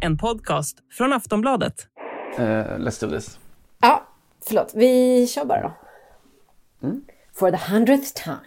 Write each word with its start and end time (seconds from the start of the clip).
En 0.00 0.16
podcast 0.18 0.78
från 0.90 1.12
Aftonbladet. 1.12 1.86
Uh, 2.38 2.44
let's 2.78 3.00
do 3.00 3.10
this. 3.10 3.38
Ja, 3.80 4.08
förlåt. 4.46 4.72
Vi 4.74 5.26
kör 5.26 5.44
bara 5.44 5.62
då. 5.62 5.72
For 7.32 7.50
the 7.50 7.72
hundredth 7.72 8.12
time. 8.14 8.40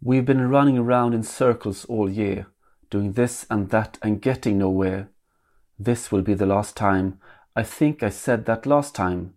We've 0.00 0.24
been 0.24 0.50
running 0.50 0.78
around 0.78 1.14
in 1.14 1.22
circles 1.22 1.86
all 1.88 2.10
year, 2.10 2.46
doing 2.88 3.14
this 3.14 3.46
and 3.48 3.70
that 3.70 3.98
and 4.00 4.26
getting 4.26 4.58
nowhere. 4.58 5.06
This 5.82 6.12
will 6.12 6.20
be 6.20 6.34
the 6.34 6.44
last 6.44 6.76
time. 6.76 7.18
I 7.56 7.62
think 7.62 8.02
I 8.02 8.10
said 8.10 8.44
that 8.44 8.66
last 8.66 8.94
time. 8.94 9.32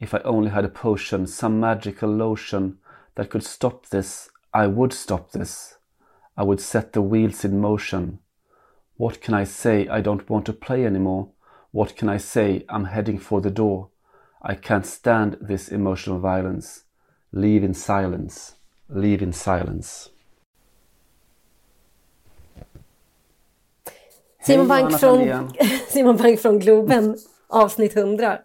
If 0.00 0.12
I 0.12 0.18
only 0.24 0.50
had 0.50 0.64
a 0.64 0.68
potion, 0.68 1.28
some 1.28 1.60
magical 1.60 2.10
lotion 2.10 2.78
that 3.14 3.30
could 3.30 3.44
stop 3.44 3.86
this, 3.86 4.28
I 4.52 4.66
would 4.66 4.92
stop 4.92 5.30
this. 5.30 5.76
I 6.36 6.42
would 6.42 6.60
set 6.60 6.94
the 6.94 7.00
wheels 7.00 7.44
in 7.44 7.60
motion. 7.60 8.18
What 8.96 9.20
can 9.20 9.34
I 9.34 9.44
say? 9.44 9.86
I 9.86 10.00
don't 10.00 10.28
want 10.28 10.46
to 10.46 10.52
play 10.52 10.84
anymore. 10.84 11.30
What 11.70 11.94
can 11.94 12.08
I 12.08 12.16
say? 12.16 12.64
I'm 12.68 12.86
heading 12.86 13.20
for 13.20 13.40
the 13.40 13.50
door. 13.50 13.90
I 14.42 14.56
can't 14.56 14.86
stand 14.86 15.36
this 15.40 15.68
emotional 15.68 16.18
violence. 16.18 16.86
Leave 17.30 17.62
in 17.62 17.74
silence. 17.74 18.56
Leave 18.88 19.22
in 19.22 19.32
silence. 19.32 20.08
Simon 24.42 24.70
Hej, 24.70 24.82
Bank, 24.82 25.00
från. 25.00 25.52
Simon 25.88 26.16
Bank 26.16 26.40
från 26.40 26.58
Globen, 26.58 27.16
avsnitt 27.48 27.96
100. 27.96 28.38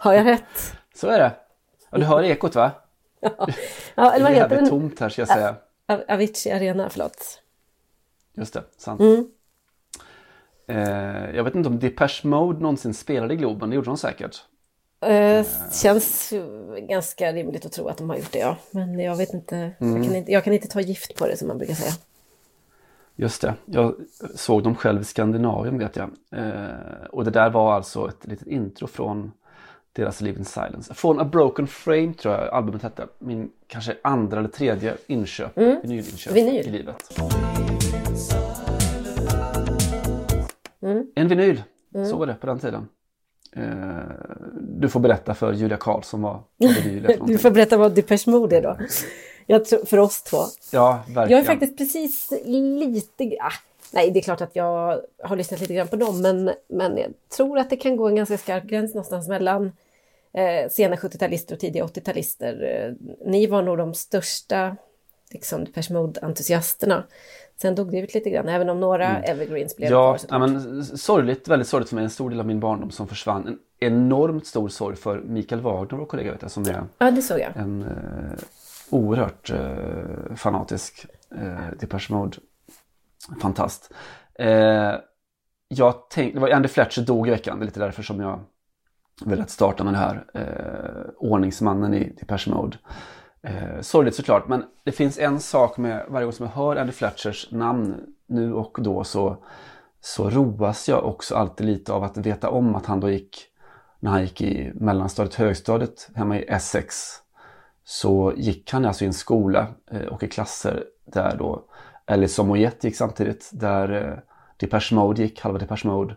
Har 0.00 0.12
jag 0.14 0.26
rätt? 0.26 0.74
Så 0.94 1.06
är 1.08 1.18
det. 1.18 1.32
Ja, 1.90 1.98
du 1.98 2.04
hör 2.04 2.22
ekot 2.22 2.54
va? 2.54 2.70
Ja, 3.20 3.30
Det 3.46 4.02
eller 4.02 4.16
är 4.16 4.20
vad 4.20 4.30
heter 4.30 4.34
jävligt 4.34 4.58
den? 4.58 4.68
tomt 4.68 5.00
här 5.00 5.08
ska 5.08 5.22
jag 5.22 5.28
säga. 5.28 5.54
Av- 5.88 6.02
Avicii 6.08 6.52
Arena, 6.52 6.88
förlåt. 6.90 7.42
Just 8.34 8.54
det, 8.54 8.62
sant. 8.76 9.00
Mm. 9.00 9.26
Eh, 10.68 11.36
jag 11.36 11.44
vet 11.44 11.54
inte 11.54 11.68
om 11.68 11.78
Depeche 11.78 12.20
Mode 12.26 12.60
någonsin 12.60 12.94
spelade 12.94 13.34
i 13.34 13.36
Globen, 13.36 13.70
det 13.70 13.76
gjorde 13.76 13.90
de 13.90 13.96
säkert. 13.96 14.44
Eh, 15.00 15.46
känns 15.72 16.32
ju 16.32 16.42
ganska 16.88 17.32
rimligt 17.32 17.66
att 17.66 17.72
tro 17.72 17.88
att 17.88 17.98
de 17.98 18.10
har 18.10 18.16
gjort 18.16 18.32
det, 18.32 18.38
ja. 18.38 18.56
Men 18.70 18.98
jag 18.98 19.16
vet 19.16 19.34
inte. 19.34 19.56
Mm. 19.80 19.96
Jag, 19.96 20.04
kan 20.04 20.16
inte 20.16 20.32
jag 20.32 20.44
kan 20.44 20.52
inte 20.52 20.68
ta 20.68 20.80
gift 20.80 21.16
på 21.18 21.26
det, 21.26 21.36
som 21.36 21.48
man 21.48 21.58
brukar 21.58 21.74
säga. 21.74 21.92
Just 23.20 23.42
det, 23.42 23.54
jag 23.64 23.94
såg 24.34 24.62
dem 24.62 24.74
själv 24.74 25.00
i 25.00 25.04
Skandinavien 25.04 25.78
vet 25.78 25.96
jag. 25.96 26.10
Eh, 26.32 27.04
och 27.10 27.24
det 27.24 27.30
där 27.30 27.50
var 27.50 27.72
alltså 27.74 28.08
ett 28.08 28.26
litet 28.26 28.46
intro 28.46 28.86
från 28.86 29.32
deras 29.92 30.20
Live 30.20 30.38
in 30.38 30.44
Silence. 30.44 30.94
Från 30.94 31.20
A 31.20 31.24
Broken 31.24 31.66
Frame 31.66 32.14
tror 32.14 32.34
jag 32.34 32.48
albumet 32.48 32.82
hette. 32.82 33.06
Min 33.18 33.50
kanske 33.66 33.96
andra 34.02 34.38
eller 34.38 34.48
tredje 34.48 34.94
inköp, 35.06 35.58
vinylinköp 35.58 36.32
Mm. 36.36 36.44
Vinyl. 36.46 36.66
i 36.66 36.70
livet. 36.70 37.20
En 41.14 41.28
vinyl, 41.28 41.62
så 42.10 42.16
var 42.16 42.26
det 42.26 42.34
på 42.34 42.46
den 42.46 42.58
tiden. 42.58 42.88
Eh, 43.52 43.64
du 44.60 44.88
får 44.88 45.00
berätta 45.00 45.34
för 45.34 45.52
Julia 45.52 45.76
Karlsson 45.76 46.22
vad, 46.22 46.38
vad 46.56 46.70
vinyl 46.74 47.04
är 47.04 47.18
Du 47.26 47.38
får 47.38 47.50
berätta 47.50 47.76
vad 47.78 47.94
Depeche 47.94 48.30
Mode 48.30 48.56
är 48.56 48.62
då. 48.62 48.76
Jag 49.50 49.64
tror, 49.64 49.84
för 49.84 49.98
oss 49.98 50.22
två. 50.22 50.38
Ja, 50.70 51.00
verkligen. 51.06 51.30
Jag 51.30 51.40
är 51.40 51.44
faktiskt 51.44 51.78
precis 51.78 52.32
lite... 52.44 53.24
Ah, 53.40 53.52
nej, 53.92 54.10
det 54.10 54.18
är 54.18 54.22
klart 54.22 54.40
att 54.40 54.56
jag 54.56 55.00
har 55.22 55.36
lyssnat 55.36 55.60
lite 55.60 55.74
grann 55.74 55.88
på 55.88 55.96
dem, 55.96 56.22
men, 56.22 56.50
men 56.68 56.96
jag 56.98 57.10
tror 57.36 57.58
att 57.58 57.70
det 57.70 57.76
kan 57.76 57.96
gå 57.96 58.08
en 58.08 58.16
ganska 58.16 58.38
skarp 58.38 58.64
gräns 58.64 58.94
någonstans 58.94 59.28
mellan 59.28 59.72
eh, 60.32 60.70
sena 60.70 60.96
70-talister 60.96 61.52
och 61.52 61.60
tidiga 61.60 61.84
80-talister. 61.84 62.62
Eh, 62.86 62.92
ni 63.26 63.46
var 63.46 63.62
nog 63.62 63.78
de 63.78 63.94
största 63.94 64.76
liksom, 65.30 65.64
Depeche 65.64 65.92
Mode-entusiasterna. 65.94 67.02
Sen 67.60 67.74
dog 67.74 67.90
det 67.90 67.98
ut 67.98 68.14
lite 68.14 68.30
grann, 68.30 68.48
även 68.48 68.68
om 68.70 68.80
några 68.80 69.22
evergreens 69.22 69.76
blev 69.76 69.86
Mm. 69.92 69.98
Ja, 70.02 70.18
kvar. 70.18 70.28
ja 70.30 70.38
men 70.38 70.84
sorgligt, 70.84 71.48
väldigt 71.48 71.68
sorgligt 71.68 71.88
för 71.88 71.94
mig. 71.96 72.04
En 72.04 72.10
stor 72.10 72.30
del 72.30 72.40
av 72.40 72.46
min 72.46 72.60
barndom 72.60 72.90
som 72.90 73.08
försvann. 73.08 73.46
En 73.48 73.58
enormt 73.80 74.46
stor 74.46 74.68
sorg 74.68 74.96
för 74.96 75.20
Mikael 75.20 75.60
Wagner, 75.60 75.98
vår 75.98 76.06
kollega, 76.06 76.32
vet 76.32 76.42
jag, 76.42 76.50
som 76.50 76.62
är 76.62 76.82
ja, 76.98 77.10
det 77.10 77.22
såg 77.22 77.40
jag. 77.40 77.56
en 77.56 77.82
eh, 77.82 78.38
oerhört 78.90 79.50
eh, 79.50 80.34
fanatisk 80.36 81.06
eh, 81.36 81.78
Depeche 81.80 82.14
Mode. 82.14 82.36
Fantast. 83.40 83.92
Eh, 84.34 84.94
jag 85.68 86.10
tänkte, 86.10 86.38
det 86.38 86.40
var 86.40 86.50
Andy 86.50 86.68
Fletcher 86.68 87.02
dog 87.02 87.28
i 87.28 87.30
veckan, 87.30 87.58
det 87.58 87.64
är 87.64 87.66
lite 87.66 87.80
därför 87.80 88.02
som 88.02 88.20
jag 88.20 88.40
ville 89.24 89.42
att 89.42 89.50
starta 89.50 89.84
med 89.84 89.92
det 89.92 89.98
här. 89.98 90.24
Eh, 90.34 91.10
ordningsmannen 91.16 91.94
i 91.94 92.12
Depeche 92.20 92.50
Mode. 92.50 92.78
Eh, 93.42 93.80
sorgligt 93.80 94.14
såklart, 94.14 94.48
men 94.48 94.64
det 94.84 94.92
finns 94.92 95.18
en 95.18 95.40
sak 95.40 95.78
med 95.78 96.06
varje 96.08 96.24
gång 96.24 96.32
som 96.32 96.46
jag 96.46 96.52
hör 96.52 96.76
Andy 96.76 96.92
Fletchers 96.92 97.50
namn 97.50 97.96
nu 98.26 98.52
och 98.52 98.78
då 98.80 99.04
så, 99.04 99.44
så 100.00 100.30
roas 100.30 100.88
jag 100.88 101.04
också 101.04 101.34
alltid 101.34 101.66
lite 101.66 101.92
av 101.92 102.04
att 102.04 102.16
veta 102.16 102.50
om 102.50 102.74
att 102.74 102.86
han 102.86 103.00
då 103.00 103.10
gick, 103.10 103.46
när 104.00 104.10
han 104.10 104.22
gick 104.22 104.40
i 104.40 104.72
mellanstadiet, 104.74 105.34
högstadiet 105.34 106.10
hemma 106.14 106.38
i 106.38 106.44
Essex, 106.48 106.94
så 107.90 108.32
gick 108.36 108.72
han 108.72 108.84
alltså 108.84 109.04
i 109.04 109.06
en 109.06 109.12
skola 109.12 109.66
eh, 109.90 110.02
och 110.06 110.22
i 110.22 110.28
klasser 110.28 110.84
där 111.04 111.36
då 111.38 111.64
Alice 112.04 112.42
Moyet 112.42 112.84
gick 112.84 112.96
samtidigt, 112.96 113.50
där 113.52 113.92
eh, 113.92 114.18
Depeche 114.56 114.94
Mode 114.94 115.22
gick, 115.22 115.40
halva 115.40 115.58
Depeche 115.58 115.88
Mode 115.88 116.16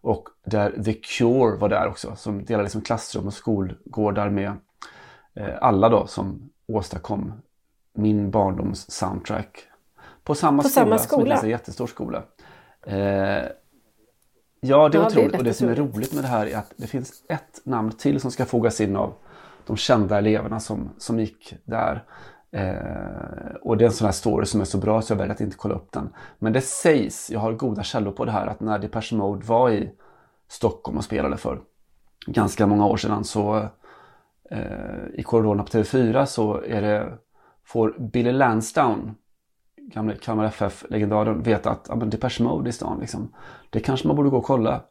och 0.00 0.28
där 0.44 0.82
The 0.84 0.92
Cure 0.92 1.56
var 1.56 1.68
där 1.68 1.88
också 1.88 2.16
som 2.16 2.44
delade 2.44 2.62
liksom 2.62 2.80
klassrum 2.80 3.26
och 3.26 3.34
skolgårdar 3.34 4.30
med 4.30 4.52
eh, 5.34 5.54
alla 5.60 5.88
då 5.88 6.06
som 6.06 6.50
åstadkom 6.66 7.32
min 7.92 8.30
barndoms 8.30 8.90
soundtrack. 8.90 9.58
På 10.24 10.34
samma 10.34 10.62
På 10.62 10.68
skola, 10.68 10.84
samma 10.84 10.98
som 10.98 11.06
skola? 11.06 11.20
är 11.22 11.24
en 11.24 11.30
ganska 11.30 11.48
jättestor 11.48 11.86
skola. 11.86 12.22
Eh, 12.86 12.96
ja, 12.96 12.98
det 12.98 13.48
är 13.48 13.54
Ja, 14.60 14.88
det 14.88 14.98
är 14.98 15.06
otroligt. 15.06 15.38
och 15.38 15.44
det 15.44 15.54
som 15.54 15.68
är 15.68 15.72
otroligt. 15.72 15.94
roligt 15.96 16.12
med 16.12 16.24
det 16.24 16.28
här 16.28 16.46
är 16.46 16.56
att 16.56 16.72
det 16.76 16.86
finns 16.86 17.12
ett 17.28 17.60
namn 17.64 17.92
till 17.92 18.20
som 18.20 18.30
ska 18.30 18.44
fogas 18.44 18.80
in 18.80 18.96
av 18.96 19.14
de 19.66 19.76
kända 19.76 20.18
eleverna 20.18 20.60
som, 20.60 20.90
som 20.98 21.20
gick 21.20 21.54
där. 21.64 22.04
Eh, 22.50 23.54
och 23.62 23.76
det 23.76 23.84
är 23.84 23.86
en 23.86 23.92
sån 23.92 24.04
här 24.04 24.12
story 24.12 24.46
som 24.46 24.60
är 24.60 24.64
så 24.64 24.78
bra 24.78 25.02
så 25.02 25.12
jag 25.12 25.18
väljer 25.18 25.34
att 25.34 25.40
inte 25.40 25.56
kolla 25.56 25.74
upp 25.74 25.92
den. 25.92 26.14
Men 26.38 26.52
det 26.52 26.60
sägs, 26.60 27.30
jag 27.30 27.40
har 27.40 27.52
goda 27.52 27.82
källor 27.82 28.12
på 28.12 28.24
det 28.24 28.32
här, 28.32 28.46
att 28.46 28.60
när 28.60 28.78
Depeche 28.78 29.16
Mode 29.16 29.46
var 29.46 29.70
i 29.70 29.90
Stockholm 30.48 30.98
och 30.98 31.04
spelade 31.04 31.36
för 31.36 31.60
ganska 32.26 32.66
många 32.66 32.86
år 32.86 32.96
sedan 32.96 33.24
så 33.24 33.68
eh, 34.50 35.06
i 35.14 35.22
korridorerna 35.22 35.62
på 35.62 35.68
TV4 35.68 36.24
så 36.24 36.62
är 36.62 36.82
det, 36.82 37.18
får 37.64 37.94
Billy 37.98 38.32
Lansdowne, 38.32 39.14
gamle 39.76 40.16
Kalmar 40.16 40.44
FF-legendaren, 40.44 41.42
veta 41.42 41.70
att 41.70 41.86
ja, 41.88 41.94
men 41.94 42.10
Depeche 42.10 42.42
Mode 42.42 42.70
i 42.70 42.72
stan 42.72 43.00
liksom. 43.00 43.34
Det 43.70 43.80
kanske 43.80 44.06
man 44.06 44.16
borde 44.16 44.30
gå 44.30 44.36
och 44.36 44.44
kolla. 44.44 44.84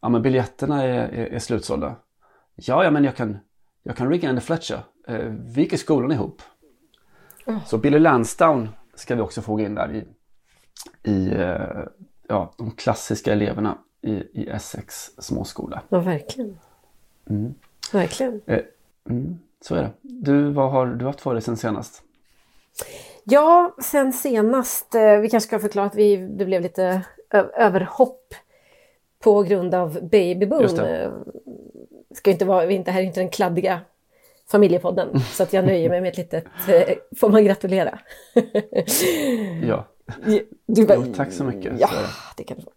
Ja 0.00 0.08
men 0.08 0.22
biljetterna 0.22 0.82
är, 0.82 1.08
är, 1.08 1.26
är 1.26 1.38
slutsålda. 1.38 1.96
Ja, 2.54 2.84
ja 2.84 2.90
men 2.90 3.04
jag 3.04 3.16
kan, 3.16 3.38
jag 3.86 3.96
kan 3.96 4.10
ringa 4.10 4.28
Andy 4.28 4.40
Fletcher. 4.40 4.80
Eh, 5.06 5.18
vi 5.28 5.62
gick 5.62 5.72
i 5.72 5.78
skolan 5.78 6.12
ihop. 6.12 6.42
Så 7.66 7.78
Billy 7.78 7.98
Lansdowne 7.98 8.68
ska 8.94 9.14
vi 9.14 9.20
också 9.20 9.42
få 9.42 9.60
in 9.60 9.74
där 9.74 9.92
i, 9.92 10.04
i 11.10 11.32
eh, 11.32 11.84
ja, 12.28 12.52
de 12.58 12.70
klassiska 12.70 13.32
eleverna 13.32 13.78
i, 14.02 14.12
i 14.12 14.48
Essex 14.48 15.10
småskola. 15.18 15.82
Ja, 15.88 15.98
verkligen. 15.98 16.58
Verkligen. 17.92 18.40
Eh, 18.46 18.60
mm, 19.08 19.38
så 19.60 19.74
är 19.74 19.82
det. 19.82 19.90
Du, 20.00 20.50
vad 20.50 20.70
har 20.70 20.86
du 20.86 21.04
haft 21.04 21.20
för 21.20 21.34
dig 21.34 21.42
sen 21.42 21.56
senast? 21.56 22.02
Ja, 23.24 23.74
sen 23.82 24.12
senast, 24.12 24.94
vi 24.94 25.28
kanske 25.30 25.48
ska 25.48 25.58
förklara 25.58 25.86
att 25.86 25.94
vi, 25.94 26.16
det 26.16 26.44
blev 26.44 26.62
lite 26.62 27.02
överhopp 27.56 28.34
på 29.18 29.42
grund 29.42 29.74
av 29.74 30.08
babyboom. 30.08 30.68
Eh, 32.14 32.16
Ska 32.16 32.30
inte 32.30 32.44
vara, 32.44 32.66
vi 32.66 32.74
är 32.74 32.78
inte, 32.78 32.90
här 32.90 33.00
är 33.00 33.04
inte 33.04 33.20
den 33.20 33.28
kladdiga 33.30 33.80
familjepodden, 34.50 35.20
så 35.20 35.42
att 35.42 35.52
jag 35.52 35.64
nöjer 35.64 35.88
mig 35.90 36.00
med 36.00 36.08
ett 36.10 36.16
litet, 36.18 36.44
eh, 36.68 36.94
får 37.20 37.28
man 37.28 37.44
gratulera. 37.44 37.98
Ja, 39.68 39.88
Du 40.66 40.86
bara, 40.86 40.98
Jo, 41.06 41.14
tack 41.16 41.32
så 41.32 41.44
mycket. 41.44 41.72
Ja, 41.80 41.88
Så 41.88 41.94
det. 42.36 42.44
kan 42.44 42.56
du 42.56 42.62
få. 42.62 42.70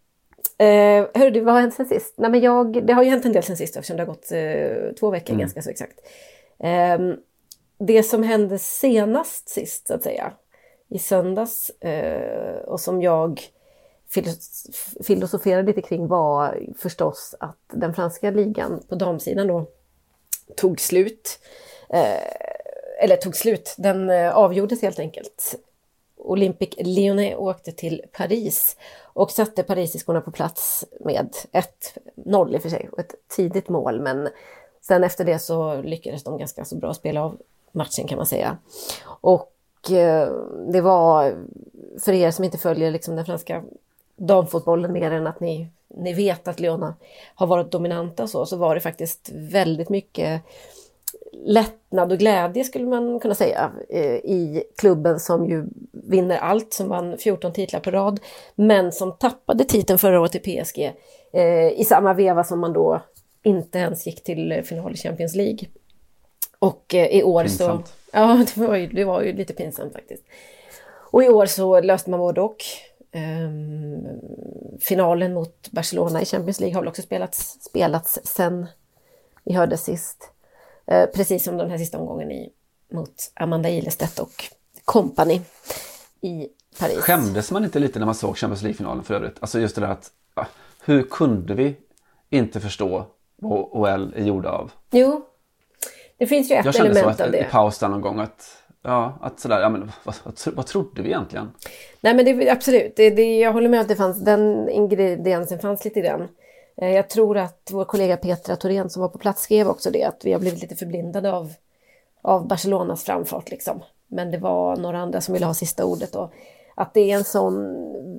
Eh, 0.64 1.06
hörru, 1.14 1.30
du, 1.30 1.40
vad 1.40 1.54
har 1.54 1.60
hänt 1.60 1.74
sen 1.74 1.86
sist? 1.86 2.14
Nej, 2.18 2.30
men 2.30 2.40
jag, 2.40 2.86
det 2.86 2.92
har 2.92 3.02
ju 3.02 3.10
hänt 3.10 3.24
en 3.24 3.32
del 3.32 3.42
sen 3.42 3.56
sist 3.56 3.76
eftersom 3.76 3.96
det 3.96 4.02
har 4.02 4.06
gått 4.06 4.32
eh, 4.32 4.94
två 5.00 5.10
veckor 5.10 5.30
Mm. 5.34 5.40
ganska 5.40 5.62
så 5.62 5.70
exakt. 5.70 5.98
Ehm, 6.60 7.16
det 7.78 8.02
som 8.02 8.22
hände 8.22 8.58
senast 8.58 9.48
sist 9.48 9.86
så 9.86 9.94
att 9.94 10.02
säga, 10.02 10.32
i 10.90 10.98
söndags 10.98 11.70
eh, 11.70 12.58
och 12.58 12.80
som 12.80 13.02
jag 13.02 13.40
filosoferade 15.04 15.66
lite 15.66 15.82
kring 15.82 16.06
var 16.06 16.58
förstås 16.78 17.34
att 17.40 17.58
den 17.72 17.94
franska 17.94 18.30
ligan 18.30 18.82
på 18.88 18.94
damsidan 18.94 19.46
då 19.46 19.66
tog 20.56 20.80
slut. 20.80 21.38
Eh, 21.88 22.22
eller 23.00 23.16
tog 23.16 23.36
slut, 23.36 23.74
den 23.78 24.10
eh, 24.10 24.36
avgjordes 24.36 24.82
helt 24.82 24.98
enkelt. 24.98 25.54
Olympic 26.16 26.74
Lyonnais 26.78 27.36
åkte 27.36 27.72
till 27.72 28.02
Paris 28.12 28.76
och 29.02 29.30
satte 29.30 29.62
parisiskorna 29.62 30.20
på 30.20 30.30
plats 30.30 30.84
med 31.00 31.36
1-0 32.16 32.54
i 32.54 32.58
och 32.58 32.62
för 32.62 32.68
sig 32.68 32.88
och 32.92 32.98
ett 32.98 33.14
tidigt 33.28 33.68
mål 33.68 34.00
men 34.00 34.28
sen 34.80 35.04
efter 35.04 35.24
det 35.24 35.38
så 35.38 35.82
lyckades 35.82 36.24
de 36.24 36.38
ganska 36.38 36.64
så 36.64 36.76
bra 36.76 36.94
spela 36.94 37.24
av 37.24 37.38
matchen 37.72 38.06
kan 38.06 38.16
man 38.16 38.26
säga. 38.26 38.58
Och 39.04 39.90
eh, 39.90 40.32
det 40.72 40.80
var, 40.80 41.34
för 42.00 42.12
er 42.12 42.30
som 42.30 42.44
inte 42.44 42.58
följer 42.58 42.90
liksom 42.90 43.16
den 43.16 43.24
franska 43.24 43.62
damfotbollen 44.18 44.92
mer 44.92 45.10
än 45.10 45.26
att 45.26 45.40
ni, 45.40 45.68
ni 45.96 46.14
vet 46.14 46.48
att 46.48 46.60
Lyon 46.60 46.92
har 47.34 47.46
varit 47.46 47.72
dominanta 47.72 48.26
så, 48.26 48.46
så 48.46 48.56
var 48.56 48.74
det 48.74 48.80
faktiskt 48.80 49.30
väldigt 49.32 49.88
mycket 49.88 50.42
lättnad 51.32 52.12
och 52.12 52.18
glädje 52.18 52.64
skulle 52.64 52.86
man 52.86 53.20
kunna 53.20 53.34
säga 53.34 53.72
eh, 53.88 54.14
i 54.14 54.62
klubben 54.78 55.20
som 55.20 55.48
ju 55.48 55.64
vinner 55.92 56.38
allt, 56.38 56.72
som 56.72 56.88
vann 56.88 57.18
14 57.18 57.52
titlar 57.52 57.80
på 57.80 57.90
rad, 57.90 58.20
men 58.54 58.92
som 58.92 59.12
tappade 59.12 59.64
titeln 59.64 59.98
förra 59.98 60.20
året 60.20 60.32
till 60.32 60.62
PSG 60.62 60.92
eh, 61.32 61.80
i 61.80 61.84
samma 61.84 62.14
veva 62.14 62.44
som 62.44 62.60
man 62.60 62.72
då 62.72 63.02
inte 63.42 63.78
ens 63.78 64.06
gick 64.06 64.24
till 64.24 64.62
final 64.64 64.94
i 64.94 64.96
Champions 64.96 65.34
League. 65.34 65.68
Och 66.58 66.94
eh, 66.94 67.06
i 67.06 67.22
år 67.22 67.42
Pinsamt. 67.42 67.86
så... 67.86 67.92
Ja, 68.12 68.44
det 68.54 68.60
var, 68.60 68.76
ju, 68.76 68.86
det 68.86 69.04
var 69.04 69.22
ju 69.22 69.32
lite 69.32 69.52
pinsamt 69.52 69.92
faktiskt. 69.92 70.22
Och 71.10 71.24
i 71.24 71.28
år 71.28 71.46
så 71.46 71.80
löste 71.80 72.10
man 72.10 72.20
både 72.20 72.40
och. 72.40 72.56
Ehm, 73.12 74.06
finalen 74.80 75.34
mot 75.34 75.70
Barcelona 75.70 76.22
i 76.22 76.24
Champions 76.24 76.60
League 76.60 76.74
har 76.74 76.82
väl 76.82 76.88
också 76.88 77.02
spelats, 77.02 77.58
spelats 77.60 78.18
sen 78.24 78.66
vi 79.44 79.54
hörde 79.54 79.76
sist. 79.76 80.30
Eh, 80.86 81.06
precis 81.06 81.44
som 81.44 81.56
den 81.56 81.70
här 81.70 81.78
sista 81.78 81.98
omgången 81.98 82.32
i, 82.32 82.52
mot 82.92 83.32
Amanda 83.34 83.70
Ilestedt 83.70 84.18
och 84.18 84.44
company 84.84 85.40
i 86.20 86.48
Paris. 86.78 86.98
Skämdes 86.98 87.50
man 87.50 87.64
inte 87.64 87.78
lite 87.78 87.98
när 87.98 88.06
man 88.06 88.14
såg 88.14 88.36
Champions 88.36 88.62
League-finalen 88.62 89.04
för 89.04 89.14
övrigt? 89.14 89.36
Alltså 89.40 89.60
just 89.60 89.74
det 89.74 89.80
där 89.80 89.88
att, 89.88 90.10
hur 90.84 91.02
kunde 91.02 91.54
vi 91.54 91.76
inte 92.30 92.60
förstå 92.60 93.06
vad 93.36 93.60
OL 93.60 94.12
är 94.16 94.24
gjorda 94.24 94.50
av? 94.50 94.72
Jo, 94.90 95.24
det 96.18 96.26
finns 96.26 96.50
ju 96.50 96.54
ett 96.54 96.64
Jag 96.64 96.74
kände 96.74 96.94
så 96.94 96.98
element 96.98 97.20
att, 97.20 97.26
av 97.26 97.32
det. 97.32 97.38
i 97.38 97.44
paus 97.44 97.78
där 97.78 97.88
någon 97.88 98.00
gång 98.00 98.20
att, 98.20 98.57
ja, 98.88 99.18
att 99.20 99.40
sådär, 99.40 99.60
ja 99.60 99.68
men 99.68 99.92
vad, 100.04 100.14
vad, 100.24 100.54
vad 100.54 100.66
trodde 100.66 101.02
vi 101.02 101.08
egentligen? 101.08 101.50
Nej 102.00 102.14
men 102.14 102.24
det, 102.24 102.50
absolut, 102.50 102.96
det, 102.96 103.10
det, 103.10 103.38
jag 103.38 103.52
håller 103.52 103.68
med 103.68 103.80
att 103.80 103.88
det 103.88 103.96
fanns, 103.96 104.20
den 104.20 104.68
ingrediensen 104.68 105.58
fanns 105.58 105.84
lite 105.84 105.98
i 105.98 106.02
den. 106.02 106.28
Eh, 106.76 106.90
jag 106.90 107.08
tror 107.10 107.38
att 107.38 107.68
vår 107.72 107.84
kollega 107.84 108.16
Petra 108.16 108.56
Thorén 108.56 108.90
som 108.90 109.02
var 109.02 109.08
på 109.08 109.18
plats 109.18 109.42
skrev 109.42 109.68
också 109.68 109.90
det, 109.90 110.04
att 110.04 110.24
vi 110.24 110.32
har 110.32 110.40
blivit 110.40 110.62
lite 110.62 110.76
förblindade 110.76 111.32
av, 111.32 111.52
av 112.22 112.48
Barcelonas 112.48 113.04
framfart 113.04 113.50
liksom. 113.50 113.82
Men 114.06 114.30
det 114.30 114.38
var 114.38 114.76
några 114.76 114.98
andra 114.98 115.20
som 115.20 115.34
ville 115.34 115.46
ha 115.46 115.54
sista 115.54 115.84
ordet 115.84 116.14
och 116.14 116.32
att 116.74 116.94
det 116.94 117.10
är 117.10 117.16
en 117.16 117.24
sån 117.24 117.76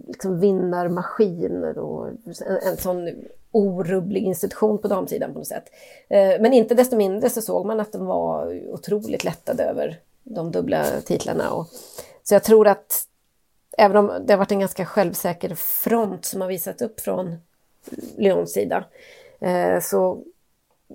liksom, 0.08 0.40
vinnarmaskin 0.40 1.64
och 1.64 2.08
en, 2.08 2.18
en 2.68 2.78
sån 2.78 3.10
orubblig 3.52 4.24
institution 4.24 4.78
på 4.78 4.88
damsidan 4.88 5.34
på 5.34 5.40
något 5.40 5.48
sätt. 5.48 5.64
Eh, 6.10 6.42
men 6.42 6.54
inte 6.54 6.76
desto 6.76 6.96
mindre 6.96 7.30
så 7.30 7.42
såg 7.42 7.66
man 7.66 7.80
att 7.80 7.92
de 7.92 8.06
var 8.06 8.62
otroligt 8.74 9.24
lättade 9.24 9.64
över 9.64 10.00
de 10.30 10.52
dubbla 10.52 11.02
titlarna. 11.02 11.52
Och, 11.52 11.68
så 12.24 12.36
jag 12.36 12.44
tror 12.44 12.68
att 12.68 13.06
även 13.78 13.98
om 13.98 14.26
det 14.26 14.34
har 14.34 14.38
varit 14.38 14.52
en 14.52 14.60
ganska 14.60 14.86
självsäker 14.86 15.56
front 15.56 16.26
som 16.26 16.42
har 16.42 16.48
visat 16.48 16.82
upp 16.82 17.00
från 17.00 17.38
Lyons 18.18 18.54
sida 18.54 18.86
eh, 19.40 19.80
så 19.82 20.24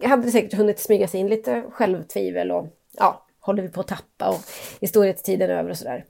hade 0.02 0.22
det 0.22 0.30
säkert 0.30 0.58
hunnit 0.58 0.78
smyga 0.78 1.08
sig 1.08 1.20
in 1.20 1.28
lite 1.28 1.64
självtvivel 1.70 2.50
och 2.52 2.66
ja, 2.92 3.26
håller 3.40 3.62
vi 3.62 3.68
på 3.68 3.80
att 3.80 3.88
tappa 3.88 4.28
och 4.28 4.40
är 4.80 4.86
storhetstiden 4.86 5.50
över 5.50 5.70
och 5.70 5.78
sådär. 5.78 6.04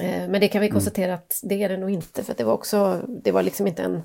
Eh, 0.00 0.28
Men 0.28 0.40
det 0.40 0.48
kan 0.48 0.60
vi 0.60 0.68
konstatera 0.68 1.14
att 1.14 1.40
det 1.42 1.62
är 1.62 1.68
det 1.68 1.76
nog 1.76 1.90
inte 1.90 2.22
för 2.22 2.34
det 2.34 2.44
var 2.44 2.52
också, 2.52 3.02
det 3.08 3.32
var 3.32 3.42
liksom 3.42 3.66
inte 3.66 3.82
en, 3.82 4.02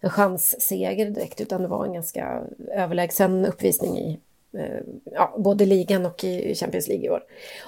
en 0.00 0.10
chansseger 0.10 1.10
direkt 1.10 1.40
utan 1.40 1.62
det 1.62 1.68
var 1.68 1.84
en 1.86 1.92
ganska 1.92 2.42
överlägsen 2.72 3.46
uppvisning 3.46 3.98
i 3.98 4.20
Eh, 4.58 4.80
ja, 5.04 5.34
både 5.38 5.66
ligan 5.66 6.06
och 6.06 6.24
i 6.24 6.54
Champions 6.54 6.88
League 6.88 7.06
i 7.06 7.10
år. 7.10 7.22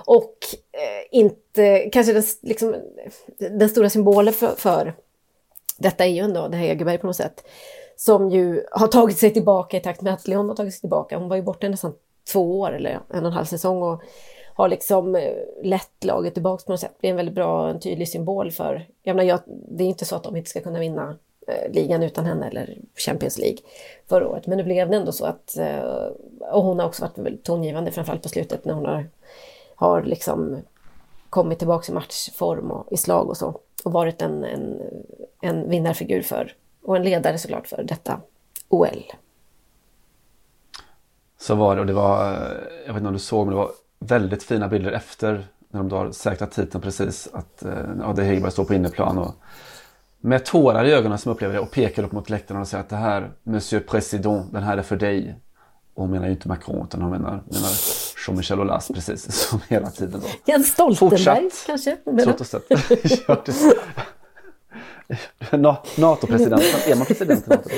Och 0.07 0.37
eh, 0.73 1.19
inte, 1.19 1.91
kanske 1.93 2.13
den, 2.13 2.23
liksom, 2.43 2.75
den 3.39 3.69
stora 3.69 3.91
symbolen 3.91 4.35
för, 4.35 4.55
för 4.57 4.95
detta 5.79 6.05
är 6.05 6.09
ju 6.09 6.21
ändå 6.21 6.49
det 6.49 6.57
här 6.57 6.67
Egerberg 6.67 6.99
på 6.99 7.07
något 7.07 7.17
sätt. 7.17 7.45
Som 7.97 8.31
ju 8.31 8.65
har 8.71 8.87
tagit 8.87 9.19
sig 9.19 9.33
tillbaka 9.33 9.77
i 9.77 9.81
takt 9.81 10.03
med 10.03 10.15
att 10.15 10.29
Leon 10.29 10.49
har 10.49 10.57
tagit 10.57 10.73
sig 10.73 10.81
tillbaka. 10.81 11.19
Hon 11.19 11.29
var 11.29 11.37
ju 11.37 11.43
borta 11.43 11.69
nästan 11.69 11.95
två 12.33 12.61
år 12.61 12.73
eller 12.73 12.91
en 12.91 13.21
och 13.21 13.27
en 13.27 13.33
halv 13.33 13.45
säsong 13.45 13.83
och 13.83 14.03
har 14.55 14.69
liksom 14.69 15.15
eh, 15.15 15.33
lett 15.63 16.05
laget 16.05 16.35
tillbaka 16.35 16.65
på 16.67 16.73
något 16.73 16.81
sätt. 16.81 16.97
Det 17.01 17.07
är 17.07 17.11
en 17.11 17.17
väldigt 17.17 17.35
bra, 17.35 17.71
en 17.71 17.81
tydlig 17.81 18.09
symbol 18.09 18.51
för, 18.51 18.87
jag 19.03 19.17
menar, 19.17 19.29
jag, 19.29 19.41
det 19.47 19.85
är 19.85 19.89
inte 19.89 20.05
så 20.05 20.17
att 20.17 20.25
de 20.25 20.37
inte 20.37 20.51
ska 20.51 20.61
kunna 20.61 20.79
vinna 20.79 21.19
Eh, 21.47 21.73
ligan 21.73 22.03
utan 22.03 22.27
henne 22.27 22.49
eller 22.49 22.79
Champions 22.97 23.39
League 23.39 23.59
förra 24.09 24.29
året. 24.29 24.47
Men 24.47 24.59
nu 24.59 24.65
blev 24.65 24.91
det 24.91 24.97
ändå 24.97 25.13
så 25.13 25.27
att, 25.27 25.57
eh, 25.57 25.83
och 26.41 26.63
hon 26.63 26.79
har 26.79 26.87
också 26.87 27.03
varit 27.03 27.19
väldigt 27.19 27.45
tongivande 27.45 27.93
framförallt 27.93 28.23
på 28.23 28.29
slutet 28.29 28.65
när 28.65 28.75
hon 28.75 28.87
har, 28.87 29.09
har 29.75 30.03
liksom 30.03 30.63
kommit 31.31 31.59
tillbaka 31.59 31.93
i 31.93 31.95
matchform 31.95 32.71
och 32.71 32.93
i 32.93 32.97
slag 32.97 33.29
och 33.29 33.37
så. 33.37 33.61
Och 33.85 33.93
varit 33.93 34.23
en, 34.23 34.45
en, 34.45 34.83
en 35.41 35.71
vinnarfigur 35.71 36.23
för, 36.23 36.55
och 36.83 36.97
en 36.97 37.03
ledare 37.03 37.39
såklart 37.39 37.67
för 37.67 37.83
detta 37.83 38.21
OL. 38.69 39.13
Så 41.39 41.55
var 41.55 41.75
det 41.75 41.81
och 41.81 41.87
det 41.87 41.93
var, 41.93 42.33
jag 42.87 42.93
vet 42.93 42.97
inte 42.97 43.07
om 43.07 43.13
du 43.13 43.19
såg 43.19 43.47
men 43.47 43.55
det 43.55 43.61
var 43.61 43.71
väldigt 43.99 44.43
fina 44.43 44.69
bilder 44.69 44.93
efter 44.93 45.47
när 45.69 45.81
de 45.81 45.89
då 45.89 45.97
har 45.97 46.13
säkrat 46.13 46.51
titeln 46.53 46.83
precis. 46.83 47.29
Att 47.33 47.65
eh, 47.65 47.91
ja, 48.01 48.13
det 48.17 48.25
Hegerberg 48.25 48.53
står 48.53 48.65
på 48.65 48.75
inneplan 48.75 49.19
och 49.19 49.35
med 50.27 50.45
tårar 50.45 50.85
i 50.85 50.93
ögonen 50.93 51.19
som 51.19 51.33
upplever 51.33 51.55
det 51.55 51.61
och 51.61 51.71
pekar 51.71 52.03
upp 52.03 52.13
mot 52.13 52.31
läktaren 52.31 52.61
och 52.61 52.69
säger 52.69 52.85
att 52.85 52.91
det 52.91 52.97
här, 52.97 53.31
Monsieur 53.43 53.81
Président, 53.83 54.53
den 54.53 54.63
här 54.63 54.79
är 54.79 54.83
för 54.83 54.97
dig. 54.97 55.35
Och 55.95 56.03
hon 56.03 56.11
menar 56.11 56.27
ju 56.27 56.33
inte 56.33 56.49
Macron 56.49 56.85
utan 56.87 57.03
hon 57.03 57.11
menar, 57.11 57.31
menar 57.31 57.71
Jean-Michel 58.27 58.59
Aulas 58.59 58.89
precis 58.95 59.33
som 59.49 59.61
hela 59.69 59.91
tiden 59.91 60.21
då. 60.21 60.27
Jens 60.53 60.67
Stoltenberg 60.69 61.11
Fortsatt. 61.19 61.67
kanske? 61.67 61.97
Trott 62.25 62.41
och 62.41 62.47
sett. 62.47 62.63
Ja, 63.29 63.43
det- 63.47 63.77
Na- 65.51 65.77
NATO-president, 65.99 66.63
är 66.89 66.97
man 66.97 67.07
president 67.07 67.47
i 67.47 67.51
NATO? 67.51 67.69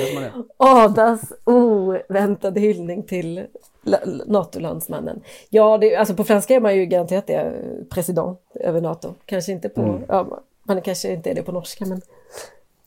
Adas 0.57 1.21
oväntade 1.43 2.59
hyllning 2.59 3.03
till 3.03 3.45
la- 3.83 3.99
NATO-landsmannen. 4.25 5.21
Ja, 5.49 5.77
det, 5.77 5.95
alltså 5.95 6.13
på 6.13 6.23
franska 6.23 6.55
är 6.55 6.59
man 6.59 6.75
ju 6.75 6.85
garanterat 6.85 7.27
det, 7.27 7.53
president 7.89 8.39
över 8.59 8.81
NATO. 8.81 9.13
Kanske 9.25 9.51
inte 9.51 9.69
på, 9.69 10.01
ja, 10.07 10.39
man 10.63 10.81
kanske 10.81 11.13
inte 11.13 11.29
är 11.31 11.35
det 11.35 11.43
på 11.43 11.51
norska 11.51 11.85
men 11.85 12.01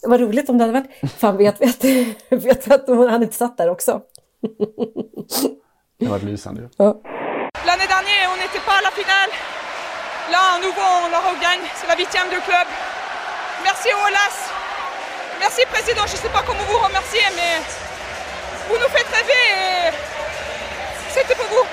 vad 0.02 0.20
roligt 0.20 0.48
om 0.48 0.58
det 0.58 0.64
hade 0.64 0.80
varit. 0.80 1.12
Fan 1.20 1.36
vet 1.36 1.60
vi 1.60 1.66
att, 1.70 1.84
vet 2.44 2.66
vi 2.66 2.72
att 2.74 2.88
han 2.88 3.22
inte 3.22 3.36
satt 3.36 3.56
där 3.56 3.70
också. 3.70 4.00
Det 5.98 6.06
var 6.08 6.18
lysande 6.18 6.60
ju. 6.62 6.68
Ja. 6.76 7.00
L'année 7.68 7.88
dernière, 7.94 8.24
on 8.32 8.38
n'était 8.42 8.64
pas 8.68 8.76
à 8.80 8.82
la 8.88 8.92
finale. 9.00 9.30
Là, 10.32 10.42
à 10.54 10.58
nouveau, 10.64 10.88
on 11.04 11.10
la 11.16 11.20
regagne. 11.32 11.64
C'est 11.78 11.88
la 11.92 11.96
huitième 12.02 12.28
du 12.34 12.40
club. 12.48 12.66
Merci 13.68 13.88
Olas. 14.06 14.36
Merci 15.44 15.62
Président. 15.74 16.04
Je 16.10 16.16
ne 16.16 16.22
sais 16.24 16.32
pas 16.36 16.42
comment 16.48 16.64
vous 16.70 16.80
remercier, 16.88 17.24
mais 17.38 17.52
vous 18.68 18.78
nous 18.82 18.90
faites 18.96 19.10
rêver 19.18 19.42
et 19.54 19.90
c'était 21.14 21.36
pour 21.40 21.48
vous. 21.54 21.66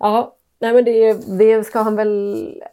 Ja, 0.00 0.32
nej 0.60 0.72
men 0.72 0.84
det, 0.84 1.12
det 1.38 1.64
ska 1.66 1.82
han 1.82 1.96
väl... 1.96 2.12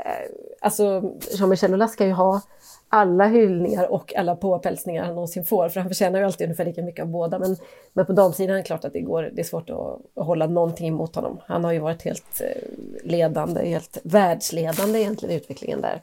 eh, 0.05 0.25
Alltså 0.61 1.01
Jean-Michel 1.37 1.73
Aulas 1.73 1.93
ska 1.93 2.05
ju 2.05 2.11
ha 2.13 2.41
alla 2.89 3.27
hyllningar 3.27 3.91
och 3.91 4.15
alla 4.15 4.35
påpälsningar 4.35 5.03
han 5.03 5.15
någonsin 5.15 5.45
får. 5.45 5.69
För 5.69 5.79
han 5.79 5.89
förtjänar 5.89 6.19
ju 6.19 6.25
alltid 6.25 6.45
ungefär 6.45 6.65
lika 6.65 6.83
mycket 6.83 7.03
av 7.03 7.09
båda. 7.09 7.39
Men, 7.39 7.55
men 7.93 8.05
på 8.05 8.13
damsidan 8.13 8.53
är 8.53 8.57
det 8.57 8.63
klart 8.63 8.85
att 8.85 8.93
det, 8.93 9.01
går, 9.01 9.23
det 9.33 9.41
är 9.41 9.45
svårt 9.45 9.69
att, 9.69 9.99
att 10.15 10.25
hålla 10.25 10.47
någonting 10.47 10.87
emot 10.87 11.15
honom. 11.15 11.41
Han 11.45 11.63
har 11.63 11.71
ju 11.71 11.79
varit 11.79 12.01
helt 12.01 12.41
eh, 12.41 13.09
ledande, 13.09 13.69
helt 13.69 13.97
världsledande 14.03 14.99
egentligen 14.99 15.35
i 15.35 15.37
utvecklingen 15.37 15.81
där. 15.81 16.01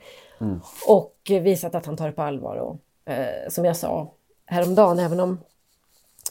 Och 0.88 1.30
eh, 1.30 1.42
visat 1.42 1.74
att 1.74 1.86
han 1.86 1.96
tar 1.96 2.06
det 2.06 2.12
på 2.12 2.22
allvar. 2.22 2.56
Och, 2.56 3.10
eh, 3.12 3.48
som 3.48 3.64
jag 3.64 3.76
sa 3.76 4.12
häromdagen, 4.46 4.98
även 4.98 5.20
om 5.20 5.38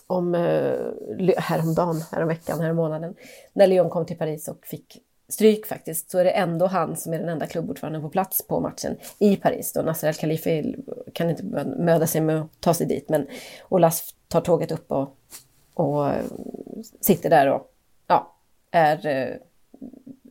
om 0.08 0.36
eh, 0.36 1.38
häromdagen, 1.38 2.02
häromveckan, 2.12 2.60
härommånaden, 2.60 3.16
när 3.54 3.68
Lyon 3.68 3.90
kom 3.90 4.06
till 4.06 4.18
Paris 4.18 4.48
och 4.48 4.66
fick 4.66 4.98
stryk 5.28 5.66
faktiskt 5.66 6.12
så 6.12 6.18
är 6.18 6.24
det 6.24 6.32
ändå 6.32 6.66
han 6.66 6.96
som 6.96 7.14
är 7.14 7.20
den 7.20 7.30
enda 7.30 7.48
klubbordföranden 7.48 8.02
på 8.02 8.10
plats 8.10 8.48
på 8.48 8.60
matchen 8.60 8.98
i 9.20 9.36
Paris. 9.36 9.74
Då 9.74 9.82
Nasser 9.82 10.08
Al-Khalifi 10.08 10.76
kan 11.14 11.30
inte 11.30 11.44
möda 11.78 12.08
sig 12.08 12.22
med 12.22 12.42
att 12.42 12.48
ta 12.60 12.74
sig 12.74 12.88
dit 12.88 13.10
men 13.10 13.28
Olas 13.70 14.16
tar 14.28 14.42
tåget 14.42 14.72
upp 14.72 14.92
och, 14.92 15.18
och 15.74 16.12
sitter 17.02 17.30
där 17.30 17.52
och 17.52 17.72
ja, 18.08 18.36
är, 18.72 19.08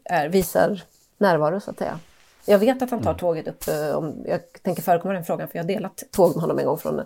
är, 0.04 0.28
visar 0.28 0.82
närvaro 1.18 1.60
så 1.60 1.70
att 1.70 1.78
säga. 1.78 1.98
Jag 2.46 2.58
vet 2.58 2.82
att 2.82 2.90
han 2.90 3.02
tar 3.02 3.10
mm. 3.10 3.18
tåget 3.18 3.48
upp, 3.48 3.64
om, 3.94 4.24
jag 4.26 4.40
tänker 4.62 4.82
förekomma 4.82 5.14
den 5.14 5.24
frågan 5.24 5.48
för 5.48 5.58
jag 5.58 5.64
har 5.64 5.68
delat 5.68 6.02
tåg 6.10 6.34
med 6.34 6.40
honom 6.40 6.58
en 6.58 6.64
gång 6.64 6.78
från, 6.78 7.00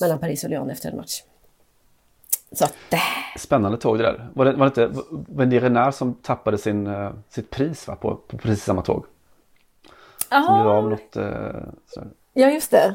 mellan 0.00 0.18
Paris 0.18 0.44
och 0.44 0.50
Lyon 0.50 0.70
efter 0.70 0.90
en 0.90 0.96
match. 0.96 1.22
Så 2.54 2.64
att, 2.64 2.74
Spännande 3.36 3.78
tåg 3.78 3.98
det 3.98 4.02
där. 4.04 4.28
Var 4.34 4.44
det, 4.44 4.52
var 4.52 4.70
det 4.70 4.82
inte 4.82 5.02
Wendy 5.28 5.60
Renard 5.60 5.94
som 5.94 6.14
tappade 6.14 6.58
sin, 6.58 6.86
uh, 6.86 7.10
sitt 7.28 7.50
pris 7.50 7.88
va, 7.88 7.96
på, 7.96 8.14
på 8.14 8.38
precis 8.38 8.64
samma 8.64 8.82
tåg? 8.82 9.04
Aha. 10.30 10.46
Som 10.46 10.54
blev 10.54 10.68
av 10.68 10.90
något... 10.90 11.16
Uh, 11.16 12.04
ja 12.32 12.50
just 12.50 12.70
det. 12.70 12.94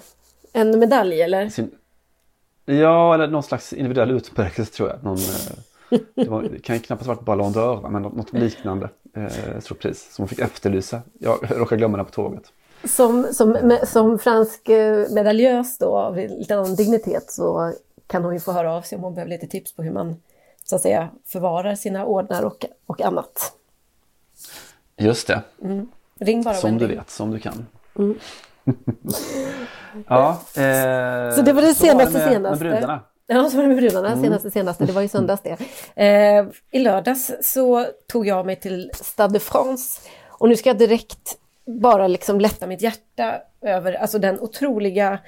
En 0.53 0.79
medalj 0.79 1.21
eller? 1.21 1.49
Sin, 1.49 1.71
ja, 2.65 3.13
eller 3.13 3.27
någon 3.27 3.43
slags 3.43 3.73
individuell 3.73 4.11
utmärkelse 4.11 4.73
tror 4.73 4.89
jag. 4.89 5.03
Någon, 5.03 5.17
uh, 5.17 5.99
det, 6.15 6.29
var, 6.29 6.43
det 6.43 6.59
kan 6.59 6.79
knappast 6.79 7.07
varit 7.07 7.25
Ballon 7.25 7.53
d'Or 7.53 7.89
men 7.89 8.01
något, 8.01 8.15
något 8.15 8.33
liknande 8.33 8.89
eh, 9.15 9.59
stort 9.59 9.79
pris 9.79 10.13
som 10.13 10.23
hon 10.23 10.29
fick 10.29 10.39
efterlysa. 10.39 11.01
Jag 11.19 11.39
råkade 11.51 11.79
glömma 11.79 11.97
det 11.97 12.03
på 12.03 12.09
tåget. 12.09 12.43
Som, 12.83 13.27
som, 13.33 13.77
som 13.83 14.19
fransk 14.19 14.69
medaljös 15.09 15.77
då 15.77 15.97
av 15.97 16.17
lite 16.17 16.55
annan 16.55 16.75
dignitet 16.75 17.31
så 17.31 17.73
kan 18.09 18.23
hon 18.23 18.33
ju 18.33 18.39
få 18.39 18.51
höra 18.51 18.73
av 18.73 18.81
sig 18.81 18.95
om 18.95 19.03
hon 19.03 19.13
behöver 19.13 19.29
lite 19.29 19.47
tips 19.47 19.75
på 19.75 19.83
hur 19.83 19.91
man 19.91 20.21
så 20.63 20.75
att 20.75 20.81
säga 20.81 21.09
förvarar 21.25 21.75
sina 21.75 22.05
ordnar 22.05 22.43
och, 22.43 22.65
och 22.85 23.01
annat. 23.01 23.53
Just 24.97 25.27
det. 25.27 25.41
Mm. 25.63 25.87
Ring 26.19 26.43
bara 26.43 26.53
Som 26.53 26.77
du 26.77 26.87
vet, 26.87 27.09
som 27.09 27.31
du 27.31 27.39
kan. 27.39 27.67
Mm. 27.97 28.19
ja, 30.07 30.29
eh, 30.55 31.35
så 31.35 31.41
det 31.41 31.53
var 31.53 31.61
det 31.61 31.75
senaste 31.75 31.93
var 31.93 32.05
det 32.05 32.11
med, 32.11 32.33
senaste. 32.33 32.49
Med 32.49 32.59
brudarna. 32.59 33.01
Ja, 33.27 33.49
så 33.49 33.55
var 33.55 33.63
det 33.63 33.69
med 33.69 33.77
brudarna, 33.77 34.07
mm. 34.07 34.23
senaste 34.23 34.51
senaste, 34.51 34.85
det 34.85 34.93
var 34.93 35.01
i 35.01 35.07
söndags 35.07 35.41
det. 35.41 35.57
Eh, 36.03 36.45
I 36.71 36.79
lördags 36.79 37.31
så 37.41 37.85
tog 38.07 38.27
jag 38.27 38.45
mig 38.45 38.55
till 38.55 38.91
Stade 38.93 39.33
de 39.33 39.39
France 39.39 40.01
och 40.27 40.49
nu 40.49 40.55
ska 40.55 40.69
jag 40.69 40.77
direkt 40.77 41.37
bara 41.65 42.07
liksom 42.07 42.39
lätta 42.39 42.67
mitt 42.67 42.81
hjärta 42.81 43.41
över 43.61 43.93
alltså 43.93 44.19
den 44.19 44.39
otroliga 44.39 45.19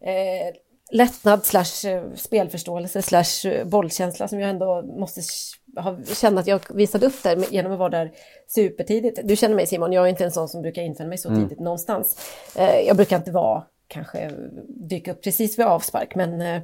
eh, 0.00 0.54
lättnad 0.92 1.44
slash 1.44 1.88
eh, 1.88 2.02
spelförståelse 2.14 3.02
slash 3.02 3.48
eh, 3.48 3.66
bollkänsla 3.66 4.28
som 4.28 4.40
jag 4.40 4.50
ändå 4.50 4.82
måste 4.82 5.20
ha, 5.76 5.98
känna 6.14 6.40
att 6.40 6.46
jag 6.46 6.60
visade 6.68 7.06
upp 7.06 7.22
där 7.22 7.52
genom 7.52 7.72
att 7.72 7.78
vara 7.78 7.88
där 7.88 8.12
supertidigt. 8.48 9.20
Du 9.24 9.36
känner 9.36 9.54
mig 9.54 9.66
Simon, 9.66 9.92
jag 9.92 10.04
är 10.04 10.08
inte 10.08 10.24
en 10.24 10.32
sån 10.32 10.48
som 10.48 10.62
brukar 10.62 10.82
infinna 10.82 11.08
mig 11.08 11.18
så 11.18 11.28
mm. 11.28 11.42
tidigt 11.42 11.60
någonstans. 11.60 12.18
Eh, 12.56 12.80
jag 12.86 12.96
brukar 12.96 13.16
inte 13.16 13.30
vara, 13.30 13.62
kanske 13.88 14.30
dyka 14.68 15.12
upp 15.12 15.22
precis 15.22 15.58
vid 15.58 15.66
avspark, 15.66 16.14
men 16.14 16.60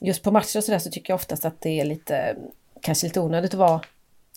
just 0.00 0.22
på 0.22 0.30
matcher 0.30 0.58
och 0.58 0.64
sådär 0.64 0.78
så 0.78 0.90
tycker 0.90 1.10
jag 1.10 1.14
oftast 1.14 1.44
att 1.44 1.60
det 1.60 1.80
är 1.80 1.84
lite, 1.84 2.36
kanske 2.80 3.06
lite 3.06 3.20
onödigt 3.20 3.54
att 3.54 3.58
vara 3.60 3.80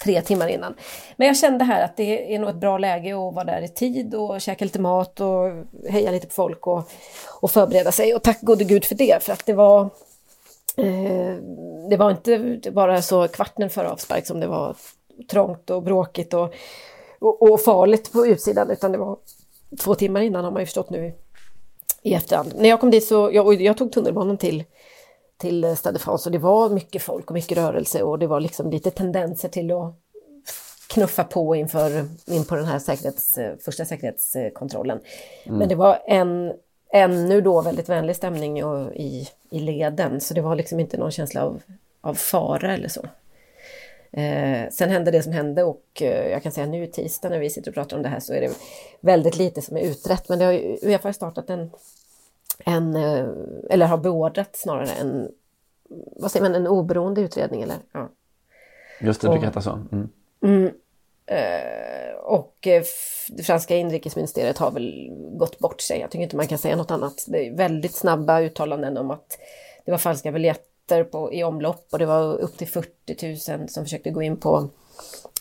tre 0.03 0.21
timmar 0.21 0.47
innan. 0.47 0.75
Men 1.15 1.27
jag 1.27 1.37
kände 1.37 1.63
här 1.63 1.83
att 1.85 1.97
det 1.97 2.35
är 2.35 2.39
nog 2.39 2.49
ett 2.49 2.55
bra 2.55 2.77
läge 2.77 3.09
att 3.11 3.33
vara 3.33 3.43
där 3.43 3.61
i 3.61 3.67
tid 3.67 4.15
och 4.15 4.41
käka 4.41 4.65
lite 4.65 4.81
mat 4.81 5.19
och 5.19 5.51
heja 5.89 6.11
lite 6.11 6.27
på 6.27 6.33
folk 6.33 6.67
och, 6.67 6.91
och 7.41 7.51
förbereda 7.51 7.91
sig. 7.91 8.15
Och 8.15 8.23
tack 8.23 8.41
gode 8.41 8.63
gud 8.63 8.85
för 8.85 8.95
det, 8.95 9.23
för 9.23 9.33
att 9.33 9.45
det 9.45 9.53
var 9.53 9.89
eh, 10.77 11.35
det 11.89 11.97
var 11.97 12.11
inte 12.11 12.71
bara 12.71 13.01
så 13.01 13.27
kvarten 13.27 13.69
före 13.69 13.89
avspark 13.89 14.27
som 14.27 14.39
det 14.39 14.47
var 14.47 14.75
trångt 15.31 15.69
och 15.69 15.83
bråkigt 15.83 16.33
och, 16.33 16.53
och, 17.19 17.41
och, 17.41 17.61
farligt 17.61 18.11
på 18.11 18.27
utsidan, 18.27 18.69
utan 18.69 18.91
det 18.91 18.97
var 18.97 19.17
två 19.79 19.95
timmar 19.95 20.21
innan 20.21 20.43
har 20.43 20.51
man 20.51 20.61
ju 20.61 20.65
förstått 20.65 20.89
nu 20.89 21.13
i 22.01 22.13
efterhand. 22.13 22.53
När 22.57 22.69
jag 22.69 22.79
kom 22.79 22.91
dit 22.91 23.07
så, 23.07 23.29
jag, 23.33 23.61
jag 23.61 23.77
tog 23.77 23.91
tunnelbanan 23.91 24.37
till 24.37 24.63
till 25.43 25.77
Stade 25.77 25.99
France 25.99 26.29
och 26.29 26.31
det 26.31 26.37
var 26.37 26.69
mycket 26.69 27.01
folk 27.01 27.29
och 27.29 27.33
mycket 27.33 27.57
rörelse 27.57 28.03
och 28.03 28.19
det 28.19 28.27
var 28.27 28.39
liksom 28.39 28.71
lite 28.71 28.91
tendenser 28.91 29.49
till 29.49 29.71
att 29.71 29.95
knuffa 30.87 31.23
på 31.23 31.55
inför 31.55 32.05
in 32.25 32.45
på 32.45 32.55
den 32.55 32.65
här 32.65 32.79
säkerhets, 32.79 33.39
första 33.65 33.85
säkerhetskontrollen. 33.85 34.99
Mm. 35.45 35.57
Men 35.57 35.69
det 35.69 35.75
var 35.75 35.99
en 36.07 36.53
ännu 36.93 37.41
då 37.41 37.61
väldigt 37.61 37.89
vänlig 37.89 38.15
stämning 38.15 38.59
i, 38.59 39.27
i 39.49 39.59
leden 39.59 40.21
så 40.21 40.33
det 40.33 40.41
var 40.41 40.55
liksom 40.55 40.79
inte 40.79 40.97
någon 40.97 41.11
känsla 41.11 41.43
av, 41.43 41.61
av 42.01 42.13
fara 42.13 42.73
eller 42.73 42.87
så. 42.87 43.01
Eh, 44.11 44.69
sen 44.71 44.89
hände 44.89 45.11
det 45.11 45.23
som 45.23 45.33
hände 45.33 45.63
och 45.63 45.85
eh, 46.01 46.31
jag 46.31 46.43
kan 46.43 46.51
säga 46.51 46.67
nu 46.67 46.87
tisdag 46.87 47.29
när 47.29 47.39
vi 47.39 47.49
sitter 47.49 47.71
och 47.71 47.75
pratar 47.75 47.97
om 47.97 48.03
det 48.03 48.09
här 48.09 48.19
så 48.19 48.33
är 48.33 48.41
det 48.41 48.51
väldigt 49.01 49.37
lite 49.37 49.61
som 49.61 49.77
är 49.77 49.81
utrett 49.81 50.29
men 50.29 50.39
det 50.39 50.45
har 50.45 50.51
ju 50.51 50.77
Uefa 50.81 51.13
startat 51.13 51.49
en 51.49 51.71
en, 52.65 52.95
eh, 52.95 53.27
eller 53.69 53.85
har 53.85 53.97
beordrat 53.97 54.55
snarare 54.55 54.89
en, 54.89 55.31
vad 56.15 56.31
säger 56.31 56.43
man, 56.43 56.55
en 56.55 56.67
oberoende 56.67 57.21
utredning 57.21 57.61
eller? 57.61 57.77
Ja. 57.91 58.09
Just 59.01 59.21
det, 59.21 59.27
det 59.27 59.31
brukar 59.31 59.47
heta 59.47 59.61
så. 59.61 59.79
Mm. 59.91 60.09
Mm, 60.43 60.71
eh, 61.25 62.15
och 62.23 62.67
eh, 62.67 62.83
det 63.29 63.43
franska 63.43 63.75
inrikesministeriet 63.75 64.57
har 64.57 64.71
väl 64.71 65.09
gått 65.37 65.59
bort 65.59 65.81
sig. 65.81 65.99
Jag 65.99 66.11
tycker 66.11 66.23
inte 66.23 66.35
man 66.35 66.47
kan 66.47 66.57
säga 66.57 66.75
något 66.75 66.91
annat. 66.91 67.25
Det 67.27 67.47
är 67.47 67.55
väldigt 67.55 67.95
snabba 67.95 68.41
uttalanden 68.41 68.97
om 68.97 69.11
att 69.11 69.37
det 69.85 69.91
var 69.91 69.97
falska 69.97 70.31
biljetter 70.31 71.03
på, 71.03 71.33
i 71.33 71.43
omlopp 71.43 71.87
och 71.91 71.99
det 71.99 72.05
var 72.05 72.35
upp 72.37 72.57
till 72.57 72.67
40 72.67 73.57
000 73.57 73.69
som 73.69 73.83
försökte 73.83 74.11
gå 74.11 74.21
in 74.21 74.37
på 74.37 74.69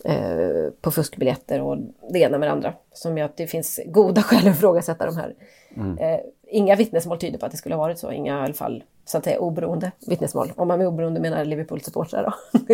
eh, 0.04 0.72
på 0.80 0.90
fuskbiljetter 0.90 1.60
och 1.60 1.78
det 2.12 2.18
ena 2.18 2.38
med 2.38 2.48
det 2.48 2.52
andra. 2.52 2.74
Som 2.92 3.18
gör 3.18 3.24
att 3.24 3.36
det 3.36 3.46
finns 3.46 3.80
goda 3.86 4.22
skäl 4.22 4.48
att 4.48 4.56
ifrågasätta 4.56 5.06
de 5.06 5.16
här 5.16 5.34
mm. 5.76 5.98
eh, 5.98 6.20
inga 6.46 6.76
vittnesmål 6.76 7.18
tyder 7.18 7.38
på 7.38 7.46
att 7.46 7.52
det 7.52 7.58
skulle 7.58 7.74
ha 7.74 7.82
varit 7.82 7.98
så, 7.98 8.12
inga 8.12 8.38
i 8.38 8.44
alla 8.44 8.54
fall 8.54 8.84
så 9.04 9.18
att 9.18 9.24
säga 9.24 9.38
oberoende 9.38 9.92
vittnesmål. 10.06 10.52
Om 10.56 10.68
man 10.68 10.78
med 10.78 10.88
oberoende 10.88 11.20
menar 11.20 11.44
Liverpool-supportrar 11.44 12.22
då. 12.22 12.32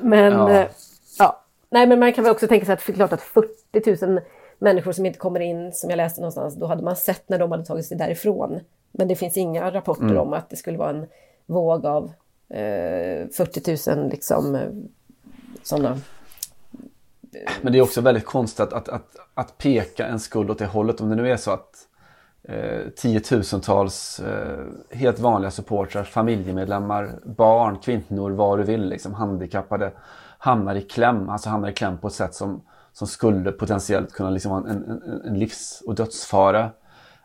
men 0.00 0.32
ja. 0.32 0.50
Eh, 0.50 0.66
ja. 1.18 1.44
nej 1.70 1.86
men 1.86 1.98
man 1.98 2.12
kan 2.12 2.24
väl 2.24 2.32
också 2.32 2.46
tänka 2.46 2.66
sig 2.66 2.72
att 2.72 2.86
det 2.86 2.92
är 2.92 2.94
klart 2.94 3.12
att 3.12 3.22
40 3.22 4.06
000 4.06 4.20
människor 4.58 4.92
som 4.92 5.06
inte 5.06 5.18
kommer 5.18 5.40
in, 5.40 5.72
som 5.72 5.90
jag 5.90 5.96
läste 5.96 6.20
någonstans, 6.20 6.54
då 6.54 6.66
hade 6.66 6.82
man 6.82 6.96
sett 6.96 7.28
när 7.28 7.38
de 7.38 7.50
hade 7.50 7.64
tagit 7.64 7.86
sig 7.86 7.96
därifrån. 7.96 8.60
Men 8.92 9.08
det 9.08 9.16
finns 9.16 9.36
inga 9.36 9.70
rapporter 9.70 10.04
mm. 10.04 10.18
om 10.18 10.32
att 10.32 10.50
det 10.50 10.56
skulle 10.56 10.78
vara 10.78 10.90
en 10.90 11.06
våg 11.46 11.86
av 11.86 12.04
eh, 12.04 12.10
Eh, 12.48 13.28
40 13.28 13.94
000 13.96 14.10
liksom 14.10 14.54
eh, 14.54 14.68
sådana 15.62 16.00
men 17.62 17.72
det 17.72 17.78
är 17.78 17.82
också 17.82 18.00
väldigt 18.00 18.24
konstigt 18.24 18.60
att, 18.60 18.72
att, 18.72 18.88
att, 18.88 19.16
att 19.34 19.58
peka 19.58 20.06
en 20.06 20.20
skuld 20.20 20.50
åt 20.50 20.58
det 20.58 20.66
hållet. 20.66 21.00
Om 21.00 21.08
det 21.08 21.16
nu 21.16 21.30
är 21.30 21.36
så 21.36 21.50
att 21.50 21.88
eh, 22.42 22.88
tiotusentals 22.96 24.20
eh, 24.20 24.64
helt 24.90 25.18
vanliga 25.18 25.50
supportrar, 25.50 26.04
familjemedlemmar, 26.04 27.18
barn, 27.24 27.78
kvinnor, 27.78 28.30
vad 28.30 28.58
du 28.58 28.62
vill, 28.62 28.88
liksom, 28.88 29.14
handikappade 29.14 29.92
hamnar 30.38 30.74
i 30.74 30.82
kläm. 30.82 31.28
Alltså 31.28 31.48
hamnar 31.48 31.68
i 31.68 31.72
kläm 31.72 31.98
på 31.98 32.06
ett 32.06 32.14
sätt 32.14 32.34
som, 32.34 32.62
som 32.92 33.06
skulle 33.06 33.52
potentiellt 33.52 34.12
kunna 34.12 34.30
liksom 34.30 34.50
vara 34.52 34.70
en, 34.70 34.90
en, 34.90 35.22
en 35.24 35.38
livs 35.38 35.82
och 35.86 35.94
dödsfara. 35.94 36.70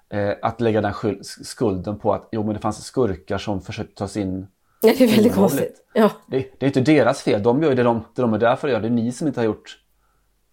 Eh, 0.09 0.33
att 0.41 0.61
lägga 0.61 0.81
den 0.81 0.93
skulden 1.23 1.99
på 1.99 2.13
att 2.13 2.29
jo, 2.31 2.43
men 2.43 2.53
det 2.53 2.59
fanns 2.59 2.83
skurkar 2.83 3.37
som 3.37 3.61
försökte 3.61 3.95
ta 3.95 4.07
sig 4.07 4.21
in 4.21 4.47
Ja, 4.81 4.93
det 4.97 5.03
är 5.03 5.07
väldigt 5.07 5.35
konstigt. 5.35 5.75
Ja. 5.93 6.11
Det, 6.27 6.37
det, 6.59 6.65
är 6.65 6.67
inte 6.67 6.81
deras 6.81 7.21
fel. 7.21 7.43
De 7.43 7.63
gör 7.63 7.75
det 7.75 7.83
de, 7.83 8.05
det 8.15 8.21
de 8.21 8.33
är 8.33 8.37
där 8.37 8.55
för 8.55 8.67
att 8.67 8.71
göra. 8.71 8.81
Det 8.81 8.87
är 8.87 8.91
ni 8.91 9.11
som 9.11 9.27
inte 9.27 9.39
har 9.39 9.45
gjort 9.45 9.79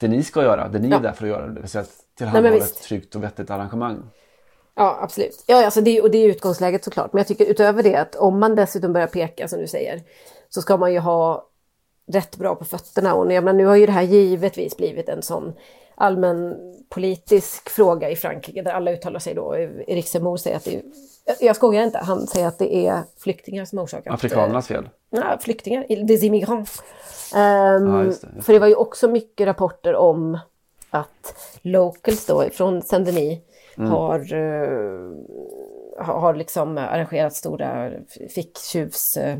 det 0.01 0.09
ni 0.09 0.23
ska 0.23 0.43
göra, 0.43 0.69
det 0.69 0.79
ni 0.79 0.89
ja. 0.89 0.97
är 0.97 1.01
där 1.01 1.13
för 1.13 1.25
att 1.25 1.31
göra, 1.31 1.47
det 1.47 1.61
vill 1.61 1.71
säga 1.71 1.85
tillhandahålla 2.19 2.65
ett 2.65 2.83
tryggt 2.83 3.15
och 3.15 3.23
vettigt 3.23 3.51
arrangemang. 3.51 4.03
Ja, 4.75 4.99
absolut. 5.01 5.45
Ja, 5.47 5.65
alltså 5.65 5.81
det, 5.81 6.01
och 6.01 6.11
det 6.11 6.19
är 6.19 6.29
utgångsläget 6.29 6.85
såklart. 6.85 7.13
Men 7.13 7.19
jag 7.19 7.27
tycker 7.27 7.47
utöver 7.47 7.83
det 7.83 7.97
att 7.97 8.15
om 8.15 8.41
man 8.41 8.55
dessutom 8.55 8.93
börjar 8.93 9.07
peka, 9.07 9.49
som 9.49 9.59
du 9.59 9.67
säger, 9.67 10.03
så 10.49 10.63
ska 10.63 10.77
man 10.77 10.93
ju 10.93 10.99
ha 10.99 11.49
rätt 12.13 12.37
bra 12.37 12.55
på 12.55 12.65
fötterna. 12.65 13.15
Och 13.15 13.33
jag 13.33 13.45
menar, 13.45 13.59
nu 13.59 13.67
har 13.67 13.77
ju 13.77 13.87
det 13.87 13.93
här 13.93 14.03
givetvis 14.03 14.77
blivit 14.77 15.09
en 15.09 15.23
sån 15.23 15.55
allmän 15.97 16.57
politisk 16.89 17.69
fråga 17.71 18.11
i 18.11 18.17
Frankrike 18.17 18.63
där 18.63 18.73
alla 18.73 18.93
uttalar 18.93 19.21
sig 19.21 19.35
då. 19.35 19.57
Erik 19.87 20.07
Zemmour 20.07 20.37
säger 20.37 20.57
att 20.57 20.65
det 20.65 20.75
är, 20.75 20.83
jag 21.41 21.57
skojar 21.57 21.83
inte, 21.83 21.99
han 21.99 22.27
säger 22.27 22.47
att 22.47 22.59
det 22.59 22.87
är 22.87 23.03
flyktingar 23.19 23.65
som 23.65 23.79
orsakat... 23.79 24.15
Afrikanernas 24.15 24.69
fel? 24.69 24.89
Ja, 25.11 25.39
flyktingar, 25.41 26.07
des 26.07 26.23
immigrants. 26.23 26.83
Um, 27.35 27.41
ja, 27.41 28.05
just 28.05 28.21
det, 28.21 28.27
just 28.27 28.37
det. 28.37 28.43
För 28.43 28.53
det 28.53 28.59
var 28.59 28.67
ju 28.67 28.75
också 28.75 29.09
mycket 29.09 29.47
rapporter 29.47 29.95
om 29.95 30.39
att 30.91 31.35
locals 31.63 32.27
då 32.27 32.45
från 32.53 32.83
Saint-Denis 32.83 33.39
mm. 33.77 33.91
har, 33.91 34.35
uh, 34.35 35.13
har 35.99 36.35
liksom 36.35 36.79
arrangerat 36.79 37.35
stora 37.35 37.91
ficktjuvs 38.35 39.17
uh, 39.17 39.39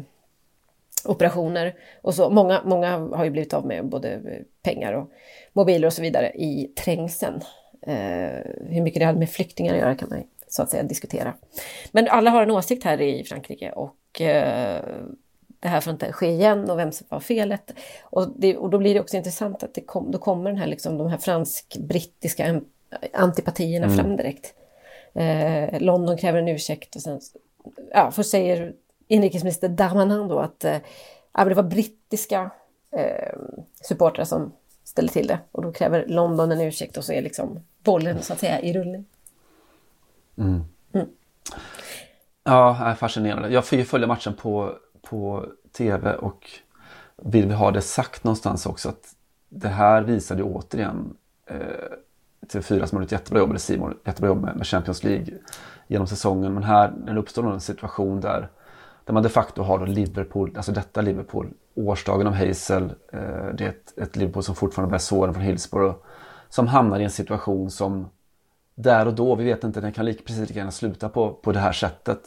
operationer. 1.07 1.75
Och 2.03 2.15
så, 2.15 2.31
många, 2.31 2.63
många 2.65 2.99
har 2.99 3.25
ju 3.25 3.31
blivit 3.31 3.55
av 3.55 3.67
med 3.67 3.89
både 3.89 4.21
pengar 4.63 4.93
och 4.93 5.11
mobiler 5.53 5.87
och 5.87 5.93
så 5.93 6.03
vidare 6.03 6.33
i 6.35 6.73
trängseln. 6.85 7.41
Eh, 7.87 8.53
hur 8.69 8.83
mycket 8.83 9.01
det 9.01 9.07
hade 9.07 9.19
med 9.19 9.31
flyktingar 9.31 9.75
att 9.75 9.81
göra 9.81 9.95
kan 9.95 10.09
man 10.09 10.23
så 10.49 10.63
att 10.63 10.71
säga 10.71 10.83
diskutera. 10.83 11.35
Men 11.93 12.09
alla 12.09 12.31
har 12.31 12.43
en 12.43 12.51
åsikt 12.51 12.85
här 12.85 13.01
i 13.01 13.25
Frankrike 13.25 13.71
och 13.71 14.21
eh, 14.21 14.85
det 15.61 15.69
här 15.69 15.81
får 15.81 15.93
inte 15.93 16.13
ske 16.13 16.27
igen 16.27 16.71
och 16.71 16.79
vem 16.79 16.93
som 16.93 17.07
var 17.11 17.21
felet. 17.21 17.75
Och, 18.03 18.29
det, 18.37 18.57
och 18.57 18.71
då 18.71 18.79
blir 18.79 18.95
det 18.95 19.01
också 19.01 19.17
intressant 19.17 19.63
att 19.63 19.75
det 19.75 19.81
kom, 19.81 20.11
då 20.11 20.19
kommer 20.19 20.51
den 20.51 20.59
här, 20.59 20.67
liksom, 20.67 20.99
de 20.99 21.07
här 21.07 21.19
fransk-brittiska 21.19 22.61
antipatierna 23.13 23.87
mm. 23.87 23.99
fram 23.99 24.17
direkt. 24.17 24.55
Eh, 25.15 25.81
London 25.81 26.17
kräver 26.17 26.39
en 26.39 26.49
ursäkt 26.49 26.97
och 26.97 27.03
sen, 27.03 27.21
ja, 27.91 28.11
först 28.11 28.31
säger 28.31 28.73
inrikesminister 29.09 29.69
Darmanin 29.69 30.29
då 30.29 30.39
att 30.39 30.65
eh, 30.65 30.79
det 31.35 31.55
var 31.55 31.63
brittiska 31.63 32.51
eh, 32.91 33.39
supportrar 33.81 34.25
som 34.25 34.53
ställer 34.85 35.09
till 35.09 35.27
det 35.27 35.39
och 35.53 35.63
då 35.63 35.73
kräver 35.73 36.05
London 36.07 36.53
en 36.53 36.61
ursäkt 36.61 36.97
och 36.97 37.05
så 37.05 37.13
är 37.13 37.23
liksom 37.23 37.61
bollen 37.85 38.23
så 38.23 38.33
att 38.33 38.39
säga 38.39 38.61
i 38.61 38.73
rullning. 38.73 39.05
Mm. 40.39 40.65
Mm. 40.93 41.07
Ja, 42.45 42.95
fascinerande. 42.99 43.49
Jag 43.49 43.65
får 43.65 43.79
ju 43.79 43.85
följa 43.85 44.07
matchen 44.07 44.35
på, 44.35 44.73
på 45.03 45.47
tv 45.73 46.15
och 46.15 46.51
vill 47.17 47.47
vi 47.47 47.55
ha 47.55 47.71
det 47.71 47.81
sagt 47.81 48.25
någonstans 48.25 48.67
också 48.67 48.89
att 48.89 49.15
det 49.49 49.69
här 49.69 50.03
visade 50.03 50.43
ju 50.43 50.49
återigen 50.49 51.17
eh, 51.47 51.57
TV4 52.53 52.87
som 52.87 52.97
har 52.97 53.03
gjort 53.03 53.13
jättebra 53.13 53.41
jobb, 53.41 53.51
eller 53.51 53.59
Simon, 53.59 53.99
jättebra 54.05 54.29
jobb 54.29 54.43
med, 54.43 54.57
med 54.57 54.67
Champions 54.67 55.05
League 55.05 55.27
genom 55.87 56.07
säsongen. 56.07 56.55
Men 56.55 56.63
här 56.63 56.93
när 57.05 57.15
det 57.15 57.21
uppstår 57.21 57.53
en 57.53 57.61
situation 57.61 58.21
där, 58.21 58.49
där 59.07 59.13
man 59.15 59.23
de 59.23 59.29
facto 59.29 59.63
har 59.63 59.79
då 59.79 59.85
Liverpool, 59.85 60.53
alltså 60.57 60.73
detta 60.73 61.01
Liverpool, 61.01 61.49
årsdagen 61.75 62.27
av 62.27 62.33
Hazel, 62.33 62.83
eh, 63.13 63.21
det 63.55 63.65
är 63.65 63.69
ett, 63.69 63.99
ett 63.99 64.17
Liverpool 64.17 64.43
som 64.43 64.55
fortfarande 64.55 64.91
bär 64.91 64.99
såren 64.99 65.35
från 65.35 65.43
Hillsborough, 65.43 65.97
som 66.49 66.67
hamnar 66.67 67.01
i 67.01 67.05
en 67.05 67.11
situation 67.11 67.71
som 67.71 68.09
där 68.75 69.07
och 69.07 69.15
då, 69.15 69.35
vi 69.35 69.45
vet 69.45 69.65
inte, 69.65 69.81
den 69.81 69.93
kan 69.93 70.05
lika, 70.05 70.23
precis 70.23 70.49
lika 70.49 70.59
gärna 70.59 70.71
sluta 70.71 71.09
på, 71.09 71.35
på 71.35 71.53
det 71.53 71.59
här 71.59 71.73
sättet. 71.73 72.21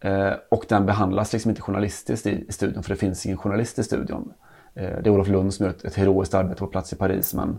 Eh, 0.00 0.32
och 0.50 0.64
den 0.68 0.86
behandlas 0.86 1.32
liksom 1.32 1.50
inte 1.50 1.62
journalistiskt 1.62 2.26
i, 2.26 2.44
i 2.48 2.52
studion, 2.52 2.82
för 2.82 2.90
det 2.90 2.96
finns 2.96 3.26
ingen 3.26 3.38
journalist 3.38 3.78
i 3.78 3.82
studion. 3.82 4.32
Eh, 4.74 4.82
det 5.02 5.06
är 5.06 5.10
Olof 5.10 5.28
Lund 5.28 5.54
som 5.54 5.66
gör 5.66 5.72
ett, 5.72 5.84
ett 5.84 5.94
heroiskt 5.94 6.34
arbete 6.34 6.60
på 6.60 6.66
plats 6.66 6.92
i 6.92 6.96
Paris, 6.96 7.34
men, 7.34 7.58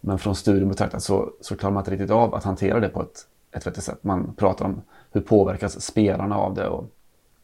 men 0.00 0.18
från 0.18 0.34
studion 0.34 0.68
betraktat 0.68 1.02
så, 1.02 1.30
så 1.40 1.56
klarar 1.56 1.72
man 1.72 1.80
inte 1.80 1.90
riktigt 1.90 2.10
av 2.10 2.34
att 2.34 2.44
hantera 2.44 2.80
det 2.80 2.88
på 2.88 3.02
ett, 3.02 3.26
ett 3.52 3.66
vettigt 3.66 3.84
sätt. 3.84 4.04
Man 4.04 4.34
pratar 4.34 4.64
om 4.64 4.82
hur 5.10 5.20
påverkas 5.20 5.80
spelarna 5.80 6.36
av 6.36 6.54
det 6.54 6.68
och 6.68 6.86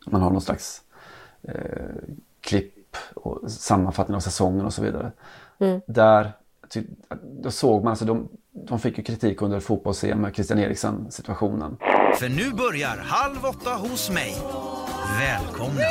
man 0.07 0.21
har 0.21 0.31
någon 0.31 0.41
slags 0.41 0.83
eh, 1.43 1.55
klipp 2.41 2.97
och 3.15 3.51
sammanfattning 3.51 4.17
av 4.17 4.21
säsongen 4.21 4.67
och 4.67 4.75
så 4.75 4.83
vidare. 4.83 5.13
Mm. 5.59 5.81
Där 5.87 6.33
då 7.23 7.51
såg 7.51 7.85
man, 7.85 7.91
alltså 7.91 8.05
de, 8.05 8.29
de 8.53 8.79
fick 8.79 8.99
ju 8.99 9.05
kritik 9.05 9.43
under 9.43 9.61
fotbolls-EM 9.61 10.21
med 10.21 10.35
Christian 10.35 10.59
Eriksen 10.59 11.11
situationen. 11.11 11.77
För 12.15 12.29
nu 12.29 12.53
börjar 12.53 12.97
Halv 12.97 13.45
åtta 13.45 13.71
hos 13.71 14.11
mig. 14.11 14.37
Välkomna! 15.19 15.83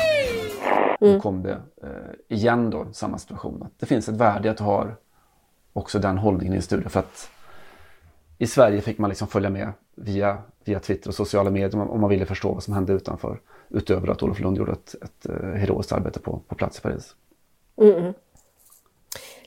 Mm. 1.00 1.14
Då 1.14 1.20
kom 1.20 1.42
det 1.42 1.60
eh, 1.82 2.36
igen 2.36 2.70
då, 2.70 2.86
samma 2.92 3.18
situation. 3.18 3.62
Att 3.62 3.72
det 3.78 3.86
finns 3.86 4.08
ett 4.08 4.14
värde 4.14 4.50
att 4.50 4.60
har 4.60 4.96
också 5.72 5.98
den 5.98 6.18
hållningen 6.18 6.52
i 6.52 6.56
en 6.56 6.62
studio. 6.62 6.88
För 6.88 7.00
att 7.00 7.30
i 8.38 8.46
Sverige 8.46 8.80
fick 8.80 8.98
man 8.98 9.08
liksom 9.08 9.28
följa 9.28 9.50
med 9.50 9.72
via, 9.94 10.38
via 10.68 10.80
Twitter 10.80 11.08
och 11.08 11.14
sociala 11.14 11.50
medier 11.50 11.90
om 11.90 12.00
man 12.00 12.10
ville 12.10 12.26
förstå 12.26 12.52
vad 12.52 12.62
som 12.62 12.74
hände 12.74 12.92
utanför. 12.92 13.40
Utöver 13.68 14.08
att 14.08 14.22
Olof 14.22 14.40
Lund 14.40 14.56
gjorde 14.56 14.72
ett, 14.72 14.94
ett, 15.02 15.26
eh, 15.26 15.50
heroiskt 15.50 15.92
arbete 15.92 16.20
på, 16.20 16.40
på 16.48 16.54
plats 16.54 16.78
i 16.78 16.82
Paris. 16.82 17.14
Mm 17.80 18.14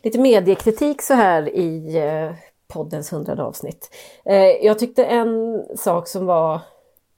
lite 0.04 0.20
mediekritik 0.20 1.02
så 1.02 1.14
här 1.14 1.56
i 1.56 1.98
eh, 1.98 2.36
poddens 2.68 3.14
hundrade 3.14 3.44
avsnitt. 3.44 3.90
Eh, 4.26 4.66
jag 4.66 4.80
tyckte 4.80 5.06
en 5.06 5.64
sak 5.78 6.08
som 6.08 6.26
var 6.26 6.62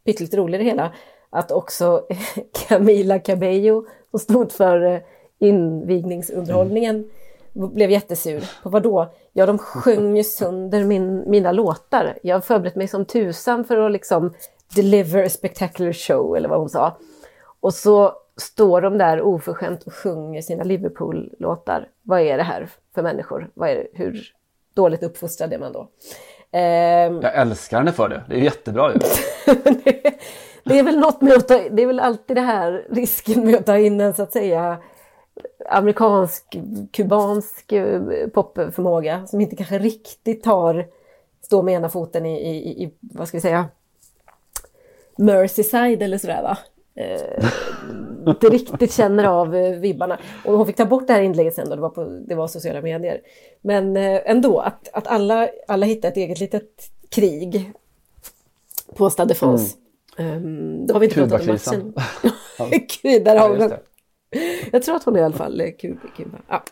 pytteligt 0.05 0.33
rolig 0.33 0.59
i 0.59 0.63
det 0.63 0.69
hela, 0.69 0.93
att 1.29 1.51
också 1.51 2.05
Camila 2.67 3.19
Cabello 3.19 3.85
som 4.11 4.19
stod 4.19 4.51
för 4.51 5.03
invigningsunderhållningen 5.39 6.95
mm. 6.95 7.09
Blev 7.53 7.91
jättesur. 7.91 8.43
På 8.63 8.69
vad 8.69 8.83
då? 8.83 9.13
Ja, 9.33 9.45
de 9.45 9.57
sjöng 9.57 10.17
ju 10.17 10.23
sönder 10.23 10.83
min, 10.83 11.29
mina 11.29 11.51
låtar. 11.51 12.19
Jag 12.23 12.35
har 12.35 12.41
förberett 12.41 12.75
mig 12.75 12.87
som 12.87 13.05
tusan 13.05 13.65
för 13.65 13.77
att 13.77 13.91
liksom 13.91 14.33
deliver 14.75 15.23
a 15.23 15.29
spectacular 15.29 15.93
show, 15.93 16.37
eller 16.37 16.49
vad 16.49 16.59
hon 16.59 16.69
sa. 16.69 16.97
Och 17.59 17.73
så 17.73 18.13
står 18.37 18.81
de 18.81 18.97
där 18.97 19.21
oförskämt 19.21 19.83
och 19.83 19.93
sjunger 19.93 20.41
sina 20.41 20.63
Liverpool-låtar. 20.63 21.87
Vad 22.01 22.21
är 22.21 22.37
det 22.37 22.43
här 22.43 22.69
för 22.95 23.01
människor? 23.01 23.49
Vad 23.53 23.69
är 23.69 23.75
det, 23.75 23.87
hur 23.93 24.21
dåligt 24.73 25.03
uppfostrad 25.03 25.53
är 25.53 25.59
man 25.59 25.73
då? 25.73 25.87
Eh, 26.51 26.61
jag 27.21 27.35
älskar 27.35 27.77
henne 27.77 27.91
för 27.91 28.09
det. 28.09 28.23
Det 28.29 28.35
är 28.35 28.39
jättebra 28.39 28.93
ju. 28.93 28.99
det, 29.63 30.13
det, 30.63 30.79
är 30.79 30.83
väl 30.83 30.99
något 30.99 31.21
med 31.21 31.33
att 31.33 31.47
ta, 31.47 31.69
det 31.71 31.81
är 31.81 31.87
väl 31.87 31.99
alltid 31.99 32.37
det 32.37 32.41
här 32.41 32.87
risken 32.89 33.45
med 33.45 33.55
att 33.55 33.65
ta 33.65 33.77
in 33.77 34.01
en 34.01 34.13
så 34.13 34.23
att 34.23 34.31
säga 34.31 34.77
amerikansk, 35.69 36.57
kubansk 36.91 37.71
eh, 37.71 38.27
popförmåga 38.27 39.27
som 39.27 39.41
inte 39.41 39.55
kanske 39.55 39.79
riktigt 39.79 40.43
tar, 40.43 40.87
står 41.41 41.63
med 41.63 41.73
ena 41.73 41.89
foten 41.89 42.25
i, 42.25 42.41
i, 42.41 42.83
i 42.83 42.91
vad 42.99 43.27
ska 43.27 43.37
vi 43.37 43.41
säga, 43.41 43.65
Merseyside 45.17 46.01
eller 46.01 46.17
sådär 46.17 46.41
va 46.43 46.57
eh, 46.95 47.49
inte 48.27 48.49
riktigt 48.49 48.93
känner 48.93 49.23
av 49.23 49.55
eh, 49.55 49.71
vibbarna. 49.71 50.19
Och 50.45 50.57
hon 50.57 50.65
fick 50.67 50.75
ta 50.75 50.85
bort 50.85 51.07
det 51.07 51.13
här 51.13 51.21
inlägget 51.21 51.55
sen 51.55 51.69
då, 51.69 51.75
det 51.75 51.81
var, 51.81 51.89
på, 51.89 52.03
det 52.03 52.35
var 52.35 52.47
sociala 52.47 52.81
medier. 52.81 53.21
Men 53.61 53.97
eh, 53.97 54.21
ändå, 54.25 54.59
att, 54.59 54.89
att 54.93 55.07
alla, 55.07 55.49
alla 55.67 55.85
hittar 55.85 56.09
ett 56.09 56.17
eget 56.17 56.39
litet 56.39 56.91
krig 57.09 57.71
på 58.95 59.09
Stade 59.09 59.35
France. 59.35 59.77
Mm. 60.17 60.35
Um, 60.35 60.87
då 60.87 60.93
har 60.93 60.99
vi 60.99 61.05
inte 61.05 61.15
pratat 61.15 61.41
om 61.41 61.47
matchen. 61.47 61.93
Där 63.23 63.35
har 63.39 63.57
ja, 63.57 63.77
Jag 64.71 64.83
tror 64.83 64.95
att 64.95 65.03
hon 65.03 65.15
är 65.15 65.19
i 65.19 65.23
alla 65.23 65.35
fall 65.35 65.71
Kuba. 65.79 66.07
Kuba. 66.17 66.37
Ja. 66.47 66.63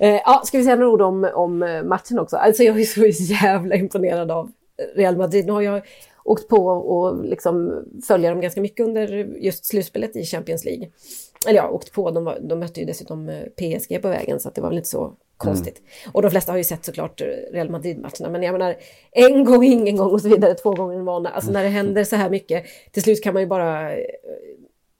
Eh, 0.00 0.20
ja, 0.24 0.42
ska 0.44 0.58
vi 0.58 0.64
säga 0.64 0.76
några 0.76 0.92
ord 0.92 1.02
om, 1.02 1.30
om 1.34 1.62
eh, 1.62 1.82
matchen 1.82 2.18
också? 2.18 2.36
Alltså 2.36 2.62
jag 2.62 2.80
är 2.80 2.84
så 2.84 3.22
jävla 3.22 3.74
imponerad 3.74 4.30
av 4.30 4.50
Real 4.94 5.16
Madrid. 5.16 5.46
Nu 5.46 5.52
har 5.52 5.60
jag 5.60 5.82
åkt 6.24 6.48
på 6.48 6.66
och 6.66 7.24
liksom 7.24 7.84
följa 8.06 8.30
dem 8.30 8.40
ganska 8.40 8.60
mycket 8.60 8.86
under 8.86 9.08
just 9.38 9.64
slutspelet 9.64 10.16
i 10.16 10.24
Champions 10.24 10.64
League. 10.64 10.88
Eller 11.46 11.58
ja, 11.58 11.68
åkt 11.68 11.92
på, 11.92 12.10
de, 12.10 12.24
var, 12.24 12.38
de 12.40 12.60
mötte 12.60 12.80
ju 12.80 12.86
dessutom 12.86 13.28
eh, 13.28 13.42
PSG 13.42 14.02
på 14.02 14.08
vägen 14.08 14.40
så 14.40 14.48
att 14.48 14.54
det 14.54 14.60
var 14.60 14.68
väl 14.68 14.78
inte 14.78 14.88
så 14.88 15.14
konstigt. 15.36 15.78
Mm. 15.78 16.12
Och 16.14 16.22
de 16.22 16.30
flesta 16.30 16.52
har 16.52 16.56
ju 16.56 16.64
sett 16.64 16.84
såklart 16.84 17.20
Real 17.52 17.70
Madrid-matcherna, 17.70 18.28
men 18.30 18.42
jag 18.42 18.52
menar 18.52 18.76
en 19.10 19.44
gång, 19.44 19.64
ingen 19.64 19.96
gång 19.96 20.10
och 20.10 20.20
så 20.20 20.28
vidare, 20.28 20.54
två 20.54 20.70
gånger 20.70 20.96
en 20.96 21.04
vana. 21.04 21.30
Alltså 21.30 21.52
när 21.52 21.62
det 21.62 21.68
händer 21.68 22.04
så 22.04 22.16
här 22.16 22.30
mycket, 22.30 22.64
till 22.92 23.02
slut 23.02 23.22
kan 23.22 23.34
man 23.34 23.42
ju 23.42 23.46
bara... 23.46 23.90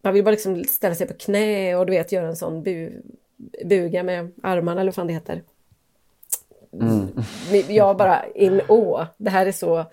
Man 0.03 0.15
vill 0.15 0.25
bara 0.25 0.31
liksom 0.31 0.65
ställa 0.65 0.95
sig 0.95 1.07
på 1.07 1.15
knä 1.15 1.77
och 1.77 1.87
du 1.87 1.93
vet 1.93 2.13
göra 2.13 2.27
en 2.27 2.37
sån 2.37 2.63
bu, 2.63 3.03
buga 3.65 4.03
med 4.03 4.33
armarna 4.43 4.81
eller 4.81 4.91
vad 4.91 4.95
fan 4.95 5.07
det 5.07 5.13
heter. 5.13 5.43
Mm. 6.73 7.09
Jag 7.69 7.97
bara 7.97 8.27
in 8.35 8.61
å. 8.69 9.07
Det 9.17 9.31
här 9.31 9.47
är 9.47 9.53
så... 9.53 9.85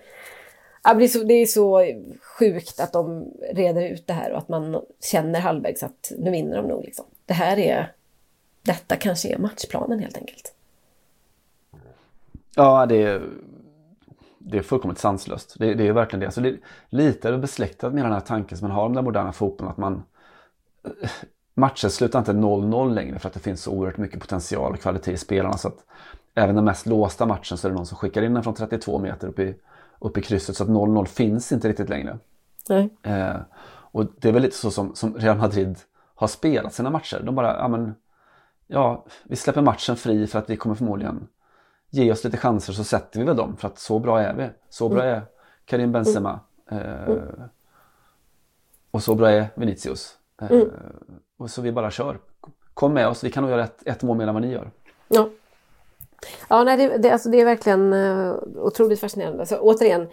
Det 0.84 1.34
är 1.34 1.46
så 1.46 1.84
sjukt 2.22 2.80
att 2.80 2.94
de 2.94 3.34
reder 3.52 3.90
ut 3.90 4.08
det 4.08 4.14
här 4.14 4.32
och 4.32 4.38
att 4.38 4.50
man 4.50 4.82
känner 5.12 5.40
halvvägs 5.40 5.84
att 5.84 6.12
nu 6.18 6.32
vinner 6.32 6.58
de 6.58 6.68
nog. 6.68 6.84
Liksom. 6.84 7.06
Det 7.26 7.34
här 7.34 7.60
är... 7.60 7.94
Detta 8.62 8.96
kanske 8.96 9.30
är 9.34 9.38
matchplanen 9.38 10.00
helt 10.00 10.18
enkelt. 10.18 10.54
Ja, 12.56 12.86
det 12.86 13.04
är, 13.04 13.22
det 14.38 14.58
är 14.58 14.62
fullkomligt 14.62 15.00
sanslöst. 15.00 15.56
Det, 15.60 15.74
det 15.74 15.88
är 15.88 15.92
verkligen 15.92 16.20
det. 16.20 16.26
Alltså 16.26 16.42
det 16.42 16.50
är 16.50 16.60
lite 16.90 17.38
besläktat 17.38 17.94
med 17.94 18.06
den 18.06 18.12
här 18.14 18.20
tanken 18.20 18.58
som 18.58 18.68
man 18.68 18.76
har 18.76 18.86
om 18.86 18.94
den 18.94 19.04
moderna 19.04 19.34
fotbollen. 19.34 19.72
Att 19.72 19.78
man 19.78 20.04
matcher 21.54 21.88
slutar 21.88 22.20
inte 22.20 22.32
0-0 22.32 22.94
längre 22.94 23.20
för 23.20 23.28
att 23.28 23.34
det 23.34 23.40
finns 23.40 23.62
så 23.62 23.72
oerhört 23.72 23.98
mycket 23.98 24.20
potential 24.20 24.74
och 24.74 24.80
kvalitet 24.80 25.12
i 25.12 25.18
spelarna. 25.18 25.58
Så 25.58 25.68
att 25.68 25.86
även 26.36 26.56
den 26.56 26.66
mest 26.66 26.86
låsta 26.86 27.26
matchen 27.26 27.58
så 27.58 27.68
är 27.68 27.72
det 27.72 27.78
någon 27.78 27.86
som 27.86 27.98
skickar 27.98 28.22
in 28.22 28.34
den 28.34 28.44
från 28.44 28.54
32 28.54 29.00
meter 29.00 29.28
upp 29.28 29.40
i, 29.40 29.56
upp 30.00 30.18
i 30.18 30.22
krysset. 30.22 30.58
Så 30.58 30.64
att 30.64 30.70
0-0 30.70 31.06
finns 31.06 31.52
inte 31.52 31.70
riktigt 31.70 31.90
längre. 31.90 32.20
Nej. 32.70 32.90
Eh, 33.04 33.36
och 33.92 34.06
det 34.18 34.30
är 34.30 34.34
väl 34.34 34.42
lite 34.42 34.56
så 34.56 34.72
som, 34.72 34.96
som, 34.96 35.16
Real 35.16 35.38
Madrid 35.38 35.78
har 36.16 36.28
spelat 36.28 36.74
sina 36.74 36.90
matcher. 36.90 37.22
De 37.24 37.36
bara, 37.36 37.58
ja 37.58 37.68
men, 37.68 37.96
ja, 38.68 39.06
vi 39.24 39.36
släpper 39.36 39.62
matchen 39.62 39.96
fri 39.96 40.28
för 40.28 40.40
att 40.40 40.50
vi 40.50 40.58
kommer 40.58 40.76
förmodligen 40.76 41.28
ge 41.90 42.12
oss 42.12 42.24
lite 42.24 42.38
chanser 42.38 42.74
så 42.74 42.84
sätter 42.84 43.20
vi 43.20 43.26
väl 43.26 43.36
dem. 43.36 43.58
För 43.58 43.68
att 43.68 43.80
så 43.80 44.00
bra 44.00 44.22
är 44.22 44.34
vi. 44.34 44.50
Så 44.70 44.90
bra 44.90 45.04
mm. 45.04 45.16
är 45.16 45.26
Karim 45.66 45.92
Benzema. 45.92 46.40
Eh, 46.72 47.04
mm. 47.04 47.22
och 48.92 49.04
så 49.04 49.16
bra 49.16 49.32
är 49.32 49.48
Vinicius. 49.56 50.18
Eh, 50.42 50.52
mm. 50.52 50.70
Och 51.38 51.50
så 51.50 51.62
vi 51.62 51.72
bara 51.72 51.92
kör. 51.92 52.20
Kom 52.74 52.94
med 52.94 53.08
oss, 53.08 53.24
vi 53.24 53.32
kan 53.32 53.44
nog 53.44 53.52
göra 53.52 53.64
ett, 53.64 53.88
ett 53.88 54.04
mål 54.04 54.18
mer 54.18 54.28
än 54.28 54.34
vad 54.34 54.44
ni 54.44 54.52
gör. 54.52 54.72
Ja. 55.08 55.30
Ja, 56.50 56.64
nej, 56.64 56.78
det, 56.78 56.98
det, 56.98 57.10
alltså 57.10 57.30
det 57.30 57.42
är 57.42 57.46
verkligen 57.46 57.94
uh, 57.94 58.36
otroligt 58.56 59.00
fascinerande. 59.00 59.40
Alltså, 59.40 59.58
återigen, 59.58 60.08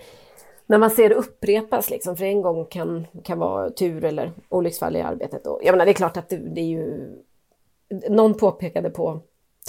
när 0.67 0.79
man 0.79 0.91
ser 0.91 1.09
det 1.09 1.15
upprepas, 1.15 1.91
liksom, 1.91 2.17
för 2.17 2.25
en 2.25 2.43
gång 2.43 2.65
kan, 2.65 3.07
kan 3.25 3.39
vara 3.39 3.71
tur 3.71 4.05
eller 4.05 4.33
olycksfall 4.49 4.97
i 4.97 5.01
arbetet. 5.01 5.47
Och, 5.47 5.61
jag 5.65 5.73
menar, 5.73 5.85
det 5.85 5.91
är 5.91 5.95
klart 5.95 6.17
att 6.17 6.29
det, 6.29 6.37
det 6.37 6.61
är 6.61 6.65
ju... 6.65 7.11
Någon 8.09 8.35
påpekade 8.35 8.91
på 8.91 9.21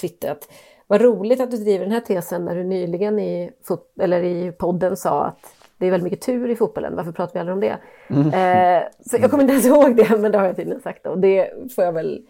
Twitter 0.02 0.32
att 0.32 0.48
vad 0.88 1.02
roligt 1.02 1.41
att 1.41 1.52
du 1.52 1.58
driver 1.58 1.86
den 1.86 1.93
här 1.93 2.02
tesen 2.02 2.45
när 2.45 2.56
du 2.56 2.63
nyligen 2.63 3.19
i, 3.19 3.52
fot, 3.63 3.93
eller 4.00 4.24
i 4.24 4.52
podden 4.52 4.98
sa 4.98 5.26
att 5.26 5.39
det 5.78 5.88
är 5.88 5.91
väldigt 5.91 6.12
mycket 6.12 6.26
tur 6.26 6.50
i 6.50 6.56
fotbollen. 6.56 6.95
Varför 6.95 7.12
pratar 7.12 7.34
vi 7.34 7.39
aldrig 7.39 7.54
om 7.54 7.60
det? 7.60 7.78
Mm. 8.10 8.28
Eh, 8.28 8.84
så 9.06 9.17
jag 9.21 9.32
kommer 9.32 9.43
inte 9.43 9.54
ens 9.54 9.65
ihåg 9.65 9.95
det, 9.95 10.17
men 10.17 10.32
det 10.32 10.38
har 10.38 10.45
jag 10.45 10.56
tydligen 10.56 10.82
sagt. 10.82 11.08
Och 11.08 11.19
det 11.19 11.54
får 11.76 11.84
jag 11.84 11.93
väl 11.93 12.26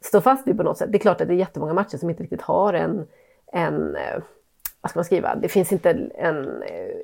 stå 0.00 0.20
fast 0.20 0.46
vid 0.46 0.56
på 0.56 0.62
något 0.62 0.78
sätt. 0.78 0.92
Det 0.92 0.98
är 0.98 1.00
klart 1.00 1.20
att 1.20 1.28
det 1.28 1.34
är 1.34 1.38
jättemånga 1.38 1.74
matcher 1.74 1.96
som 1.96 2.10
inte 2.10 2.22
riktigt 2.22 2.42
har 2.42 2.74
en, 2.74 3.06
en 3.54 3.96
eh, 3.96 4.22
vad 4.80 4.90
ska 4.90 4.98
man 4.98 5.04
skriva, 5.04 5.34
det 5.34 5.48
finns 5.48 5.72
inte 5.72 5.90
en 6.14 6.62
eh, 6.62 6.94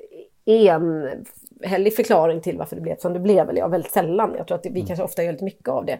enhällig 0.45 1.95
förklaring 1.95 2.41
till 2.41 2.57
varför 2.57 2.75
det 2.75 2.81
blev 2.81 2.97
som 2.97 3.13
det 3.13 3.19
blev. 3.19 3.49
Eller 3.49 3.59
ja, 3.59 3.67
väldigt 3.67 3.91
sällan. 3.91 4.33
Jag 4.37 4.47
tror 4.47 4.57
att 4.57 4.65
vi 4.65 4.69
mm. 4.69 4.85
kanske 4.85 5.03
ofta 5.03 5.23
gör 5.23 5.31
lite 5.31 5.43
mycket 5.43 5.67
av 5.67 5.85
det. 5.85 5.99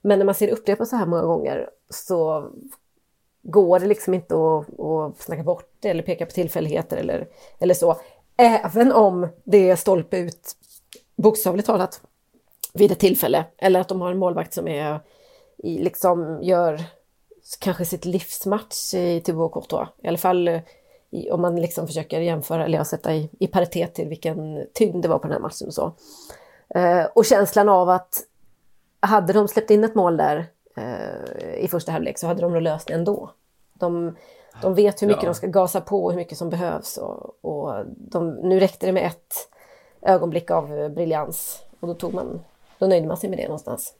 Men 0.00 0.18
när 0.18 0.26
man 0.26 0.34
ser 0.34 0.48
upprepas 0.48 0.90
så 0.90 0.96
här 0.96 1.06
många 1.06 1.22
gånger 1.22 1.70
så 1.90 2.48
går 3.42 3.78
det 3.78 3.86
liksom 3.86 4.14
inte 4.14 4.34
att, 4.34 4.80
att 4.80 5.20
snacka 5.20 5.42
bort 5.42 5.70
det 5.80 5.88
eller 5.88 6.02
peka 6.02 6.26
på 6.26 6.32
tillfälligheter 6.32 6.96
eller, 6.96 7.28
eller 7.58 7.74
så. 7.74 7.96
Även 8.36 8.92
om 8.92 9.28
det 9.44 9.70
är 9.70 9.76
stolpe 9.76 10.18
ut, 10.18 10.56
bokstavligt 11.16 11.66
talat, 11.66 12.00
vid 12.74 12.92
ett 12.92 12.98
tillfälle. 12.98 13.44
Eller 13.58 13.80
att 13.80 13.88
de 13.88 14.00
har 14.00 14.10
en 14.10 14.18
målvakt 14.18 14.54
som 14.54 14.68
är 14.68 15.00
liksom 15.58 16.38
gör 16.42 16.80
kanske 17.60 17.84
sitt 17.84 18.04
livsmatch 18.04 18.94
i 18.94 19.20
Thibaut 19.20 19.52
Courtois. 19.52 19.88
I 20.02 20.08
alla 20.08 20.18
fall 20.18 20.60
i, 21.10 21.30
om 21.30 21.40
man 21.40 21.56
liksom 21.56 21.86
försöker 21.86 22.20
jämföra 22.20 22.64
eller 22.64 22.84
sätta 22.84 23.14
i, 23.14 23.30
i 23.38 23.46
paritet 23.46 23.94
till 23.94 24.08
vilken 24.08 24.66
tyngd 24.72 25.02
det 25.02 25.08
var 25.08 25.18
på 25.18 25.26
den 25.26 25.32
här 25.32 25.40
matchen 25.40 25.66
och 25.66 25.74
så. 25.74 25.92
Eh, 26.68 27.04
och 27.14 27.24
känslan 27.24 27.68
av 27.68 27.90
att 27.90 28.22
hade 29.00 29.32
de 29.32 29.48
släppt 29.48 29.70
in 29.70 29.84
ett 29.84 29.94
mål 29.94 30.16
där 30.16 30.46
eh, 30.76 31.54
i 31.64 31.68
första 31.68 31.92
halvlek 31.92 32.18
så 32.18 32.26
hade 32.26 32.40
de 32.40 32.52
nog 32.52 32.62
löst 32.62 32.88
det 32.88 32.94
ändå. 32.94 33.30
De, 33.74 34.16
de 34.62 34.74
vet 34.74 35.02
hur 35.02 35.06
mycket 35.06 35.22
ja. 35.22 35.28
de 35.28 35.34
ska 35.34 35.46
gasa 35.46 35.80
på 35.80 36.04
och 36.04 36.10
hur 36.10 36.16
mycket 36.16 36.38
som 36.38 36.50
behövs. 36.50 36.96
Och, 36.96 37.44
och 37.44 37.84
de, 37.86 38.30
nu 38.30 38.60
räckte 38.60 38.86
det 38.86 38.92
med 38.92 39.06
ett 39.06 39.34
ögonblick 40.02 40.50
av 40.50 40.88
briljans 40.94 41.62
och 41.80 41.88
då, 41.88 41.94
tog 41.94 42.14
man, 42.14 42.40
då 42.78 42.86
nöjde 42.86 43.06
man 43.06 43.16
sig 43.16 43.30
med 43.30 43.38
det 43.38 43.44
någonstans. 43.44 43.94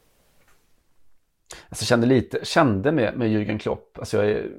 Alltså 1.68 1.84
kände 1.84 2.06
lite, 2.06 2.44
kände 2.44 2.92
med, 2.92 3.16
med 3.16 3.28
Jürgen 3.28 3.58
Klopp, 3.58 3.98
alltså 3.98 4.16
jag, 4.16 4.30
är, 4.30 4.50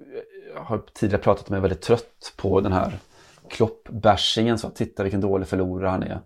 jag 0.56 0.62
har 0.62 0.82
tidigare 0.93 1.21
pratat 1.21 1.50
om 1.50 1.54
att 1.54 1.58
jag 1.58 1.58
är 1.58 1.69
väldigt 1.69 1.82
trött 1.82 2.34
på 2.38 2.62
den 2.62 2.71
här 2.71 3.00
Klopp-bashingen. 3.50 4.58
Så 4.58 4.69
titta 4.69 5.04
vilken 5.04 5.21
dålig 5.21 5.47
förlorare 5.47 5.89
han 5.89 6.04
är. 6.04 6.19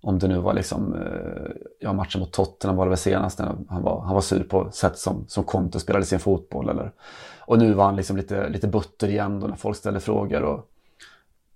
Om 0.00 0.18
det 0.18 0.28
nu 0.28 0.38
var 0.38 0.54
liksom, 0.54 0.94
eh, 0.94 1.50
ja 1.80 1.92
matchen 1.92 2.20
mot 2.20 2.32
Tottenham 2.32 2.76
var 2.76 2.84
det 2.84 2.90
väl 2.90 2.98
senast 2.98 3.38
när 3.38 3.46
han 3.68 3.82
var, 3.82 4.00
han 4.00 4.14
var 4.14 4.20
sur 4.20 4.44
på 4.44 4.70
sätt 4.70 4.98
som, 4.98 5.24
som 5.28 5.44
Conte 5.44 5.80
spelade 5.80 6.06
sin 6.06 6.18
fotboll. 6.18 6.68
Eller, 6.68 6.92
och 7.40 7.58
nu 7.58 7.72
var 7.72 7.84
han 7.84 7.96
liksom 7.96 8.16
lite, 8.16 8.48
lite 8.48 8.68
butter 8.68 9.08
igen 9.08 9.40
då 9.40 9.46
när 9.46 9.56
folk 9.56 9.76
ställde 9.76 10.00
frågor. 10.00 10.42
Och, 10.42 10.70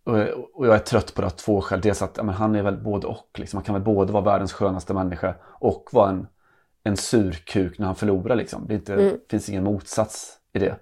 och, 0.04 0.16
och 0.54 0.66
jag 0.66 0.74
är 0.74 0.78
trött 0.78 1.14
på 1.14 1.20
det 1.20 1.26
av 1.26 1.30
två 1.30 1.60
skäl. 1.60 1.80
Dels 1.80 2.02
att 2.02 2.16
ja, 2.16 2.22
men 2.22 2.34
han 2.34 2.54
är 2.54 2.62
väl 2.62 2.76
både 2.76 3.06
och. 3.06 3.30
Liksom. 3.34 3.56
Han 3.56 3.64
kan 3.64 3.74
väl 3.74 3.82
både 3.82 4.12
vara 4.12 4.24
världens 4.24 4.52
skönaste 4.52 4.94
människa 4.94 5.34
och 5.42 5.88
vara 5.92 6.10
en, 6.10 6.26
en 6.84 6.96
surkuk 6.96 7.78
när 7.78 7.86
han 7.86 7.94
förlorar. 7.94 8.36
Liksom. 8.36 8.66
Det 8.66 8.74
inte, 8.74 8.94
mm. 8.94 9.18
finns 9.30 9.48
ingen 9.48 9.64
motsats 9.64 10.38
i 10.52 10.58
det. 10.58 10.76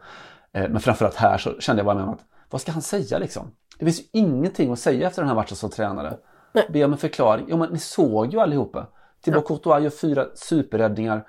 Eh, 0.52 0.68
men 0.68 0.80
framförallt 0.80 1.14
här 1.14 1.38
så 1.38 1.60
kände 1.60 1.80
jag 1.80 1.86
bara 1.86 1.94
med 1.94 2.08
att 2.08 2.24
vad 2.50 2.60
ska 2.60 2.72
han 2.72 2.82
säga 2.82 3.18
liksom? 3.18 3.50
Det 3.78 3.84
finns 3.84 4.00
ju 4.00 4.04
ingenting 4.12 4.72
att 4.72 4.78
säga 4.78 5.06
efter 5.06 5.22
den 5.22 5.28
här 5.28 5.34
matchen 5.34 5.56
som 5.56 5.70
tränare. 5.70 6.18
Nej. 6.52 6.66
Be 6.72 6.84
om 6.84 6.92
en 6.92 6.98
förklaring. 6.98 7.46
Jo 7.48 7.56
men 7.56 7.72
ni 7.72 7.78
såg 7.78 8.32
ju 8.32 8.40
allihopa. 8.40 8.86
Thibaut 9.24 9.44
ja. 9.48 9.48
Courtois 9.48 9.82
gör 9.82 9.90
fyra 9.90 10.26
superräddningar. 10.34 11.26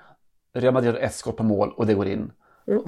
Real 0.54 0.74
Madrid 0.74 0.94
har 0.94 1.00
ett 1.00 1.14
skott 1.14 1.36
på 1.36 1.42
mål 1.42 1.72
och 1.76 1.86
det 1.86 1.94
går 1.94 2.06
in. 2.06 2.32
Mm. 2.66 2.82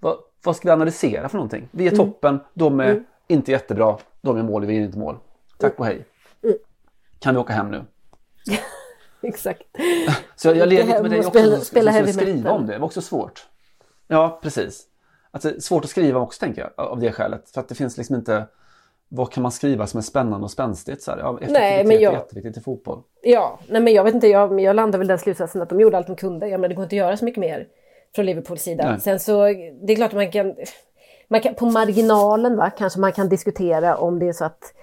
Vad, 0.00 0.16
vad 0.44 0.56
ska 0.56 0.68
vi 0.68 0.72
analysera 0.72 1.28
för 1.28 1.36
någonting? 1.36 1.68
Vi 1.70 1.86
är 1.86 1.92
mm. 1.92 2.06
toppen, 2.06 2.40
de 2.54 2.80
är 2.80 2.90
mm. 2.90 3.04
inte 3.28 3.52
jättebra, 3.52 3.98
de 4.20 4.36
är 4.36 4.42
mål, 4.42 4.66
vi 4.66 4.76
är 4.76 4.80
inte 4.80 4.98
mål. 4.98 5.16
Tack 5.58 5.78
och 5.78 5.86
hej. 5.86 6.06
Mm. 6.42 6.56
Kan 7.18 7.34
vi 7.34 7.40
åka 7.40 7.52
hem 7.52 7.70
nu? 7.70 7.84
Exakt. 9.28 9.62
Så 10.36 10.48
jag, 10.48 10.56
jag 10.56 10.68
levde 10.68 11.02
med 11.02 11.10
dig 11.10 11.18
också 11.18 11.30
spela, 11.30 11.60
spela 11.60 11.92
som, 11.92 12.06
som 12.06 12.12
skriva 12.12 12.50
om 12.50 12.66
det. 12.66 12.72
Det 12.72 12.78
var 12.78 12.86
också 12.86 13.02
svårt. 13.02 13.46
Ja, 14.08 14.38
precis. 14.42 14.84
Alltså, 15.30 15.60
svårt 15.60 15.84
att 15.84 15.90
skriva 15.90 16.20
också 16.20 16.40
tänker 16.40 16.60
jag 16.60 16.86
av 16.86 17.00
det 17.00 17.12
skälet. 17.12 17.50
För 17.50 17.60
att 17.60 17.68
det 17.68 17.74
finns 17.74 17.96
liksom 17.96 18.16
inte 18.16 18.46
vad 19.08 19.32
kan 19.32 19.42
man 19.42 19.52
skriva 19.52 19.86
som 19.86 19.98
är 19.98 20.02
spännande 20.02 20.44
och 20.44 20.50
spänstigt? 20.50 21.02
Så 21.02 21.10
här? 21.10 21.18
Ja, 21.18 21.38
nej, 21.48 21.84
men 21.84 22.00
jag... 22.00 22.14
är 22.14 22.18
jätteviktigt 22.18 22.56
i 22.56 22.60
fotboll. 22.60 23.02
Ja, 23.22 23.58
nej, 23.68 23.82
men 23.82 23.92
jag 23.92 24.04
vet 24.04 24.14
inte, 24.14 24.28
jag, 24.28 24.60
jag 24.60 24.76
landade 24.76 24.98
väl 24.98 25.06
den 25.06 25.18
slutsatsen 25.18 25.62
att 25.62 25.68
de 25.68 25.80
gjorde 25.80 25.96
allt 25.96 26.06
de 26.06 26.16
kunde. 26.16 26.48
Ja, 26.48 26.58
men 26.58 26.70
det 26.70 26.76
går 26.76 26.82
inte 26.82 26.96
att 26.96 26.98
göra 26.98 27.16
så 27.16 27.24
mycket 27.24 27.40
mer 27.40 27.66
från 28.14 28.26
Liverpools 28.26 28.62
sida. 28.62 28.90
Nej. 28.90 29.00
Sen 29.00 29.20
så, 29.20 29.42
det 29.82 29.92
är 29.92 29.96
klart 29.96 30.10
att 30.10 30.16
man 30.16 30.30
kan, 30.30 30.54
man 31.28 31.40
kan, 31.40 31.54
på 31.54 31.66
marginalen 31.66 32.56
va, 32.56 32.70
kanske 32.70 33.00
man 33.00 33.12
kan 33.12 33.28
diskutera 33.28 33.96
om 33.96 34.18
det 34.18 34.28
är 34.28 34.32
så 34.32 34.44
att 34.44 34.74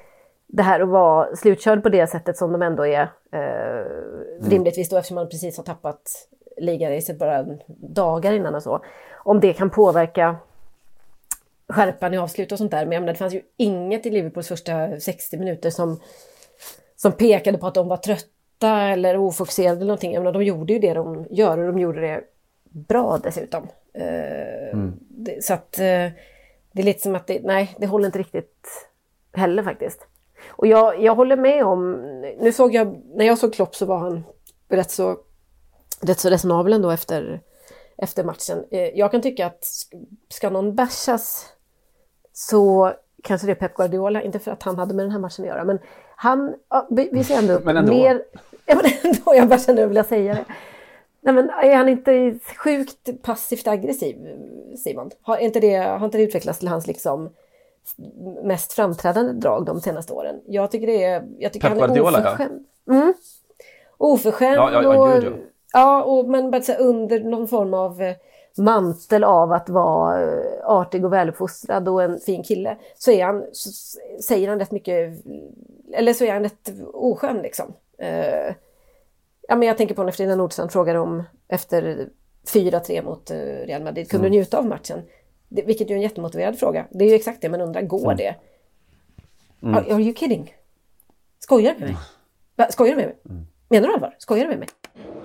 det 0.48 0.64
här 0.64 0.80
att 0.80 0.90
vara 0.90 1.36
slutkörd 1.36 1.84
på 1.84 1.90
det 1.90 2.08
sättet 2.08 2.38
som 2.38 2.52
de 2.52 2.62
ändå 2.62 2.86
är, 2.86 3.12
eh, 3.32 3.40
mm. 3.40 4.50
rimligtvis 4.50 4.90
då 4.90 4.98
eftersom 4.98 5.16
man 5.16 5.30
precis 5.30 5.58
har 5.58 5.64
tappat 5.64 6.28
ligaracet 6.58 7.20
bara 7.20 7.46
dagar 7.68 8.34
innan 8.34 8.56
och 8.56 8.64
så, 8.64 8.82
om 9.24 9.40
det 9.40 9.54
kan 9.54 9.70
påverka 9.70 10.36
skärpan 11.70 12.14
i 12.14 12.18
avslut 12.18 12.52
och 12.52 12.58
sånt 12.58 12.72
där. 12.72 12.86
Men 12.86 12.92
jag 12.92 13.02
menar, 13.02 13.14
det 13.14 13.20
fanns 13.20 13.34
ju 13.34 13.42
inget 13.58 14.06
i 14.06 14.10
Liverpools 14.10 14.48
första 14.48 15.00
60 15.00 15.38
minuter 15.38 15.70
som, 15.70 16.00
som 16.96 17.12
pekade 17.12 17.58
på 17.58 17.68
att 17.68 17.74
de 17.74 17.88
var 17.88 17.98
trötta 17.98 18.82
eller 18.82 19.18
ofokuserade 19.18 19.76
eller 19.76 19.86
någonting. 19.86 20.14
Jag 20.14 20.22
menar, 20.22 20.34
de 20.34 20.44
gjorde 20.44 20.74
ju 20.74 20.80
det 20.80 20.94
de 20.94 21.28
gör 21.30 21.58
och 21.58 21.74
de 21.74 21.80
gjorde 21.80 22.02
det 22.02 22.24
bra 22.70 23.20
dessutom. 23.24 23.68
Eh, 23.94 24.74
mm. 24.74 25.00
Så 25.42 25.54
att 25.54 25.80
eh, 25.80 26.10
det 26.72 26.82
är 26.82 26.84
lite 26.84 27.02
som 27.02 27.16
att 27.16 27.28
det, 27.28 27.42
nej, 27.44 27.76
det 27.80 27.88
håller 27.88 28.06
inte 28.06 28.20
riktigt 28.20 28.90
heller 29.34 29.64
faktiskt. 29.64 30.08
Och 30.48 30.68
jag, 30.68 31.02
jag 31.02 31.16
håller 31.16 31.38
med 31.38 31.66
om, 31.66 31.92
nu 32.40 32.52
såg 32.52 32.74
jag, 32.74 33.02
när 33.16 33.26
jag 33.26 33.38
såg 33.38 33.54
Klopp 33.54 33.76
så 33.76 33.86
var 33.86 33.98
han 33.98 34.24
rätt 34.70 34.92
så, 34.92 35.18
rätt 36.02 36.20
så 36.20 36.30
resonabel 36.30 36.74
ändå 36.74 36.92
efter, 36.92 37.42
efter 37.98 38.24
matchen. 38.24 38.66
Eh, 38.72 38.90
jag 39.00 39.12
kan 39.12 39.22
tycka 39.22 39.46
att 39.46 39.66
ska 40.30 40.50
någon 40.50 40.76
bashas 40.76 41.46
så 42.34 42.94
kanske 43.24 43.48
det 43.48 43.54
är 43.54 43.56
Pep 43.56 43.76
Guardiola, 43.76 44.22
inte 44.22 44.40
för 44.40 44.52
att 44.52 44.64
han 44.64 44.78
hade 44.78 44.94
med 44.94 45.06
den 45.06 45.12
här 45.12 45.20
matchen 45.20 45.44
att 45.46 45.50
göra, 45.50 45.64
men 45.64 45.80
han 46.16 46.56
visar 47.12 47.36
ändå 47.36 47.54
upp 47.54 47.68
ändå. 47.68 47.94
mer... 47.94 48.24
Ja, 48.66 48.76
men 48.76 48.92
ändå, 49.04 49.36
jag 49.36 49.48
bara 49.48 49.60
känner 49.60 49.74
att 49.74 49.82
jag 49.82 49.88
vill 49.88 50.04
säga 50.04 50.34
det. 50.34 50.46
Nej, 51.22 51.34
men 51.34 51.50
är 51.50 51.76
han 51.76 51.90
inte 51.90 52.40
sjukt 52.58 53.22
passivt 53.22 53.68
aggressiv, 53.68 54.16
Simon? 54.78 55.12
Har 55.22 55.38
inte 55.38 55.60
det, 55.60 55.76
har 55.76 56.06
inte 56.06 56.18
det 56.18 56.24
utvecklats 56.24 56.60
till 56.60 56.68
hans 56.68 56.88
liksom 56.88 57.30
mest 58.44 58.74
framträdande 58.74 59.34
drag 59.34 59.66
de 59.66 59.82
senaste 59.82 60.14
åren? 60.14 60.42
Jag 60.46 60.72
tycker 60.72 60.88
det 60.88 61.04
är... 61.04 61.24
Jag 61.38 61.54
tycker 61.54 61.70
Pep 61.70 61.80
han 61.80 61.90
är 61.90 61.96
Guardiola, 61.96 62.20
oförskämd. 62.20 62.66
Ja. 62.86 62.94
Mm. 62.94 63.14
Oförskämd 63.98 64.56
ja, 64.56 64.72
ja, 64.72 64.84
ja, 64.84 65.18
och... 65.18 65.24
Ja. 65.74 66.04
och, 66.04 66.30
men 66.30 66.52
bara 66.52 66.76
under 66.80 67.20
någon 67.20 67.48
form 67.48 67.74
av 67.74 68.02
eh, 68.02 68.16
mantel 68.58 69.24
av 69.24 69.52
att 69.52 69.70
vara 69.70 70.22
eh, 70.22 70.66
artig 70.66 71.06
och 71.06 71.14
väluppfostrad 71.14 71.90
och 71.90 72.04
en 72.04 72.20
fin 72.20 72.44
kille 72.44 72.78
så, 72.98 73.12
är 73.12 73.26
han, 73.26 73.44
så 73.52 73.70
säger 74.28 74.50
han 74.50 74.60
rätt 74.60 74.72
mycket, 74.72 75.24
eller 75.94 76.14
så 76.14 76.26
är 76.26 76.34
han 76.34 76.44
rätt 76.44 76.72
oskön 76.94 77.38
liksom. 77.38 77.74
Uh, 78.02 78.54
ja, 79.48 79.56
men 79.56 79.62
jag 79.62 79.78
tänker 79.78 79.96
på 79.96 80.04
när 80.04 80.12
Frida 80.12 80.36
Nordstrand 80.36 80.72
frågar 80.72 80.96
om 80.96 81.24
efter 81.48 82.10
4-3 82.54 83.04
mot 83.04 83.32
Real 83.66 83.84
Madrid, 83.84 84.10
kunde 84.10 84.28
mm. 84.28 84.38
njuta 84.38 84.58
av 84.58 84.66
matchen? 84.66 85.02
Det, 85.50 85.62
vilket 85.62 85.90
är 85.90 85.96
en 85.96 86.02
jättemotiverad 86.02 86.60
fråga. 86.60 86.88
Det 86.92 87.06
är 87.06 87.10
ju 87.10 87.16
exakt 87.16 87.42
det 87.42 87.50
man 87.50 87.62
undrar, 87.62 87.82
går 87.82 88.12
mm. 88.12 88.18
det? 88.18 88.36
Mm. 89.64 89.76
Are, 89.76 89.94
are, 89.94 90.02
you 90.02 90.14
kidding? 90.14 90.54
Skojar 91.40 91.74
du 91.74 91.80
med 91.80 91.90
mig? 91.90 91.98
Va, 92.56 92.72
skojar 92.72 92.92
du 92.92 92.98
med 92.98 93.06
mig? 93.06 93.16
Mm. 93.30 93.46
Menar 93.70 93.88
du 93.88 93.94
allvar? 93.94 94.16
Skojar 94.20 94.44
du 94.44 94.50
med 94.50 94.60
mig? 94.60 94.68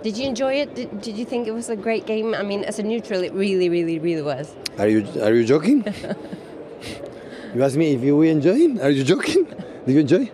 Did 0.02 0.18
you 0.18 0.26
enjoy 0.26 0.62
it? 0.62 0.74
Did, 0.74 0.88
did 1.02 1.18
you 1.18 1.26
think 1.26 1.48
it 1.48 1.54
was 1.54 1.68
a 1.68 1.76
great 1.76 2.06
game? 2.06 2.34
I 2.34 2.42
mean, 2.42 2.64
as 2.64 2.78
a 2.78 2.82
neutral, 2.82 3.24
it 3.24 3.32
really, 3.32 3.68
really, 3.68 3.98
really 3.98 4.22
was. 4.22 4.54
Are 4.78 4.88
you 4.88 5.04
are 5.22 5.34
you 5.34 5.44
joking? 5.44 5.84
you 7.54 7.62
ask 7.62 7.76
me 7.76 7.92
if 7.92 8.02
you 8.02 8.22
enjoying? 8.22 8.80
Are 8.80 8.90
you 8.90 9.04
joking? 9.04 9.44
Did 9.86 9.94
you 9.94 10.00
enjoy? 10.00 10.30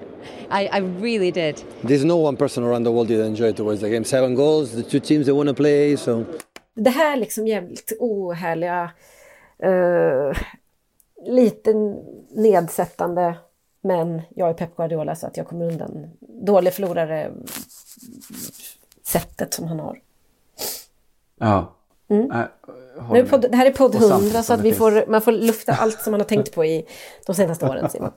I, 0.51 0.69
I 0.69 0.79
really 0.79 1.33
did. 1.33 1.63
There's 1.83 2.05
no 2.05 2.17
one 2.17 2.37
person 2.37 2.63
around 2.63 2.85
the 2.85 2.93
world 2.93 3.09
that 3.09 3.25
enjoyed 3.25 3.57
towards 3.57 3.81
the 3.81 3.91
game. 3.91 4.05
Seven 4.05 4.35
goals, 4.35 4.73
the 4.73 4.83
two 4.83 5.01
teams 5.01 5.27
they 5.27 5.33
want 5.33 5.49
to 5.49 5.55
play, 5.55 5.97
so. 5.97 6.25
Det 6.75 6.91
här 6.91 7.17
liksom 7.17 7.47
jävligt 7.47 7.93
ohärliga, 7.99 8.91
uh, 9.65 10.37
lite 11.27 11.75
nedsättande, 12.31 13.37
men 13.81 14.23
jag 14.35 14.49
är 14.49 14.55
Pep 14.55 14.77
Guardiola 14.77 15.15
så 15.15 15.27
att 15.27 15.37
jag 15.37 15.47
kommer 15.47 15.67
undan. 15.67 16.11
Dålig 16.21 16.73
förlorare 16.73 17.33
sättet 19.03 19.55
som 19.55 19.69
han 19.69 19.81
har. 19.81 20.01
Ja. 21.39 21.73
Mm. 22.09 22.31
Äh, 22.31 22.45
nu 23.13 23.27
podd, 23.27 23.51
det 23.51 23.57
här 23.57 23.67
är 23.67 23.71
podd 23.71 23.95
100 23.95 24.43
så 24.43 24.53
att 24.53 24.61
vi 24.61 24.73
får, 24.73 25.05
man 25.09 25.21
får 25.21 25.33
lufta 25.33 25.73
allt 25.73 26.01
som 26.01 26.11
man 26.11 26.21
har 26.21 26.27
tänkt 26.27 26.55
på 26.55 26.65
i 26.65 26.87
de 27.27 27.35
senaste 27.35 27.67
åren. 27.67 27.89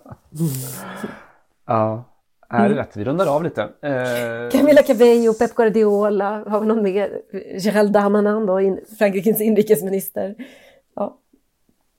ja. 1.68 2.04
är 2.50 2.70
det 2.70 2.76
rätt? 2.76 2.98
Vi 2.98 3.04
rundar 3.04 3.36
av 3.36 3.44
lite. 3.44 3.62
Eh, 3.62 4.52
Camilla 4.52 4.84
Cabello, 4.84 5.34
Pep 5.34 5.56
Guardiola, 5.56 6.44
har 6.48 6.60
vi 6.60 6.68
någon 6.68 6.84
mer? 6.84 7.22
Gérald 7.58 7.92
Darmanin 7.92 8.46
då, 8.46 8.62
in, 8.62 8.80
Frankrikes 8.98 9.42
inrikesminister. 9.42 10.36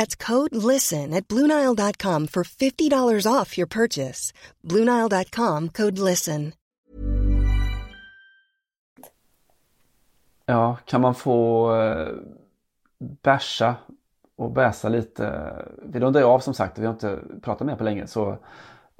That's 0.00 0.26
code 0.26 0.56
LISTEN 0.56 1.12
at 1.12 1.28
Bluenile.com 1.28 2.26
for 2.26 2.44
$50 2.44 3.32
off 3.40 3.58
your 3.58 3.68
purchase. 3.68 4.32
Bluenile.com 4.62 5.68
code 5.68 5.98
LISTEN. 5.98 6.52
Ja, 10.46 10.76
kan 10.84 11.00
man 11.00 11.14
få 11.14 11.74
eh, 11.76 12.08
bärsa 13.22 13.74
och 14.36 14.52
bäsa 14.52 14.88
lite. 14.88 15.52
Vi 15.82 16.00
rundar 16.00 16.20
ju 16.20 16.26
av 16.26 16.38
som 16.38 16.54
sagt, 16.54 16.78
vi 16.78 16.86
har 16.86 16.92
inte 16.92 17.18
pratat 17.42 17.66
mer 17.66 17.76
på 17.76 17.84
länge. 17.84 18.06
Så 18.06 18.36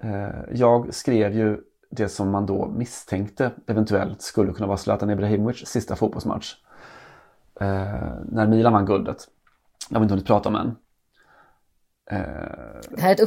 eh, 0.03 0.29
jag 0.53 0.95
skrev 0.95 1.35
ju 1.35 1.61
det 1.91 2.09
som 2.09 2.31
man 2.31 2.47
då 2.47 2.67
misstänkte 2.67 3.51
eventuellt 3.67 4.23
skulle 4.23 4.53
kunna 4.53 4.67
vara 4.67 4.79
Zlatan 4.79 5.11
Ibrahimovic 5.11 5.69
sista 5.69 5.97
fotbollsmatch. 5.97 6.55
Eh, 7.61 8.13
när 8.25 8.47
Milan 8.47 8.73
vann 8.73 8.87
guldet. 8.87 9.29
Jag 9.89 9.99
har 9.99 10.03
inte 10.03 10.15
hunnit 10.15 10.27
prata 10.27 10.49
om 10.49 10.57
än. 10.57 10.77
Eh, 12.11 12.19
Det 12.91 13.01
här 13.01 13.09
är 13.09 13.13
ett 13.13 13.21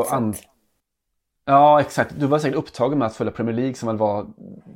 att- 0.00 0.42
Ja, 1.44 1.80
exakt. 1.80 2.14
Du 2.18 2.26
var 2.26 2.38
säkert 2.38 2.58
upptagen 2.58 2.98
med 2.98 3.06
att 3.06 3.16
följa 3.16 3.32
Premier 3.32 3.56
League 3.56 3.74
som 3.74 3.86
väl 3.86 3.96
var 3.96 4.26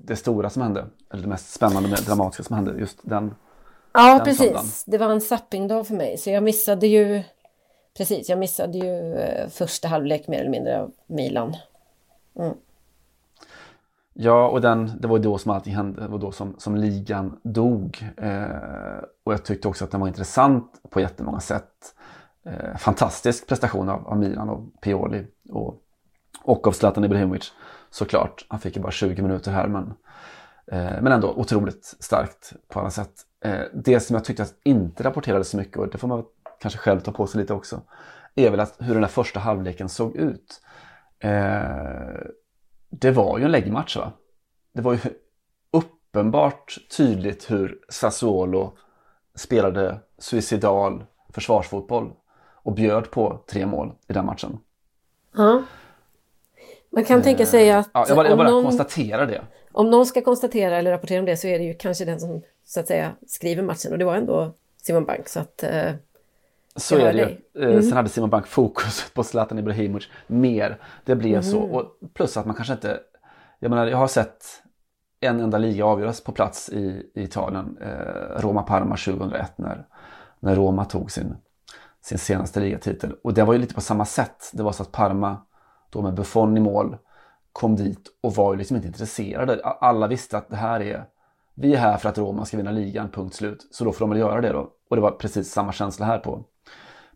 det 0.04 0.16
stora 0.16 0.50
som 0.50 0.62
hände. 0.62 0.86
Eller 1.12 1.22
det 1.22 1.28
mest 1.28 1.52
spännande, 1.52 1.88
och 1.92 2.04
dramatiska 2.06 2.42
som 2.42 2.56
hände 2.56 2.78
just 2.78 2.98
den. 3.02 3.34
Ja, 3.92 4.22
den 4.24 4.34
söndagen. 4.34 4.54
precis. 4.62 4.84
Det 4.84 4.98
var 4.98 5.10
en 5.10 5.20
zappingdag 5.20 5.86
för 5.86 5.94
mig. 5.94 6.18
Så 6.18 6.30
jag 6.30 6.42
missade 6.42 6.86
ju... 6.86 7.22
Precis, 7.96 8.28
jag 8.28 8.38
missade 8.38 8.78
ju 8.78 9.14
eh, 9.14 9.48
första 9.48 9.88
halvlek 9.88 10.28
mer 10.28 10.40
eller 10.40 10.50
mindre 10.50 10.80
av 10.82 10.92
Milan. 11.06 11.56
Ja, 14.12 14.48
och 14.48 14.60
den, 14.60 14.92
det 15.00 15.08
var 15.08 15.18
då 15.18 15.38
som 15.38 15.50
allting 15.50 15.74
hände. 15.74 16.00
Det 16.02 16.08
var 16.08 16.18
då 16.18 16.32
som, 16.32 16.54
som 16.58 16.76
ligan 16.76 17.40
dog. 17.42 18.08
Eh, 18.16 18.44
och 19.24 19.32
jag 19.32 19.44
tyckte 19.44 19.68
också 19.68 19.84
att 19.84 19.90
den 19.90 20.00
var 20.00 20.08
intressant 20.08 20.72
på 20.90 21.00
jättemånga 21.00 21.40
sätt. 21.40 21.94
Eh, 22.46 22.76
fantastisk 22.76 23.46
prestation 23.46 23.88
av, 23.88 24.08
av 24.08 24.18
Milan 24.18 24.48
och 24.48 24.80
Pioli. 24.80 25.26
Och, 25.48 25.80
och 26.42 26.66
av 26.66 26.72
Zlatan 26.72 27.04
Ibrahimovic 27.04 27.52
såklart. 27.90 28.46
Han 28.48 28.60
fick 28.60 28.76
ju 28.76 28.82
bara 28.82 28.92
20 28.92 29.22
minuter 29.22 29.52
här 29.52 29.68
men, 29.68 29.94
eh, 30.66 31.02
men 31.02 31.12
ändå 31.12 31.34
otroligt 31.34 31.96
starkt 32.00 32.52
på 32.68 32.80
alla 32.80 32.90
sätt. 32.90 33.12
Eh, 33.44 33.60
det 33.74 34.00
som 34.00 34.14
jag 34.14 34.24
tyckte 34.24 34.42
att 34.42 34.54
inte 34.64 35.04
rapporterades 35.04 35.48
så 35.48 35.56
mycket 35.56 35.76
och 35.76 35.88
det 35.88 35.98
får 35.98 36.08
man 36.08 36.24
kanske 36.60 36.78
själv 36.78 37.00
ta 37.00 37.12
på 37.12 37.26
sig 37.26 37.40
lite 37.40 37.54
också. 37.54 37.80
Är 38.34 38.50
väl 38.50 38.60
att 38.60 38.76
hur 38.78 38.94
den 38.94 39.02
här 39.02 39.10
första 39.10 39.40
halvleken 39.40 39.88
såg 39.88 40.16
ut. 40.16 40.60
Eh, 41.18 42.20
det 42.90 43.10
var 43.10 43.38
ju 43.38 43.44
en 43.44 43.50
läggmatch 43.50 43.96
va? 43.96 44.12
Det 44.72 44.80
var 44.80 44.92
ju 44.92 44.98
uppenbart 45.72 46.78
tydligt 46.96 47.50
hur 47.50 47.78
Sassuolo 47.88 48.76
spelade 49.34 50.00
suicidal 50.18 51.04
försvarsfotboll 51.28 52.12
och 52.64 52.72
bjöd 52.72 53.10
på 53.10 53.42
tre 53.50 53.66
mål 53.66 53.92
i 54.08 54.12
den 54.12 54.26
matchen. 54.26 54.58
Ja. 55.36 55.62
Man 56.92 57.04
kan 57.04 57.22
tänka 57.22 57.46
sig 57.46 57.70
att 57.72 57.86
Eh, 57.86 57.90
Ja, 57.94 58.04
jag 58.08 58.16
bara, 58.16 58.28
jag 58.28 58.38
bara 58.38 58.50
någon, 58.50 58.64
konstaterar 58.64 59.26
det. 59.26 59.42
om 59.72 59.90
någon 59.90 60.06
ska 60.06 60.22
konstatera 60.22 60.76
eller 60.78 60.90
rapportera 60.90 61.18
om 61.20 61.26
det 61.26 61.36
så 61.36 61.46
är 61.46 61.58
det 61.58 61.64
ju 61.64 61.74
kanske 61.74 62.04
den 62.04 62.20
som 62.20 62.42
så 62.64 62.80
att 62.80 62.86
säga 62.86 63.12
skriver 63.26 63.62
matchen 63.62 63.92
och 63.92 63.98
det 63.98 64.04
var 64.04 64.14
ändå 64.16 64.54
Simon 64.82 65.04
Bank. 65.04 65.28
Så 65.28 65.40
att, 65.40 65.62
eh, 65.62 65.92
Så 66.76 66.96
är 66.96 67.12
det 67.12 67.18
ju. 67.18 67.24
dig. 67.24 67.40
Eh, 67.58 67.68
Mm. 67.68 67.82
Sen 67.82 67.92
hade 67.92 68.08
Simon 68.08 68.30
Bank 68.30 68.46
fokus 68.46 69.10
på 69.14 69.24
Zlatan 69.24 69.58
Ibrahimovic 69.58 70.08
mer. 70.26 70.78
Det 71.04 71.14
blev 71.16 71.42
så. 71.42 71.60
Mhm. 71.60 71.70
Och 71.74 71.84
plus 72.14 72.36
att 72.36 72.46
man 72.46 72.54
kanske 72.54 72.72
inte... 72.74 73.00
Jag 73.58 73.70
menar, 73.70 73.86
jag 73.86 73.96
har 73.96 74.08
sett 74.08 74.44
en 75.20 75.40
enda 75.40 75.58
liga 75.58 75.84
avgöras 75.86 76.20
på 76.20 76.32
plats 76.32 76.68
i, 76.68 77.10
i 77.14 77.22
Italien. 77.22 77.78
Eh, 77.80 78.40
Roma-Parma 78.40 78.96
2001 78.96 79.58
när, 79.58 79.86
när 80.40 80.54
Roma 80.54 80.84
tog 80.84 81.10
sin, 81.10 81.36
sin 82.04 82.18
senaste 82.18 82.60
ligatitel. 82.60 83.16
Och 83.22 83.34
det 83.34 83.44
var 83.44 83.52
ju 83.52 83.58
lite 83.58 83.74
på 83.74 83.80
samma 83.80 84.04
sätt. 84.04 84.50
Det 84.52 84.62
var 84.62 84.72
så 84.72 84.82
att 84.82 84.92
Parma, 84.92 85.36
då 85.90 86.02
med 86.02 86.14
Buffon 86.14 86.56
i 86.56 86.60
mål, 86.60 86.96
kom 87.52 87.76
dit 87.76 88.08
och 88.20 88.34
var 88.34 88.52
ju 88.52 88.58
liksom 88.58 88.76
inte 88.76 88.88
intresserade. 88.88 89.60
Alla 89.64 90.06
visste 90.06 90.38
att 90.38 90.50
det 90.50 90.56
här 90.56 90.80
är... 90.80 91.04
Vi 91.54 91.74
är 91.74 91.78
här 91.78 91.96
för 91.96 92.08
att 92.08 92.18
Roma 92.18 92.44
ska 92.44 92.56
vinna 92.56 92.70
ligan, 92.70 93.10
punkt 93.10 93.34
slut. 93.34 93.68
Så 93.70 93.84
då 93.84 93.92
får 93.92 94.00
de 94.00 94.10
väl 94.10 94.18
göra 94.18 94.40
det 94.40 94.52
då. 94.52 94.70
Och 94.90 94.96
det 94.96 95.02
var 95.02 95.10
precis 95.10 95.52
samma 95.52 95.72
känsla 95.72 96.06
här 96.06 96.18
på, 96.18 96.44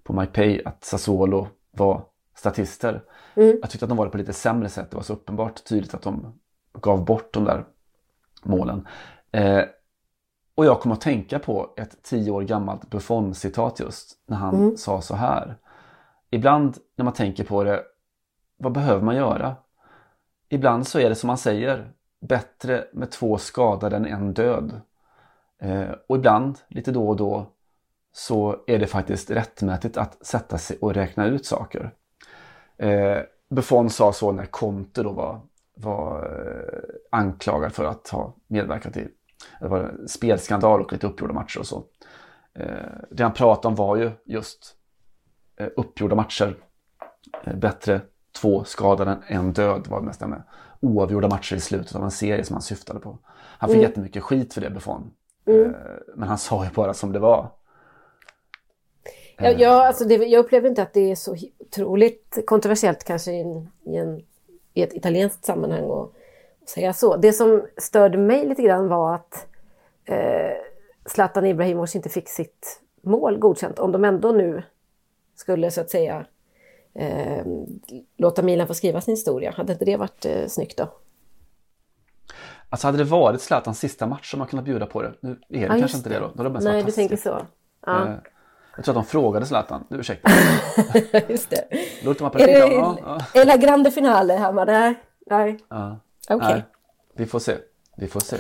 på 0.03 0.13
MyPay 0.13 0.63
att 0.65 0.85
Sassuolo 0.85 1.49
var 1.71 2.05
statister. 2.35 3.03
Mm. 3.35 3.59
Jag 3.61 3.71
tyckte 3.71 3.85
att 3.85 3.89
de 3.89 3.99
var 3.99 4.05
det 4.05 4.11
på 4.11 4.19
lite 4.19 4.33
sämre 4.33 4.69
sätt. 4.69 4.91
Det 4.91 4.97
var 4.97 5.03
så 5.03 5.13
uppenbart 5.13 5.65
tydligt 5.65 5.95
att 5.95 6.03
de 6.03 6.39
gav 6.73 7.05
bort 7.05 7.35
de 7.35 7.45
där 7.45 7.65
målen. 8.43 8.89
Eh, 9.33 9.63
och 10.59 10.65
jag 10.65 10.81
kom 10.81 10.93
att 10.93 11.01
tänka 11.01 11.39
på 11.39 11.71
ett 11.77 12.03
tio 12.03 12.31
år 12.31 12.43
gammalt 12.43 12.91
Buffon-citat 12.91 13.81
just 13.81 14.19
när 14.27 14.37
han 14.37 14.55
Mm. 14.55 14.77
sa 14.77 15.01
så 15.01 15.15
här. 15.15 15.57
Ibland 16.31 16.77
när 16.97 17.05
man 17.05 17.15
tänker 17.15 17.45
på 17.45 17.65
det, 17.65 17.83
vad 18.57 18.73
behöver 18.73 19.03
man 19.03 19.17
göra? 19.17 19.57
Ibland 20.49 20.87
så 20.87 20.99
är 20.99 21.09
det 21.09 21.15
som 21.15 21.27
man 21.27 21.39
säger, 21.39 21.93
bättre 22.21 22.85
med 22.93 23.11
två 23.11 23.39
skadade 23.39 23.97
än 23.97 24.07
en 24.07 24.35
död. 24.35 24.81
Eh, 25.59 25.91
och 26.07 26.17
ibland, 26.17 26.59
lite 26.69 26.93
då 26.93 27.09
och 27.09 27.17
då, 27.17 27.47
så 28.13 28.57
är 28.67 28.79
det 28.79 28.87
faktiskt 28.87 29.31
rättmätigt 29.31 29.97
att 29.97 30.27
sätta 30.27 30.59
sig 30.59 30.79
och 30.81 30.95
räkna 30.95 31.27
ut 31.27 31.47
saker. 31.47 31.95
Eh, 32.77 33.19
Buffon 33.51 33.91
sa 33.91 34.13
så 34.13 34.33
när 34.33 34.47
Conte 34.47 35.03
då 35.03 35.13
var, 35.13 35.41
var 35.75 36.23
eh, 36.23 37.19
anklagad 37.19 37.73
för 37.73 37.85
att 37.85 38.09
ha 38.09 38.35
medverkat 38.47 38.97
i 38.97 39.09
det 39.61 39.69
var 39.69 39.95
spelskandal 40.07 40.81
och 40.81 40.93
lite 40.93 41.07
uppgjorda 41.07 41.35
matcher 41.35 41.59
och 41.59 41.67
så. 41.67 41.85
Eh, 42.55 42.67
det 43.11 43.23
han 43.23 43.33
pratade 43.33 43.69
om 43.69 43.75
var 43.75 43.97
ju 43.97 44.11
just 44.25 44.75
eh, 45.61 45.69
uppgjorda 45.77 46.15
matcher. 46.17 46.57
Eh, 47.45 47.57
bättre 47.57 48.01
två 48.41 48.65
skadade 48.65 49.11
än 49.11 49.23
en 49.27 49.53
död 49.53 49.87
var 49.87 50.01
det 50.01 50.07
nästan 50.07 50.31
med. 50.31 50.43
Oavgjorda 50.81 51.29
matcher 51.29 51.57
i 51.57 51.61
slutet 51.61 51.97
av 51.97 52.05
en 52.05 52.11
serie 52.11 52.45
som 52.45 52.55
han 52.55 52.63
syftade 52.63 53.01
på. 53.01 53.19
Han 53.59 53.69
fick 53.69 53.77
Mm. 53.77 53.89
jättemycket 53.89 54.23
skit 54.23 54.55
för 54.55 54.61
det 54.61 54.71
Buffon. 54.71 55.11
Mm. 55.47 55.75
Men 56.17 56.29
han 56.29 56.39
sa 56.39 56.65
ju 56.65 56.71
bara 56.71 56.95
som 56.95 57.13
det 57.13 57.19
var. 57.19 57.51
Ja, 59.39 59.51
ja, 59.51 59.87
alltså 59.87 60.05
det, 60.05 60.15
jag 60.15 60.41
upplever 60.45 60.69
inte 60.69 60.83
att 60.83 60.93
det 60.93 61.11
är 61.11 61.15
så 61.15 61.37
otroligt 61.59 62.39
kontroversiellt 62.47 63.05
kanske 63.05 63.33
i, 63.33 63.41
en, 63.41 63.71
i, 63.85 63.97
en, 63.97 64.23
i 64.75 64.83
ett 64.83 64.95
italienskt 64.95 65.45
sammanhang 65.45 65.91
att 65.91 66.13
säga 66.69 66.93
så. 66.93 67.17
Det 67.17 67.33
som 67.33 67.67
störde 67.77 68.19
mig 68.19 68.47
lite 68.49 68.63
grann 68.63 68.89
var 68.89 69.15
att 69.15 69.47
eh, 70.05 70.53
Zlatan 71.07 71.47
Ibrahimovic 71.47 71.95
inte 71.97 72.09
fick 72.09 72.29
sitt 72.29 72.81
mål 73.03 73.39
godkänt. 73.39 73.79
Om 73.79 73.93
de 73.93 74.05
ändå 74.05 74.33
nu 74.33 74.63
skulle 75.37 75.71
så 75.71 75.81
att 75.81 75.91
säga 75.91 76.27
eh, 76.95 77.47
låta 78.17 78.43
Milan 78.43 78.67
få 78.67 78.75
skriva 78.75 79.01
sin 79.01 79.13
historia. 79.13 79.51
Hade 79.57 79.73
inte 79.73 79.85
det 79.85 79.97
varit 79.97 80.25
eh, 80.25 80.47
snyggt 80.47 80.79
då? 80.79 80.89
Alltså 82.71 82.87
hade 82.87 82.99
det 82.99 83.05
varit 83.05 83.41
Zlatans 83.41 83.79
sista 83.79 84.07
match 84.07 84.31
som 84.31 84.39
man 84.39 84.49
kunnat 84.49 84.65
bjuda 84.65 84.87
på 84.87 85.03
det. 85.03 85.15
Nu 85.21 85.31
är 85.31 85.37
det 85.49 85.75
Ja, 85.75 85.79
kanske 85.79 85.97
inte 85.97 86.09
det 86.09 86.19
då. 86.19 86.31
då 86.35 86.43
det 86.43 86.61
Nej, 86.61 86.83
du 86.83 86.93
tänker 86.93 87.17
så. 87.17 87.39
Ja, 87.87 88.07
Eh, 88.07 88.15
Jag 88.77 88.85
tror 88.85 88.93
att 88.99 89.05
de 89.05 89.11
frågade 89.11 89.47
Zlatan. 89.47 89.85
Du 89.89 89.97
ursäkta. 89.97 90.31
just 91.29 91.51
det. 91.51 91.65
L'ultima 92.03 92.27
Är 92.27 92.31
partita. 92.31 92.47
det 92.53 92.75
Ja, 92.75 92.99
ja. 93.35 93.41
är 93.53 93.59
grande 93.59 93.91
finale, 93.91 94.35
Hammar? 94.35 94.67
Nej. 94.67 94.95
Nej. 95.27 95.59
Ja. 95.69 95.99
Okej. 96.29 96.49
Nej, 96.53 96.63
Vi 97.15 97.27
får 97.27 97.39
se. 97.39 97.57
Vi 97.97 98.09
får 98.09 98.21
se. 98.21 98.37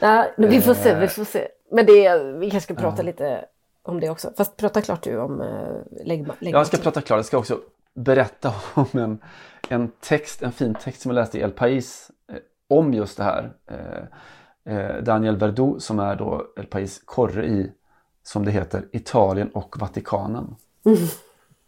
Nej, 0.00 0.32
vi 0.36 0.60
får 0.60 0.74
se, 0.74 0.90
Eh. 0.90 0.98
vi 0.98 1.08
får 1.08 1.24
se. 1.24 1.48
Men 1.70 1.86
det, 1.86 2.18
vi 2.38 2.50
kanske 2.50 2.74
ska 2.74 2.82
prata 2.82 2.96
Ja. 3.02 3.06
lite 3.06 3.44
om 3.82 4.00
det 4.00 4.10
också. 4.10 4.32
Fast 4.36 4.56
prata 4.56 4.80
klart 4.82 5.02
du 5.02 5.18
om 5.18 5.40
uh, 5.40 5.82
lägg, 6.04 6.28
lägg 6.38 6.54
Jag 6.54 6.66
ska 6.66 6.76
prata 6.76 7.00
klart. 7.00 7.18
Jag 7.18 7.24
ska 7.26 7.38
också 7.38 7.60
berätta 7.94 8.54
om 8.74 8.86
en, 9.00 9.18
en 9.68 9.90
text, 10.00 10.42
en 10.42 10.52
fin 10.52 10.74
text 10.74 11.00
som 11.02 11.10
jag 11.10 11.14
läste 11.14 11.38
i 11.38 11.42
El 11.42 11.52
País 11.52 12.10
eh, 12.32 12.36
om 12.68 12.94
just 12.94 13.16
det 13.16 13.24
här. 13.24 13.52
Eh, 13.70 14.74
eh, 14.76 15.02
Daniel 15.02 15.36
Verdu 15.36 15.80
som 15.80 15.98
är 15.98 16.16
då 16.16 16.46
El 16.56 16.66
País 16.66 17.02
korre 17.04 17.46
i, 17.46 17.72
som 18.22 18.44
det 18.44 18.50
heter, 18.50 18.88
Italien 18.92 19.48
och 19.50 19.78
Vatikanen. 19.80 20.56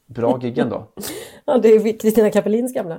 Bra 0.06 0.36
gig 0.36 0.58
ändå. 0.58 0.86
Ja, 1.44 1.58
det 1.58 1.68
är 1.68 1.98
Kristina 1.98 2.30
Kapelins 2.30 2.72
gamla. 2.74 2.98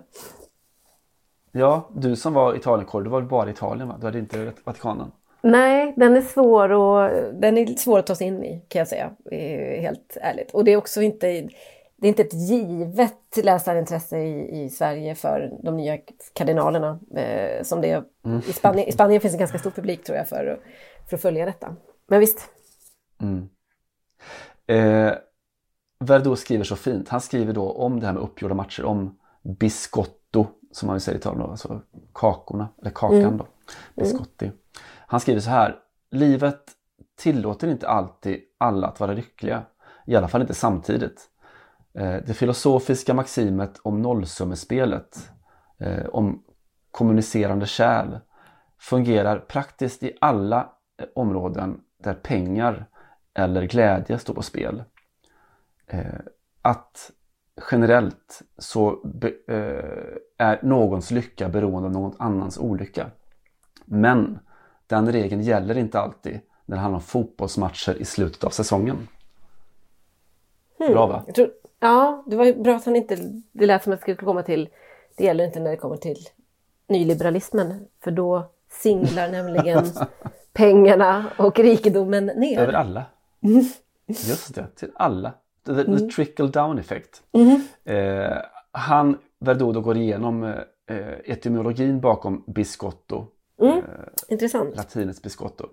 Ja, 1.51 1.89
du 1.95 2.15
som 2.15 2.33
var 2.33 2.55
Italienkorre, 2.55 3.03
du 3.03 3.09
var 3.09 3.21
bara 3.21 3.47
i 3.47 3.51
Italien 3.51 3.87
va? 3.87 3.95
Du 3.99 4.05
hade 4.05 4.19
inte 4.19 4.53
Vatikanen? 4.63 5.11
Nej, 5.41 5.93
den 5.97 6.15
är 6.17 6.21
svår, 6.21 6.71
och, 6.71 7.09
den 7.33 7.57
är 7.57 7.65
svår 7.65 7.99
att 7.99 8.07
ta 8.07 8.15
sig 8.15 8.27
in 8.27 8.43
i 8.43 8.65
kan 8.67 8.79
jag 8.79 8.87
säga, 8.87 9.11
helt 9.81 10.17
ärligt. 10.21 10.51
Och 10.51 10.63
det 10.63 10.71
är 10.71 10.77
också 10.77 11.01
inte, 11.01 11.27
det 11.95 12.07
är 12.07 12.09
inte 12.09 12.21
ett 12.21 12.33
givet 12.33 13.37
läsarintresse 13.43 14.19
i, 14.19 14.63
i 14.63 14.69
Sverige 14.69 15.15
för 15.15 15.51
de 15.63 15.77
nya 15.77 15.97
kardinalerna 16.33 16.99
eh, 17.15 17.63
som 17.63 17.81
det 17.81 17.91
är 17.91 18.03
Mm. 18.25 18.39
i 18.39 18.53
Spanien. 18.53 18.87
I 18.87 18.91
Spanien 18.91 19.21
finns 19.21 19.33
en 19.33 19.39
ganska 19.39 19.57
stor 19.59 19.71
publik 19.71 20.03
tror 20.03 20.17
jag 20.17 20.27
för, 20.27 20.59
för 21.09 21.15
att 21.15 21.21
följa 21.21 21.45
detta. 21.45 21.75
Men 22.07 22.19
visst. 22.19 22.49
Mm. 23.21 23.49
Eh, 24.67 25.13
Verdo 25.99 26.35
skriver 26.35 26.63
så 26.63 26.75
fint. 26.75 27.09
Han 27.09 27.21
skriver 27.21 27.53
då 27.53 27.71
om 27.71 27.99
det 27.99 28.05
här 28.05 28.13
med 28.13 28.23
uppgjorda 28.23 28.55
matcher, 28.55 28.85
om 28.85 29.19
biscotto, 29.59 30.47
som 30.71 30.87
man 30.87 30.99
säger 30.99 31.17
i 31.17 31.19
Italien, 31.19 31.41
då, 31.41 31.51
alltså 31.51 31.81
kakorna, 32.13 32.69
eller 32.81 32.91
kakan 32.91 33.17
Mm. 33.19 33.37
då, 33.37 33.47
biscotti. 33.95 34.51
Han 35.07 35.19
skriver 35.19 35.41
så 35.41 35.49
här, 35.49 35.75
livet 36.11 36.61
tillåter 37.17 37.67
inte 37.67 37.87
alltid 37.87 38.41
alla 38.57 38.87
att 38.87 38.99
vara 38.99 39.13
lyckliga, 39.13 39.63
i 40.05 40.15
alla 40.15 40.27
fall 40.27 40.41
inte 40.41 40.53
samtidigt. 40.53 41.29
Eh, 41.93 42.15
det 42.27 42.33
filosofiska 42.33 43.13
maximet 43.13 43.79
om 43.83 44.01
nollsummespelet, 44.01 45.31
eh, 45.77 46.05
om 46.05 46.43
kommunicerande 46.91 47.65
kärl, 47.65 48.17
fungerar 48.79 49.39
praktiskt 49.39 50.03
i 50.03 50.17
alla 50.21 50.69
eh, 50.97 51.05
områden 51.15 51.81
där 52.03 52.13
pengar 52.13 52.85
eller 53.33 53.63
glädje 53.63 54.19
står 54.19 54.33
på 54.33 54.41
spel. 54.41 54.83
Att 56.61 57.11
generellt 57.71 58.41
så 58.57 58.89
eh, 59.47 59.57
är 60.37 60.59
någons 60.61 61.11
lycka 61.11 61.49
beroende 61.49 61.87
av 61.87 61.93
någon 61.93 62.15
annans 62.19 62.57
olycka. 62.57 63.11
Men 63.85 64.39
den 64.87 65.11
regeln 65.11 65.41
gäller 65.41 65.77
inte 65.77 65.99
alltid 65.99 66.39
när 66.65 66.75
det 66.75 66.81
handlar 66.81 66.97
om 66.97 67.03
fotbollsmatcher 67.03 68.01
i 68.01 68.05
slutet 68.05 68.43
av 68.43 68.49
säsongen. 68.49 69.07
Hmm. 70.77 70.93
Bra 70.93 71.07
va? 71.07 71.23
Jag 71.25 71.35
tror, 71.35 71.51
ja, 71.79 72.23
det 72.27 72.35
var 72.35 72.63
bra 72.63 72.75
att 72.75 72.85
han 72.85 72.95
inte... 72.95 73.15
Det 73.51 73.65
lät 73.65 73.83
som 73.83 73.93
att 73.93 73.99
det 73.99 74.01
skulle 74.01 74.17
komma 74.17 74.43
till... 74.43 74.69
Det 75.17 75.23
gäller 75.23 75.45
inte 75.45 75.59
när 75.59 75.71
det 75.71 75.77
kommer 75.77 75.97
till 75.97 76.17
nyliberalismen. 76.87 77.87
För 77.99 78.11
då 78.11 78.51
singlar 78.69 79.29
nämligen 79.31 79.85
pengarna 80.53 81.25
och 81.37 81.59
rikedomen 81.59 82.25
ner. 82.25 82.59
Över 82.59 82.73
alla. 82.73 83.05
Just 84.05 84.55
det, 84.55 84.67
till 84.75 84.91
alla. 84.95 85.33
The, 85.65 85.73
the 85.73 85.81
Mm. 85.91 86.09
trickle 86.09 86.47
down 86.47 86.79
effect. 86.79 87.23
Mhm. 87.33 87.61
Eh, 87.85 88.37
han, 88.71 89.17
Verdudo, 89.39 89.81
går 89.81 89.97
igenom 89.97 90.43
eh, 90.43 91.13
etymologin 91.25 91.99
bakom 91.99 92.43
biscotto. 92.47 93.25
Mm. 93.61 93.81
Intressant. 94.27 94.75
Latinets 94.75 95.21
biscotto. 95.21 95.65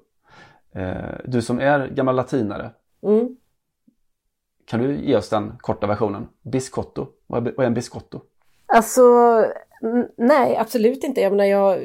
Eh, 0.74 0.96
du 1.24 1.42
som 1.42 1.58
är 1.60 1.88
gammal 1.88 2.16
latinare, 2.16 2.70
Mm. 3.02 3.36
kan 4.64 4.80
du 4.80 4.96
ge 4.96 5.16
oss 5.16 5.28
den 5.28 5.52
korta 5.60 5.86
versionen? 5.86 6.28
Biscotto, 6.42 7.06
vad 7.26 7.46
är, 7.48 7.62
en 7.62 7.74
biscotto? 7.74 8.20
Alltså, 8.66 9.02
nej, 10.16 10.56
absolut 10.56 11.04
inte. 11.04 11.20
Jag 11.20 11.32
menar, 11.32 11.44
jag, 11.44 11.78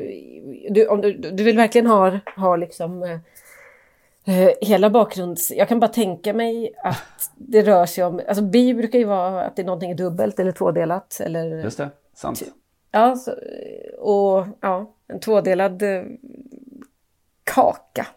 du, 0.69 0.87
om 0.87 1.01
du, 1.01 1.13
du 1.13 1.43
vill 1.43 1.57
verkligen 1.57 1.87
ha, 1.87 2.19
ha 2.37 2.55
liksom 2.55 3.03
eh, 3.03 3.11
eh, 3.11 3.19
hela 4.61 4.89
bakgrunds... 4.89 5.51
Jag 5.51 5.67
kan 5.67 5.79
bara 5.79 5.87
tänka 5.87 6.33
mig 6.33 6.73
att 6.83 7.31
det 7.35 7.61
rör 7.61 7.85
sig 7.85 8.03
om... 8.03 8.21
Alltså 8.27 8.43
bi 8.43 8.73
brukar 8.73 8.99
ju 8.99 9.05
vara 9.05 9.43
att 9.43 9.55
det 9.55 9.61
är 9.61 9.65
någonting 9.65 9.95
dubbelt 9.95 10.39
eller 10.39 10.51
tvådelat. 10.51 11.19
Eller, 11.19 11.63
Just 11.63 11.77
det, 11.77 11.89
sant. 12.13 12.41
Ja, 12.91 13.15
så, 13.15 13.31
och 13.99 14.47
ja, 14.61 14.95
en 15.07 15.19
tvådelad 15.19 15.81
eh, 15.81 16.03
kaka. 17.43 18.07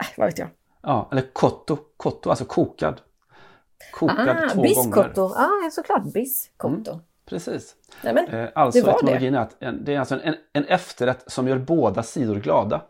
Äh, 0.00 0.06
vad 0.16 0.26
vet 0.26 0.38
jag. 0.38 0.48
Ja, 0.82 1.08
eller 1.12 1.22
kotto, 1.32 1.78
kotto, 1.96 2.30
alltså 2.30 2.44
kokad. 2.44 3.00
Kokad 3.92 4.28
ah, 4.28 4.48
två 4.54 4.62
biscotto. 4.62 5.20
gånger. 5.20 5.34
Ja, 5.36 5.70
såklart. 5.72 6.02
Biscotto. 6.12 7.00
Precis. 7.24 7.76
Nej, 8.02 8.14
men, 8.14 8.28
Eh, 8.28 8.48
alltså 8.54 8.80
det 8.80 8.86
var 8.86 8.94
etymologin 8.94 9.34
är 9.34 9.38
att 9.38 9.62
en, 9.62 9.84
det 9.84 9.94
är 9.94 9.98
alltså 9.98 10.20
en, 10.22 10.34
en 10.52 10.64
efterrätt 10.64 11.24
som 11.26 11.48
gör 11.48 11.58
båda 11.58 12.02
sidor 12.02 12.34
glada. 12.34 12.80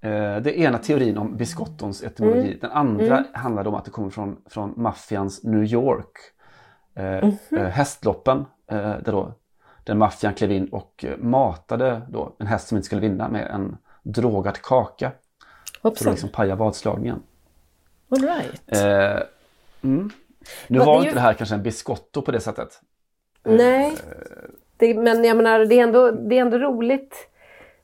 Eh, 0.00 0.36
det 0.36 0.58
ena 0.60 0.78
teorin 0.78 1.18
om 1.18 1.36
biscottons 1.36 2.02
etymologi. 2.02 2.46
Mm. 2.48 2.58
Den 2.60 2.70
andra 2.70 3.18
Mm. 3.18 3.24
handlar 3.34 3.66
om 3.68 3.74
att 3.74 3.84
det 3.84 3.90
kommer 3.90 4.10
från, 4.10 4.36
från 4.50 4.74
maffians 4.76 5.44
New 5.44 5.64
York. 5.64 6.16
Eh, 6.94 7.24
Mhm. 7.24 7.36
eh, 7.58 7.66
hästloppen, 7.66 8.44
eh, 8.70 8.76
där 8.78 9.12
då 9.12 9.32
den 9.84 9.98
maffian 9.98 10.34
klev 10.34 10.52
in 10.52 10.68
och 10.68 11.04
eh, 11.08 11.16
matade 11.18 12.02
då 12.08 12.36
en 12.38 12.46
häst 12.46 12.68
som 12.68 12.76
inte 12.76 12.86
skulle 12.86 13.00
vinna 13.00 13.28
med 13.28 13.50
en 13.50 13.76
drogad 14.02 14.62
kaka. 14.62 15.12
För 15.82 15.88
Hoppsan. 15.88 16.08
att 16.08 16.14
liksom 16.14 16.28
paja 16.28 16.54
vadslagningen. 16.54 17.22
All 18.08 18.18
right. 18.22 18.62
Eh, 18.66 19.22
mm. 19.82 20.10
Nu 20.68 20.78
Va, 20.78 20.84
var 20.84 20.96
inte 20.96 21.08
ju- 21.08 21.14
det 21.14 21.20
här 21.20 21.34
kanske 21.34 21.54
en 21.54 21.62
biscotto 21.62 22.22
på 22.22 22.30
det 22.30 22.40
sättet. 22.40 22.80
Nej, 23.44 23.96
det, 24.76 24.94
men 24.94 25.24
jag 25.24 25.36
menar, 25.36 25.58
det 25.64 25.74
är, 25.78 25.82
ändå, 25.82 26.10
det 26.10 26.36
är 26.38 26.40
ändå 26.40 26.58
roligt 26.58 27.28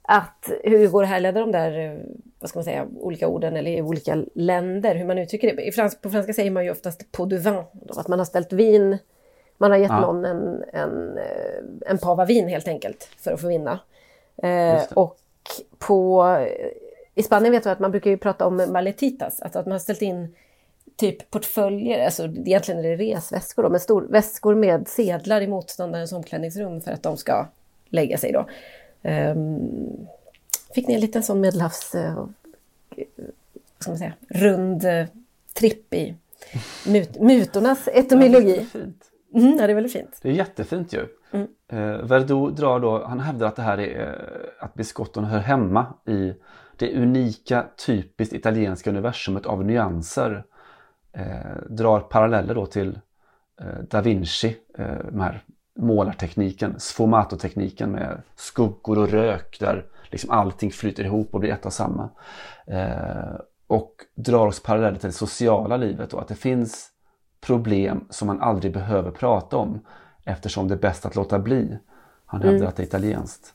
att 0.02 0.50
hur 0.64 0.88
går 0.88 1.04
härleda 1.04 1.40
de 1.40 1.52
där, 1.52 1.78
eh, 1.78 1.98
vad 2.38 2.48
ska 2.48 2.58
man 2.58 2.64
säga, 2.64 2.86
olika 2.96 3.28
orden 3.28 3.56
eller 3.56 3.70
i 3.70 3.82
olika 3.82 4.24
länder, 4.34 4.94
hur 4.94 5.04
man 5.04 5.18
uttrycker 5.18 5.56
det. 5.56 5.62
I 5.62 5.72
frans, 5.72 6.00
på 6.00 6.10
franska 6.10 6.32
säger 6.32 6.50
man 6.50 6.64
ju 6.64 6.70
oftast 6.70 7.12
på 7.12 7.24
du 7.24 7.38
vin, 7.38 7.62
då, 7.72 8.00
att 8.00 8.08
man 8.08 8.18
har 8.18 8.26
ställt 8.26 8.52
vin, 8.52 8.98
man 9.58 9.70
har 9.70 9.78
gett 9.78 9.90
Ja. 9.90 10.00
någon 10.00 10.24
en, 10.24 10.64
en, 10.72 11.18
eh, 11.18 11.90
en 11.90 11.98
pava 11.98 12.24
vin 12.24 12.48
helt 12.48 12.68
enkelt 12.68 13.08
för 13.18 13.32
att 13.32 13.40
få 13.40 13.48
vinna. 13.48 13.78
Eh, 14.42 14.82
och 14.94 15.16
på, 15.78 16.26
i 17.14 17.22
Spanien 17.22 17.52
vet 17.52 17.64
jag 17.64 17.72
att 17.72 17.78
man 17.78 17.90
brukar 17.90 18.10
ju 18.10 18.16
prata 18.16 18.46
om 18.46 18.56
maletitas, 18.56 19.40
alltså 19.40 19.58
att 19.58 19.66
man 19.66 19.72
har 19.72 19.78
ställt 19.78 20.02
in 20.02 20.34
typ 20.96 21.30
portföljer, 21.30 22.04
alltså 22.04 22.24
egentligen 22.24 22.84
är 22.84 22.96
det 22.96 22.96
resväskor 22.96 23.62
då, 23.62 23.68
men 23.68 23.80
stor, 23.80 24.02
väskor 24.02 24.54
med 24.54 24.88
sedlar 24.88 25.40
i 25.40 25.46
motståndarens 25.46 26.12
omklädningsrum 26.12 26.80
för 26.80 26.92
att 26.92 27.02
de 27.02 27.16
ska 27.16 27.46
lägga 27.88 28.18
sig 28.18 28.32
då. 28.32 28.46
Ehm, 29.02 30.06
fick 30.74 30.88
ni 30.88 30.94
en 30.94 31.00
liten 31.00 31.22
sån 31.22 31.40
medelhavs, 31.40 31.94
eh, 31.94 32.14
vad 32.14 32.32
ska 33.78 33.90
man 33.90 33.98
säga, 33.98 34.12
rund 34.28 34.84
eh, 34.84 35.06
tripp 35.54 35.94
i 35.94 36.14
mut, 36.86 37.20
mutornas 37.20 37.88
etymologi. 37.88 38.66
Fint. 38.72 39.04
Mm, 39.34 39.56
ja, 39.58 39.66
det 39.66 39.72
är 39.72 39.74
väldigt 39.74 39.92
fint. 39.92 40.18
Det 40.22 40.28
är 40.28 40.32
jättefint 40.32 40.92
ju. 40.92 41.06
Mm. 41.30 41.48
Eh, 41.68 42.06
Verdo 42.06 42.50
drar 42.50 42.80
då, 42.80 43.04
han 43.04 43.20
hävdar 43.20 43.46
att 43.46 43.56
det 43.56 43.62
här 43.62 43.80
är 43.80 44.18
att 44.58 44.74
biscotton 44.74 45.24
hör 45.24 45.38
hemma 45.38 45.86
i 46.06 46.34
det 46.76 46.96
unika, 46.96 47.66
typiskt 47.86 48.34
italienska 48.34 48.90
universumet 48.90 49.46
av 49.46 49.64
nyanser. 49.64 50.44
Eh, 51.12 51.62
drar 51.70 52.00
paralleller 52.00 52.54
då 52.54 52.66
till 52.66 52.98
eh, 53.60 53.82
Da 53.90 54.00
Vinci, 54.00 54.56
eh, 54.78 54.86
den 54.86 55.20
här 55.20 55.44
målartekniken, 55.78 56.74
sfumato-tekniken 56.80 57.90
med 57.92 58.22
skuggor 58.35 58.98
och 58.98 59.08
rök 59.08 59.56
där 59.61 59.87
liksom 60.11 60.30
allting 60.30 60.70
flyter 60.70 61.04
ihop 61.04 61.35
och 61.35 61.40
blir 61.40 61.52
ett 61.52 61.66
och 61.66 61.72
samma. 61.72 62.11
Eh, 62.66 63.35
och 63.66 63.94
drar 64.14 64.46
också 64.46 64.62
paralleller 64.64 64.98
till 64.98 65.08
det 65.08 65.12
sociala 65.12 65.76
livet 65.76 66.11
då, 66.11 66.18
att 66.18 66.28
det 66.28 66.35
finns 66.35 66.88
problem 67.40 68.06
som 68.11 68.26
man 68.26 68.40
aldrig 68.40 68.72
behöver 68.72 69.11
prata 69.11 69.56
om 69.56 69.80
eftersom 70.24 70.68
det 70.68 70.74
är 70.74 70.78
bäst 70.78 71.06
att 71.06 71.16
låta 71.16 71.38
bli. 71.38 71.78
Han 72.26 72.42
hävdar 72.42 72.56
Mm. 72.56 72.68
att 72.68 72.76
det 72.76 72.82
är 72.82 72.87
italienskt. 72.87 73.54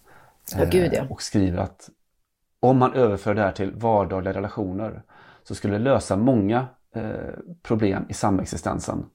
Ja, 0.57 0.65
gud, 0.71 0.93
ja. 0.93 1.03
Eh, 1.03 1.11
Och 1.11 1.21
skriver 1.21 1.57
att 1.57 1.89
om 2.59 2.77
man 2.77 2.93
överför 2.93 3.33
det 3.35 3.41
här 3.41 3.51
till 3.51 3.71
vardagliga 3.71 4.33
relationer 4.33 5.03
så 5.43 5.55
skulle 5.55 5.73
det 5.73 5.83
lösa 5.83 6.15
många 6.15 6.65
eh, 6.95 7.33
problem 7.63 8.05
i 8.09 8.13
samexistensen. 8.13 9.05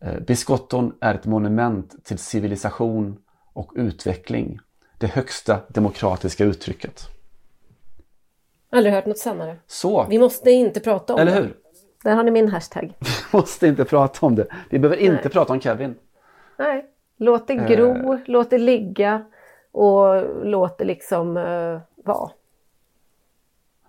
Eh, 0.00 0.20
Biscotton 0.20 0.92
är 1.00 1.14
ett 1.14 1.26
monument 1.26 2.04
till 2.04 2.18
civilisation 2.18 3.18
och 3.52 3.72
utveckling. 3.74 4.58
Det 4.98 5.06
högsta 5.06 5.58
demokratiska 5.68 6.44
uttrycket. 6.44 7.08
Aldrig 8.70 8.94
hört 8.94 9.06
något 9.06 9.18
sannare. 9.18 9.56
Så, 9.66 10.06
Vi 10.10 10.18
måste 10.18 10.50
inte 10.50 10.80
prata 10.80 11.14
om 11.14 11.20
eller 11.20 11.32
det. 11.34 11.40
hur? 11.40 11.56
Där 12.04 12.14
har 12.16 12.22
ni 12.22 12.30
min 12.30 12.48
hashtag. 12.48 12.92
Vi 13.00 13.38
måste 13.38 13.66
inte 13.66 13.84
prata 13.84 14.26
om 14.26 14.34
det. 14.34 14.46
Vi 14.70 14.78
behöver 14.78 15.02
inte 15.02 15.22
Nej. 15.22 15.32
prata 15.32 15.52
om 15.52 15.60
Kevin. 15.60 15.94
Nej, 16.58 16.86
låt 17.16 17.46
det 17.46 17.54
gro, 17.54 18.18
låt 18.26 18.50
det 18.50 18.58
ligga 18.58 19.24
och 19.72 20.24
låt 20.46 20.78
det 20.78 20.84
liksom 20.84 21.36
uh, 21.36 21.80
vara. 22.04 22.30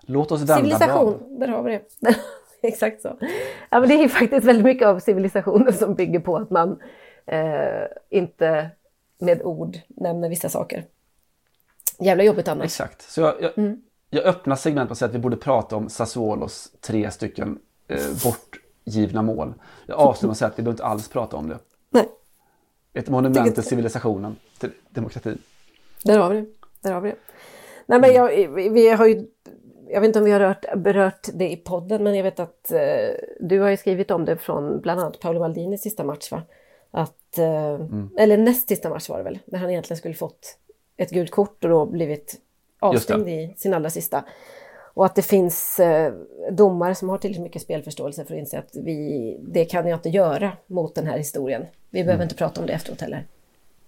Låt 0.02 0.32
oss 0.32 0.42
vända 0.42 0.62
blad. 0.64 0.80
Civilisation, 0.80 1.40
där 1.40 1.48
har 1.48 1.64
vi 1.64 1.72
det. 1.72 1.84
Exakt 2.68 3.02
så. 3.02 3.18
Ja, 3.70 3.80
men 3.80 3.90
det 3.90 3.96
är 3.96 4.02
ju 4.02 4.10
faktiskt 4.10 4.46
väldigt 4.46 4.66
mycket 4.66 4.88
av 4.88 5.00
civilisationen 5.00 5.74
som 5.74 5.96
bygger 5.96 6.20
på 6.20 6.38
att 6.38 6.50
man 6.50 6.80
eh, 7.26 7.84
inte 8.10 8.70
med 9.20 9.42
ord 9.44 9.78
nämner 9.88 10.30
vissa 10.30 10.50
saker. 10.50 10.86
Jävla 12.00 12.24
jobbigt 12.24 12.48
annars. 12.48 12.66
Exakt. 12.66 13.02
Så 13.02 13.22
jag, 13.22 13.42
jag, 13.42 13.58
Mm. 13.58 13.82
jag 14.10 14.26
öppnar 14.26 14.56
segment 14.56 14.92
och 14.92 14.98
säger 14.98 15.10
att 15.10 15.16
vi 15.16 15.20
borde 15.20 15.38
prata 15.38 15.76
om 15.76 15.90
Sassuolos 15.90 16.72
tre 16.82 17.12
stycken 17.12 17.60
eh, 17.88 17.98
bortgivna 18.24 19.22
mål. 19.22 19.54
Jag 19.86 19.98
avslutar 20.00 20.28
med 20.28 20.32
att 20.32 20.38
säga 20.38 20.48
att 20.50 20.60
vi 20.60 20.64
behöver 20.64 20.74
inte 20.74 20.86
alls 20.86 21.10
prata 21.10 21.38
om 21.38 21.50
det. 21.50 21.60
Nej. 21.90 22.10
Ett 22.94 23.10
monument 23.10 23.56
till 23.56 23.64
civilisationen, 23.64 24.36
till 24.60 24.72
demokratin. 24.90 25.42
Där 26.04 26.20
har 26.20 26.30
vi 26.30 26.42
det. 26.42 26.48
Där 26.82 26.94
har 26.94 27.02
vi 27.02 27.10
det. 27.10 27.16
Nej, 27.86 28.00
men 28.00 28.14
jag, 28.14 28.48
vi 28.72 28.90
har 28.90 29.08
ju, 29.08 29.26
jag 29.94 30.02
vet 30.02 30.08
inte 30.08 30.20
om 30.20 30.26
vi 30.26 30.32
har 30.32 30.40
rört, 30.40 30.66
berört 30.76 31.28
det 31.34 31.52
i 31.52 31.58
podden, 31.58 32.04
men 32.04 32.16
jag 32.16 32.24
vet 32.24 32.40
att 32.40 32.72
eh, 32.72 32.80
du 33.40 33.60
har 33.60 33.70
ju 33.70 33.78
skrivit 33.78 34.12
om 34.12 34.26
det 34.26 34.38
från 34.38 34.82
bland 34.82 35.00
annat 35.02 35.20
Paolo 35.20 35.40
Maldinis 35.40 35.82
sista 35.82 36.04
match. 36.04 36.32
Va? 36.32 36.44
Att, 36.92 37.38
eh, 37.38 37.74
Mm. 37.74 38.10
Eller 38.18 38.38
näst 38.38 38.68
sista 38.70 38.90
match 38.90 39.10
var 39.10 39.18
det 39.18 39.24
väl, 39.24 39.40
när 39.46 39.60
han 39.60 39.70
egentligen 39.70 39.98
skulle 39.98 40.14
fått 40.16 40.58
ett 40.98 41.10
gult 41.10 41.32
kort 41.32 41.64
och 41.64 41.70
då 41.70 41.86
blivit 41.86 42.36
avstängd 42.80 43.30
i 43.30 43.54
sin 43.58 43.74
allra 43.74 43.90
sista. 43.90 44.24
Och 44.94 45.06
att 45.06 45.16
det 45.16 45.22
finns 45.22 45.80
eh, 45.80 46.14
domare 46.52 46.96
som 46.96 47.10
har 47.10 47.18
tillräckligt 47.18 47.44
mycket 47.44 47.62
spelförståelse 47.62 48.26
för 48.26 48.34
att 48.34 48.40
inse 48.40 48.60
att 48.60 48.76
vi, 48.76 49.38
det 49.42 49.66
kan 49.66 49.88
jag 49.88 49.98
inte 49.98 50.10
göra 50.10 50.52
mot 50.68 50.96
den 50.96 51.08
här 51.08 51.18
historien. 51.18 51.66
Vi 51.90 52.04
behöver 52.04 52.14
Mm. 52.14 52.24
inte 52.24 52.36
prata 52.36 52.62
om 52.62 52.68
det 52.68 52.74
efteråt 52.74 53.02
heller. 53.02 53.26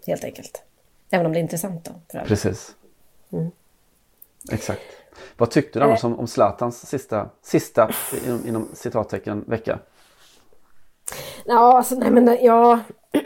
Helt 0.07 0.23
enkelt. 0.23 0.63
Även 1.09 1.25
om 1.25 1.33
det 1.33 1.39
är 1.39 1.41
intressant 1.41 1.89
då. 2.11 2.19
Precis. 2.25 2.75
Mm. 3.31 3.51
Exakt. 4.51 4.81
Vad 5.37 5.51
tyckte 5.51 5.79
du 5.79 5.85
annars 5.85 6.03
om, 6.03 6.19
om 6.19 6.27
Zlatans 6.27 6.89
sista, 6.89 7.29
sista 7.41 7.89
inom, 8.25 8.47
inom 8.47 8.67
citattecken 8.73 9.43
vecka? 9.47 9.79
Ja, 11.45 11.77
alltså 11.77 11.95
nej 11.95 12.11
men 12.11 12.37
ja. 12.41 12.79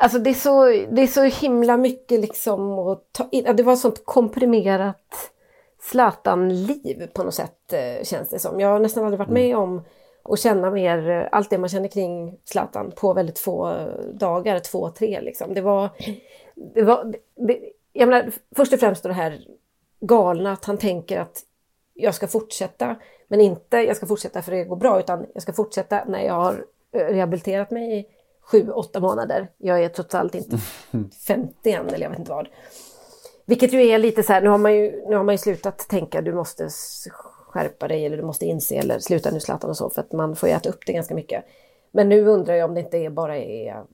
Alltså 0.00 0.18
det 0.18 0.30
är 0.30 0.34
så, 0.34 0.64
det 0.66 1.02
är 1.02 1.06
så 1.06 1.22
himla 1.22 1.76
mycket 1.76 2.20
liksom 2.20 2.78
att 2.78 3.12
ta 3.12 3.28
in. 3.32 3.56
Det 3.56 3.62
var 3.62 3.72
ett 3.72 3.78
sånt 3.78 4.02
komprimerat 4.04 5.32
Zlatan-liv 5.80 7.10
på 7.14 7.22
något 7.22 7.34
sätt 7.34 7.72
eh, 7.72 8.04
känns 8.04 8.28
det 8.28 8.38
som. 8.38 8.60
Jag 8.60 8.68
har 8.68 8.78
nästan 8.78 9.04
aldrig 9.04 9.18
varit 9.18 9.30
med 9.30 9.56
om 9.56 9.82
att 10.22 10.40
känna 10.40 10.70
mer 10.70 11.10
eh, 11.10 11.28
allt 11.32 11.50
det 11.50 11.58
man 11.58 11.68
känner 11.68 11.88
kring 11.88 12.38
Zlatan 12.44 12.92
på 12.96 13.12
väldigt 13.12 13.38
få 13.38 13.70
eh, 13.70 14.14
dagar, 14.14 14.58
två, 14.58 14.90
tre 14.90 15.20
liksom. 15.20 15.54
Det 15.54 15.60
var, 15.60 15.88
det 16.54 16.82
var 16.82 17.14
det, 17.36 17.58
jag 17.92 18.08
menar, 18.08 18.32
först 18.56 18.72
och 18.72 18.80
främst 18.80 19.02
det 19.02 19.12
här 19.12 19.40
galna 20.00 20.52
att 20.52 20.64
han 20.64 20.78
tänker 20.78 21.20
att 21.20 21.42
jag 21.94 22.14
ska 22.14 22.28
fortsätta, 22.28 22.96
men 23.28 23.40
inte 23.40 23.76
jag 23.76 23.96
ska 23.96 24.06
fortsätta 24.06 24.42
för 24.42 24.52
det 24.52 24.64
går 24.64 24.76
bra, 24.76 25.00
utan 25.00 25.26
jag 25.34 25.42
ska 25.42 25.52
fortsätta 25.52 26.04
när 26.04 26.22
jag 26.22 26.34
har 26.34 26.64
eh, 26.92 27.00
rehabiliterat 27.00 27.70
mig 27.70 27.98
i 27.98 28.06
sju, 28.40 28.70
åtta 28.70 29.00
månader. 29.00 29.50
Jag 29.58 29.84
är 29.84 29.88
trots 29.88 30.14
allt 30.14 30.34
inte 30.34 30.58
50 31.26 31.70
än, 31.70 31.86
eller 31.86 31.98
jag 31.98 32.10
vet 32.10 32.18
inte 32.18 32.30
vad. 32.30 32.48
Vilket 33.44 33.72
ju 33.72 33.86
är 33.86 33.98
lite 33.98 34.22
så 34.22 34.32
här, 34.32 34.42
nu 34.42 34.48
har 34.48 34.58
man 34.58 34.74
ju, 34.74 35.08
nu 35.08 35.16
har 35.16 35.24
man 35.24 35.34
ju 35.34 35.38
slutat 35.38 35.78
tänka 35.78 36.22
du 36.22 36.34
måste 36.34 36.68
skärpa 37.48 37.88
dig 37.88 38.06
eller 38.06 38.16
du 38.16 38.22
måste 38.22 38.46
inse 38.46 38.74
eller 38.74 38.98
sluta 38.98 39.30
nu 39.30 39.40
Zlatan 39.40 39.70
och 39.70 39.76
så, 39.76 39.90
för 39.90 40.00
att 40.00 40.12
man 40.12 40.36
får 40.36 40.48
ju 40.48 40.54
äta 40.54 40.68
upp 40.68 40.86
det 40.86 40.92
ganska 40.92 41.14
mycket. 41.14 41.44
Men 41.90 42.08
nu 42.08 42.26
undrar 42.26 42.54
jag 42.54 42.68
om 42.68 42.74
det 42.74 42.80
inte 42.80 42.98
är 42.98 43.10
bara 43.10 43.38
är, 43.38 43.84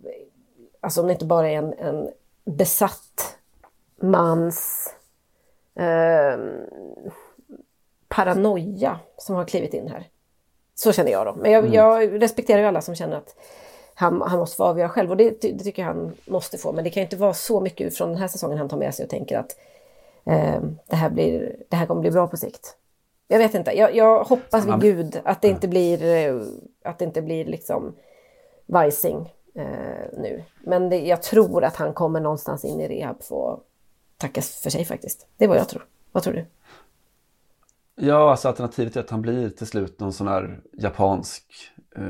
alltså 0.80 1.00
om 1.00 1.06
det 1.06 1.12
inte 1.12 1.24
bara 1.24 1.50
är 1.50 1.58
en, 1.58 1.72
en 1.72 2.10
besatt 2.44 3.36
mans 4.02 4.90
eh, 5.76 6.38
paranoia 8.08 9.00
som 9.16 9.36
har 9.36 9.44
klivit 9.44 9.74
in 9.74 9.88
här. 9.88 10.08
Så 10.74 10.92
känner 10.92 11.10
jag 11.12 11.26
då. 11.26 11.34
Men 11.34 11.52
jag, 11.52 11.60
Mm. 11.64 11.74
jag 11.74 12.22
respekterar 12.22 12.60
ju 12.60 12.66
alla 12.66 12.80
som 12.80 12.94
känner 12.94 13.16
att 13.16 13.36
han, 13.94 14.22
han 14.22 14.38
måste 14.38 14.56
få 14.56 14.64
avgöra 14.64 14.88
själv 14.88 15.10
och 15.10 15.16
det, 15.16 15.40
det 15.40 15.64
tycker 15.64 15.82
jag 15.82 15.86
han 15.88 16.12
måste 16.26 16.58
få. 16.58 16.72
Men 16.72 16.84
det 16.84 16.90
kan 16.90 17.00
ju 17.00 17.04
inte 17.04 17.16
vara 17.16 17.34
så 17.34 17.60
mycket 17.60 17.96
från 17.96 18.08
den 18.08 18.18
här 18.18 18.28
säsongen 18.28 18.58
han 18.58 18.68
tar 18.68 18.76
med 18.76 18.94
sig 18.94 19.04
och 19.04 19.10
tänker 19.10 19.38
att 19.38 19.56
eh, 20.24 20.60
det, 20.86 20.96
här 20.96 21.10
blir, 21.10 21.56
det 21.68 21.76
här 21.76 21.86
kommer 21.86 22.00
bli 22.00 22.10
bra 22.10 22.26
på 22.26 22.36
sikt. 22.36 22.76
Jag 23.28 23.38
vet 23.38 23.54
inte, 23.54 23.78
jag, 23.78 23.96
jag 23.96 24.24
hoppas 24.24 24.66
vid 24.66 24.80
gud 24.80 25.20
att 25.24 25.42
det 25.42 25.48
inte 25.48 25.68
blir, 25.68 26.04
eh, 26.04 26.42
att 26.84 26.98
det 26.98 27.04
inte 27.04 27.22
blir 27.22 27.44
liksom 27.44 27.94
vajsing 28.66 29.32
eh, 29.54 30.18
nu. 30.18 30.42
Men 30.60 30.88
det, 30.88 31.00
jag 31.00 31.22
tror 31.22 31.64
att 31.64 31.76
han 31.76 31.92
kommer 31.92 32.20
någonstans 32.20 32.64
in 32.64 32.80
i 32.80 32.88
rehab 32.88 33.22
få 33.22 33.60
tacka 34.28 34.42
för 34.42 34.70
sig 34.70 34.84
faktiskt. 34.84 35.26
Det 35.36 35.44
är 35.44 35.48
vad 35.48 35.58
jag 35.58 35.68
tror. 35.68 35.86
Vad 36.12 36.22
tror 36.22 36.34
du? 36.34 36.46
Ja, 37.96 38.30
alltså 38.30 38.48
alternativet 38.48 38.96
är 38.96 39.00
att 39.00 39.10
han 39.10 39.22
blir 39.22 39.50
till 39.50 39.66
slut 39.66 40.00
någon 40.00 40.12
sån 40.12 40.28
här 40.28 40.60
japansk 40.72 41.44
eh, 41.96 42.02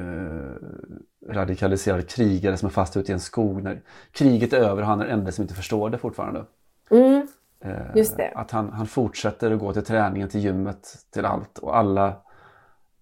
radikaliserad 1.28 2.08
krigare 2.08 2.56
som 2.56 2.66
är 2.66 2.70
fast 2.70 2.96
ute 2.96 3.12
i 3.12 3.14
en 3.14 3.20
skog 3.20 3.62
när 3.62 3.82
kriget 4.12 4.52
är 4.52 4.58
över 4.58 4.82
och 4.82 4.88
han 4.88 5.00
är 5.00 5.04
den 5.04 5.18
enda 5.18 5.32
som 5.32 5.42
inte 5.42 5.54
förstår 5.54 5.90
det 5.90 5.98
fortfarande. 5.98 6.44
Mm, 6.90 7.26
Eh, 7.64 7.96
Just 7.96 8.16
det. 8.16 8.32
Att 8.34 8.50
han, 8.50 8.72
han 8.72 8.86
fortsätter 8.86 9.50
att 9.50 9.60
gå 9.60 9.72
till 9.72 9.84
träningen, 9.84 10.28
till 10.28 10.40
gymmet, 10.40 10.96
till 11.10 11.24
allt 11.24 11.58
och 11.58 11.76
alla, 11.76 12.16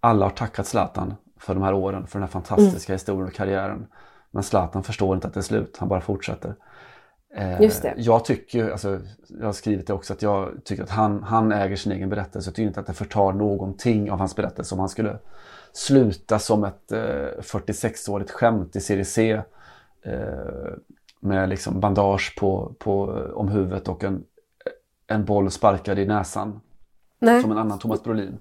alla 0.01 0.27
har 0.27 0.31
tackat 0.31 0.67
Zlatan 0.67 1.15
för 1.37 1.55
de 1.55 1.63
här 1.63 1.75
åren, 1.75 2.07
för 2.07 2.19
den 2.19 2.23
här 2.23 2.33
fantastiska 2.33 2.93
historien 2.93 3.27
och 3.27 3.35
karriären. 3.35 3.87
Men 4.31 4.43
Zlatan 4.43 4.83
förstår 4.83 5.15
inte 5.15 5.27
att 5.27 5.35
det 5.35 5.41
är 5.41 5.43
slut, 5.43 5.77
han 5.79 5.89
bara 5.89 6.01
fortsätter. 6.01 6.55
Eh, 7.35 7.63
Just 7.63 7.83
det. 7.83 7.95
Jag 7.97 8.25
tycker, 8.25 8.71
alltså, 8.71 9.01
jag 9.29 9.47
har 9.47 9.53
skrivit 9.53 9.87
det 9.87 9.93
också, 9.93 10.13
att 10.13 10.23
jag 10.23 10.51
tycker 10.65 10.83
att 10.83 10.91
han, 10.91 11.23
han 11.23 11.53
äger 11.53 11.77
sin 11.77 11.93
egen 11.93 12.09
berättelse. 12.09 12.49
Jag 12.49 12.55
tycker 12.55 12.67
inte 12.67 12.81
att 12.81 12.87
det 12.87 12.93
förtar 12.93 13.33
någonting 13.33 14.11
av 14.11 14.19
hans 14.19 14.37
berättelse 14.37 14.75
om 14.75 14.79
han 14.79 14.89
skulle 14.89 15.19
sluta 15.73 16.39
som 16.39 16.65
ett 16.65 16.93
eh, 16.93 16.99
46-årigt 17.41 18.31
skämt 18.31 18.77
i 18.77 18.81
serie 18.81 19.05
C. 19.05 19.43
Eh, 20.03 20.13
med 21.21 21.49
liksom 21.49 21.81
bandage 21.81 22.37
på, 22.39 22.75
på, 22.79 23.03
om 23.35 23.49
huvudet 23.49 23.89
och 23.89 24.05
en, 24.05 24.25
en 25.07 25.25
boll 25.25 25.51
sparkad 25.51 25.99
i 25.99 26.07
näsan. 26.07 26.61
Nej. 27.19 27.43
Som 27.43 27.53
en 27.53 27.59
annan 27.59 27.79
Thomas 27.79 28.03
Brolin. 28.03 28.39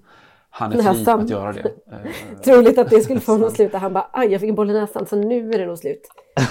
Han 0.50 0.72
är 0.72 0.76
fri 0.76 0.84
Näsan. 0.84 1.20
att 1.20 1.30
göra 1.30 1.52
det. 1.54 1.62
Eh, 1.92 2.40
Troligt 2.44 2.78
att 2.78 2.90
det 2.90 3.02
skulle 3.02 3.20
få 3.20 3.32
honom 3.32 3.48
att 3.48 3.54
sluta. 3.56 3.78
Han 3.78 3.94
bara, 3.94 4.08
aj 4.14 4.32
jag 4.32 4.42
fick 4.42 4.50
en 4.50 4.56
boll 4.56 4.70
i 4.70 4.74
näsan 4.74 5.06
så 5.06 5.16
nu 5.16 5.52
är 5.52 5.60
det 5.60 5.66
nog 5.66 5.78
slut 5.78 6.02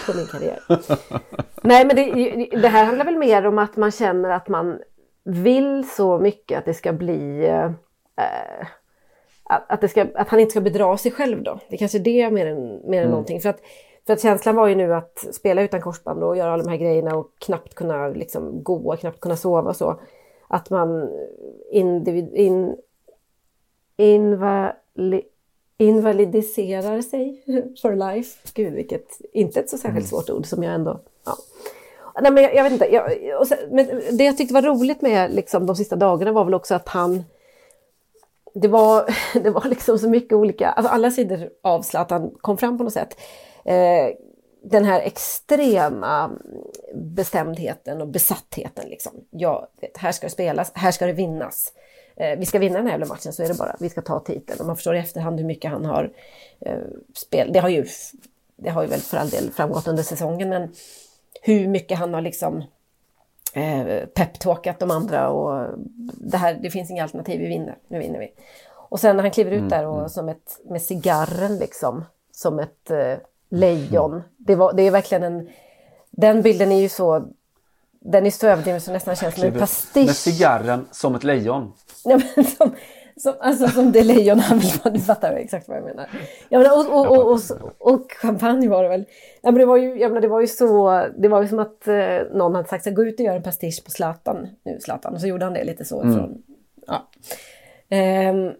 på 0.06 0.16
min 0.16 0.26
karriär. 0.26 0.58
Nej 1.62 1.86
men 1.86 1.96
det, 1.96 2.60
det 2.62 2.68
här 2.68 2.84
handlar 2.84 3.04
väl 3.04 3.16
mer 3.16 3.46
om 3.46 3.58
att 3.58 3.76
man 3.76 3.90
känner 3.90 4.30
att 4.30 4.48
man 4.48 4.78
vill 5.24 5.90
så 5.90 6.18
mycket 6.18 6.58
att 6.58 6.64
det 6.64 6.74
ska 6.74 6.92
bli 6.92 7.46
eh, 7.48 7.70
att, 9.44 9.90
ska, 9.90 10.06
att 10.14 10.28
han 10.28 10.40
inte 10.40 10.50
ska 10.50 10.60
bedra 10.60 10.96
sig 10.96 11.12
själv 11.12 11.42
då. 11.42 11.58
Det 11.70 11.76
kanske 11.76 11.98
är 11.98 12.02
det 12.02 12.30
mer 12.30 12.46
än, 12.46 12.66
mer 12.66 12.98
än 12.98 13.04
Mm. 13.04 13.10
någonting. 13.10 13.40
För 13.40 13.48
att, 13.48 13.60
för 14.06 14.12
att 14.12 14.20
känslan 14.20 14.56
var 14.56 14.66
ju 14.66 14.74
nu 14.74 14.94
att 14.94 15.18
spela 15.32 15.62
utan 15.62 15.80
korsband 15.80 16.22
och 16.24 16.36
göra 16.36 16.52
alla 16.52 16.62
de 16.62 16.70
här 16.70 16.76
grejerna 16.76 17.16
och 17.16 17.30
knappt 17.38 17.74
kunna 17.74 18.08
liksom 18.08 18.62
gå, 18.62 18.96
knappt 18.96 19.20
kunna 19.20 19.36
sova 19.36 19.70
och 19.70 19.76
så. 19.76 20.00
Att 20.48 20.70
man 20.70 21.10
individ, 21.70 22.34
in, 22.34 22.76
invali, 23.96 25.22
invalidiserar 25.80 27.02
sig 27.02 27.42
for 27.82 27.94
life. 27.94 28.38
Gud, 28.54 28.74
vilket 28.74 29.06
inte 29.32 29.60
ett 29.60 29.70
så 29.70 29.78
särskilt 29.78 30.08
svårt 30.08 30.30
ord 30.30 30.46
som 30.46 30.62
jag 30.62 30.74
ändå... 30.74 31.00
Ja. 31.24 31.36
Nej, 32.22 32.32
men 32.32 32.42
jag, 32.42 32.54
jag 32.54 32.64
vet 32.64 32.72
inte. 32.72 32.86
Jag, 32.86 33.46
sen, 33.46 33.58
men 33.70 33.86
det 34.16 34.24
jag 34.24 34.36
tyckte 34.36 34.54
var 34.54 34.62
roligt 34.62 35.02
med 35.02 35.34
liksom, 35.34 35.66
de 35.66 35.76
sista 35.76 35.96
dagarna 35.96 36.32
var 36.32 36.44
väl 36.44 36.54
också 36.54 36.74
att 36.74 36.88
han... 36.88 37.24
Det 38.54 38.68
var, 38.68 39.14
det 39.42 39.50
var 39.50 39.64
liksom 39.68 39.98
så 39.98 40.08
mycket 40.08 40.32
olika... 40.32 40.68
Alltså 40.68 40.92
alla 40.92 41.10
sidor 41.10 41.50
av 41.62 41.82
Zlatan 41.82 42.30
kom 42.40 42.58
fram 42.58 42.78
på 42.78 42.84
något 42.84 42.92
sätt. 42.92 43.16
Eh, 43.64 44.08
den 44.62 44.84
här 44.84 45.00
extrema 45.00 46.30
bestämdheten 46.94 48.00
och 48.00 48.08
besattheten. 48.08 48.88
Liksom. 48.88 49.12
Ja, 49.30 49.68
här 49.94 50.12
ska 50.12 50.26
det 50.26 50.32
spelas, 50.32 50.72
här 50.74 50.90
ska 50.90 51.06
det 51.06 51.12
vinnas. 51.12 51.72
Eh, 52.20 52.38
vi 52.38 52.46
ska 52.46 52.58
vinna 52.58 52.76
den 52.76 52.86
här 52.86 52.92
jävla 52.92 53.06
matchen 53.06 53.32
så 53.32 53.42
är 53.42 53.48
det 53.48 53.58
bara. 53.58 53.76
Vi 53.80 53.88
ska 53.88 54.02
ta 54.02 54.20
titeln. 54.20 54.60
Och 54.60 54.66
man 54.66 54.76
förstår 54.76 54.96
i 54.96 54.98
efterhand 54.98 55.38
hur 55.38 55.46
mycket 55.46 55.70
han 55.70 55.84
har 55.84 56.12
eh, 56.60 56.78
spel. 57.14 57.52
Det 57.52 57.58
har, 57.58 57.68
ju, 57.68 57.86
det 58.56 58.70
har 58.70 58.82
ju 58.82 58.88
väl 58.88 59.00
för 59.00 59.16
all 59.16 59.30
del 59.30 59.50
framgått 59.50 59.88
under 59.88 60.02
säsongen 60.02 60.48
men 60.48 60.72
hur 61.42 61.68
mycket 61.68 61.98
han 61.98 62.14
har 62.14 62.20
liksom 62.20 62.64
eh, 63.54 64.06
peptalkat 64.14 64.78
de 64.78 64.90
andra 64.90 65.30
och 65.30 65.78
det 66.14 66.36
här, 66.36 66.58
det 66.62 66.70
finns 66.70 66.90
inga 66.90 67.02
alternativ, 67.02 67.40
vi 67.40 67.46
vinner, 67.46 67.78
nu 67.88 67.98
vinner 67.98 68.18
vi. 68.18 68.32
Och 68.72 69.00
sen 69.00 69.16
när 69.16 69.22
han 69.22 69.32
kliver 69.32 69.50
ut 69.50 69.58
Mm, 69.58 69.68
där 69.68 69.86
och 69.86 69.98
mm. 69.98 70.08
som 70.08 70.28
ett, 70.28 70.60
med 70.64 70.82
cigarren 70.82 71.58
liksom, 71.58 72.04
som 72.32 72.58
ett 72.58 72.90
eh, 72.90 73.14
lejon. 73.48 74.22
Det, 74.36 74.54
var, 74.54 74.72
det 74.72 74.82
är 74.82 74.90
verkligen 74.90 75.22
en, 75.22 75.48
den 76.10 76.42
bilden 76.42 76.72
är 76.72 76.80
ju 76.80 76.88
så, 76.88 77.28
den 78.00 78.26
är 78.26 78.30
så 78.30 78.46
överdriven 78.46 78.80
så 78.80 78.92
nästan 78.92 79.16
känns 79.16 79.34
som 79.34 79.44
en 79.44 79.50
Med 79.50 79.60
pastisch. 79.60 80.16
cigarren 80.16 80.86
som 80.90 81.14
ett 81.14 81.24
lejon. 81.24 81.72
Nej, 82.04 82.18
men 82.36 82.44
som, 82.44 82.74
som, 83.16 83.34
alltså 83.40 83.68
som 83.68 83.92
det 83.92 84.04
lejon 84.04 84.38
han 84.38 84.58
vill 84.58 84.72
vara, 84.84 84.94
du 84.94 85.00
fattar 85.00 85.32
exakt 85.32 85.68
vad 85.68 85.76
jag 85.76 85.84
menar. 85.84 86.08
Ja, 86.48 86.58
men, 86.58 86.70
och, 86.70 87.00
och, 87.00 87.16
och, 87.16 87.32
och, 87.32 87.94
och, 87.94 88.12
champagne 88.12 88.68
var 88.68 88.82
det 88.82 88.88
väl. 88.88 89.04
Ja, 89.42 89.50
men 89.50 89.54
det, 89.54 89.66
var 89.66 89.76
ju, 89.76 89.98
jag 90.00 90.10
menar, 90.10 90.20
det 90.20 90.28
var 90.28 90.40
ju 90.40 90.46
så, 90.46 91.06
det 91.18 91.28
var 91.28 91.42
ju 91.42 91.48
som 91.48 91.58
att 91.58 91.88
eh, 91.88 92.18
någon 92.32 92.54
hade 92.54 92.68
sagt 92.68 92.84
så 92.84 92.90
gå 92.90 93.04
ut 93.04 93.20
och 93.20 93.26
gör 93.26 93.36
en 93.36 93.42
pastisch 93.42 93.84
på 93.84 93.90
Zlatan 93.90 94.48
nu 94.64 94.80
Zlatan. 94.80 95.14
Och 95.14 95.20
så 95.20 95.26
gjorde 95.26 95.44
han 95.44 95.54
det 95.54 95.64
lite 95.64 95.84
så. 95.84 96.02
Mm. 96.02 96.14
Från, 96.14 96.42
ja. 96.86 97.08
Ehm, 97.88 98.52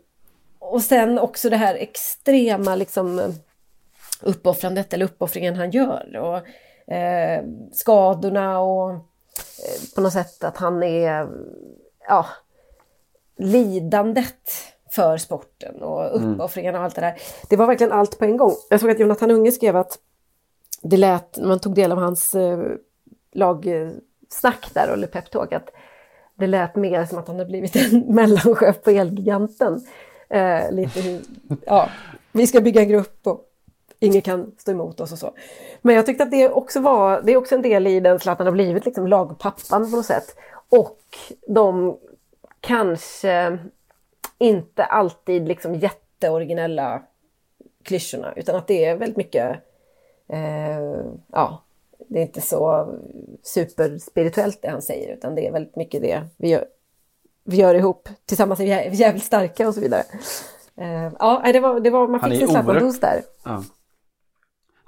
och 0.59 0.83
sen 0.83 1.19
också 1.19 1.51
det 1.51 1.57
här 1.57 1.75
extrema 1.75 2.77
liksom 2.77 3.33
uppoffrandet 4.23 4.95
eller 4.95 5.05
uppoffringen 5.05 5.57
han 5.57 5.71
gör. 5.71 6.17
Och 6.17 6.95
eh, 6.95 7.45
skadorna 7.73 8.61
och 8.61 9.10
på 9.95 10.01
något 10.01 10.13
sätt 10.13 10.45
att 10.45 10.57
han 10.57 10.83
är, 10.83 11.29
ja, 12.09 12.27
lidandet 13.37 14.51
för 14.91 15.17
sporten 15.17 15.83
och 15.83 16.17
Mm. 16.17 16.35
uppoffringarna 16.35 16.79
och 16.79 16.85
allt 16.85 16.95
det 16.95 17.01
där. 17.01 17.15
Det 17.49 17.57
var 17.57 17.67
verkligen 17.67 17.93
allt 17.93 18.19
på 18.19 18.25
en 18.25 18.37
gång. 18.37 18.53
Jag 18.71 18.81
såg 18.81 18.91
att 18.91 18.99
Jonathan 19.01 19.31
Unge 19.31 19.53
skrev 19.53 19.77
att 19.77 19.99
det 20.83 20.97
lät, 20.97 21.39
man 21.39 21.59
tog 21.59 21.75
del 21.75 21.93
av 21.93 21.99
hans 21.99 22.35
eh, 22.35 22.59
snack 24.29 24.71
där, 24.75 24.89
eller 24.89 25.07
peptalk, 25.07 25.53
att 25.53 25.71
det 26.35 26.47
lät 26.47 26.77
mer 26.77 27.05
som 27.05 27.19
att 27.19 27.27
han 27.27 27.37
hade 27.37 27.49
blivit 27.51 27.77
en 27.77 28.01
mellanchef 28.15 28.83
på 28.83 28.91
Elgiganten. 28.91 29.87
Eh, 30.31 30.71
lite 30.73 31.01
hur, 31.01 31.21
ja, 31.67 31.89
vi 32.33 32.47
ska 32.47 32.61
bygga 32.61 32.81
en 32.81 32.89
grupp 32.89 33.27
och 33.27 33.45
ingen 34.01 34.23
kan 34.23 34.53
stå 34.59 34.71
emot 34.71 35.01
oss 35.01 35.13
och 35.13 35.19
så. 35.19 35.35
Men 35.83 35.95
jag 35.95 36.07
tyckte 36.07 36.25
att 36.25 36.31
det 36.31 36.49
också 36.49 36.81
var, 36.81 37.23
det 37.23 37.33
är 37.33 37.37
också 37.37 37.55
en 37.55 37.63
del 37.63 37.87
i 37.87 38.01
den 38.01 38.21
Zlatan 38.21 38.47
har 38.47 38.53
blivit 38.53 38.85
liksom 38.85 39.07
lagpappan 39.07 39.91
på 39.91 39.97
något 39.97 40.07
sätt. 40.07 40.37
Och 40.69 40.99
de 41.47 41.99
kanske 42.61 43.59
inte 44.39 44.85
alltid 44.85 45.49
liksom 45.49 45.75
jätteoriginella 45.75 47.03
klyschorna 47.83 48.33
utan 48.37 48.57
att 48.57 48.67
det 48.67 48.85
är 48.85 48.97
väldigt 48.97 49.17
mycket, 49.17 49.57
eh, 50.29 50.81
ja, 51.33 51.63
det 52.09 52.19
är 52.19 52.23
inte 52.23 52.41
så 52.41 52.95
superspirituellt 53.43 54.63
det 54.63 54.69
han 54.69 54.83
säger 54.83 55.15
utan 55.15 55.35
det 55.35 55.47
är 55.47 55.53
väldigt 55.53 55.77
mycket 55.77 56.03
det 56.03 56.23
vi 56.37 56.49
gör, 56.49 56.65
vi 57.45 57.57
gör 57.57 57.75
ihop 57.75 58.09
tillsammans 58.27 58.61
är 58.61 58.91
vi 58.91 58.97
jävligt 58.97 59.25
starka 59.25 59.69
och 59.69 59.75
så 59.75 59.81
vidare. 59.81 60.03
Eh, 60.77 61.13
ja, 61.19 61.43
det 61.53 61.61
var, 61.61 61.81
det 61.81 61.91
var, 61.91 62.09
man 62.09 62.21
fick 62.21 62.39
sin 62.39 62.49
Zlatan-dos 62.49 63.01
där. 63.01 63.23
Ja. 63.45 63.63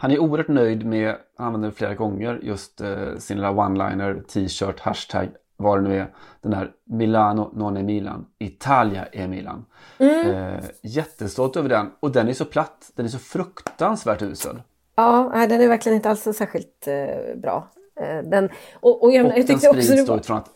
Han 0.03 0.11
är 0.11 0.19
oerhört 0.19 0.49
nöjd 0.49 0.87
med, 0.87 1.17
han 1.37 1.47
använder 1.47 1.69
det 1.69 1.75
flera 1.75 1.95
gånger, 1.95 2.41
just 2.43 2.81
eh, 2.81 3.17
sin 3.19 3.37
lilla 3.37 3.51
one-liner, 3.51 4.23
t-shirt, 4.23 4.81
hashtag, 4.81 5.29
vad 5.57 5.79
det 5.79 5.89
nu 5.89 5.99
är. 5.99 6.15
Den 6.41 6.51
där 6.51 6.71
Milano 6.85 7.51
non 7.55 7.77
è 7.77 7.83
Milan, 7.83 8.27
Italia 8.39 9.07
är 9.13 9.29
Milan. 9.29 9.65
Mm. 9.99 10.31
Eh, 10.31 10.65
jättestolt 10.83 11.57
över 11.57 11.69
den 11.69 11.91
och 12.01 12.11
den 12.11 12.29
är 12.29 12.33
så 12.33 12.45
platt, 12.45 12.91
den 12.95 13.07
är 13.07 13.11
så 13.11 13.19
fruktansvärt 13.19 14.23
usel. 14.23 14.63
Ja, 14.95 15.47
den 15.49 15.61
är 15.61 15.69
verkligen 15.69 15.97
inte 15.97 16.11
alls 16.11 16.23
särskilt 16.23 16.87
eh, 16.87 17.37
bra. 17.37 17.69
Eh, 18.01 18.23
den, 18.31 18.49
och, 18.81 19.03
och, 19.03 19.13
jag, 19.13 19.27
och 19.27 19.39
jag 19.39 19.47
den 19.47 19.59
sprids 19.59 19.91
också 19.91 20.07
då 20.07 20.17
utifrån 20.17 20.37
att 20.37 20.51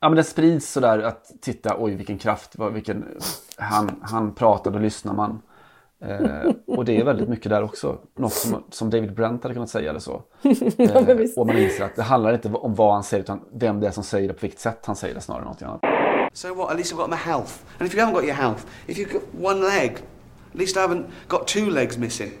Ja 0.00 0.08
men 0.08 0.14
den 0.14 0.24
sprids 0.24 0.72
sådär 0.72 0.98
att 0.98 1.32
titta, 1.40 1.76
oj 1.78 1.94
vilken 1.94 2.18
kraft, 2.18 2.56
vilken, 2.72 3.04
han, 3.56 4.00
han 4.02 4.34
pratar, 4.34 4.70
då 4.70 4.78
lyssnar 4.78 5.14
man. 5.14 5.42
Eh, 6.00 6.52
och 6.66 6.84
det 6.84 6.96
är 6.96 7.04
väldigt 7.04 7.28
mycket 7.28 7.50
där 7.50 7.62
också. 7.62 7.98
Något 8.14 8.32
som, 8.32 8.64
som 8.70 8.90
David 8.90 9.14
Brent 9.14 9.42
hade 9.42 9.54
kunnat 9.54 9.70
säga 9.70 9.90
eller 9.90 10.00
så. 10.00 10.22
Eh, 10.78 11.18
och 11.36 11.46
man 11.46 11.58
inser 11.58 11.84
att 11.84 11.96
det 11.96 12.02
handlar 12.02 12.34
inte 12.34 12.48
om 12.48 12.74
vad 12.74 12.94
han 12.94 13.04
säger 13.04 13.22
utan 13.22 13.40
vem 13.52 13.80
det 13.80 13.86
är 13.86 13.90
som 13.90 14.04
säger 14.04 14.28
det, 14.28 14.34
på 14.34 14.40
vilket 14.40 14.60
sätt 14.60 14.80
han 14.86 14.96
säger 14.96 15.14
det 15.14 15.20
snarare 15.20 15.42
än 15.42 15.48
något 15.48 15.62
annat. 15.62 15.80
So 16.32 16.54
what? 16.54 16.70
At 16.70 16.76
least 16.76 16.92
I've 16.92 16.96
got 16.96 17.10
my 17.10 17.16
health. 17.16 17.52
And 17.78 17.88
if 17.88 17.94
you 17.94 18.04
haven't 18.04 18.14
got 18.14 18.24
your 18.24 18.34
health, 18.34 18.66
if 18.86 18.98
you've 18.98 19.12
got 19.12 19.22
one 19.42 19.60
leg, 19.60 19.92
at 20.52 20.58
least 20.58 20.76
I 20.76 20.80
haven't 20.80 21.06
got 21.28 21.46
two 21.46 21.70
legs 21.70 21.98
missing. 21.98 22.32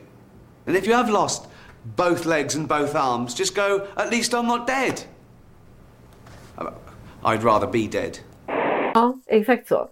And 0.66 0.76
if 0.76 0.86
you 0.86 0.94
have 0.94 1.12
lost 1.12 1.48
both 1.96 2.26
legs 2.26 2.56
and 2.56 2.68
both 2.68 2.94
arms, 2.94 3.34
just 3.34 3.54
go, 3.54 3.86
at 3.96 4.10
least 4.10 4.32
I'm 4.34 4.46
not 4.46 4.66
dead. 4.66 5.00
I'd 7.24 7.42
rather 7.42 7.66
be 7.66 7.88
dead. 7.88 8.18
Ja, 8.94 9.18
exakt 9.26 9.68
så. 9.68 9.88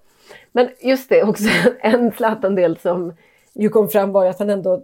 Men 0.53 0.69
just 0.81 1.09
det 1.09 1.23
också, 1.23 1.49
en 1.81 2.13
Zlatan-del 2.13 2.79
som 2.79 3.13
ju 3.55 3.69
kom 3.69 3.89
fram 3.89 4.13
var 4.13 4.27
att 4.27 4.39
han 4.39 4.51
ändå 4.51 4.83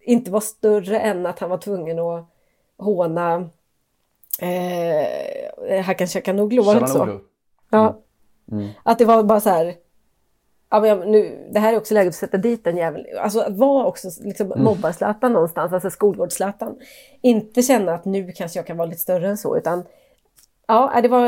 inte 0.00 0.30
var 0.30 0.40
större 0.40 1.00
än 1.00 1.26
att 1.26 1.38
han 1.38 1.50
var 1.50 1.58
tvungen 1.58 1.98
att 1.98 2.26
håna 2.78 3.48
eh, 4.40 5.84
Hakan 5.84 6.06
Chakanoglu, 6.06 6.62
var 6.62 6.74
det 6.74 6.80
inte 6.80 6.92
så? 6.92 7.02
Mm. 7.02 7.20
Ja. 7.70 7.98
Mm. 8.52 8.68
Att 8.82 8.98
det 8.98 9.04
var 9.04 9.22
bara 9.22 9.40
så 9.40 9.50
här, 9.50 9.74
ja, 10.70 10.80
men 10.80 10.98
nu, 10.98 11.48
det 11.52 11.58
här 11.58 11.72
är 11.72 11.76
också 11.76 11.94
läget 11.94 12.08
att 12.08 12.14
sätta 12.14 12.38
dit 12.38 12.64
den 12.64 12.76
jäveln. 12.76 13.06
Alltså 13.18 13.40
att 13.40 13.56
vara 13.56 13.86
också 13.86 14.10
liksom, 14.20 14.46
mm. 14.46 14.64
mobbar 14.64 14.92
någonstans, 15.28 15.72
alltså 15.72 15.90
skolgårds 15.90 16.38
Inte 17.20 17.62
känna 17.62 17.94
att 17.94 18.04
nu 18.04 18.32
kanske 18.32 18.58
jag 18.58 18.66
kan 18.66 18.76
vara 18.76 18.88
lite 18.88 19.00
större 19.00 19.28
än 19.28 19.38
så, 19.38 19.56
utan 19.56 19.84
Ja, 20.70 21.00
det 21.02 21.08
var, 21.08 21.26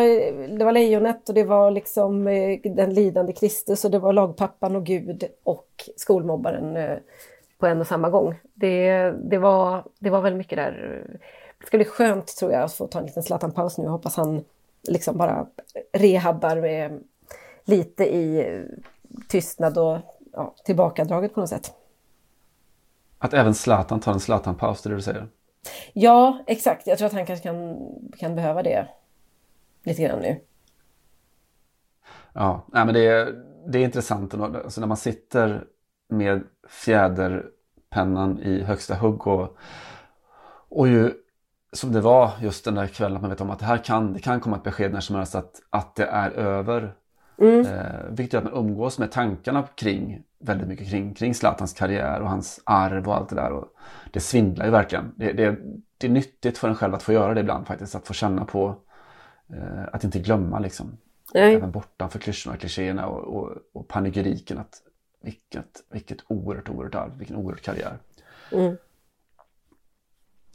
det 0.58 0.64
var 0.64 0.72
lejonet 0.72 1.28
och 1.28 1.34
det 1.34 1.44
var 1.44 1.70
liksom 1.70 2.26
eh, 2.28 2.60
den 2.64 2.94
lidande 2.94 3.32
Kristus 3.32 3.84
och 3.84 3.90
det 3.90 3.98
var 3.98 4.12
lagpappan 4.12 4.76
och 4.76 4.86
Gud 4.86 5.24
och 5.42 5.68
skolmobbaren 5.96 6.76
eh, 6.76 6.98
på 7.58 7.66
en 7.66 7.80
och 7.80 7.86
samma 7.86 8.10
gång. 8.10 8.34
Det, 8.54 9.10
det, 9.10 9.38
var, 9.38 9.84
det 9.98 10.10
var 10.10 10.20
väldigt 10.20 10.38
mycket 10.38 10.56
där. 10.56 11.02
Det 11.60 11.66
ska 11.66 11.76
bli 11.76 11.84
skönt 11.84 12.36
tror 12.36 12.52
jag 12.52 12.62
att 12.62 12.72
få 12.72 12.86
ta 12.86 12.98
en 12.98 13.06
liten 13.06 13.22
Zlatan-paus 13.22 13.78
nu. 13.78 13.84
Jag 13.84 13.90
hoppas 13.90 14.16
han 14.16 14.44
liksom 14.88 15.18
bara 15.18 15.46
rehabbar 15.92 16.56
med 16.56 17.00
lite 17.64 18.04
i 18.04 18.46
tystnad 19.28 19.78
och 19.78 19.98
ja, 20.32 20.54
tillbakadraget 20.64 21.34
på 21.34 21.40
något 21.40 21.50
sätt. 21.50 21.72
Att 23.18 23.34
även 23.34 23.54
Zlatan 23.54 24.00
tar 24.00 24.12
en 24.12 24.20
Zlatan-paus, 24.20 24.82
det 24.82 24.88
är 24.88 24.90
det 24.90 24.96
du 24.96 25.02
säger? 25.02 25.26
Ja, 25.92 26.38
exakt. 26.46 26.86
Jag 26.86 26.98
tror 26.98 27.06
att 27.06 27.12
han 27.12 27.26
kanske 27.26 27.42
kan, 27.42 27.78
kan 28.18 28.34
behöva 28.34 28.62
det 28.62 28.88
lite 29.82 30.02
grann 30.02 30.18
nu. 30.18 30.40
Ja, 32.32 32.64
nej, 32.66 32.84
men 32.84 32.94
det 32.94 33.06
är, 33.06 33.44
det 33.66 33.78
är 33.78 33.84
intressant 33.84 34.34
alltså 34.34 34.80
när 34.80 34.88
man 34.88 34.96
sitter 34.96 35.64
med 36.08 36.42
fjäderpennan 36.68 38.40
i 38.42 38.62
högsta 38.62 38.94
hugg 38.94 39.26
och, 39.26 39.56
och 40.68 40.88
ju 40.88 41.12
som 41.72 41.92
det 41.92 42.00
var 42.00 42.30
just 42.40 42.64
den 42.64 42.74
där 42.74 42.86
kvällen 42.86 43.16
att 43.16 43.22
man 43.22 43.30
vet 43.30 43.40
om 43.40 43.50
att 43.50 43.58
det 43.58 43.64
här 43.64 43.78
kan, 43.78 44.12
det 44.12 44.20
kan 44.20 44.40
komma 44.40 44.56
ett 44.56 44.62
besked 44.62 44.92
när 44.92 45.00
som 45.00 45.16
helst 45.16 45.34
att, 45.34 45.62
att 45.70 45.94
det 45.94 46.04
är 46.04 46.30
över. 46.30 46.94
Mm. 47.38 47.60
Eh, 47.60 48.10
vilket 48.10 48.32
gör 48.32 48.40
att 48.42 48.52
man 48.52 48.64
umgås 48.64 48.98
med 48.98 49.12
tankarna 49.12 49.62
kring 49.74 50.22
väldigt 50.38 50.68
mycket 50.68 50.88
kring, 50.88 51.14
kring 51.14 51.34
Zlatans 51.34 51.72
karriär 51.72 52.20
och 52.20 52.28
hans 52.28 52.60
arv 52.64 53.08
och 53.08 53.16
allt 53.16 53.28
det 53.28 53.36
där. 53.36 53.52
Och 53.52 53.64
det 54.10 54.20
svindlar 54.20 54.64
ju 54.64 54.70
verkligen. 54.70 55.12
Det, 55.16 55.32
det, 55.32 55.56
det 55.98 56.06
är 56.06 56.10
nyttigt 56.10 56.58
för 56.58 56.68
en 56.68 56.74
själv 56.74 56.94
att 56.94 57.02
få 57.02 57.12
göra 57.12 57.34
det 57.34 57.40
ibland 57.40 57.66
faktiskt. 57.66 57.94
Att 57.94 58.06
få 58.06 58.12
känna 58.14 58.44
på 58.44 58.76
att 59.92 60.04
inte 60.04 60.18
glömma 60.18 60.58
liksom. 60.58 60.98
Nej. 61.34 61.54
Även 61.54 61.70
bortanför 61.70 62.18
klyschorna, 62.18 62.56
klichéerna 62.56 63.06
och, 63.06 63.36
och, 63.36 63.56
och 63.72 63.88
panegyriken. 63.88 64.58
Att 64.58 64.82
vilket, 65.22 65.84
vilket 65.90 66.18
oerhört, 66.28 66.68
oerhört 66.68 66.94
arv, 66.94 67.18
vilken 67.18 67.36
oerhört 67.36 67.62
karriär. 67.62 67.98
Mm. 68.52 68.76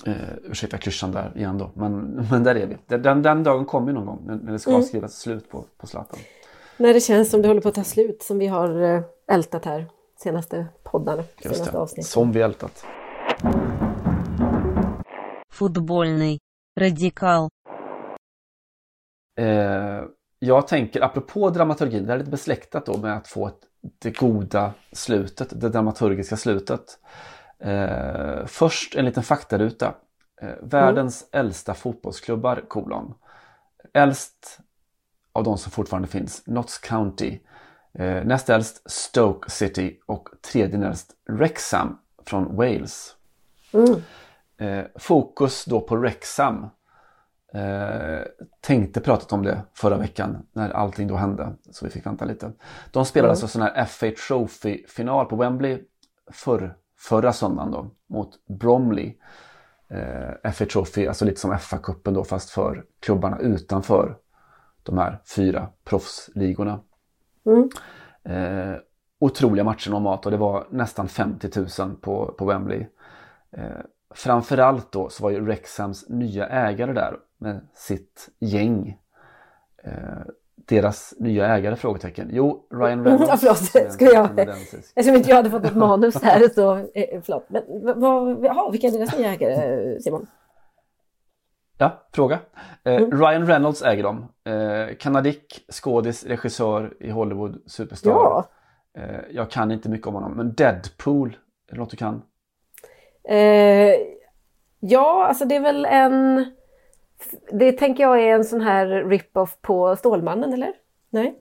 Eh, 0.05 0.13
ursäkta 0.43 0.77
klyschan 0.77 1.11
där 1.11 1.31
igen 1.35 1.57
då, 1.57 1.71
men, 1.73 2.25
men 2.31 2.43
där 2.43 2.55
är 2.55 2.67
vi. 2.67 2.77
Den, 2.97 3.21
den 3.21 3.43
dagen 3.43 3.65
kommer 3.65 3.93
någon 3.93 4.05
gång 4.05 4.21
när, 4.25 4.51
det 4.51 4.59
ska 4.59 4.71
mm. 4.71 4.83
skrivas 4.83 5.19
slut 5.19 5.49
på, 5.49 5.65
på 5.77 5.87
Zlatan. 5.87 6.19
När 6.77 6.93
det 6.93 7.01
känns 7.01 7.29
som 7.29 7.41
det 7.41 7.47
håller 7.47 7.61
på 7.61 7.69
att 7.69 7.75
ta 7.75 7.83
slut, 7.83 8.23
som 8.23 8.39
vi 8.39 8.47
har 8.47 8.81
eh, 8.81 9.01
ältat 9.27 9.65
här 9.65 9.85
senaste 10.19 10.67
poddarna, 10.83 11.23
senaste 11.41 11.77
avsnittet. 11.77 12.09
Som 12.09 12.31
vi 12.31 12.41
ältat. 12.41 12.85
Fotbollny 15.49 16.37
radikal 16.79 17.49
Eh, 19.37 20.03
jag 20.39 20.67
tänker, 20.67 21.01
apropå 21.03 21.49
dramaturgin, 21.49 22.05
det 22.05 22.13
är 22.13 22.17
lite 22.17 22.31
besläktat 22.31 22.85
då 22.85 22.97
med 22.97 23.17
att 23.17 23.27
få 23.27 23.47
ett, 23.47 23.59
det 23.99 24.17
goda 24.17 24.73
slutet, 24.91 25.61
det 25.61 25.69
dramaturgiska 25.69 26.37
slutet. 26.37 26.99
Eh, 27.59 28.45
först 28.45 28.95
en 28.95 29.05
liten 29.05 29.23
faktaruta. 29.23 29.93
Eh, 30.41 30.49
världens 30.61 31.25
mm. 31.31 31.45
äldsta 31.45 31.73
fotbollsklubbar, 31.73 32.63
kolon. 32.67 33.13
Äldst 33.93 34.59
av 35.33 35.43
de 35.43 35.57
som 35.57 35.71
fortfarande 35.71 36.07
finns, 36.07 36.43
Notts 36.47 36.77
County. 36.77 37.39
Eh, 37.93 38.23
näst 38.23 38.49
äldst 38.49 38.91
Stoke 38.91 39.51
City 39.51 39.99
och 40.05 40.29
tredje 40.51 40.87
äldst 40.87 41.11
Wrexham 41.29 41.99
från 42.25 42.55
Wales. 42.55 43.15
Mm. 43.73 44.01
Eh, 44.57 44.85
fokus 44.95 45.65
då 45.65 45.81
på 45.81 45.95
Wrexham 45.95 46.69
Eh, 47.57 48.21
tänkte 48.61 49.01
pratat 49.01 49.33
om 49.33 49.43
det 49.43 49.61
förra 49.73 49.97
veckan 49.97 50.47
när 50.53 50.69
allting 50.69 51.07
då 51.07 51.15
hände. 51.15 51.55
Så 51.71 51.85
vi 51.85 51.91
fick 51.91 52.05
vänta 52.05 52.25
lite. 52.25 52.51
De 52.91 53.05
spelade 53.05 53.27
mm. 53.27 53.31
alltså 53.31 53.47
sån 53.47 53.61
här 53.61 53.85
FA 53.85 54.11
Trophy-final 54.27 55.25
på 55.25 55.35
Wembley 55.35 55.83
för, 56.31 56.77
förra 56.97 57.33
söndagen 57.33 57.71
då 57.71 57.91
mot 58.07 58.29
Bromley. 58.59 59.17
Eh, 59.89 60.51
FA 60.51 60.65
Trophy, 60.65 61.07
alltså 61.07 61.25
lite 61.25 61.39
som 61.39 61.53
FA-cupen 61.53 62.13
då 62.13 62.23
fast 62.23 62.49
för 62.49 62.85
klubbarna 62.99 63.39
utanför 63.39 64.17
de 64.83 64.97
här 64.97 65.21
fyra 65.35 65.67
proffsligorna. 65.83 66.79
Mm. 67.45 67.69
Eh, 68.23 68.77
otroliga 69.19 69.63
matcher 69.63 69.91
normalt 69.91 70.25
och 70.25 70.31
det 70.31 70.37
var 70.37 70.67
nästan 70.69 71.07
50 71.07 71.49
000 71.79 71.95
på, 71.95 72.35
på 72.37 72.45
Wembley. 72.45 72.87
Eh, 73.51 73.81
framförallt 74.15 74.91
då 74.91 75.09
så 75.09 75.23
var 75.23 75.29
ju 75.29 75.45
Rexhams 75.45 76.09
nya 76.09 76.47
ägare 76.47 76.93
där 76.93 77.17
med 77.37 77.67
sitt 77.73 78.29
gäng. 78.39 78.97
Eh, 79.83 79.91
deras 80.55 81.13
nya 81.19 81.47
ägare? 81.47 81.75
Frågetecken. 81.75 82.29
Jo, 82.31 82.67
Ryan 82.71 83.03
Reynolds. 83.05 83.29
Ja, 83.29 83.37
förlåt, 83.37 83.93
ska 83.93 84.05
jag? 84.05 84.39
Eftersom 84.39 85.15
inte 85.15 85.29
jag 85.29 85.35
hade 85.35 85.49
fått 85.49 85.65
ett 85.65 85.75
manus 85.75 86.23
här 86.23 86.49
så, 86.49 86.75
eh, 86.75 87.21
förlåt. 87.23 87.45
Men 87.49 87.63
vad, 87.99 88.45
jaha, 88.45 88.71
vilka 88.71 88.87
är 88.87 88.91
deras 88.91 89.17
nya 89.17 89.33
ägare, 89.33 89.99
Simon? 90.01 90.27
Ja, 91.77 92.07
fråga. 92.13 92.39
Eh, 92.83 92.95
mm. 92.95 93.11
Ryan 93.11 93.47
Reynolds 93.47 93.81
äger 93.81 94.03
dem. 94.03 94.27
Eh, 94.45 94.95
Kanadick, 94.95 95.65
skådis, 95.71 96.25
regissör 96.25 96.97
i 96.99 97.09
Hollywood, 97.09 97.61
superstar. 97.65 98.11
Ja. 98.11 98.49
Eh, 98.97 99.19
jag 99.31 99.51
kan 99.51 99.71
inte 99.71 99.89
mycket 99.89 100.07
om 100.07 100.13
honom, 100.13 100.31
men 100.31 100.53
Deadpool, 100.53 101.37
är 101.69 101.75
det 101.75 101.79
något 101.79 101.89
du 101.89 101.97
kan? 101.97 102.21
Eh, 103.29 103.93
ja, 104.79 105.25
alltså 105.27 105.45
det 105.45 105.55
är 105.55 105.59
väl 105.59 105.85
en 105.85 106.45
Det 107.51 107.71
tänker 107.71 108.03
jag 108.03 108.23
är 108.23 108.35
en 108.35 108.45
sån 108.45 108.61
här 108.61 108.87
rip-off 108.87 109.57
på 109.61 109.95
Stålmannen, 109.95 110.53
eller? 110.53 110.73
Nej? 111.09 111.35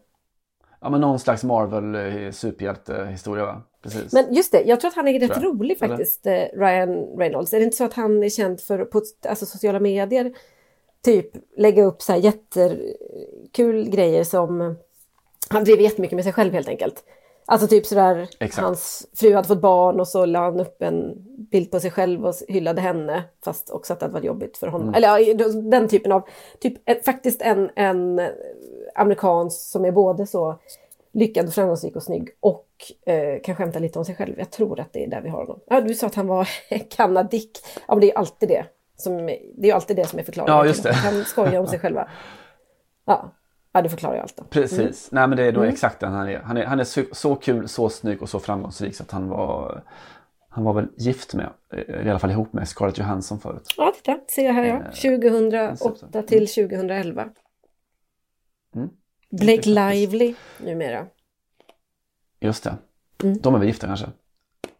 Ja, 0.81 0.91
men 0.91 1.01
någon 1.01 1.19
slags 1.19 1.45
Marvel 1.45 1.95
eh, 1.95 2.31
superhjältehistoria 2.31 3.45
va? 3.45 3.63
Precis. 3.83 4.13
Men 4.13 4.35
just 4.35 4.53
det, 4.53 4.63
jag 4.63 4.81
tror 4.81 4.89
att 4.89 4.97
han 4.97 5.09
är 5.09 5.21
rätt 5.21 5.43
rolig 5.43 5.79
faktiskt, 5.79 6.27
eh, 6.27 6.33
Ryan 6.33 7.19
Reynolds. 7.19 7.55
Är 7.55 7.59
det 7.59 7.65
inte 7.65 7.77
så 7.77 7.85
att 7.85 7.95
han 7.95 8.23
är 8.23 8.29
känd 8.29 8.61
för 8.61 8.85
på 8.85 9.03
alltså, 9.29 9.47
sociala 9.47 9.81
medier 9.81 10.33
typ 11.07 11.31
lägga 11.57 11.85
upp 11.85 12.03
så 12.03 12.13
här 12.13 12.19
jättekul 12.19 13.89
grejer 13.89 14.25
som 14.25 14.77
han 15.51 15.65
driver 15.65 15.83
jättemycket 15.83 16.17
med 16.17 16.25
sig 16.25 16.33
själv 16.33 16.53
helt 16.53 16.69
enkelt. 16.69 17.05
Alltså 17.47 17.67
typ 17.69 17.87
sådär, 17.87 18.29
Exakt. 18.41 18.65
hans 18.65 19.07
fru 19.15 19.35
hade 19.35 19.49
fått 19.49 19.61
barn 19.61 20.01
och 20.01 20.09
så 20.09 20.27
la 20.27 20.41
han 20.41 20.61
upp 20.61 20.83
en 20.83 21.15
bild 21.51 21.71
på 21.71 21.81
sig 21.81 21.91
själv 21.91 22.27
och 22.27 22.35
hyllade 22.49 22.81
henne. 22.81 23.25
Fast 23.45 23.71
också 23.71 23.93
att 23.93 24.01
det 24.01 24.05
hade 24.05 24.15
varit 24.15 24.25
jobbigt 24.25 24.57
för 24.57 24.67
honom. 24.67 24.89
Mm. 24.89 24.95
Eller 24.95 25.71
den 25.71 25.89
typen 25.89 26.13
av, 26.13 26.23
typ 26.61 26.89
eh, 26.89 26.97
faktiskt 27.05 27.43
en, 27.43 27.71
en 27.77 28.21
amerikansk 28.95 29.61
som 29.71 29.85
är 29.85 29.93
både 29.93 30.27
så 30.27 30.59
lyckad, 31.13 31.55
framgångsrik 31.55 31.97
och 31.97 32.03
snygg 32.03 32.29
och 32.41 32.69
eh, 33.07 33.41
kan 33.43 33.57
skämta 33.57 33.79
lite 33.79 33.99
om 33.99 34.05
sig 34.05 34.15
själv. 34.15 34.35
Jag 34.39 34.51
tror 34.51 34.81
att 34.81 34.93
det 34.93 35.05
är 35.05 35.09
där 35.09 35.21
vi 35.21 35.29
har 35.29 35.39
honom. 35.39 35.61
Ja, 35.67 35.81
du 35.81 35.95
sa 35.95 36.07
att 36.07 36.15
han 36.15 36.27
var 36.27 36.49
kanadick. 36.91 37.59
Ja, 37.89 37.95
men 37.95 38.01
det 38.01 38.13
är 38.13 38.19
alltid 38.19 38.49
det. 38.49 38.67
Som, 38.97 39.27
det 39.55 39.71
är 39.71 39.75
alltid 39.75 39.97
det 39.97 40.07
som 40.07 40.19
är 40.19 40.23
förklaringen. 40.23 40.57
Ja, 40.57 40.67
just 40.67 40.83
det. 40.83 40.93
Han 40.93 41.25
skojar 41.25 41.61
om 41.61 41.67
sig 41.67 41.79
själva. 41.83 42.09
Ja, 43.05 43.31
ja 43.77 43.83
det 43.83 43.89
förklarar 43.89 44.15
ju 44.15 44.21
allt 44.21 44.37
då. 44.37 44.45
Precis. 44.45 44.79
Mm. 44.79 44.91
Nej 45.11 45.29
men 45.29 45.37
det 45.37 45.45
är 45.45 45.53
då 45.53 45.61
Mm. 45.61 45.73
exakt 45.73 46.01
den 46.01 46.13
han 46.13 46.29
är. 46.29 46.41
Han 46.41 46.57
är, 46.57 46.65
han 46.65 46.81
är 46.81 46.85
så, 46.85 47.03
så 47.13 47.35
kul, 47.35 47.69
så 47.69 47.89
snygg 47.89 48.23
och 48.23 48.29
så 48.29 48.41
framgångsrik 48.41 48.97
så 48.97 49.03
att 49.03 49.11
han 49.11 49.29
var 49.29 49.83
han 50.49 50.65
var 50.65 50.73
väl 50.73 50.89
gift 50.97 51.35
med, 51.35 51.51
i 52.05 52.09
alla 52.09 52.19
fall 52.19 52.31
ihop 52.31 52.53
med 52.53 52.69
Scarlett 52.69 52.99
Johansson 52.99 53.41
förut. 53.41 53.75
Ja, 53.77 53.93
titta, 53.97 54.19
ser 54.29 54.45
jag 54.45 54.53
här 54.53 54.65
ja. 54.65 54.75
Eh, 54.75 55.21
2008 55.31 56.23
till 56.23 56.47
2011. 56.49 57.29
Mm. 58.75 58.89
Blake 59.31 59.69
Lively 59.69 60.35
numera. 60.59 61.07
Just 62.41 62.65
det. 62.65 62.75
Mm. 63.23 63.39
De 63.39 63.55
är 63.55 63.59
väl 63.59 63.69
gifta 63.69 63.87
kanske? 63.87 64.07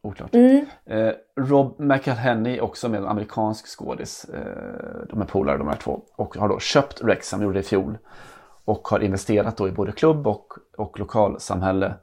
Oklart. 0.03 0.35
Mm. 0.35 0.67
Eh, 0.87 1.13
Rob 1.41 1.81
McElhenney 1.81 2.61
också 2.61 2.89
med 2.89 3.01
en 3.01 3.07
amerikansk 3.07 3.67
skådis. 3.67 4.25
Eh, 4.25 5.07
de 5.11 5.21
är 5.21 5.25
polare 5.25 5.59
de 5.59 5.69
här 5.69 5.77
två. 5.77 6.01
Och 6.17 6.37
har 6.37 6.49
då 6.49 6.59
köpt 6.59 7.01
Rexham, 7.05 7.43
gjorde 7.43 7.55
det 7.55 7.61
i 7.61 7.63
fjol. 7.69 7.99
Och 8.67 8.89
har 8.89 9.01
investerat 9.01 9.57
då 9.57 9.69
i 9.69 9.73
både 9.73 9.93
klubb 9.93 10.27
och, 10.27 10.53
och 10.77 10.99
lokalsamhälle. 10.99 11.95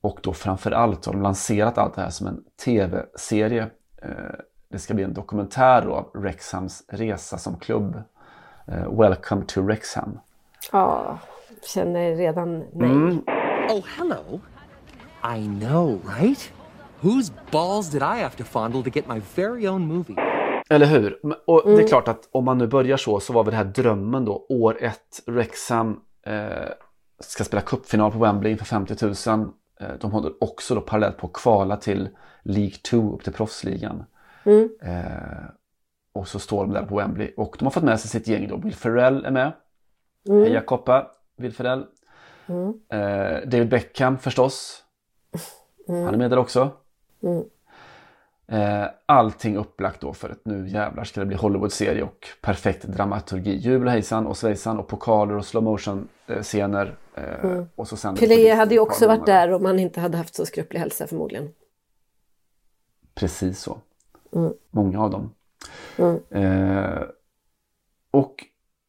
Och 0.00 0.18
då 0.22 0.32
framförallt 0.32 1.06
har 1.06 1.12
de 1.12 1.22
lanserat 1.22 1.78
allt 1.78 1.94
det 1.94 2.00
här 2.00 2.10
som 2.10 2.26
en 2.26 2.44
tv-serie. 2.64 3.70
Eh, 4.02 4.10
det 4.68 4.78
ska 4.78 4.94
bli 4.94 5.04
en 5.04 5.14
dokumentär 5.14 5.82
då 5.82 5.94
av 5.94 6.10
Rexhams 6.22 6.84
resa 6.88 7.38
som 7.38 7.56
klubb. 7.58 8.02
Eh, 8.66 8.98
Welcome 8.98 9.44
to 9.46 9.66
Rexham. 9.66 10.18
Ja, 10.72 11.18
känner 11.74 12.16
redan 12.16 12.58
nej. 12.58 12.90
Mm. 12.90 13.24
Oh, 13.70 13.84
hello. 13.98 14.40
I 15.38 15.46
know, 15.46 16.00
right? 16.20 16.52
Whose 17.00 17.32
balls 17.50 17.90
did 17.90 18.02
I 18.02 18.22
have 18.22 18.36
to 18.36 18.44
fondle 18.44 18.82
to 18.82 18.90
get 18.90 19.08
my 19.08 19.20
very 19.34 19.68
own 19.68 19.86
movie? 19.86 20.41
Eller 20.72 20.86
hur? 20.86 21.18
Och 21.46 21.62
det 21.64 21.70
är 21.70 21.74
Mm. 21.74 21.86
klart 21.88 22.08
att 22.08 22.28
om 22.32 22.44
man 22.44 22.58
nu 22.58 22.66
börjar 22.66 22.96
så 22.96 23.20
så 23.20 23.32
var 23.32 23.44
väl 23.44 23.50
det 23.50 23.56
här 23.56 23.64
drömmen 23.64 24.24
då. 24.24 24.46
År 24.48 24.76
ett, 24.82 25.22
Wrexham 25.26 26.00
eh, 26.26 26.68
ska 27.20 27.44
spela 27.44 27.62
cupfinal 27.62 28.12
på 28.12 28.18
Wembley 28.18 28.52
inför 28.52 28.64
50 28.64 29.28
000. 29.30 29.48
Eh, 29.80 29.86
de 30.00 30.10
håller 30.10 30.32
också 30.40 30.74
då 30.74 30.80
parallellt 30.80 31.16
på 31.16 31.26
att 31.26 31.32
kvala 31.32 31.76
till 31.76 32.08
League 32.42 32.74
2 32.90 33.14
upp 33.14 33.24
till 33.24 33.32
proffsligan. 33.32 34.04
Mm. 34.44 34.68
Eh, 34.82 35.44
och 36.14 36.28
så 36.28 36.38
står 36.38 36.64
de 36.64 36.72
där 36.72 36.86
på 36.86 36.96
Wembley 36.96 37.34
och 37.36 37.56
de 37.58 37.64
har 37.64 37.70
fått 37.70 37.82
med 37.82 38.00
sig 38.00 38.10
sitt 38.10 38.28
gäng 38.28 38.48
då. 38.48 38.56
Will 38.56 38.74
Ferrell 38.74 39.24
är 39.24 39.30
med. 39.30 39.52
Mm. 40.28 40.42
Heja 40.42 40.60
Koppa, 40.60 41.10
Will 41.36 41.52
Ferrell. 41.52 41.86
Mm. 42.46 42.68
Eh, 42.88 43.48
David 43.48 43.68
Beckham 43.68 44.18
förstås. 44.18 44.82
Mm. 45.88 46.04
Han 46.04 46.14
är 46.14 46.18
med 46.18 46.30
där 46.30 46.38
också. 46.38 46.70
Eh, 48.46 48.84
allting 49.06 49.56
upplagt 49.56 50.00
då 50.00 50.12
för 50.12 50.30
att 50.30 50.44
nu 50.44 50.68
jävlar 50.68 51.04
ska 51.04 51.20
det 51.20 51.26
bli 51.26 51.36
Hollywood-serie 51.36 52.02
och 52.02 52.26
perfekt 52.40 52.82
dramaturgi. 52.82 53.56
Jubel 53.56 53.86
och 53.86 53.92
hejsan 53.92 54.26
och 54.26 54.36
svejsan 54.36 54.78
och 54.78 54.88
pokaler 54.88 55.36
och 55.36 55.46
slow 55.46 55.62
motion 55.64 56.08
eh, 56.26 56.42
scener. 56.42 56.96
Eh, 57.14 57.44
Mm. 57.44 57.66
och 57.74 57.88
så 57.88 58.10
på 58.10 58.16
Pelé 58.16 58.54
hade 58.54 58.74
ju 58.74 58.80
också 58.80 59.06
varit 59.06 59.26
där 59.26 59.52
om 59.52 59.64
han 59.64 59.78
inte 59.78 60.00
hade 60.00 60.16
haft 60.16 60.34
så 60.34 60.46
skröplig 60.46 60.80
hälsa 60.80 61.06
förmodligen. 61.06 61.48
Precis 63.14 63.60
så. 63.60 63.78
Mm. 64.32 64.52
Många 64.70 65.02
av 65.02 65.10
dem. 65.10 65.34
Mm. 65.98 66.20
Eh, 66.30 67.02
och 68.10 68.34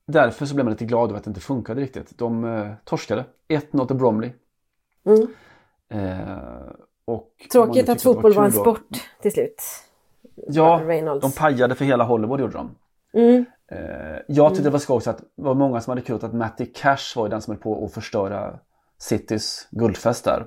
därför 0.07 0.45
så 0.45 0.55
blev 0.55 0.65
man 0.65 0.71
lite 0.71 0.85
glad 0.85 1.09
över 1.09 1.17
att 1.17 1.23
det 1.23 1.29
inte 1.29 1.41
funkade 1.41 1.81
riktigt. 1.81 2.17
De 2.17 2.45
eh, 2.45 2.71
torskade. 2.83 3.25
1-0 3.47 3.87
till 3.87 3.95
Bromley. 3.95 4.31
Mm. 5.05 5.27
Eh, 5.89 6.37
och 7.05 7.29
Tråkigt 7.51 7.89
att 7.89 8.01
fotboll 8.01 8.33
var 8.33 8.45
en 8.45 8.51
kul 8.51 8.57
då- 8.63 8.75
sport 8.75 8.87
till 9.21 9.31
slut. 9.31 9.61
Ja, 10.47 10.81
de 11.21 11.31
pajade 11.31 11.75
för 11.75 11.85
hela 11.85 12.03
Hollywood 12.03 12.39
gjorde 12.39 12.53
de. 12.53 12.75
Mm. 13.13 13.45
Eh, 13.67 14.19
jag 14.27 14.49
tyckte 14.49 14.63
det 14.63 14.69
var 14.69 14.79
skoj 14.79 15.01
att 15.05 15.17
det 15.17 15.23
var 15.35 15.53
många 15.53 15.81
som 15.81 15.91
hade 15.91 16.01
kul 16.01 16.15
att 16.21 16.33
Matty 16.33 16.65
Cash 16.65 17.13
var 17.15 17.29
den 17.29 17.41
som 17.41 17.51
höll 17.53 17.61
på 17.61 17.85
att 17.85 17.93
förstöra 17.93 18.59
Citys 18.97 19.67
guldfest 19.71 20.25
där. 20.25 20.45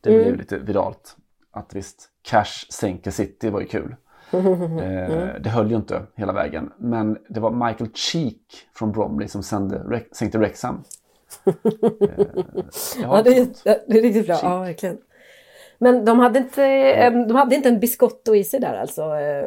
Det 0.00 0.10
blev 0.10 0.26
Mm. 0.26 0.38
lite 0.38 0.58
viralt. 0.58 1.16
Att 1.50 1.74
visst, 1.74 2.10
Cash 2.22 2.66
sänker 2.72 3.10
City 3.10 3.50
var 3.50 3.60
ju 3.60 3.66
kul. 3.66 3.96
Eh, 4.32 5.34
det 5.40 5.48
höll 5.50 5.70
ju 5.70 5.76
inte 5.76 6.02
hela 6.14 6.32
vägen. 6.32 6.72
Men 6.78 7.18
det 7.28 7.40
var 7.40 7.50
Michael 7.50 7.90
Cheek 7.94 8.40
från 8.74 8.92
Bromley 8.92 9.28
som 9.28 9.42
sände, 9.42 10.02
sänkte 10.12 10.38
Wrexham. 10.38 10.84
Eh, 11.44 11.54
Ja, 13.02 13.22
det, 13.22 13.38
är, 13.38 13.46
det 13.64 13.98
är 13.98 14.02
riktigt 14.02 14.26
bra. 14.26 14.34
Chic. 14.36 14.42
Ja, 14.44 14.58
verkligen. 14.60 14.98
Men 15.78 16.04
de 16.04 16.18
hade, 16.18 16.38
inte 16.38 16.64
en, 16.64 17.28
de 17.28 17.36
hade 17.36 17.54
inte 17.56 17.68
en 17.68 17.80
biscotto 17.80 18.34
i 18.34 18.44
sig 18.44 18.60
där 18.60 18.74
alltså. 18.74 19.02
Eh, 19.02 19.44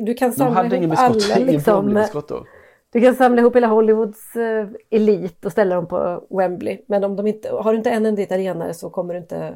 Du 0.00 0.14
kan 0.14 0.30
De 0.30 0.36
samla 0.36 0.54
hade 0.54 0.76
ingen 0.76 0.90
ihop 0.90 0.98
alla 1.00 1.14
biskott, 1.14 1.36
ingen 1.36 1.52
liksom. 1.52 1.84
Bromley-biskott 1.86 2.28
då. 2.28 2.46
Du 2.92 3.00
kan 3.00 3.14
samla 3.14 3.40
ihop 3.40 3.56
hela 3.56 3.66
Hollywoods 3.66 4.36
eh, 4.36 4.68
elit 4.90 5.44
och 5.44 5.52
ställa 5.52 5.74
dem 5.74 5.88
på 5.88 6.24
Wembley. 6.30 6.78
Men 6.86 7.04
om 7.04 7.16
de 7.16 7.26
inte, 7.26 7.50
har 7.50 7.72
du 7.72 7.78
inte 7.78 7.90
en 7.90 8.06
enda 8.06 8.22
italienare 8.22 8.74
så 8.74 8.90
kommer 8.90 9.14
du 9.14 9.20
inte, 9.20 9.54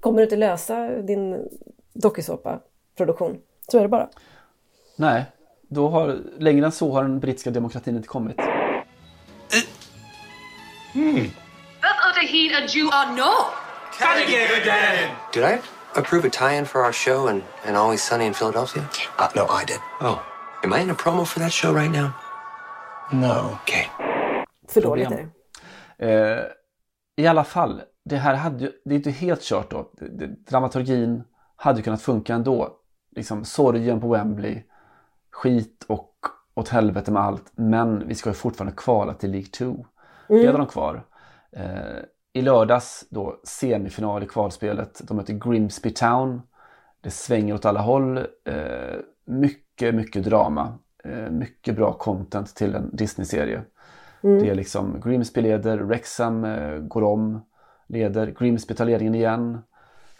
kommer 0.00 0.16
du 0.18 0.22
inte 0.22 0.36
lösa 0.36 0.88
din 0.88 1.48
dokusåpa-produktion. 1.92 3.38
Så 3.70 3.78
är 3.78 3.82
det 3.82 3.88
bara. 3.88 4.08
Nej, 4.96 5.24
då 5.68 5.88
har, 5.88 6.16
längre 6.38 6.66
än 6.66 6.72
så 6.72 6.92
har 6.92 7.02
den 7.02 7.20
brittiska 7.20 7.50
demokratin 7.50 7.96
inte 7.96 8.08
kommit. 8.08 8.36
Beth 11.82 12.08
Otahid 12.10 12.52
a 12.52 12.60
Jew 12.68 12.88
or 12.88 13.16
no? 13.16 13.32
Did 15.32 15.42
I 15.42 15.60
approve 15.96 16.24
a 16.24 16.30
tie-in 16.30 16.64
for 16.66 16.84
our 16.84 16.92
show 16.92 17.26
and, 17.28 17.42
and 17.66 17.76
Always 17.76 18.02
Sunny 18.02 18.26
in 18.26 18.34
Philadelphia? 18.34 18.88
Uh, 19.18 19.28
no, 19.34 19.46
I 19.48 19.64
did. 19.64 19.80
Oh. 20.00 20.22
Am 20.62 20.72
I 20.72 20.80
in 20.82 20.90
a 20.90 20.94
promo 20.94 21.24
for 21.26 21.40
that 21.40 21.52
show 21.52 21.72
right 21.74 21.90
now? 21.90 22.10
No. 23.12 23.58
Okay. 23.62 23.86
För 24.68 24.80
dåligt 24.80 25.10
är 25.10 25.28
det. 25.98 26.06
Eh, 26.06 26.44
I 27.16 27.26
alla 27.26 27.44
fall, 27.44 27.82
det 28.04 28.16
här 28.16 28.34
hade 28.34 28.64
ju, 28.64 28.72
det 28.84 28.94
är 28.94 28.96
inte 28.96 29.10
helt 29.10 29.42
kört 29.42 29.70
då. 29.70 29.90
Det, 29.92 30.08
det, 30.08 30.26
dramaturgin 30.26 31.22
hade 31.56 31.78
ju 31.78 31.82
kunnat 31.82 32.02
funka 32.02 32.34
ändå. 32.34 32.76
Liksom 33.16 33.44
sorgen 33.44 34.00
på 34.00 34.08
Wembley, 34.08 34.62
skit 35.32 35.84
och 35.88 36.12
åt 36.54 36.68
helvete 36.68 37.10
med 37.10 37.22
allt. 37.22 37.52
Men 37.56 38.08
vi 38.08 38.14
ska 38.14 38.30
ju 38.30 38.34
fortfarande 38.34 38.76
kvala 38.76 39.14
till 39.14 39.30
League 39.30 39.48
2. 39.48 39.86
Det 40.28 40.34
Mm. 40.34 40.46
hade 40.46 40.58
de 40.58 40.66
kvar. 40.66 41.04
Eh, 41.52 41.62
I 42.38 42.42
lördags 42.42 43.06
då 43.10 43.40
semifinal 43.44 44.22
i 44.22 44.26
kvalspelet. 44.26 45.00
De 45.04 45.16
möter 45.16 45.32
Grimsby 45.32 45.90
Town. 45.90 46.42
Det 47.00 47.10
svänger 47.10 47.54
åt 47.54 47.64
alla 47.64 47.80
håll. 47.80 48.16
Eh, 48.44 48.96
mycket, 49.24 49.94
mycket 49.94 50.24
drama. 50.24 50.78
Eh, 51.04 51.30
mycket 51.30 51.76
bra 51.76 51.92
content 51.92 52.54
till 52.54 52.74
en 52.74 52.96
Disney-serie. 52.96 53.62
Mm. 54.22 54.42
Det 54.42 54.50
är 54.50 54.54
liksom 54.54 55.00
Grimsby 55.00 55.40
leder, 55.40 55.78
Wrexham 55.78 56.44
eh, 56.44 56.78
går 56.78 57.02
om, 57.02 57.40
leder, 57.86 58.26
Grimsby 58.26 58.74
tar 58.74 58.84
ledningen 58.84 59.14
igen. 59.14 59.58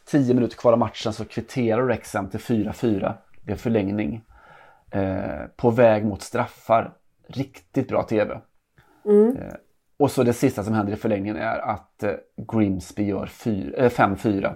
Tio 0.04 0.34
minuter 0.34 0.56
kvar 0.56 0.72
av 0.72 0.78
matchen 0.78 1.12
så 1.12 1.24
kvitterar 1.24 1.82
Wrexham 1.82 2.30
till 2.30 2.40
4-4 2.40 3.14
vid 3.42 3.58
förlängning. 3.58 4.24
Eh, 4.90 5.46
på 5.56 5.70
väg 5.70 6.04
mot 6.04 6.22
straffar. 6.22 6.94
Riktigt 7.28 7.88
bra 7.88 8.02
tv. 8.02 8.40
Mm. 9.04 9.36
Och 9.98 10.10
så 10.10 10.22
det 10.22 10.32
sista 10.32 10.64
som 10.64 10.74
händer 10.74 10.92
i 10.92 10.96
förlängningen 10.96 11.36
är 11.36 11.58
att 11.58 12.02
eh, 12.02 12.12
Grimsby 12.52 13.04
gör 13.04 13.26
fyr- 13.26 13.74
eh, 13.78 13.88
5-4. 13.90 14.54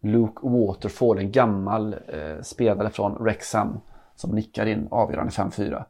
Luke 0.00 0.38
Waterfall, 0.48 1.18
en 1.18 1.32
gammal 1.32 1.94
eh, 2.08 2.40
spelare 2.42 2.90
från 2.90 3.22
Wrexham 3.22 3.80
som 4.16 4.30
nickar 4.34 4.66
in 4.66 4.88
avgörande 4.90 5.30
5-4. 5.32 5.84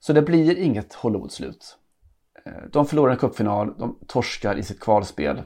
Så 0.00 0.12
det 0.12 0.22
blir 0.22 0.58
inget 0.58 0.94
Hollywood-slut. 0.94 1.78
De 2.72 2.86
förlorar 2.86 3.12
en 3.12 3.18
cupfinal, 3.18 3.74
de 3.78 3.98
torskar 4.06 4.56
i 4.58 4.62
sitt 4.62 4.80
kvalspel. 4.80 5.42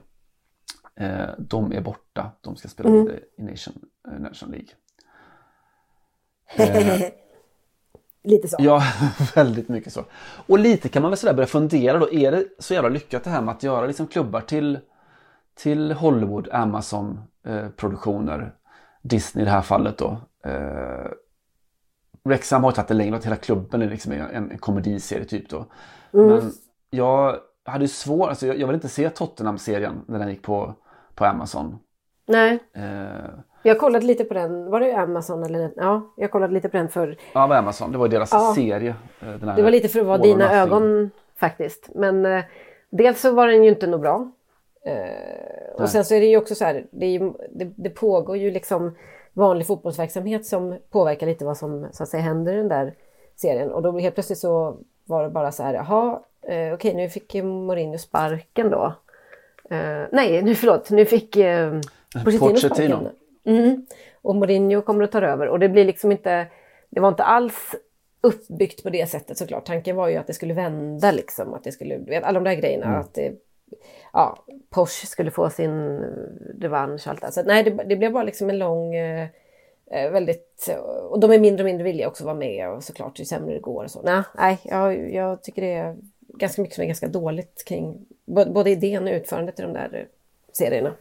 De 1.39 1.73
är 1.73 1.81
borta, 1.81 2.31
de 2.41 2.57
ska 2.57 2.69
spela 2.69 2.89
Mm. 2.89 3.09
i 3.39 3.43
Nation, 3.43 3.75
National 4.19 4.55
League. 4.55 4.69
Lite 8.27 8.49
så. 8.49 8.57
Ja, 8.59 8.83
väldigt 9.35 9.69
mycket 9.69 9.93
så. 9.93 10.05
Och 10.47 10.59
lite 10.59 10.89
kan 10.89 11.03
man 11.03 11.11
väl 11.11 11.19
sådär 11.19 11.35
börja 11.35 11.47
fundera 11.47 11.99
då, 11.99 12.13
är 12.13 12.33
det 12.33 12.45
så 12.59 12.75
jävla 12.75 12.89
lyckat 12.89 13.25
det 13.25 13.31
här 13.31 13.43
med 13.43 13.55
att 13.55 13.63
göra 13.63 13.87
liksom 13.87 14.07
klubbar 14.07 14.41
till, 14.41 14.79
till 15.55 15.93
Hollywood, 15.93 16.49
Amazon 16.53 17.21
eh, 17.47 17.69
produktioner, 17.69 18.55
Disney 19.03 19.43
i 19.43 19.45
det 19.45 19.51
här 19.51 19.63
fallet 19.63 19.99
då. 19.99 20.21
Eh, 20.45 21.11
Wrexham 22.25 22.65
har 22.65 22.71
ju 22.71 22.75
tagit 22.75 22.89
det 22.89 22.95
längre, 22.95 23.17
att 23.17 23.27
hela 23.27 23.37
klubben 23.37 23.83
är 23.83 23.91
liksom 23.91 24.13
en, 24.13 24.51
en 24.51 24.59
komediserie 24.59 25.25
typ 25.25 25.49
då. 25.49 25.67
Mm. 26.13 26.27
Men 26.27 26.53
jag 26.91 27.37
hade 27.65 27.85
ju 27.85 27.89
svårt, 27.89 28.29
alltså 28.29 28.47
jag, 28.47 28.59
jag 28.59 28.67
vill 28.67 28.75
inte 28.75 28.89
se 28.89 29.11
Tottenham-serien 29.11 30.03
när 30.07 30.19
den 30.19 30.29
gick 30.29 30.43
på, 30.43 30.75
på 31.15 31.25
Amazon. 31.25 31.79
Nej. 32.27 32.59
Eh, 32.75 33.31
Jag 33.67 33.79
kollade 33.79 34.07
lite 34.07 34.25
på 34.25 34.35
den, 34.35 34.71
var 34.71 34.81
det 34.81 34.93
Amazon 34.93 35.43
eller? 35.45 35.71
Ja, 35.77 36.13
jag 36.17 36.31
kollade 36.31 36.53
lite 36.55 36.69
på 36.69 36.77
den 36.77 36.89
för 36.89 37.17
ja, 37.33 37.41
det 37.43 37.47
var 37.49 37.57
Amazon, 37.57 37.93
det 37.93 37.99
var 37.99 38.09
deras 38.09 38.33
Ja. 38.33 38.53
serie. 38.57 38.95
eh, 39.21 39.55
Det 39.57 39.63
var 39.63 39.71
lite 39.71 39.89
för 39.89 40.01
att 40.01 40.07
vara 40.07 40.19
dina 40.19 40.45
Nothing. 40.45 40.59
ögon 40.59 41.11
faktiskt. 41.37 41.89
Men 41.95 42.27
eh, 42.27 42.45
dels 42.91 43.21
så 43.21 43.31
var 43.33 43.47
den 43.47 43.65
ju 43.65 43.69
inte 43.71 43.87
nog 43.87 44.01
bra. 44.01 44.31
Eh, 44.85 45.75
och 45.83 45.89
sen 45.89 46.05
så 46.05 46.15
är 46.15 46.21
det 46.21 46.27
ju 46.27 46.37
också 46.37 46.55
så 46.55 46.65
här, 46.65 46.87
det, 46.91 47.07
ju, 47.07 47.33
det, 47.51 47.65
det 47.77 47.91
pågår 47.91 48.37
ju 48.37 48.51
liksom 48.51 48.95
vanlig 49.33 49.67
fotbollsverksamhet 49.67 50.47
som 50.47 50.79
påverkar 50.91 51.27
lite 51.27 51.45
vad 51.45 51.57
som 51.57 51.87
så 51.93 52.03
att 52.03 52.09
säga 52.09 52.23
händer 52.23 52.53
i 52.53 52.57
den 52.57 52.69
där 52.69 52.95
serien. 53.37 53.73
Och 53.73 53.83
då 53.83 53.99
helt 53.99 54.15
plötsligt 54.15 54.39
så 54.39 54.77
var 55.05 55.23
det 55.23 55.31
bara 55.31 55.53
så 55.53 55.63
här, 55.63 55.75
jaha, 55.75 56.21
eh, 56.43 56.75
okej 56.75 56.95
nu 56.95 57.09
fick 57.09 57.35
Mourinho 57.35 57.99
sparken 57.99 58.71
då. 58.71 58.93
Eh, 59.71 60.03
nej, 60.13 60.43
nu 60.43 60.55
förlåt, 60.55 60.91
nu 60.91 61.05
fick 61.05 61.37
eh, 61.37 61.71
Pochettino 62.25 62.39
Pochettino. 62.51 62.69
sparken. 62.69 63.09
Mm. 63.47 63.87
Och 64.23 64.37
Mourinho 64.37 64.83
kommer 64.83 65.05
att 65.05 65.13
ta 65.13 65.21
över 65.21 65.49
och 65.49 65.59
det 65.59 65.69
blir 65.69 65.85
liksom 65.85 66.13
inte, 66.13 66.47
det 66.91 67.01
var 67.01 67.09
inte 67.09 67.25
alls 67.25 67.75
uppbyggt 68.21 68.83
på 68.83 68.91
det 68.91 69.07
sättet 69.11 69.39
såklart. 69.39 69.67
Tanken 69.67 69.97
var 69.97 70.09
ju 70.09 70.17
att 70.17 70.27
det 70.27 70.35
skulle 70.35 70.55
vända 70.55 71.13
liksom, 71.13 71.55
att 71.55 71.65
det 71.65 71.73
skulle, 71.73 71.99
vet, 71.99 72.25
alla 72.25 72.41
de 72.41 72.45
där 72.45 72.55
grejerna, 72.55 72.87
Mm. 72.87 73.01
att 73.01 73.15
det, 73.15 73.33
ja, 74.13 74.37
Porsche 74.71 75.07
skulle 75.07 75.31
få 75.31 75.51
sin 75.51 76.01
revansch 76.61 77.07
och 77.07 77.11
allt 77.11 77.21
det 77.21 77.27
där. 77.27 77.33
Så 77.33 77.43
nej, 77.43 77.63
det, 77.65 77.71
det 77.71 77.97
blev 77.97 78.13
bara 78.13 78.23
liksom 78.23 78.51
en 78.51 78.59
lång, 78.59 78.95
eh, 78.95 79.29
eh, 79.91 80.11
väldigt, 80.11 80.69
och 81.11 81.21
de 81.21 81.33
är 81.33 81.39
mindre 81.39 81.63
och 81.63 81.67
mindre 81.67 81.85
villiga 81.85 82.09
också 82.09 82.23
att 82.23 82.27
vara 82.27 82.37
med 82.37 82.71
och 82.71 82.85
såklart 82.85 83.21
ju 83.21 83.25
sämre 83.25 83.55
det 83.55 83.61
går 83.61 83.85
och 83.85 83.91
så. 83.91 84.03
Nej, 84.03 84.23
nej 84.35 84.59
jag, 84.65 85.13
jag 85.13 85.43
tycker 85.43 85.63
det 85.63 85.73
är 85.73 85.97
ganska 86.29 86.63
mycket 86.63 86.75
som 86.75 86.83
är 86.83 86.87
ganska 86.87 87.09
dåligt 87.09 87.65
kring 87.67 88.07
både 88.27 88.71
idén 88.71 89.07
och 89.09 89.13
utförandet 89.15 89.59
i 89.59 89.63
de 89.63 89.73
där 89.73 90.07
serierna. 90.53 90.93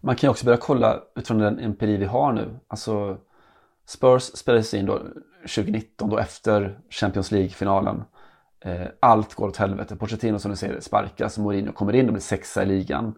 Man 0.00 0.16
kan 0.16 0.28
ju 0.28 0.30
också 0.30 0.44
börja 0.44 0.58
kolla 0.58 1.02
utifrån 1.16 1.38
den 1.38 1.58
empiri 1.58 1.96
vi 1.96 2.04
har 2.04 2.32
nu. 2.32 2.58
Alltså 2.68 3.18
Spurs 3.86 4.22
spelades 4.22 4.74
in 4.74 4.86
då 4.86 5.02
2019 5.40 6.10
då 6.10 6.18
efter 6.18 6.78
Champions 6.90 7.30
League-finalen. 7.30 8.02
Eh, 8.60 8.86
allt 9.00 9.34
går 9.34 9.48
åt 9.48 9.56
helvete. 9.56 9.96
Pochettino 9.96 10.38
som 10.38 10.50
du 10.50 10.56
säger 10.56 10.80
sparkas, 10.80 11.38
Mourinho 11.38 11.72
kommer 11.72 11.94
in 11.94 12.06
och 12.06 12.12
blir 12.12 12.22
sexa 12.22 12.62
i 12.62 12.66
ligan. 12.66 13.14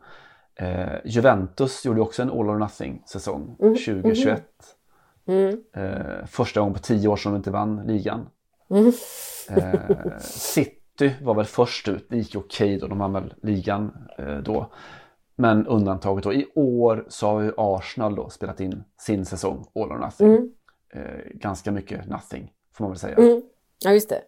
Eh, 0.54 0.98
Juventus 1.04 1.84
gjorde 1.84 2.00
också 2.00 2.22
en 2.22 2.30
all 2.30 2.50
or 2.50 2.58
nothing 2.58 3.02
säsong 3.06 3.56
Mm, 3.60 3.74
2021. 3.74 4.44
Mm. 5.26 5.60
Eh, 5.72 6.26
första 6.26 6.60
gången 6.60 6.74
på 6.74 6.80
tio 6.80 7.08
år 7.08 7.16
som 7.16 7.32
de 7.32 7.36
inte 7.36 7.50
vann 7.50 7.82
ligan. 7.86 8.28
Mm. 8.70 8.92
Eh, 9.50 10.18
City 10.20 11.14
var 11.22 11.34
väl 11.34 11.44
först 11.44 11.88
ut, 11.88 12.06
det 12.10 12.16
gick 12.16 12.36
okej 12.36 12.78
då, 12.78 12.86
de 12.86 12.98
vann 12.98 13.12
väl 13.12 13.34
ligan 13.42 13.92
eh, 14.18 14.36
då. 14.38 14.72
Men 15.40 15.66
undantaget 15.66 16.24
då, 16.24 16.32
i 16.32 16.46
år 16.54 17.04
så 17.08 17.26
har 17.26 17.40
ju 17.40 17.52
Arsenal 17.56 18.14
då 18.14 18.28
spelat 18.28 18.60
in 18.60 18.84
sin 19.00 19.24
säsong 19.24 19.66
All 19.74 19.92
or 19.92 19.98
Nothing. 19.98 20.28
Mm. 20.28 20.50
Eh, 20.94 21.20
ganska 21.34 21.72
mycket 21.72 22.08
Nothing, 22.08 22.52
får 22.74 22.84
man 22.84 22.90
väl 22.90 22.98
säga. 22.98 23.16
Mm. 23.16 23.42
Ja, 23.84 23.92
just 23.92 24.08
det. 24.08 24.20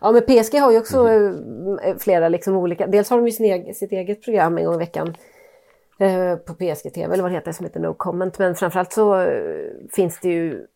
Ja, 0.00 0.12
men 0.12 0.22
PSG 0.22 0.54
har 0.58 0.72
ju 0.72 0.78
också 0.78 1.08
eh, 1.10 1.96
flera 1.98 2.28
liksom 2.28 2.56
olika... 2.56 2.86
Dels 2.86 3.10
har 3.10 3.16
de 3.16 3.26
ju 3.26 3.32
sin 3.32 3.46
egen, 3.46 3.74
sitt 3.74 3.92
eget 3.92 4.22
program 4.22 4.58
en 4.58 4.64
gång 4.64 4.74
i 4.74 4.78
veckan 4.78 5.16
eh, 5.98 6.36
på 6.36 6.54
PSG 6.54 6.94
TV, 6.94 7.12
eller 7.12 7.22
vad 7.22 7.32
det 7.32 7.36
heter, 7.36 7.52
som 7.52 7.66
heter 7.66 7.80
No 7.80 7.94
Comment. 7.94 8.38
Men 8.38 8.54
framförallt 8.54 8.92
så 8.92 9.20
eh, 9.20 9.70
finns 9.92 10.20
det 10.20 10.28
ju 10.28 10.66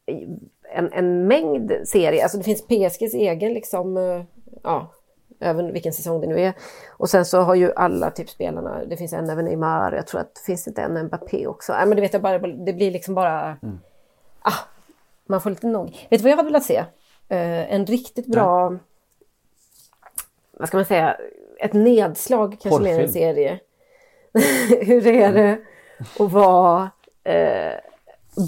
en, 0.75 0.93
en 0.93 1.27
mängd 1.27 1.73
serier. 1.85 2.23
Alltså 2.23 2.39
det 2.39 2.45
finns 2.45 2.67
PSGs 2.67 3.15
egen 3.15 3.55
liksom... 3.55 3.97
Eh, 3.97 4.23
ja, 4.63 4.93
även 5.41 5.73
vilken 5.73 5.93
säsong 5.93 6.21
det 6.21 6.27
nu 6.27 6.41
är. 6.41 6.53
Och 6.91 7.11
sen 7.11 7.25
så 7.25 7.41
har 7.41 7.55
ju 7.55 7.73
alla 7.77 8.11
typ 8.11 8.31
spelarna, 8.31 8.85
det 8.85 8.97
finns 8.97 9.13
en 9.13 9.31
även 9.31 9.45
Neymar, 9.45 9.93
jag 9.93 10.07
tror 10.07 10.21
att 10.21 10.35
det 10.35 10.41
finns 10.47 10.69
inte 10.69 10.83
en 10.83 11.05
Mbappé 11.05 11.47
också. 11.47 11.73
Nej, 11.73 11.87
men 11.87 11.97
det 11.97 12.03
vet 12.03 12.13
jag 12.13 12.23
bara, 12.23 12.39
det 12.39 12.73
blir 12.73 12.91
liksom 12.91 13.15
bara... 13.15 13.57
Ah, 14.43 14.53
man 15.27 15.41
får 15.41 15.51
lite 15.51 15.67
nog. 15.67 16.07
Vet 16.11 16.21
du 16.21 16.23
vad 16.23 16.33
jag 16.33 16.37
hade 16.37 16.49
velat 16.49 16.65
se? 16.65 16.77
Eh, 17.29 17.75
en 17.75 17.87
riktigt 17.87 18.27
bra, 18.27 18.77
vad 20.53 20.69
ska 20.69 20.77
man 20.77 20.85
säga, 20.85 21.17
ett 21.59 21.73
nedslag 21.73 22.57
kanske 22.61 22.83
mer 22.83 22.91
än 22.91 23.01
en 23.01 23.07
Porrfilm. 23.07 23.13
serie. 23.13 23.61
Hur 24.85 25.07
är 25.07 25.33
det 25.33 25.59
att 26.19 26.33
vara 26.33 26.91
eh, 27.25 27.73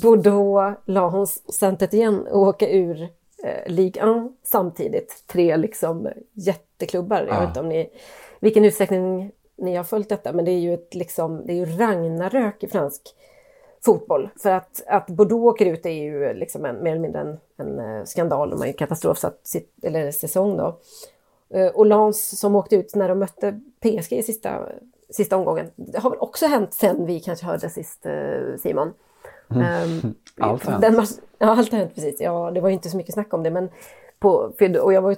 Bordeaux, 0.03 0.81
Lens, 0.85 1.43
Saint-Étienne 1.61 2.31
och 2.31 2.41
åka 2.41 2.69
ur 2.69 3.09
eh, 3.45 3.73
Ligue 3.73 4.03
1 4.03 4.33
samtidigt? 4.43 5.25
Tre 5.27 5.57
liksom 5.57 6.09
jätteklubbar. 6.33 7.17
Jag 7.19 7.29
Ja. 7.37 7.41
vet 7.41 7.49
inte 7.49 7.61
om 7.61 7.69
ni, 7.69 7.91
vilken 8.41 8.65
utsträckning 8.65 9.33
ni 9.57 9.77
har 9.77 9.85
följt 9.85 10.09
detta, 10.09 10.33
men 10.33 10.45
det 10.45 10.51
är 10.51 10.59
ju 10.59 10.75
ett 10.75 10.95
liksom, 10.95 11.47
det 11.47 11.53
är 11.53 11.57
ju 11.57 11.65
ragnarök 11.77 12.65
i 12.65 12.69
fransk 12.69 13.03
fotboll. 13.85 14.29
För 14.43 14.51
att, 14.51 14.83
att 14.87 15.07
Bordeaux 15.07 15.55
åker 15.55 15.67
ut 15.67 15.87
är 15.87 15.91
ju 15.91 16.35
liksom 16.35 16.65
en, 16.65 16.83
mer 16.83 16.91
eller 16.91 17.01
mindre 17.03 17.21
en, 17.21 17.39
en 17.57 17.79
eh, 17.99 18.05
skandal. 18.05 18.51
De 18.51 18.61
har 18.61 18.67
ju 18.67 18.73
katastrofsatt 18.73 19.41
sitt, 19.43 19.73
eller 19.85 20.11
säsong 20.11 20.57
då. 20.57 20.79
Eh, 21.59 21.67
Och 21.67 21.87
Lens 21.87 22.39
som 22.41 22.57
åkte 22.57 22.77
ut 22.77 22.95
när 22.95 23.09
de 23.09 23.19
mötte 23.19 23.61
PSG 23.81 24.13
i 24.13 24.23
sista, 24.23 24.69
sista 25.11 25.37
omgången. 25.37 25.71
Det 25.77 25.99
har 25.99 26.11
väl 26.11 26.19
också 26.19 26.47
hänt 26.47 26.75
sen 26.75 27.07
vi 27.07 27.21
kanske 27.21 27.47
hörde 27.47 27.71
sist 27.71 28.07
eh, 28.07 28.57
Simon. 28.59 28.93
Mm. 29.55 29.63
Ehm, 29.63 30.15
Allt 30.41 30.65
har 30.65 30.73
hänt. 30.73 31.21
ja, 31.39 31.47
allt 31.47 31.73
har 31.73 31.79
hänt 31.79 31.95
precis. 31.95 32.21
Ja, 32.21 32.51
det 32.51 32.61
var 32.61 32.69
ju 32.69 32.75
inte 32.75 32.91
så 32.91 32.97
mycket 32.97 33.15
snack 33.15 33.35
om 33.35 33.43
det. 33.43 33.51
Men 33.51 33.69
på, 34.19 34.53
och 34.83 34.93
jag 34.93 35.03
var 35.03 35.17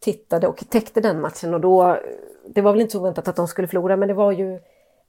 tittade 0.00 0.46
och 0.46 0.64
täckte 0.70 1.00
den 1.00 1.20
matchen 1.20 1.54
och 1.54 1.60
då, 1.60 1.98
det 2.46 2.60
var 2.60 2.72
väl 2.72 2.80
inte 2.80 2.92
så 2.92 3.02
väntat 3.02 3.28
att 3.28 3.36
de 3.36 3.48
skulle 3.48 3.68
förlora, 3.68 3.96
men 3.96 4.08
det 4.08 4.14
var 4.14 4.32
ju 4.32 4.54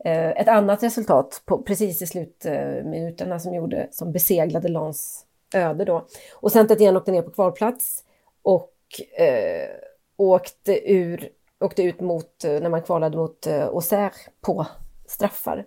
eh, 0.06 0.30
ett 0.30 0.48
annat 0.48 0.84
resultat 0.84 1.42
på, 1.46 1.62
precis 1.64 2.02
i 2.02 2.08
slutminuterna 2.08 3.40
som, 3.40 3.54
gjorde, 3.54 3.88
som 3.92 4.12
beseglade 4.12 4.68
Lans 4.68 5.26
öde 5.56 5.86
då. 5.86 6.06
Och 6.34 6.52
Saint-Étienne 6.52 6.98
åkte 6.98 7.12
ner 7.12 7.22
på 7.22 7.32
kvalplats 7.32 8.04
och 8.42 8.74
eh, 9.18 9.70
åkte, 10.18 10.92
ur, 10.94 11.30
åkte 11.60 11.84
ut 11.84 12.00
mot, 12.00 12.44
eh, 12.44 12.52
när 12.52 12.70
man 12.70 12.82
kvalade 12.82 13.18
mot 13.18 13.48
eh, 13.48 13.68
Auxerre 13.68 14.12
på 14.42 14.66
straffar. 15.08 15.66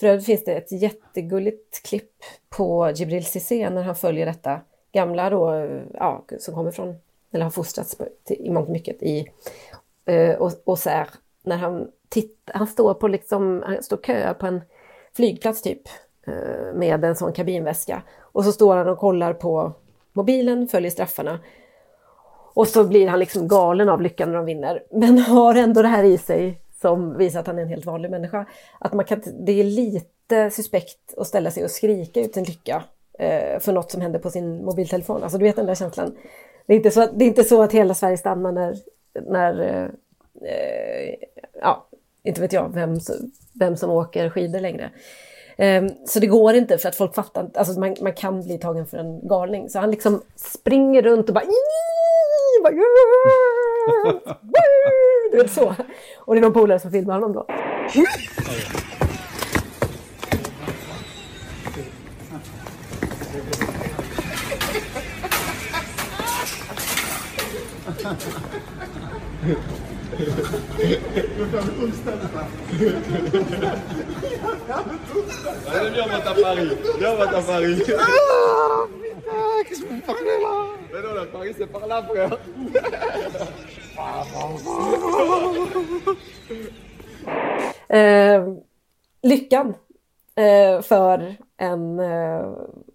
För 0.00 0.06
övrigt 0.06 0.26
finns 0.26 0.44
det 0.44 0.54
ett 0.54 0.72
jättegulligt 0.72 1.82
klipp 1.82 2.12
på 2.48 2.92
Jibril 2.94 3.24
Cissé 3.24 3.70
när 3.70 3.82
han 3.82 3.96
följer 3.96 4.26
detta 4.26 4.60
gamla 4.92 5.30
då, 5.30 5.68
ja, 5.94 6.24
som 6.38 6.54
kommer 6.54 6.70
från, 6.70 6.94
eller 7.32 7.44
har 7.44 7.50
fostrats 7.50 7.94
på, 7.94 8.04
till, 8.24 8.46
i 8.46 8.50
mångt 8.50 8.66
och 8.66 8.72
mycket 8.72 9.02
i 9.02 9.28
eh, 10.04 10.50
När 11.44 11.56
han, 11.56 11.88
titt, 12.08 12.50
han 12.54 12.66
står 12.66 12.94
på 12.94 13.08
liksom, 13.08 13.62
han 13.66 13.82
står 13.82 13.96
köar 13.96 14.34
på 14.34 14.46
en 14.46 14.60
flygplats 15.16 15.62
typ 15.62 15.82
eh, 16.26 16.74
med 16.74 17.04
en 17.04 17.16
sån 17.16 17.32
kabinväska. 17.32 18.02
Och 18.18 18.44
så 18.44 18.52
står 18.52 18.76
han 18.76 18.88
och 18.88 18.98
kollar 18.98 19.32
på 19.32 19.72
mobilen, 20.12 20.68
följer 20.68 20.90
straffarna. 20.90 21.38
Och 22.54 22.68
så 22.68 22.84
blir 22.84 23.08
han 23.08 23.18
liksom 23.18 23.48
galen 23.48 23.88
av 23.88 24.02
lyckan 24.02 24.30
när 24.30 24.36
de 24.36 24.46
vinner. 24.46 24.82
Men 24.90 25.18
har 25.28 25.54
ändå 25.54 25.82
det 25.82 25.88
här 25.88 26.04
i 26.04 26.18
sig 26.18 26.60
som 26.82 27.18
visar 27.18 27.40
att 27.40 27.46
han 27.46 27.58
är 27.58 27.62
en 27.62 27.68
helt 27.68 27.86
vanlig 27.86 28.10
människa. 28.10 28.46
Att 28.78 28.92
man 28.92 29.04
kan, 29.04 29.22
det 29.40 29.60
är 29.60 29.64
lite 29.64 30.50
suspekt 30.50 31.14
att 31.16 31.26
ställa 31.26 31.50
sig 31.50 31.64
och 31.64 31.70
skrika 31.70 32.20
ut 32.20 32.34
sin 32.34 32.44
lycka 32.44 32.82
eh, 33.18 33.58
för 33.58 33.72
något 33.72 33.90
som 33.90 34.00
händer 34.00 34.18
på 34.18 34.30
sin 34.30 34.64
mobiltelefon. 34.64 35.22
Alltså 35.22 35.38
du 35.38 35.44
vet 35.44 35.56
den 35.56 35.66
där 35.66 35.74
känslan. 35.74 36.16
Det 36.66 36.72
är 36.72 36.76
inte 36.76 36.90
så 36.90 37.02
att, 37.02 37.18
det 37.18 37.24
är 37.24 37.26
inte 37.26 37.44
så 37.44 37.62
att 37.62 37.72
hela 37.72 37.94
Sverige 37.94 38.16
stannar 38.16 38.52
när, 38.52 38.76
när 39.26 39.60
eh, 39.60 39.88
eh, 40.50 41.14
ja, 41.60 41.86
inte 42.22 42.40
vet 42.40 42.52
jag 42.52 42.74
vem, 42.74 42.98
vem 43.52 43.76
som 43.76 43.90
åker 43.90 44.30
skidor 44.30 44.60
längre. 44.60 44.90
Ehm, 45.56 45.88
Så 46.06 46.20
det 46.20 46.26
går 46.26 46.54
inte 46.54 46.78
för 46.78 46.88
att 46.88 46.96
folk 46.96 47.14
fattar 47.14 47.50
alltså 47.54 47.80
man, 47.80 47.96
man 48.00 48.12
kan 48.12 48.42
bli 48.42 48.58
tagen 48.58 48.86
för 48.86 48.98
en 48.98 49.28
galning. 49.28 49.70
Så 49.70 49.78
han 49.78 49.90
liksom 49.90 50.22
springer 50.36 51.02
runt 51.02 51.28
och 51.28 51.34
bara 51.34 51.44
bara, 52.62 52.72
"Yeah!" 52.74 54.20
Du 55.32 55.38
vet 55.38 55.50
så. 55.50 55.74
Och 56.18 56.34
det 56.34 56.38
är 56.38 56.42
någon 56.42 56.52
polare 56.52 56.78
som 56.78 56.90
filmar 56.90 57.14
honom 57.14 57.32
då. 57.32 57.46
Viens, 75.92 75.98
on 75.98 76.08
va 76.08 76.16
à 76.16 76.34
Paris. 76.34 76.72
Viens, 76.98 77.10
on 77.10 77.16
va 77.16 77.38
à 77.38 77.42
Paris. 77.42 77.82
qu'est-ce 79.68 79.82
que 79.82 79.88
vous 79.88 80.00
parlez 80.00 80.24
là 80.24 80.66
Mais 80.92 81.02
non, 81.02 81.14
la 81.14 81.26
Paris 81.26 81.54
c'est 81.56 81.66
par 81.66 81.86
là 81.86 82.02
frère 82.02 82.38
Eh, 87.88 88.48
lyckan 89.22 89.74
eh, 90.34 90.82
för 90.82 91.36
en, 91.56 92.00
eh, 92.00 92.46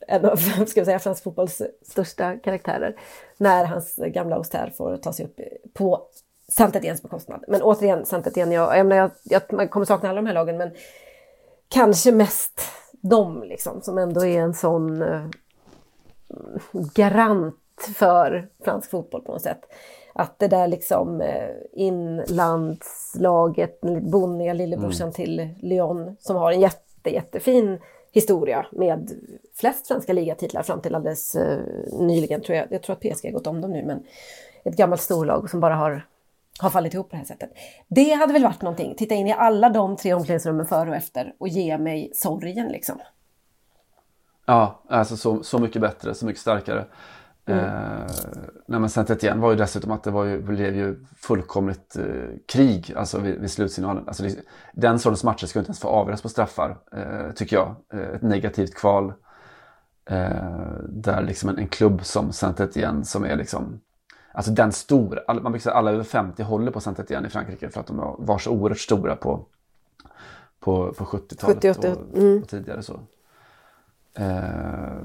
en 0.07 0.25
av 0.25 0.35
ska 0.67 0.85
säga, 0.85 0.99
fransk 0.99 1.23
fotbolls 1.23 1.61
största 1.81 2.37
karaktärer 2.37 2.95
när 3.37 3.65
hans 3.65 3.95
gamla 3.95 4.35
Auxerre 4.35 4.71
får 4.71 4.97
ta 4.97 5.13
sig 5.13 5.25
upp 5.25 5.39
på 5.73 6.01
saint 6.47 6.75
Etiennes 6.75 7.01
bekostnad. 7.01 7.43
Men 7.47 7.61
återigen, 7.61 8.05
saint 8.05 8.27
Etienne, 8.27 8.55
jag, 8.55 8.77
jag, 8.77 8.91
jag, 8.95 9.11
jag 9.23 9.53
man 9.53 9.69
kommer 9.69 9.85
sakna 9.85 10.09
alla 10.09 10.21
de 10.21 10.27
här 10.27 10.33
lagen 10.33 10.57
men 10.57 10.71
kanske 11.69 12.11
mest 12.11 12.61
dem 12.91 13.43
liksom, 13.43 13.81
som 13.81 13.97
ändå 13.97 14.25
är 14.25 14.41
en 14.41 14.53
sån 14.53 15.01
eh, 15.01 15.27
garant 16.95 17.55
för 17.95 18.49
fransk 18.63 18.89
fotboll 18.89 19.21
på 19.21 19.31
något 19.31 19.41
sätt. 19.41 19.65
Att 20.19 20.39
det 20.39 20.47
där 20.47 20.67
liksom 20.67 21.21
eh, 21.21 21.49
inlandslaget, 21.73 23.81
bonniga 24.01 24.53
lillebrorsan 24.53 25.05
Mm. 25.07 25.13
till 25.13 25.49
Lyon 25.61 26.15
som 26.19 26.35
har 26.35 26.51
en 26.51 26.59
jätte, 26.61 27.09
jättefin 27.09 27.79
historia 28.11 28.65
med 28.71 29.11
flest 29.55 29.85
svenska 29.85 30.13
ligatitlar 30.13 30.63
fram 30.63 30.81
till 30.81 30.95
alldeles 30.95 31.35
eh, 31.35 31.59
nyligen. 31.99 32.41
Tror 32.41 32.57
jag, 32.57 32.67
jag 32.71 32.83
tror 32.83 32.95
att 32.95 33.01
PSG 33.01 33.25
har 33.25 33.31
gått 33.31 33.47
om 33.47 33.61
dem 33.61 33.71
nu, 33.71 33.85
men 33.85 34.03
ett 34.63 34.75
gammalt 34.75 35.01
storlag 35.01 35.49
som 35.49 35.59
bara 35.59 35.75
har, 35.75 36.05
har 36.59 36.69
fallit 36.69 36.93
ihop 36.93 37.09
på 37.09 37.15
det 37.15 37.17
här 37.17 37.25
sättet. 37.25 37.49
Det 37.87 38.13
hade 38.13 38.33
väl 38.33 38.43
varit 38.43 38.61
någonting. 38.61 38.95
Titta 38.97 39.15
in 39.15 39.27
i 39.27 39.33
alla 39.33 39.69
de 39.69 39.95
tre 39.97 40.13
omklädningsrummen 40.13 40.65
före 40.65 40.89
och 40.89 40.95
efter 40.95 41.33
och 41.37 41.47
ge 41.47 41.77
mig 41.77 42.11
sorgen 42.13 42.67
liksom. 42.67 42.99
Ja, 44.45 44.79
alltså 44.87 45.17
så, 45.17 45.43
så 45.43 45.59
mycket 45.59 45.81
bättre, 45.81 46.13
så 46.13 46.25
mycket 46.25 46.41
starkare. 46.41 46.85
Mm. 47.47 47.65
Eh, 47.65 48.07
nej 48.65 48.79
men 48.79 48.89
Saint 48.89 49.09
Etienne 49.09 49.41
var 49.41 49.51
ju 49.51 49.57
dessutom 49.57 49.91
att 49.91 50.03
det 50.03 50.11
var 50.11 50.23
ju, 50.23 50.41
blev 50.41 50.75
ju 50.75 51.05
fullkomligt 51.15 51.95
eh, 51.95 52.05
krig 52.47 52.93
alltså 52.95 53.19
vid, 53.19 53.39
vid 53.39 53.51
slutsignalen. 53.51 54.03
Alltså 54.07 54.23
det, 54.23 54.35
den 54.73 54.99
sortens 54.99 55.23
matcher 55.23 55.45
ska 55.45 55.59
inte 55.59 55.69
ens 55.69 55.79
få 55.79 55.87
avgöras 55.87 56.21
på 56.21 56.29
straffar, 56.29 56.77
eh, 56.91 57.31
tycker 57.35 57.55
jag. 57.55 57.75
Eh, 57.93 58.15
ett 58.15 58.21
negativt 58.21 58.75
kval. 58.75 59.13
Eh, 60.05 60.29
där 60.89 61.23
liksom 61.23 61.49
en, 61.49 61.57
en 61.57 61.67
klubb 61.67 62.05
som 62.05 62.31
Saint 62.31 62.59
Etienne 62.59 63.05
som 63.05 63.25
är 63.25 63.35
liksom 63.35 63.79
Alltså 64.31 64.51
den 64.51 64.71
stora, 64.71 65.21
alla, 65.27 65.41
man 65.41 65.51
brukar 65.51 65.63
säga 65.63 65.75
alla 65.75 65.91
över 65.91 66.03
50 66.03 66.43
håller 66.43 66.71
på 66.71 66.79
Saint 66.79 66.99
Etienne 66.99 67.27
i 67.27 67.29
Frankrike 67.29 67.69
för 67.69 67.79
att 67.79 67.87
de 67.87 68.15
var, 68.19 68.37
så 68.37 68.51
oerhört 68.51 68.79
stora 68.79 69.15
på, 69.15 69.45
på, 70.59 70.93
på 70.93 71.03
70-talet 71.03 71.55
78, 71.55 71.91
och, 71.91 72.17
mm. 72.17 72.41
och 72.41 72.49
tidigare. 72.49 72.83
så. 72.83 72.99
Eh, 74.13 74.97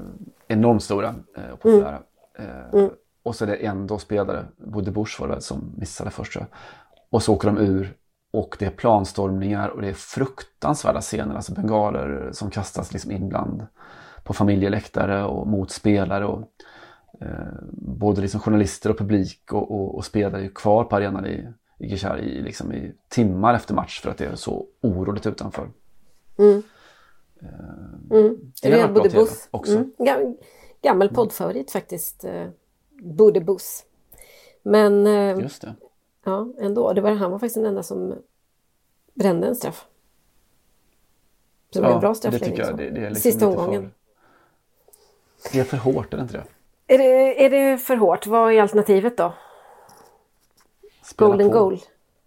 enormt 0.47 0.83
stora 0.83 1.15
och 1.53 1.59
populära. 1.59 1.95
Eh, 1.95 1.99
Mm. 2.73 2.89
Och 3.23 3.35
så 3.35 3.45
är 3.45 3.47
det 3.47 3.55
en 3.55 3.87
då 3.87 3.99
spelare, 3.99 4.45
Bodde 4.57 4.91
Busch 4.91 5.19
var 5.19 5.27
det 5.27 5.33
väl, 5.33 5.41
som 5.41 5.73
missade 5.77 6.09
först 6.09 6.33
tror 6.33 6.45
jag. 6.49 6.57
Och 7.09 7.23
så 7.23 7.33
åker 7.33 7.47
de 7.47 7.57
ur 7.57 7.97
och 8.31 8.55
det 8.59 8.65
är 8.65 8.69
planstormningar 8.69 9.69
och 9.69 9.81
det 9.81 9.89
är 9.89 9.93
fruktansvärda 9.93 11.01
scener. 11.01 11.35
Alltså 11.35 11.53
bengaler 11.53 12.29
som 12.31 12.49
kastas 12.49 12.93
liksom 12.93 13.11
in 13.11 13.29
bland 13.29 13.67
på 14.23 14.33
familjeläktare 14.33 15.23
och 15.23 15.47
mot 15.47 15.71
spelare. 15.71 16.25
Och, 16.25 16.41
eh, 17.21 17.27
både 17.71 18.21
liksom 18.21 18.39
journalister 18.39 18.89
och 18.89 18.97
publik 18.97 19.53
och, 19.53 19.71
och, 19.71 19.95
och 19.95 20.05
spelare 20.05 20.41
är 20.41 20.43
ju 20.43 20.49
kvar 20.49 20.83
på 20.83 20.95
arenan 20.95 21.25
i, 21.25 21.47
i 21.79 21.87
Gishar 21.87 22.17
i, 22.17 22.41
liksom 22.41 22.73
i 22.73 22.91
timmar 23.09 23.53
efter 23.53 23.73
match 23.73 24.01
för 24.01 24.09
att 24.09 24.17
det 24.17 24.25
är 24.25 24.35
så 24.35 24.65
oroligt 24.81 25.25
utanför. 25.25 25.69
Mm. 26.37 26.63
Mm. 28.11 28.37
det 28.61 28.69
Real 28.69 28.93
varit 28.93 29.13
bra 29.13 29.25
också. 29.51 29.75
Mm. 29.75 29.91
Gam- 30.83 30.89
Gammal 30.91 31.09
poddfavorit 31.09 31.71
faktiskt. 31.71 32.23
Eh, 32.23 32.47
Buddebus. 33.01 33.85
Men 34.61 35.07
eh, 35.07 35.39
Just 35.39 35.61
det. 35.61 35.75
ja, 36.23 36.47
ändå. 36.59 36.93
Det 36.93 37.01
var, 37.01 37.11
han 37.11 37.31
var 37.31 37.39
faktiskt 37.39 37.55
den 37.55 37.65
enda 37.65 37.83
som 37.83 38.15
brände 39.13 39.47
en 39.47 39.55
straff. 39.55 39.85
Så 41.69 41.79
det 41.81 41.87
var 41.87 41.93
en 41.93 41.99
bra 41.99 42.09
det 42.09 42.15
straffläggning. 42.15 42.49
tycker 42.49 42.61
jag. 42.63 42.71
så. 42.71 42.77
Det, 42.77 42.89
det 42.89 42.99
är 43.05 43.09
liksom 43.09 43.31
Sista 43.31 43.47
omgången. 43.47 43.91
För, 45.43 45.53
det 45.53 45.59
är 45.59 45.63
för 45.63 45.77
hårt, 45.77 46.13
är 46.13 46.17
det 46.17 46.23
inte 46.23 46.37
det? 46.37 46.43
Är 46.93 46.97
det, 46.97 47.45
är 47.45 47.49
det 47.49 47.77
för 47.77 47.95
hårt? 47.95 48.27
Vad 48.27 48.53
är 48.53 48.61
alternativet 48.61 49.17
då? 49.17 49.33
Spela 51.03 51.27
Golden 51.29 51.47
på. 51.51 51.59
goal. 51.59 51.79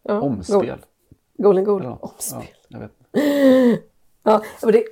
Ja, 0.03 0.21
Omspel. 0.21 0.67
goal. 0.67 0.79
Golden 1.39 1.65
goal. 1.65 1.83
Ja, 1.85 1.99
Omspel. 2.03 2.43
ja, 2.69 2.79
jag 2.79 2.79
vet. 2.79 3.83
Ja, 4.23 4.43
och 4.63 4.73
det, 4.73 4.85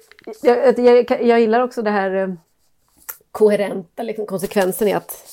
jag, 0.42 0.78
jag, 0.78 1.22
jag 1.22 1.40
gillar 1.40 1.60
också 1.60 1.82
det 1.82 1.90
här 1.90 2.10
eh, 2.14 2.28
koherenta 3.34 4.02
liksom, 4.02 4.26
konsekvensen 4.26 4.88
i 4.88 4.92
att 4.92 5.24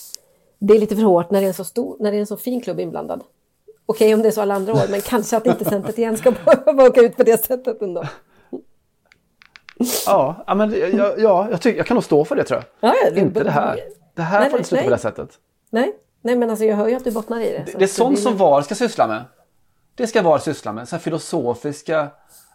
det 0.60 0.74
är 0.74 0.80
lite 0.80 0.95
för 0.95 1.04
hårt 1.04 1.32
när 1.32 1.39
det 1.39 1.45
är 1.45 1.47
en 1.47 1.54
så 1.54 1.64
stor, 1.64 1.97
när 1.99 2.12
det 2.12 2.18
är 2.18 2.20
en 2.20 2.28
så 2.28 2.38
fin 2.38 2.62
klubb 2.62 2.80
inblandad. 2.80 3.24
Okej 3.86 4.14
om 4.14 4.22
det 4.22 4.28
är 4.28 4.32
så 4.32 4.41
alla 4.41 4.54
andra 4.56 4.74
år, 4.74 4.88
men 4.89 5.02
kanske 5.02 5.38
att 5.38 5.45
inte 5.45 5.66
centret 5.66 5.97
igen 5.97 6.18
ska 6.18 6.32
behöva 6.32 6.84
åka 6.88 7.02
ut 7.02 7.18
på 7.18 7.24
det 7.24 7.45
sättet 7.45 7.82
ändå. 7.82 8.04
Ja, 10.06 10.43
ja, 10.47 10.56
men 10.56 10.72
jag, 10.97 11.20
ja 11.20 11.47
jag, 11.52 11.62
tycker, 11.62 11.78
jag 11.78 11.88
kan 11.88 11.95
nog 11.95 12.04
stå 12.04 12.26
för 12.26 12.36
det 12.36 12.43
tror 12.43 12.64
jag. 12.80 12.89
Ja, 12.91 12.95
ja, 13.04 13.10
det- 13.12 13.20
inte 13.20 13.43
det 13.43 13.52
här. 13.52 13.80
Det 14.16 14.22
här 14.22 14.39
Nej, 14.39 14.49
får 14.49 14.60
inte 14.60 14.70
sluta 14.70 14.84
på 14.84 14.89
nej. 14.89 14.97
det 14.97 15.02
sättet. 15.02 15.30
Nej, 15.70 15.93
nej 16.22 16.36
men 16.36 16.49
alltså 16.49 16.66
jag 16.66 16.76
hör 16.76 16.88
ju 16.88 16.95
att 16.95 17.04
du 17.04 17.12
bottnar 17.12 17.39
i 17.41 17.52
det. 17.52 17.64
Det, 17.66 17.78
det 17.78 17.84
är 17.86 17.88
sånt 17.88 18.20
som 18.20 18.38
VAR 18.38 18.62
ska 18.62 18.76
syssla 18.76 19.08
med. 19.08 19.24
Det 19.95 20.08
ska 20.08 20.22
VAR 20.22 20.38
syssla 20.39 20.74
med. 20.74 20.88
Så 20.89 20.97
filosofiska 20.99 22.08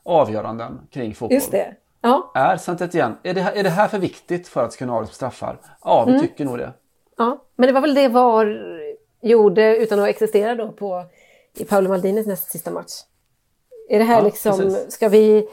avgöranden 0.03 0.81
kring 0.91 1.15
fotboll. 1.15 1.35
Just 1.35 1.51
det. 1.51 1.75
Ja, 2.01 2.31
Är 2.35 2.57
saint 2.57 2.95
igen. 2.95 3.17
Är 3.23 3.35
det, 3.35 3.41
är 3.41 3.63
det 3.63 3.71
här 3.71 3.89
för 3.89 3.99
viktigt 3.99 4.49
för 4.49 4.65
att 4.65 4.77
kunna 4.77 4.93
avgöras 4.93 5.09
på 5.09 5.15
straffar? 5.15 5.59
Ja, 5.85 6.05
vi 6.05 6.11
Mm. 6.13 6.23
tycker 6.23 6.45
nog 6.45 6.59
det. 6.59 6.73
ja, 7.17 7.39
men 7.57 7.67
det 7.67 7.73
var 7.73 7.81
väl 7.81 7.95
det 7.95 8.09
VAR 8.09 8.63
gjorde 9.21 9.77
utan 9.77 10.01
att 10.01 10.09
existera 10.09 10.55
då 10.55 10.73
på, 10.73 11.05
i 11.55 11.65
Paolo 11.65 11.89
Maldinis 11.89 12.27
näst 12.27 12.51
sista 12.51 12.71
match. 12.71 12.93
Är 13.89 13.99
det 13.99 14.05
här 14.05 14.19
Ja, 14.19 14.25
liksom, 14.25 14.59
precis. 14.59 14.93
ska 14.93 15.09
vi, 15.09 15.49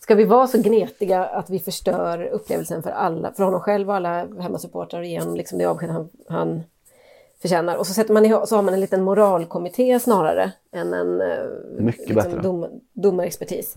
ska 0.00 0.14
vi 0.14 0.24
vara 0.24 0.46
så 0.46 0.58
gnetiga 0.58 1.24
att 1.24 1.50
vi 1.50 1.58
förstör 1.58 2.22
upplevelsen 2.22 2.82
för 2.82 2.90
alla, 2.90 3.32
för 3.32 3.44
honom 3.44 3.60
själv 3.60 3.88
och 3.88 3.94
alla 3.96 4.26
hemmasupportrar 4.40 5.00
och 5.00 5.06
ge 5.06 5.18
honom 5.20 5.36
liksom 5.36 5.58
det 5.58 5.64
avsked 5.64 5.90
han, 5.90 6.08
han 6.28 6.62
förtjänar. 7.42 7.76
Och 7.76 7.86
så, 7.86 7.92
sätter 7.94 8.14
man 8.14 8.46
så 8.46 8.56
har 8.56 8.62
man 8.62 8.74
en 8.74 8.80
liten 8.80 9.02
moralkommitté 9.02 10.00
snarare 10.00 10.52
än 10.72 10.94
en 10.94 11.20
eh, 11.20 11.28
Mycket 11.78 12.14
bättre. 12.14 12.40
dom, 12.40 12.80
domarexpertis. 12.92 13.76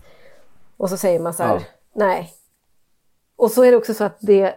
Och 0.80 0.90
så 0.90 0.96
säger 0.96 1.20
man 1.20 1.34
så 1.34 1.42
här, 1.42 1.54
Ja. 1.54 1.60
nej. 1.94 2.32
Och 3.36 3.50
så 3.50 3.62
är 3.64 3.70
det 3.70 3.76
också 3.76 3.94
så 3.94 4.04
att 4.04 4.16
det, 4.20 4.54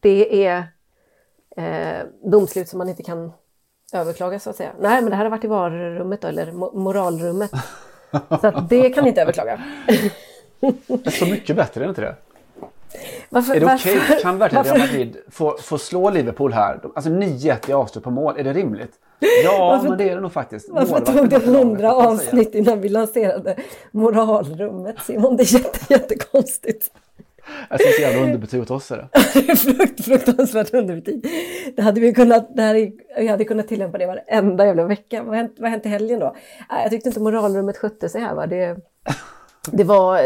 det 0.00 0.46
är 0.46 0.66
eh, 1.56 2.06
domslut 2.30 2.68
som 2.68 2.78
man 2.78 2.88
inte 2.88 3.02
kan 3.02 3.32
överklaga 3.92 4.38
så 4.38 4.50
att 4.50 4.56
säga. 4.56 4.72
Nej, 4.80 5.02
men 5.02 5.10
det 5.10 5.16
här 5.16 5.24
har 5.24 5.30
varit 5.30 5.44
i 5.44 5.48
varummet 5.48 6.20
då, 6.20 6.28
eller 6.28 6.46
mo- 6.52 6.76
moralrummet. 6.76 7.50
Så 8.40 8.46
att 8.46 8.68
det 8.68 8.90
kan 8.90 9.04
ni 9.04 9.08
inte 9.10 9.22
överklaga. 9.22 9.62
Det 10.86 11.06
är 11.06 11.10
så 11.10 11.26
mycket 11.26 11.56
bättre, 11.56 11.80
är 11.80 11.84
det 11.84 11.88
inte 11.88 12.00
det? 12.00 12.16
Varför, 13.30 13.54
Är 13.54 13.60
det 13.60 13.66
okej? 13.74 13.96
varför- 13.98 14.22
Kan 14.22 14.38
verkligen 14.38 14.64
Real 14.64 14.78
Madrid 14.78 15.16
få, 15.30 15.56
få 15.60 15.78
slå 15.78 16.10
Liverpool 16.10 16.52
här? 16.52 16.80
Alltså 16.94 17.10
9-1 17.10 17.70
i 17.70 17.72
avslut 17.72 18.04
på 18.04 18.10
mål, 18.10 18.34
är 18.38 18.44
det 18.44 18.52
rimligt? 18.52 18.92
Ja, 19.44 19.58
Varför- 19.58 19.88
men 19.88 19.98
det 19.98 20.08
är 20.10 20.14
det 20.14 20.20
nog 20.20 20.32
faktiskt. 20.32 20.68
Varför 20.68 21.00
tog 21.00 21.28
det 21.28 21.38
hundra 21.38 21.94
avsnitt 21.94 22.54
innan 22.54 22.80
vi 22.80 22.88
lanserade 22.88 23.56
moralrummet 23.90 24.96
Simon? 25.02 25.36
Det 25.36 25.42
är 25.42 25.54
jätte, 25.54 25.78
jättekonstigt. 25.88 26.90
Jag 27.70 27.80
ser 27.80 27.92
så 27.92 28.02
jävla 28.02 28.22
underbetyg 28.24 28.62
åt 28.62 28.70
oss 28.70 28.90
är 28.90 28.96
det. 28.96 29.56
Frukt, 29.56 30.04
fruktansvärt 30.04 30.74
underbetyg. 30.74 31.26
Det 31.76 31.82
hade 31.82 32.00
vi 32.00 32.14
kunnat, 32.14 32.56
det 32.56 32.62
här 32.62 32.74
är, 32.74 32.92
jag 33.16 33.30
hade 33.30 33.44
kunnat 33.44 33.68
tillämpa 33.68 33.98
det 33.98 34.06
varenda 34.06 34.66
jävla 34.66 34.84
vecka. 34.84 35.22
Vad 35.22 35.28
har 35.28 35.36
hänt, 35.36 35.54
vad 35.58 35.70
hänt 35.70 35.86
i 35.86 35.88
helgen 35.88 36.20
då? 36.20 36.36
Jag 36.68 36.90
tyckte 36.90 37.08
inte 37.08 37.20
moralrummet 37.20 37.76
skötte 37.76 38.08
sig 38.08 38.20
här. 38.20 38.34
Va? 38.34 38.46
Det, 38.46 38.76
det 39.72 39.84
var 39.84 40.18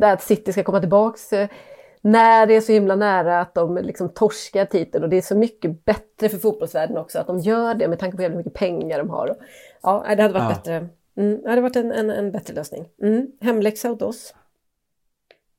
det 0.00 0.12
att 0.12 0.22
City 0.22 0.52
ska 0.52 0.62
komma 0.62 0.80
tillbaks 0.80 1.32
eh, 1.32 1.48
när 2.06 2.46
det 2.46 2.56
är 2.56 2.60
så 2.60 2.72
himla 2.72 2.96
nära 2.96 3.40
att 3.40 3.54
de 3.54 3.76
liksom 3.76 4.08
torskar 4.08 4.64
titeln 4.64 5.04
och 5.04 5.10
det 5.10 5.16
är 5.16 5.22
så 5.22 5.36
mycket 5.36 5.84
bättre 5.84 6.28
för 6.28 6.38
fotbollsvärlden 6.38 6.96
också 6.96 7.18
att 7.18 7.26
de 7.26 7.38
gör 7.38 7.74
det 7.74 7.88
med 7.88 7.98
tanke 7.98 8.16
på 8.16 8.22
hur 8.22 8.30
mycket 8.36 8.54
pengar 8.54 8.98
de 8.98 9.10
har. 9.10 9.36
Ja, 9.82 10.04
det 10.16 10.22
hade 10.22 10.34
varit 10.34 10.42
Ja. 10.42 10.48
bättre. 10.48 10.88
Mm, 11.16 11.42
det 11.42 11.48
hade 11.48 11.62
varit 11.62 11.76
en, 11.76 11.92
en, 11.92 12.10
en 12.10 12.32
bättre 12.32 12.54
lösning. 12.54 12.88
Mm, 13.02 13.26
hemläxa 13.40 13.92
åt 13.92 14.02
oss. 14.02 14.34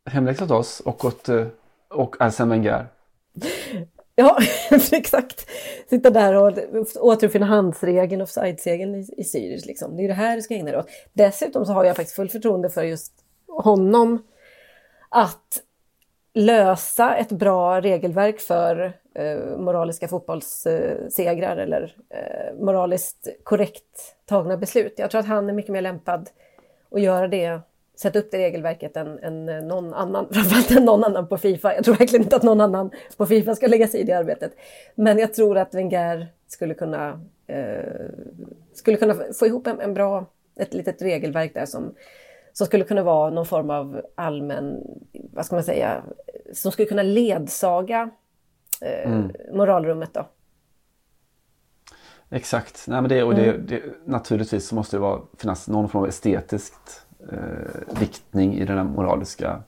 Hemläxa 0.05 0.43
åt 0.45 0.51
oss 0.51 0.79
och 0.79 1.05
åt 1.05 1.29
eh, 1.29 1.47
och 1.89 2.15
Arsene 2.19 2.49
Wenger. 2.49 2.87
Ja, 4.19 4.37
exakt. 4.91 5.49
Sitta 5.89 6.09
där 6.09 6.33
och 6.33 6.53
återuppfinna 6.99 7.45
handsregeln, 7.45 8.21
offside-segeln 8.21 8.95
i, 8.95 9.07
i 9.17 9.23
Sirius. 9.23 9.65
Liksom. 9.65 9.97
Det 9.97 10.03
är 10.03 10.07
det 10.07 10.13
här 10.13 10.35
du 10.35 10.41
ska 10.41 10.53
ägna 10.53 10.71
dig 10.71 10.79
åt. 10.79 10.87
Dessutom 11.13 11.65
så 11.65 11.73
har 11.73 11.83
jag 11.85 11.95
faktiskt 11.95 12.15
full 12.15 12.29
förtroende 12.29 12.69
för 12.69 12.83
just 12.83 13.13
honom 13.47 14.23
att 15.09 15.61
lösa 16.38 17.15
ett 17.15 17.31
bra 17.31 17.81
regelverk 17.81 18.39
för 18.39 18.93
eh, 19.13 19.57
moraliska 19.57 20.07
fotbollssegrar 20.07 21.57
eller 21.57 21.95
eh, 22.09 22.55
moraliskt 22.59 23.27
korrekt 23.43 24.15
tagna 24.25 24.57
beslut. 24.57 24.93
Jag 24.97 25.11
tror 25.11 25.19
att 25.19 25.27
han 25.27 25.49
är 25.49 25.53
mycket 25.53 25.71
mer 25.71 25.81
lämpad 25.81 26.29
att 26.91 27.01
göra 27.01 27.27
det 27.27 27.59
sätta 27.95 28.19
upp 28.19 28.31
det 28.31 28.38
regelverket 28.38 28.97
än, 28.97 29.19
än 29.19 29.49
eh, 29.49 29.63
någon 29.63 29.93
annan, 29.93 30.27
framförallt 30.31 30.71
än 30.71 30.85
någon 30.85 31.03
annan 31.03 31.27
på 31.27 31.38
Fifa. 31.38 31.75
Jag 31.75 31.83
tror 31.85 31.95
verkligen 31.95 32.23
inte 32.23 32.35
att 32.35 32.43
någon 32.43 32.61
annan 32.61 32.91
på 33.17 33.25
Fifa 33.25 33.55
ska 33.55 33.67
lägga 33.67 33.88
sig 33.88 33.99
i 33.99 34.03
det 34.03 34.13
arbetet. 34.13 34.51
Men 34.95 35.19
jag 35.19 35.33
tror 35.33 35.57
att 35.57 35.73
Wenger 35.73 36.27
skulle 36.47 36.73
kunna, 36.73 37.21
eh, 37.47 38.09
skulle 38.73 38.97
kunna 38.97 39.15
få 39.39 39.45
ihop 39.45 39.67
en, 39.67 39.79
en 39.79 39.93
bra, 39.93 40.25
ett 40.55 40.73
litet 40.73 41.01
regelverk 41.01 41.53
där 41.53 41.65
som, 41.65 41.93
som 42.58 42.68
skulle 42.68 42.84
kunna 42.84 43.03
vara 43.03 43.30
någon 43.30 43.45
form 43.45 43.70
av 43.70 44.01
allmän, 44.16 44.84
vad 45.34 45.45
ska 45.45 45.55
man 45.55 45.64
säga, 45.64 46.03
som 46.53 46.72
skulle 46.72 46.88
kunna 46.88 47.03
ledsaga 47.03 48.10
eh, 48.82 49.12
Mm. 49.12 49.32
moralrummet 49.53 50.14
då. 50.14 50.28
Exakt. 52.30 52.84
Nej, 52.88 53.01
men 53.01 53.10
det, 53.10 53.24
och 53.24 53.36
det, 53.36 53.49
Mm. 53.49 53.66
det, 53.68 53.82
naturligtvis 54.05 54.68
så 54.68 54.76
måste 54.76 54.95
det 54.95 55.01
vara, 55.01 55.22
finnas 55.38 55.68
någon 55.68 55.89
form 55.89 56.01
av 56.01 56.08
estetiskt 56.08 57.05
eh, 57.32 57.99
viktning 57.99 58.53
i 58.53 58.66
den 58.66 58.78
här 58.78 58.84
moraliska... 58.84 59.64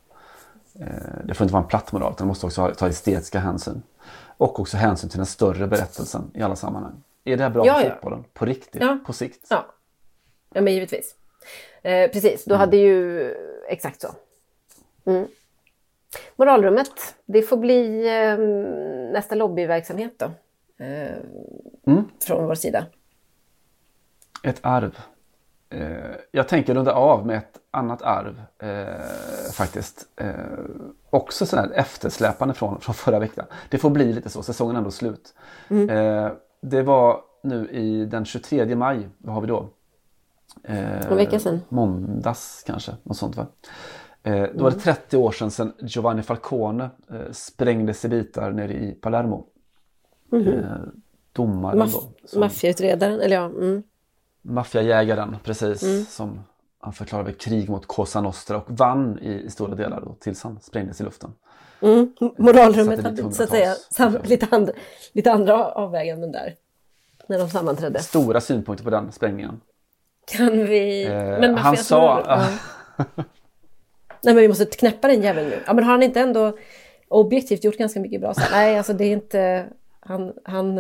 Eh, 0.80 0.88
det 1.26 1.34
får 1.34 1.46
inte 1.46 1.54
vara 1.54 1.64
en 1.64 1.70
platt 1.70 1.92
moral, 1.92 2.12
utan 2.14 2.28
det 2.28 2.30
måste 2.30 2.46
också 2.46 2.62
ha, 2.62 2.74
ta 2.74 2.88
estetiska 2.88 3.40
hänsyn. 3.40 3.82
Och 4.38 4.60
också 4.60 4.78
hänsyn 4.78 5.10
till 5.10 5.18
den 5.20 5.26
större 5.26 5.68
berättelsen 5.68 6.32
i 6.34 6.42
alla 6.42 6.56
sammanhang. 6.56 7.04
Är 7.24 7.38
det 7.38 7.44
här 7.44 7.50
bra 7.50 7.66
Ja, 7.66 7.74
för 7.74 7.84
ja. 7.86 7.94
fotbollen? 7.94 8.24
På 8.34 8.46
riktigt? 8.46 8.82
Ja. 8.82 8.98
På 9.06 9.14
sikt? 9.14 9.48
Ja, 9.50 9.66
ja 10.54 10.62
men 10.62 10.74
givetvis. 10.74 11.16
Eh, 11.82 12.12
precis, 12.12 12.48
Mm. 12.48 12.54
då 12.54 12.56
hade 12.56 12.78
ju 12.78 13.36
exakt 13.70 14.02
så. 14.02 14.08
Mm. 15.06 15.28
Moralrummet, 16.36 17.16
det 17.26 17.42
får 17.42 17.58
bli 17.58 18.08
eh, 18.08 18.38
nästa 19.14 19.36
lobbyverksamhet 19.36 20.14
då. 20.20 20.26
Eh, 20.86 21.16
Mm. 21.88 22.04
Från 22.28 22.46
vår 22.48 22.56
sida. 22.56 22.86
Ett 24.44 24.60
arv. 24.62 25.00
Eh, 25.70 26.16
jag 26.32 26.48
tänker 26.48 26.74
runda 26.76 26.94
av 26.94 27.26
med 27.26 27.38
ett 27.38 27.60
annat 27.72 28.02
arv 28.02 28.42
eh, 28.60 29.52
faktiskt. 29.54 30.08
Eh, 30.16 30.34
också 31.10 31.46
sådär 31.46 31.72
eftersläpande 31.76 32.54
från, 32.54 32.82
från 32.82 32.96
förra 32.96 33.20
veckan. 33.20 33.46
Det 33.70 33.78
får 33.78 33.90
bli 33.90 34.14
lite 34.14 34.30
så, 34.30 34.44
säsongen 34.44 34.76
är 34.76 34.78
ändå 34.78 34.92
slut. 34.92 35.34
Mm. 35.70 35.88
Det 36.62 36.82
var 36.82 37.22
nu 37.44 37.68
i 37.70 38.06
den 38.06 38.26
23 38.26 38.76
maj, 38.76 39.10
vad 39.18 39.34
har 39.34 39.42
vi 39.42 39.48
då? 39.48 39.70
Eh, 40.64 41.06
En 41.12 41.18
vecka 41.18 41.40
sedan. 41.40 41.62
Måndags 41.70 42.64
kanske, 42.68 42.92
något 43.04 43.18
sånt 43.18 43.38
va? 43.38 43.48
Eh, 44.24 44.44
då 44.56 44.64
var 44.64 44.72
det 44.72 44.80
30 44.80 45.18
år 45.18 45.32
sedan, 45.32 45.52
sedan 45.52 45.74
Giovanni 45.82 46.22
Falcone 46.22 46.84
eh, 47.12 47.32
sprängdes 47.32 48.06
i 48.06 48.10
bitar 48.10 48.52
nere 48.52 48.74
i 48.74 48.92
Palermo. 48.92 49.46
Mhm. 50.32 50.48
Eh, 50.48 50.64
domaren 51.34 51.80
Maff- 51.80 51.92
då. 51.94 52.28
som- 52.28 52.40
Maffiautredaren, 52.40 53.20
eller 53.22 53.36
ja. 53.36 53.46
Mm. 53.46 53.84
Maffiajägaren, 54.42 55.36
precis. 55.44 55.84
Mm. 55.84 56.06
Som 56.06 56.40
han 56.80 56.94
förklarade 56.94 57.34
krig 57.34 57.70
mot 57.70 57.86
Cosa 57.86 58.22
Nostra 58.22 58.58
och 58.58 58.66
vann 58.68 59.20
i, 59.22 59.32
i 59.32 59.50
stora 59.50 59.76
delar 59.76 60.02
då, 60.02 60.16
tills 60.20 60.44
han 60.44 60.60
sprängdes 60.62 61.02
i 61.02 61.04
luften. 61.04 61.34
Mm. 61.82 62.14
Moralrummet 62.38 63.04
hade 63.04 63.18
så 63.34 63.44
att 63.44 63.50
säga 63.50 63.66
hundratals 63.68 63.88
sam- 63.92 64.18
lite, 64.24 64.48
andra, 64.52 64.74
lite 65.14 65.32
andra 65.32 65.66
avväganden 65.72 66.32
där. 66.32 66.56
När 67.28 67.40
de 67.40 67.50
sammanträdde. 67.50 68.00
Stora 68.00 68.42
synpunkter 68.42 68.84
på 68.84 68.90
den 68.90 69.12
sprängningen. 69.12 69.62
Kan 70.32 70.66
vi... 70.66 71.06
Eh, 71.06 71.14
men 71.14 71.56
han 71.56 71.78
sa... 71.78 72.24
ja. 72.28 72.46
Nej 74.22 74.34
men 74.34 74.36
vi 74.36 74.48
måste 74.48 74.66
knäppa 74.66 75.08
den 75.08 75.22
jäveln 75.22 75.50
nu. 75.50 75.60
Ja 75.68 75.74
men 75.74 75.84
har 75.84 75.92
han 75.92 76.04
inte 76.04 76.20
ändå 76.20 76.58
objektivt 77.08 77.64
gjort 77.64 77.78
ganska 77.78 78.00
mycket 78.00 78.22
bra? 78.22 78.34
Så, 78.34 78.42
nej 78.52 78.78
alltså 78.78 78.94
det 78.94 79.04
är 79.04 79.12
inte... 79.12 79.66
Han, 80.00 80.34
han, 80.44 80.78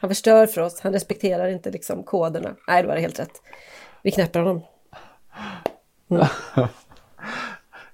han 0.00 0.10
förstör 0.10 0.46
för 0.46 0.60
oss. 0.60 0.80
Han 0.80 0.92
respekterar 0.92 1.48
inte 1.48 1.70
liksom 1.70 2.02
koderna. 2.02 2.54
Nej 2.68 2.82
då 2.82 2.88
var 2.88 2.94
det 2.94 3.00
helt 3.00 3.20
rätt. 3.20 3.42
Vi 4.02 4.10
knäpper 4.10 4.40
honom. 4.40 4.62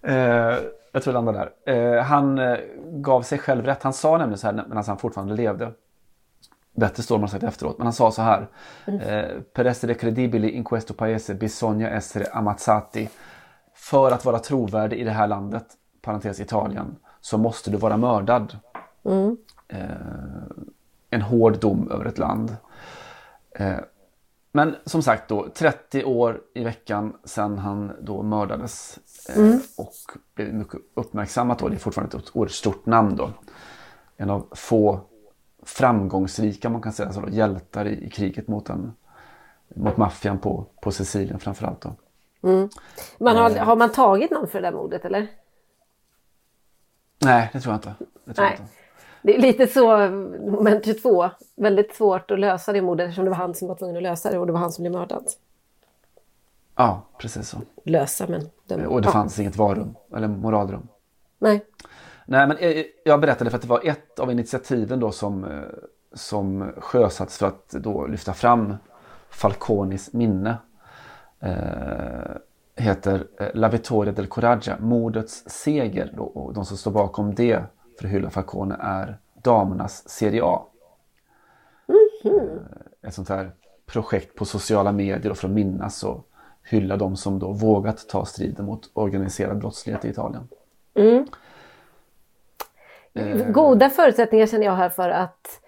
Eh, 0.03 0.59
jag 0.93 1.03
tror 1.03 1.13
det 1.13 1.13
landar 1.13 1.33
där. 1.33 1.75
Eh, 1.75 2.03
han 2.03 2.39
eh, 2.39 2.59
gav 2.85 3.23
sig 3.23 3.39
själv 3.39 3.67
rätt. 3.67 3.83
Han 3.83 3.93
sa 3.93 4.19
nämligen 4.19 4.39
så 4.39 4.47
här 4.47 4.55
medan 4.55 4.85
han 4.87 4.99
fortfarande 4.99 5.35
levde. 5.35 5.73
Bättre 6.77 7.03
står 7.03 7.19
man 7.19 7.29
sagt 7.29 7.45
efteråt. 7.45 7.79
Men 7.79 7.87
han 7.87 7.93
sa 7.93 8.11
så 8.11 8.23
här. 8.23 8.49
Eh, 8.87 9.41
per 9.55 9.65
essere 9.65 9.95
credibili 9.95 10.51
in 10.51 10.65
questo 10.65 10.95
paese 10.95 11.35
bisogna 11.35 11.89
essere 11.91 12.27
ammazzati. 12.33 13.09
För 13.75 14.13
att 14.13 14.25
vara 14.25 14.39
trovärdig 14.39 15.01
i 15.01 15.05
det 15.05 15.11
här 15.11 15.27
landet, 15.27 15.67
parentes 16.03 16.41
Italien, 16.41 16.97
så 17.21 17.39
måste 17.39 17.71
du 17.71 17.77
vara 17.77 17.97
mördad. 17.97 18.59
Mm. 19.05 19.37
Eh, 19.69 19.79
en 21.11 21.23
hård 21.23 21.59
dom 21.61 21.91
över 21.91 22.05
ett 22.05 22.19
land. 22.19 22.57
Eh, 23.55 23.77
men 24.53 24.77
som 24.85 25.03
sagt 25.03 25.29
då, 25.29 25.49
30 25.55 26.05
år 26.05 26.41
i 26.55 26.65
veckan 26.65 27.17
sedan 27.25 27.59
han 27.59 27.93
då 28.01 28.23
mördades. 28.23 28.99
Eh, 29.29 29.37
Mm. 29.37 29.61
Och 29.77 29.93
blev 30.35 30.55
mycket 30.55 30.81
uppmärksammat 30.95 31.59
då. 31.59 31.69
Det 31.69 31.75
är 31.75 31.79
fortfarande 31.79 32.17
ett 32.17 32.37
oerhört 32.37 32.53
stort 32.53 32.87
namn 32.87 33.17
då. 33.17 33.31
En 34.17 34.31
av 34.31 34.49
få 34.53 35.01
framgångsrika, 35.63 36.69
man 36.69 36.83
kan 36.83 36.93
säga, 36.93 37.07
alltså 37.07 37.21
då, 37.21 37.29
hjältar 37.29 37.87
i, 37.87 38.05
i 38.05 38.11
kriget 38.11 38.49
mot, 38.49 38.69
en, 38.69 38.93
mot 39.75 39.97
maffian 39.97 40.39
på, 40.39 40.67
på 40.83 40.93
Sicilien 40.93 41.39
framförallt 41.41 41.81
då. 41.81 41.93
Mm. 42.43 42.69
Man 43.19 43.37
har, 43.37 43.51
Eh. 43.51 43.57
har 43.57 43.77
man 43.77 43.93
tagit 43.93 44.31
någon 44.31 44.49
för 44.49 44.61
det 44.61 44.67
där 44.67 44.77
mordet 44.77 45.05
eller? 45.05 45.27
Nej, 47.19 47.51
det 47.53 47.61
tror 47.61 47.73
jag 47.73 47.79
inte. 47.79 47.95
Det 48.25 48.35
tror 48.35 48.45
Nej. 48.45 48.57
inte. 48.61 48.73
Det 49.23 49.37
är 49.37 49.41
lite 49.41 49.67
så, 49.67 49.87
moment 50.51 50.85
22, 50.85 51.31
väldigt 51.57 51.95
svårt 51.95 52.31
att 52.31 52.39
lösa 52.39 52.73
det 52.73 52.83
mordet 52.83 53.05
eftersom 53.05 53.25
det 53.25 53.31
var 53.31 53.37
han 53.37 53.55
som 53.55 53.69
var 53.69 53.75
tvungen 53.75 53.97
att 53.97 54.03
lösa 54.03 54.31
det 54.31 54.39
och 54.39 54.47
det 54.47 54.53
var 54.53 54.61
han 54.61 54.73
som 54.73 54.83
blev 54.83 54.93
mördad. 54.93 55.25
Ja, 56.77 57.03
precis 57.19 57.49
så. 57.49 57.57
Lösa 57.85 58.27
men... 58.29 58.51
döma. 58.67 58.89
Och 58.89 59.03
det 59.03 59.09
ja. 59.09 59.13
fanns 59.13 59.39
inget 59.39 59.57
varum, 59.57 59.95
eller 60.17 60.29
moralrum. 60.29 60.89
Nej. 61.39 61.65
Nej, 62.31 62.49
men 62.49 62.57
eh, 62.57 62.85
jag 63.05 63.21
berättade 63.21 63.51
för 63.51 63.57
att 63.57 63.63
det 63.63 63.69
var 63.69 63.81
ett 63.85 64.19
av 64.19 64.31
initiativen 64.31 65.01
då 65.01 65.13
som, 65.13 65.45
eh, 65.45 65.61
som 66.13 66.73
sjösatts 66.77 67.39
för 67.39 67.47
att 67.47 67.69
då 67.71 68.07
lyfta 68.07 68.33
fram 68.33 68.75
Falconis 69.31 70.13
minne. 70.13 70.57
Eh, 71.41 72.33
heter 72.77 73.27
eh, 73.41 73.49
La 73.55 73.69
Vittoria 73.69 74.13
del 74.13 74.27
Coraggio, 74.27 74.73
mordets 74.81 75.45
seger. 75.47 76.13
Då, 76.17 76.23
och 76.23 76.55
de 76.55 76.65
som 76.65 76.77
står 76.77 76.91
bakom 76.91 77.35
det 77.35 77.63
för 77.99 78.07
att 78.07 78.13
hylla 78.13 78.31
Falcone 78.31 78.77
är 78.81 79.19
damernas 79.43 80.09
Serie 80.09 80.43
A. 80.45 80.67
Eh, 82.25 83.09
Ett 83.09 83.15
sånt 83.15 83.29
här 83.29 83.51
projekt 83.87 84.35
på 84.35 84.45
sociala 84.45 84.93
medier 84.93 85.35
för 85.35 85.49
att 85.49 85.55
minnas 85.55 86.05
och 86.05 86.29
hylla 86.63 86.97
de 86.97 87.17
som 87.17 87.39
då 87.39 87.53
vågat 87.53 88.09
ta 88.09 88.25
striden 88.25 88.67
mot 88.67 88.91
organiserad 88.93 89.59
brottslighet 89.59 90.05
i 90.05 90.09
Italien. 90.09 90.49
Mm. 90.95 91.27
Eh, 93.15 93.51
Goda 93.51 93.91
förutsättningar 93.91 94.47
känner 94.47 94.65
jag 94.67 94.77
här 94.77 94.89
för 94.89 95.09
att 95.09 95.61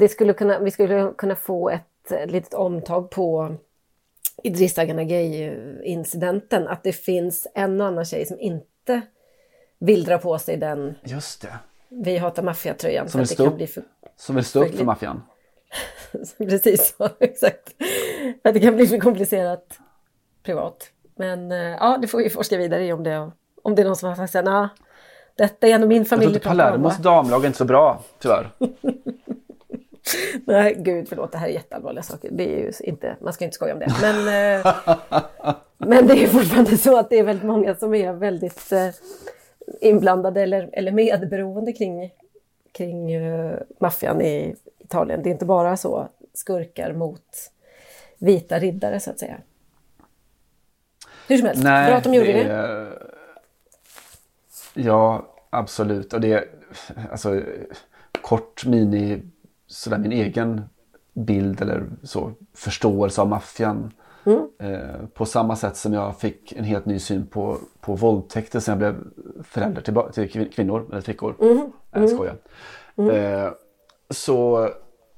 det 0.00 0.08
skulle 0.08 0.32
kunna, 0.32 0.58
vi 0.58 0.70
skulle 0.70 1.12
kunna 1.18 1.36
få 1.36 1.70
ett, 1.70 2.12
litet 2.26 2.54
omtag 2.54 3.10
på 3.10 3.56
Idrissa 4.42 4.84
Ganagay-incidenten. 4.84 6.68
Att 6.68 6.82
det 6.82 6.92
finns 6.92 7.46
en 7.54 7.80
och 7.80 7.86
annan 7.86 8.04
tjej 8.04 8.26
som 8.26 8.40
inte 8.40 9.00
vill 9.78 10.04
dra 10.04 10.18
på 10.18 10.38
sig 10.38 10.56
den 10.56 10.94
Just 11.04 11.42
det. 11.42 11.58
Vi 11.88 12.18
hatar 12.18 12.42
maffiatröjan. 12.42 13.08
Som 13.08 13.18
vill 13.18 13.24
att 13.24 13.30
stå 13.30 13.44
kan 13.44 13.52
upp, 13.52 13.56
bli 13.56 13.66
för... 13.66 13.82
som 14.16 14.34
vill 14.36 14.44
stå 14.44 14.64
upp 14.64 14.74
för 14.74 14.84
maffian. 14.84 15.22
Precis 16.38 16.94
så, 16.96 17.08
exakt. 17.20 17.74
För 18.42 18.48
att 18.48 18.54
det 18.54 18.60
kan 18.60 18.76
bli 18.76 18.86
för 18.86 18.98
komplicerat 18.98 19.78
privat. 20.42 20.90
Men 21.14 21.52
eh, 21.52 21.58
ja, 21.58 21.98
det 22.02 22.08
får 22.08 22.18
vi 22.18 22.30
forska 22.30 22.56
vidare 22.56 22.84
i 22.86 22.92
om 22.92 23.02
det, 23.02 23.30
om 23.62 23.74
det 23.74 23.82
är 23.82 23.86
någon 23.86 23.96
som 23.96 24.08
har 24.08 24.26
sagt 24.26 24.44
"Nah, 24.44 24.68
detta 25.36 25.66
är 25.66 25.70
ändå 25.72 25.86
min 25.86 25.96
Jag 25.98 26.08
tror 26.08 26.18
familj. 26.18 26.40
Palermos 26.40 26.98
va?" 26.98 27.02
damlag 27.02 27.42
är 27.42 27.46
inte 27.46 27.58
så 27.58 27.64
bra, 27.64 28.02
tyvärr. 28.18 28.50
Nej, 30.44 30.74
gud 30.78 31.08
förlåt, 31.08 31.32
det 31.32 31.38
här 31.38 31.48
är 31.48 31.52
jätteallvarliga 31.52 32.02
saker. 32.02 32.28
Det 32.32 32.44
är 32.54 32.58
ju 32.58 32.72
inte, 32.80 33.16
man 33.20 33.32
ska 33.32 33.44
inte 33.44 33.54
skoja 33.54 33.72
om 33.74 33.78
det. 33.80 33.92
Men, 34.00 34.16
eh, 34.60 34.74
men 35.78 36.06
det 36.06 36.24
är 36.24 36.26
fortfarande 36.26 36.76
så 36.78 36.98
att 36.98 37.10
det 37.10 37.18
är 37.18 37.24
väldigt 37.24 37.44
många 37.46 37.74
som 37.74 37.94
är 37.94 38.12
väldigt 38.12 38.72
eh, 38.72 38.88
inblandade 39.80 40.42
eller, 40.42 40.70
eller 40.72 40.92
medberoende 40.92 41.72
kring, 41.72 42.10
kring 42.72 43.12
eh, 43.12 43.54
maffian 43.80 44.20
i 44.22 44.54
Italien. 44.84 45.22
Det 45.22 45.28
är 45.28 45.32
inte 45.32 45.44
bara 45.44 45.76
så 45.76 46.08
skurkar 46.34 46.92
mot 46.92 47.22
vita 48.18 48.58
riddare 48.58 49.00
så 49.00 49.10
att 49.10 49.18
säga. 49.18 49.36
Hur 51.28 51.36
som 51.36 51.46
helst, 51.46 51.62
bra 51.62 51.70
att 51.72 52.04
de 52.04 52.14
gjorde 52.14 52.32
det. 52.32 52.42
är- 52.42 53.15
Ja, 54.76 55.26
absolut. 55.50 56.12
Och 56.12 56.20
det 56.20 56.32
är 56.32 56.44
alltså, 57.10 57.42
kort 58.22 58.66
mini, 58.66 59.22
sådär 59.66 59.98
min 59.98 60.12
egen 60.12 60.62
bild 61.14 61.62
eller 61.62 61.86
så, 62.02 62.32
förståelse 62.54 63.20
av 63.20 63.28
maffian. 63.28 63.92
Mm. 64.24 64.48
Eh, 64.58 65.06
på 65.14 65.26
samma 65.26 65.56
sätt 65.56 65.76
som 65.76 65.92
jag 65.92 66.18
fick 66.18 66.52
en 66.52 66.64
helt 66.64 66.86
ny 66.86 66.98
syn 66.98 67.26
på, 67.26 67.58
på 67.80 67.94
våldtäkter 67.94 68.60
sen 68.60 68.72
jag 68.72 68.78
blev 68.78 69.04
förälder 69.42 69.82
till, 69.82 69.94
till 70.12 70.40
kvin- 70.40 70.50
kvinnor 70.52 70.86
eller 70.90 71.00
flickor. 71.00 71.34
Mm. 71.40 71.56
Nej, 71.56 72.02
jag 72.02 72.10
skojar. 72.10 72.36
Eh, 72.96 73.52
så 74.10 74.68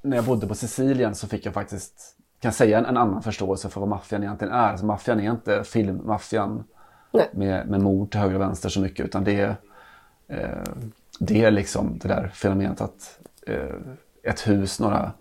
när 0.03 0.17
jag 0.17 0.25
bodde 0.25 0.47
på 0.47 0.55
Sicilien 0.55 1.15
så 1.15 1.27
fick 1.27 1.47
jag 1.47 1.55
faktiskt, 1.55 2.17
kan 2.41 2.49
jag 2.49 2.55
säga, 2.55 2.79
en, 2.79 2.87
en 2.87 2.97
annan 2.97 3.23
förståelse 3.23 3.69
för 3.69 3.81
vad 3.81 3.89
maffian 3.89 4.23
egentligen 4.23 4.55
är. 4.55 4.71
Alltså, 4.71 4.87
maffian 4.87 5.21
är 5.21 5.31
inte 5.31 5.65
filmmaffian 5.65 6.65
med, 7.11 7.69
med 7.69 7.81
mord 7.81 8.11
till 8.11 8.21
höger 8.21 8.35
och 8.35 8.41
vänster 8.41 8.69
så 8.69 8.81
mycket 8.81 9.07
utan 9.07 9.25
det 9.25 9.41
är, 9.41 9.57
eh, 10.29 10.73
det 11.19 11.45
är 11.45 11.51
liksom 11.51 11.99
det 11.99 12.09
där 12.09 12.29
fenomenet 12.29 12.81
att 12.81 13.21
eh, 13.47 13.77
ett 14.23 14.49
hus 14.49 14.81
några, 14.81 15.13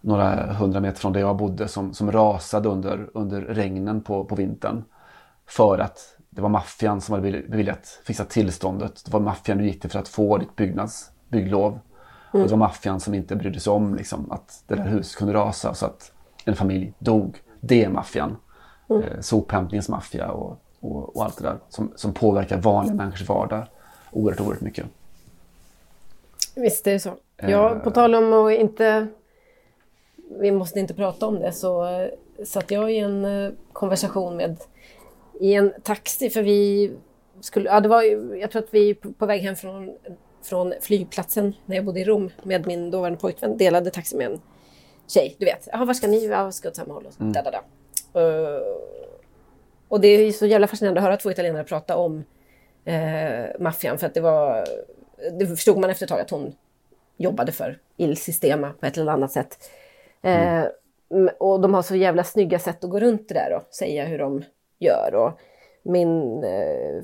några 0.00 0.52
hundra 0.52 0.80
meter 0.80 1.00
från 1.00 1.12
där 1.12 1.20
jag 1.20 1.36
bodde 1.36 1.68
som, 1.68 1.94
som 1.94 2.12
rasade 2.12 2.68
under, 2.68 3.10
under 3.14 3.40
regnen 3.40 4.00
på, 4.00 4.24
på 4.24 4.34
vintern. 4.34 4.84
För 5.46 5.78
att 5.78 6.16
det 6.30 6.42
var 6.42 6.48
maffian 6.48 7.00
som 7.00 7.14
hade 7.14 7.42
beviljat, 7.48 8.00
fixat 8.04 8.30
tillståndet. 8.30 9.04
Det 9.04 9.12
var 9.12 9.20
maffian 9.20 9.58
du 9.58 9.66
gick 9.66 9.80
till 9.80 9.90
för 9.90 9.98
att 9.98 10.08
få 10.08 10.38
ditt 10.38 10.56
byggnads, 10.56 11.10
bygglov. 11.28 11.78
Och 12.30 12.38
det 12.38 12.50
var 12.50 12.56
maffian 12.56 13.00
som 13.00 13.14
inte 13.14 13.36
brydde 13.36 13.60
sig 13.60 13.72
om 13.72 13.94
liksom, 13.94 14.32
att 14.32 14.64
det 14.66 14.74
där 14.74 14.84
huset 14.84 15.18
kunde 15.18 15.34
rasa 15.34 15.74
så 15.74 15.86
att 15.86 16.12
en 16.44 16.56
familj 16.56 16.94
dog. 16.98 17.38
Det 17.60 17.84
är 17.84 17.88
maffian. 17.88 18.36
Mm. 18.90 19.02
Eh, 19.02 19.20
sophämtningens 19.20 19.88
maffia 19.88 20.30
och, 20.30 20.58
och, 20.82 21.16
och, 21.16 21.24
allt 21.24 21.38
det 21.38 21.44
där 21.44 21.58
som, 21.68 21.92
som 21.96 22.14
påverkar 22.14 22.58
vanliga 22.58 22.94
människors 22.94 23.28
vardag 23.28 23.64
oerhört, 24.10 24.40
oerhört 24.40 24.60
mycket. 24.60 24.86
Visst 26.54 26.86
är 26.86 26.92
det 26.92 27.00
så. 27.00 27.14
Ja, 27.36 27.80
på 27.84 27.90
tal 27.90 28.14
om 28.14 28.32
att 28.32 28.52
inte... 28.52 29.06
Vi 30.40 30.50
måste 30.50 30.80
inte 30.80 30.94
prata 30.94 31.26
om 31.26 31.40
det 31.40 31.52
så 31.52 31.86
satt 32.44 32.70
jag 32.70 32.92
i 32.92 32.98
en 32.98 33.24
eh, 33.24 33.52
konversation 33.72 34.36
med 34.36 34.56
i 35.40 35.54
en 35.54 35.72
taxi 35.82 36.30
för 36.30 36.42
vi 36.42 36.92
skulle, 37.40 37.70
ja 37.70 37.80
det 37.80 37.88
var 37.88 38.02
jag 38.36 38.50
tror 38.50 38.62
att 38.62 38.74
vi 38.74 38.94
på 38.94 39.26
väg 39.26 39.42
hem 39.42 39.56
från, 39.56 39.92
från 40.42 40.74
flygplatsen 40.80 41.54
när 41.66 41.76
jag 41.76 41.84
bodde 41.84 42.00
i 42.00 42.04
Rom 42.04 42.30
med 42.42 42.66
min 42.66 42.90
dåvarande 42.90 43.18
pojkvän 43.18 43.56
delade 43.56 43.90
taxi 43.90 44.16
med 44.16 44.26
en 44.26 44.40
tjej. 45.06 45.36
Du 45.38 45.44
vet, 45.44 45.68
ja, 45.72 45.84
var 45.84 45.94
ska 45.94 46.06
ni? 46.06 46.26
Ja, 46.26 46.46
vi 46.46 46.52
ska 46.52 46.68
åt 46.68 46.76
samma 46.76 46.94
håll. 46.94 47.06
Och, 47.06 47.20
Mm. 47.20 47.32
da, 47.32 47.42
da, 47.42 47.50
da. 47.50 47.60
Uh, 48.20 48.62
och 49.92 50.00
det 50.00 50.08
är 50.08 50.32
så 50.32 50.46
jävla 50.46 50.66
fascinerande 50.66 51.00
att 51.00 51.04
höra 51.04 51.16
två 51.16 51.30
italienare 51.30 51.64
prata 51.64 51.96
om 51.96 52.24
eh, 52.84 53.44
maffian 53.60 53.98
för 53.98 54.06
att 54.06 54.14
det 54.14 54.20
var, 54.20 54.64
det 55.38 55.46
förstod 55.46 55.78
man 55.78 55.90
efter 55.90 56.04
ett 56.06 56.10
tag 56.10 56.20
att 56.20 56.30
hon 56.30 56.54
jobbade 57.16 57.52
för 57.52 57.78
Il 57.96 58.16
Sistema 58.16 58.72
på 58.80 58.86
ett 58.86 58.96
eller 58.98 59.12
annat 59.12 59.32
sätt. 59.32 59.70
Eh, 60.22 60.64
m- 61.10 61.30
och 61.38 61.60
de 61.60 61.74
har 61.74 61.82
så 61.82 61.96
jävla 61.96 62.24
snygga 62.24 62.58
sätt 62.58 62.84
att 62.84 62.90
gå 62.90 63.00
runt 63.00 63.28
det 63.28 63.34
där 63.34 63.56
och 63.56 63.74
säga 63.74 64.04
hur 64.04 64.18
de 64.18 64.44
gör. 64.78 65.14
Och 65.14 65.40
min 65.82 66.44
eh, 66.44 67.02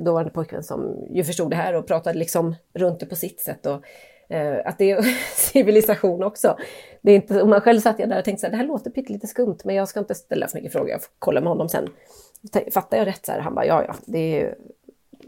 dåvarande 0.00 0.30
pojkvän 0.30 0.62
som 0.62 1.06
ju 1.10 1.24
förstod 1.24 1.50
det 1.50 1.56
här 1.56 1.74
och 1.74 1.86
pratade 1.86 2.18
liksom 2.18 2.54
runt 2.74 3.00
det 3.00 3.06
på 3.06 3.16
sitt 3.16 3.40
sätt. 3.40 3.66
Och, 3.66 3.84
eh, 4.28 4.56
att 4.64 4.78
det 4.78 4.90
är 4.90 5.02
civilisation 5.34 6.22
också. 6.22 6.58
Det 7.02 7.12
är 7.12 7.16
inte, 7.16 7.42
och 7.42 7.48
man 7.48 7.60
själv 7.60 7.80
satt 7.80 7.98
jag 7.98 8.08
där 8.08 8.18
och 8.18 8.24
tänkte 8.24 8.40
så 8.40 8.46
här, 8.46 8.50
det 8.50 8.56
här 8.56 8.66
låter 8.66 8.90
pyttelite 8.90 9.26
skumt 9.26 9.58
men 9.64 9.74
jag 9.74 9.88
ska 9.88 10.00
inte 10.00 10.14
ställa 10.14 10.48
för 10.48 10.58
mycket 10.58 10.72
frågor, 10.72 10.90
jag 10.90 11.02
får 11.02 11.12
kolla 11.18 11.40
med 11.40 11.48
honom 11.48 11.68
sen. 11.68 11.88
Fattar 12.74 12.98
jag 12.98 13.06
rätt 13.06 13.26
så 13.26 13.32
här? 13.32 13.40
Han 13.40 13.54
bara, 13.54 13.66
ja 13.66 13.84
ja, 13.84 13.94
det 14.06 14.40
är, 14.40 14.54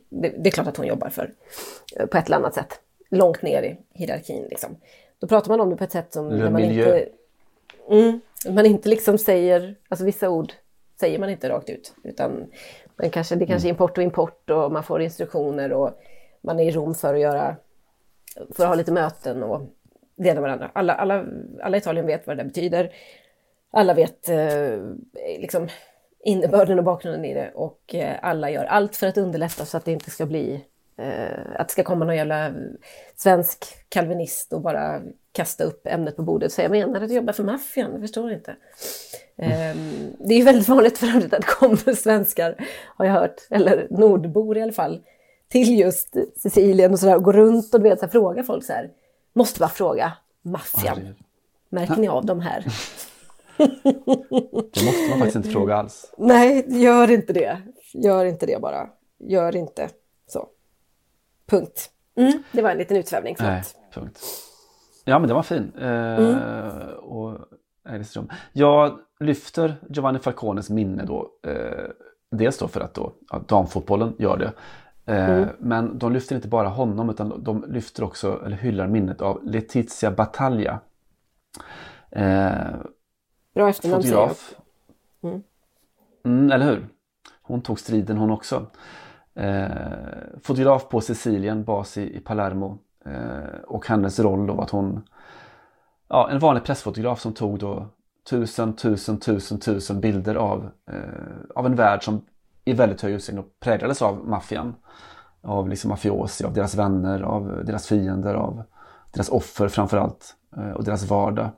det, 0.08 0.28
det 0.28 0.48
är 0.48 0.50
klart 0.50 0.66
att 0.66 0.76
hon 0.76 0.86
jobbar 0.86 1.08
för 1.08 1.32
eh, 1.96 2.06
på 2.06 2.18
ett 2.18 2.26
eller 2.26 2.36
annat 2.36 2.54
sätt. 2.54 2.80
Långt 3.10 3.42
ner 3.42 3.62
i 3.62 3.76
hierarkin 3.92 4.46
liksom. 4.50 4.76
Då 5.18 5.26
pratar 5.26 5.48
man 5.48 5.60
om 5.60 5.70
det 5.70 5.76
på 5.76 5.84
ett 5.84 5.92
sätt 5.92 6.12
som 6.12 6.28
när 6.28 6.50
man 6.50 6.62
inte, 6.62 7.08
mm, 7.90 8.20
man 8.50 8.66
inte 8.66 8.88
liksom 8.88 9.18
säger, 9.18 9.74
alltså 9.88 10.04
vissa 10.04 10.28
ord 10.28 10.52
säger 11.00 11.18
man 11.18 11.30
inte 11.30 11.48
rakt 11.48 11.70
ut. 11.70 11.94
Utan 12.04 12.46
man 12.96 13.10
kanske, 13.10 13.34
det 13.34 13.46
kanske 13.46 13.68
är 13.68 13.70
import 13.70 13.98
och 13.98 14.04
import 14.04 14.50
och 14.50 14.72
man 14.72 14.82
får 14.82 15.02
instruktioner 15.02 15.72
och 15.72 15.90
man 16.40 16.60
är 16.60 16.64
i 16.64 16.70
Rom 16.70 16.94
för 16.94 17.14
att 17.14 17.20
göra, 17.20 17.56
för 18.56 18.62
att 18.62 18.68
ha 18.68 18.74
lite 18.74 18.92
möten 18.92 19.42
och 19.42 19.62
dela 20.16 20.40
varandra. 20.40 20.70
Alla, 20.72 20.94
alla, 20.94 21.24
alla 21.62 21.76
i 21.76 21.80
Italien 21.80 22.06
vet 22.06 22.26
vad 22.26 22.36
det 22.36 22.42
där 22.42 22.48
betyder. 22.48 22.92
Alla 23.70 23.94
vet 23.94 24.28
eh, 24.28 24.78
liksom 25.38 25.68
innebörden 26.24 26.78
och 26.78 26.84
bakgrunden 26.84 27.24
i 27.24 27.34
det 27.34 27.50
och 27.54 27.94
eh, 27.94 28.16
alla 28.22 28.50
gör 28.50 28.64
allt 28.64 28.96
för 28.96 29.06
att 29.06 29.18
underlätta 29.18 29.64
så 29.64 29.76
att 29.76 29.84
det 29.84 29.92
inte 29.92 30.10
ska 30.10 30.26
bli 30.26 30.64
eh, 30.96 31.60
att 31.60 31.68
det 31.68 31.72
ska 31.72 31.82
komma 31.82 32.04
någon 32.04 32.16
jävla 32.16 32.52
svensk 33.16 33.64
kalvinist 33.88 34.52
och 34.52 34.60
bara 34.60 35.02
kasta 35.32 35.64
upp 35.64 35.86
ämnet 35.86 36.16
på 36.16 36.22
bordet 36.22 36.46
och 36.46 36.52
säga 36.52 36.68
menar 36.68 37.00
att 37.00 37.08
du 37.08 37.14
jobbar 37.14 37.32
för 37.32 37.44
maffian? 37.44 37.92
Jag 37.92 38.00
förstår 38.00 38.32
inte. 38.32 38.56
Ehm, 39.36 40.16
det 40.18 40.34
är 40.34 40.38
ju 40.38 40.44
väldigt 40.44 40.68
vanligt 40.68 40.98
för 40.98 41.06
övrigt 41.06 41.34
att 41.34 41.40
det 41.40 41.46
kommer 41.46 41.94
svenskar, 41.94 42.54
har 42.96 43.06
jag 43.06 43.12
hört, 43.12 43.40
eller 43.50 43.86
nordbor 43.90 44.58
i 44.58 44.62
alla 44.62 44.72
fall, 44.72 45.02
till 45.48 45.78
just 45.78 46.16
Sicilien 46.36 46.92
och 46.92 46.98
sådär 46.98 47.16
och 47.16 47.22
går 47.22 47.32
runt 47.32 47.74
och 47.74 47.80
du 47.80 47.88
vet, 47.88 47.98
så 47.98 48.04
här, 48.06 48.10
frågar 48.12 48.42
folk 48.42 48.64
så 48.64 48.72
här. 48.72 48.90
Måste 49.32 49.60
bara 49.60 49.68
fråga, 49.68 50.12
maffian, 50.42 51.14
märker 51.68 51.96
ni 51.96 52.08
av 52.08 52.26
de 52.26 52.40
här? 52.40 52.64
Det 53.56 54.84
måste 54.84 55.08
man 55.10 55.18
faktiskt 55.18 55.36
inte 55.36 55.48
fråga 55.50 55.76
alls. 55.76 56.14
Nej, 56.18 56.64
gör 56.82 57.10
inte 57.10 57.32
det. 57.32 57.62
Gör 57.94 58.24
inte 58.24 58.46
det 58.46 58.60
bara. 58.60 58.88
Gör 59.18 59.56
inte 59.56 59.88
så. 60.26 60.48
Punkt. 61.46 61.90
Mm, 62.16 62.42
det 62.52 62.62
var 62.62 62.70
en 62.70 62.78
liten 62.78 62.96
utsvävning. 62.96 63.36
Nej, 63.40 63.62
punkt. 63.94 64.20
Ja, 65.04 65.18
men 65.18 65.28
det 65.28 65.34
var 65.34 65.42
fin. 65.42 65.72
Eh, 65.80 65.88
Mm. 66.18 66.38
och, 66.98 67.38
jag 68.52 68.98
lyfter 69.20 69.76
Giovanni 69.88 70.18
Falcones 70.18 70.70
minne 70.70 71.04
då. 71.04 71.30
Eh, 71.46 71.84
dels 72.30 72.58
då 72.58 72.68
för 72.68 72.80
att 72.80 72.94
då, 72.94 73.12
ja, 73.30 73.42
damfotbollen 73.48 74.14
gör 74.18 74.36
det. 74.36 74.52
Eh, 75.08 75.30
Mm. 75.30 75.48
Men 75.58 75.98
de 75.98 76.12
lyfter 76.12 76.36
inte 76.36 76.48
bara 76.48 76.68
honom 76.68 77.10
utan 77.10 77.44
de 77.44 77.64
lyfter 77.68 78.02
också, 78.04 78.42
eller 78.44 78.56
hyllar 78.56 78.86
minnet 78.86 79.20
av 79.20 79.44
Letizia 79.44 80.10
Battaglia. 80.10 80.80
Eh, 82.10 82.50
Bra 83.54 83.68
efternamn 83.68 84.02
säger 84.02 84.16
jag. 84.16 84.30
Mm. 85.22 85.42
Mm, 86.24 86.52
eller 86.52 86.66
hur? 86.66 86.88
Hon 87.42 87.62
tog 87.62 87.80
striden 87.80 88.16
hon 88.16 88.30
också. 88.30 88.66
Eh, 89.34 89.68
fotograf 90.42 90.88
på 90.88 91.00
Sicilien, 91.00 91.64
bas 91.64 91.98
i, 91.98 92.16
i 92.16 92.20
Palermo. 92.20 92.78
Eh, 93.04 93.60
och 93.66 93.86
hennes 93.88 94.20
roll 94.20 94.46
då 94.46 94.60
att 94.60 94.70
hon, 94.70 95.08
ja 96.08 96.30
en 96.30 96.38
vanlig 96.38 96.64
pressfotograf 96.64 97.20
som 97.20 97.32
tog 97.32 97.58
då 97.58 97.86
tusen, 98.30 98.76
tusen, 98.76 99.18
tusen, 99.20 99.60
tusen 99.60 100.00
bilder 100.00 100.34
av, 100.34 100.70
eh, 100.90 101.54
av 101.54 101.66
en 101.66 101.74
värld 101.74 102.04
som 102.04 102.24
i 102.68 102.72
väldigt 102.72 103.02
hög 103.02 103.12
utsträckning 103.12 103.44
präglades 103.60 104.02
av 104.02 104.28
maffian. 104.28 104.74
Av 105.42 105.68
liksom 105.68 105.88
mafiosi, 105.88 106.44
av 106.44 106.52
deras 106.52 106.74
vänner, 106.74 107.22
av 107.22 107.64
deras 107.64 107.86
fiender, 107.86 108.34
av 108.34 108.62
deras 109.12 109.28
offer 109.28 109.68
framförallt. 109.68 110.34
Eh, 110.56 110.70
och 110.70 110.84
deras 110.84 111.10
vardag. 111.10 111.50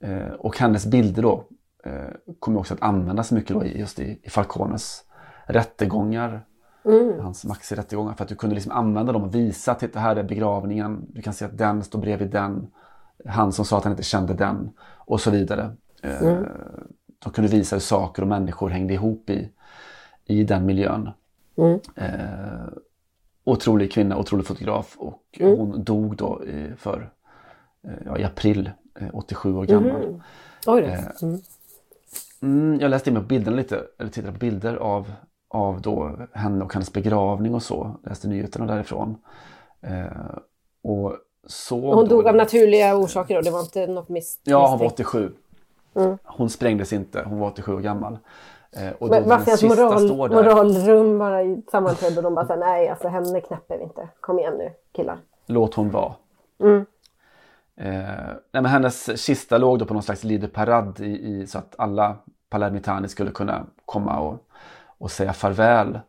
Eh, 0.00 0.28
och 0.38 0.58
hennes 0.58 0.86
bilder 0.86 1.22
då 1.22 1.44
eh, 1.84 2.34
kommer 2.38 2.60
också 2.60 2.74
att 2.74 2.82
användas 2.82 3.32
mycket 3.32 3.56
då 3.56 3.64
just 3.64 3.98
i, 3.98 4.20
i 4.22 4.30
Falcones 4.30 5.04
rättegångar. 5.46 6.44
Mm. 6.84 7.20
Hans 7.20 7.44
maxi-rättegångar 7.44 8.14
för 8.14 8.24
att 8.24 8.28
du 8.28 8.34
kunde 8.34 8.54
liksom 8.54 8.72
använda 8.72 9.12
dem 9.12 9.22
och 9.22 9.34
visa 9.34 9.72
att 9.72 9.92
det 9.92 9.98
här 9.98 10.16
är 10.16 10.22
begravningen. 10.22 11.06
Du 11.08 11.22
kan 11.22 11.32
se 11.32 11.44
att 11.44 11.58
den 11.58 11.84
står 11.84 11.98
bredvid 11.98 12.30
den. 12.30 12.66
Han 13.28 13.52
som 13.52 13.64
sa 13.64 13.78
att 13.78 13.84
han 13.84 13.92
inte 13.92 14.02
kände 14.02 14.34
den 14.34 14.70
och 14.80 15.20
så 15.20 15.30
vidare. 15.30 15.76
Mm. 16.02 16.44
De 17.24 17.32
kunde 17.32 17.50
visa 17.50 17.76
hur 17.76 17.80
saker 17.80 18.22
och 18.22 18.28
människor 18.28 18.68
hängde 18.68 18.94
ihop 18.94 19.30
i, 19.30 19.52
i 20.26 20.44
den 20.44 20.66
miljön. 20.66 21.10
Mm. 21.56 21.80
Eh, 21.94 22.68
otrolig 23.44 23.92
kvinna, 23.92 24.18
otrolig 24.18 24.46
fotograf 24.46 24.94
och 24.98 25.22
Mm. 25.40 25.58
hon 25.58 25.84
dog 25.84 26.16
då 26.16 26.44
i, 26.44 26.72
för, 26.78 27.10
eh, 27.84 27.90
ja, 28.06 28.18
i 28.18 28.24
april, 28.24 28.70
eh, 29.00 29.08
87 29.12 29.54
år 29.56 29.64
gammal. 29.64 30.08
Mhm. 30.08 30.22
Oj. 30.66 30.82
Eh, 30.82 31.00
Mm. 31.22 31.40
Mm, 32.42 32.80
jag 32.80 32.90
läste 32.90 33.10
in 33.10 33.14
mig 33.14 33.22
på 33.22 33.26
bilderna 33.28 33.56
lite, 33.56 33.82
eller 33.98 34.10
tittade 34.10 34.32
på 34.32 34.38
bilder 34.38 34.76
av, 34.76 35.12
av 35.48 35.80
då 35.80 36.18
henne 36.32 36.64
och 36.64 36.72
hennes 36.74 36.92
begravning 36.92 37.54
och 37.54 37.62
så. 37.62 37.96
Läste 38.04 38.28
nyheterna 38.28 38.66
därifrån. 38.66 39.16
Eh, 39.80 40.06
och 40.82 41.16
så 41.46 41.94
Hon 41.94 42.08
dog 42.08 42.26
av 42.26 42.36
naturliga 42.36 42.96
orsaker 42.96 43.34
då? 43.34 43.40
Det 43.40 43.50
var 43.50 43.60
inte 43.60 43.86
något 43.86 44.08
mis- 44.08 44.38
Ja, 44.44 44.68
hon 44.68 44.78
var 44.78 44.86
misstänkt? 44.86 44.92
87. 45.14 45.32
Mm. 45.94 46.18
Hon 46.24 46.50
sprängdes 46.50 46.92
inte, 46.92 47.22
hon 47.26 47.38
var 47.38 47.46
87 47.50 47.74
år 47.74 47.80
gammal. 47.80 48.18
Eh, 48.72 48.92
och 48.98 49.08
då 49.10 49.20
Men 49.26 49.44
sista 49.44 49.66
moral, 49.66 50.00
står 50.00 50.28
där. 50.28 50.36
moralrum 50.36 51.18
bara 51.18 51.42
i 51.42 51.62
sammanträde 51.70 52.16
och 52.16 52.22
de 52.22 52.34
bara 52.34 52.46
säger 52.46 52.60
nej, 52.60 52.88
alltså 52.88 53.08
henne 53.08 53.40
knäpper 53.40 53.78
vi 53.78 53.84
inte. 53.84 54.08
Kom 54.20 54.38
igen 54.38 54.54
nu 54.58 54.72
killar. 54.92 55.18
Låt 55.46 55.74
hon 55.74 55.90
vara. 55.90 56.12
Mm. 56.60 56.86
Eh, 57.76 57.94
nej, 58.52 58.62
men 58.62 58.66
hennes 58.66 59.20
kista 59.20 59.58
låg 59.58 59.78
då 59.78 59.84
på 59.84 59.94
någon 59.94 60.02
slags 60.02 60.24
Lider 60.24 60.48
Parad 60.48 61.00
i, 61.00 61.04
i, 61.04 61.46
så 61.46 61.58
att 61.58 61.74
alla 61.78 62.16
palermitani 62.50 63.08
skulle 63.08 63.30
kunna 63.30 63.66
komma 63.84 64.18
och, 64.20 64.38
och 64.98 65.10
säga 65.10 65.32
farväl. 65.32 65.94
Eh, 65.94 66.00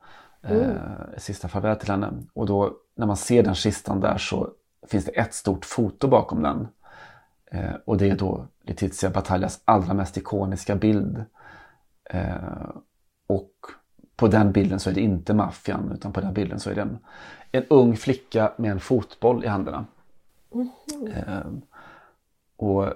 Mm. 0.51 0.77
Sista 1.17 1.47
farväl 1.47 1.75
till 1.75 1.89
henne. 1.89 2.13
Och 2.33 2.45
då 2.45 2.71
när 2.95 3.05
man 3.05 3.17
ser 3.17 3.43
den 3.43 3.55
kistan 3.55 3.99
där 3.99 4.17
så 4.17 4.49
finns 4.87 5.05
det 5.05 5.11
ett 5.11 5.33
stort 5.33 5.65
foto 5.65 6.07
bakom 6.07 6.43
den. 6.43 6.67
Eh, 7.51 7.71
och 7.85 7.97
det 7.97 8.09
är 8.09 8.15
då 8.15 8.45
Letizia 8.61 9.09
Battaglias 9.09 9.61
allra 9.65 9.93
mest 9.93 10.17
ikoniska 10.17 10.75
bild. 10.75 11.25
Eh, 12.09 12.69
och 13.27 13.51
på 14.15 14.27
den 14.27 14.51
bilden 14.51 14.79
så 14.79 14.89
är 14.89 14.93
det 14.93 15.01
inte 15.01 15.33
maffian 15.33 15.91
utan 15.91 16.13
på 16.13 16.21
den 16.21 16.33
bilden 16.33 16.59
så 16.59 16.69
är 16.69 16.75
det 16.75 16.81
en, 16.81 16.97
en 17.51 17.63
ung 17.69 17.97
flicka 17.97 18.53
med 18.57 18.71
en 18.71 18.79
fotboll 18.79 19.43
i 19.43 19.47
händerna. 19.47 19.85
Eh, 21.15 21.51
och 22.57 22.93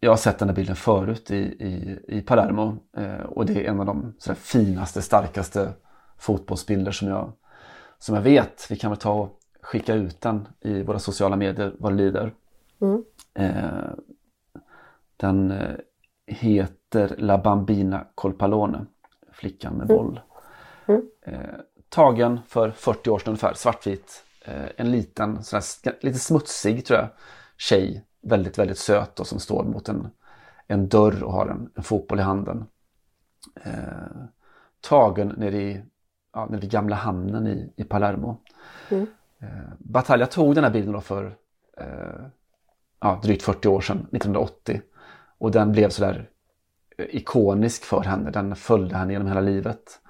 jag 0.00 0.10
har 0.10 0.16
sett 0.16 0.38
den 0.38 0.48
här 0.48 0.56
bilden 0.56 0.76
förut 0.76 1.30
i, 1.30 1.36
i, 1.36 2.00
i 2.08 2.20
Palermo 2.20 2.76
eh, 2.96 3.20
och 3.20 3.46
det 3.46 3.66
är 3.66 3.70
en 3.70 3.80
av 3.80 3.86
de 3.86 4.14
sådär, 4.18 4.36
finaste, 4.36 5.02
starkaste 5.02 5.72
fotbollsbilder 6.18 6.92
som 6.92 7.08
jag, 7.08 7.32
som 7.98 8.14
jag 8.14 8.22
vet. 8.22 8.66
Vi 8.70 8.76
kan 8.76 8.90
väl 8.90 8.98
ta 9.00 9.12
och 9.12 9.40
skicka 9.60 9.94
ut 9.94 10.20
den 10.20 10.48
i 10.60 10.82
våra 10.82 10.98
sociala 10.98 11.36
medier 11.36 11.74
vad 11.78 11.92
det 11.92 11.96
lider. 11.96 12.34
Mm. 12.80 13.04
Eh, 13.34 13.90
den 15.16 15.50
eh, 15.50 15.76
heter 16.94 17.16
La 17.16 17.38
Bambina 17.38 18.06
Colpalone, 18.14 18.86
flickan 19.32 19.74
med 19.74 19.86
boll. 19.86 20.20
Mm. 20.86 21.02
Eh, 21.26 21.38
tagen 21.88 22.40
för 22.48 22.70
40 22.70 23.10
år 23.10 23.18
sedan 23.18 23.28
ungefär, 23.28 23.54
svartvit. 23.54 24.24
Eh, 24.44 24.66
en 24.76 24.90
liten, 24.90 25.44
sån 25.44 25.56
här, 25.56 26.04
lite 26.04 26.18
smutsig 26.18 26.86
tror 26.86 26.98
jag, 26.98 27.08
tjej. 27.56 28.04
Väldigt, 28.22 28.58
väldigt 28.58 28.78
söt 28.78 29.20
och 29.20 29.26
som 29.26 29.40
står 29.40 29.64
mot 29.64 29.88
en, 29.88 30.08
en 30.66 30.88
dörr 30.88 31.22
och 31.22 31.32
har 31.32 31.46
en, 31.46 31.70
en 31.74 31.82
fotboll 31.82 32.18
i 32.18 32.22
handen. 32.22 32.66
Eh, 33.64 33.72
tagen 34.80 35.28
nere 35.28 35.56
i, 35.56 35.82
ja, 36.32 36.46
nere 36.46 36.60
vid 36.60 36.70
gamla 36.70 36.96
hamnen 36.96 37.46
i, 37.46 37.72
i 37.76 37.84
Palermo. 37.84 38.40
Mm. 38.90 39.06
Eh, 39.38 39.72
Battaglia 39.78 40.26
tog 40.26 40.54
den 40.54 40.64
här 40.64 40.70
bilden 40.70 41.00
för 41.00 41.36
eh, 41.76 42.26
ja, 43.00 43.20
drygt 43.22 43.42
40 43.42 43.68
år 43.68 43.80
sedan, 43.80 43.96
1980. 43.96 44.82
Och 45.38 45.50
den 45.50 45.72
blev 45.72 45.88
sådär 45.88 46.30
ikonisk 46.98 47.84
för 47.84 48.00
henne. 48.00 48.30
Den 48.30 48.56
följde 48.56 48.96
henne 48.96 49.12
genom 49.12 49.28
hela 49.28 49.40
livet. 49.40 50.00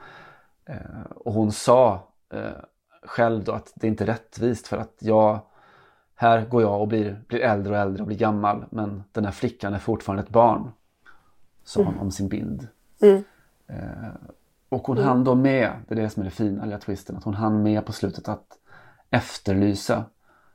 Eh, 0.65 0.77
och 1.15 1.33
hon 1.33 1.53
sa 1.53 2.09
eh, 2.35 2.51
själv 3.03 3.45
då 3.45 3.53
att 3.53 3.73
det 3.75 3.87
är 3.87 3.89
inte 3.89 4.07
rättvist 4.07 4.67
för 4.67 4.77
att 4.77 4.97
jag 4.99 5.41
här 6.17 6.45
går 6.45 6.63
jag 6.63 6.81
och 6.81 6.89
blir, 6.89 7.23
blir 7.29 7.41
äldre 7.41 7.73
och 7.73 7.79
äldre 7.79 8.03
och 8.03 8.07
blir 8.07 8.19
gammal 8.19 8.65
men 8.71 9.05
den 9.13 9.25
här 9.25 9.33
flickan 9.33 9.75
är 9.75 9.79
fortfarande 9.79 10.23
ett 10.23 10.31
barn. 10.31 10.71
Sa 11.65 11.83
hon 11.83 11.99
om 11.99 12.11
sin 12.11 12.29
bild. 12.29 12.69
Mm. 13.03 13.25
Eh, 13.67 14.09
och 14.69 14.87
hon 14.87 14.97
Mm. 14.99 15.09
hann 15.09 15.25
då 15.25 15.35
med, 15.35 15.73
det 15.89 15.95
är 15.95 16.03
det 16.03 16.11
som 16.11 16.21
är 16.21 16.25
det 16.25 16.31
fina, 16.31 16.65
lilla 16.65 16.79
twisten, 16.79 17.17
att 17.17 17.25
hon 17.25 17.35
hann 17.35 17.63
med 17.63 17.87
på 17.87 17.93
slutet 17.93 18.29
att 18.29 18.47
efterlysa 19.11 20.05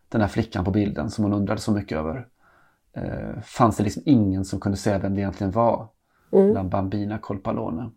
den 0.10 0.22
här 0.22 0.28
flickan 0.28 0.66
på 0.66 0.72
bilden 0.72 1.10
som 1.10 1.24
hon 1.24 1.34
undrade 1.34 1.62
så 1.62 1.72
mycket 1.72 1.98
över. 1.98 2.28
Eh, 2.94 3.42
fanns 3.44 3.78
det 3.78 3.84
liksom 3.84 4.04
ingen 4.06 4.46
som 4.46 4.60
kunde 4.60 4.78
säga 4.78 5.00
vem 5.00 5.16
det 5.16 5.22
egentligen 5.22 5.52
var? 5.52 5.88
Mm. 6.32 6.54
La 6.54 6.64
Bambina 6.64 7.18
Colpalone. 7.18 7.90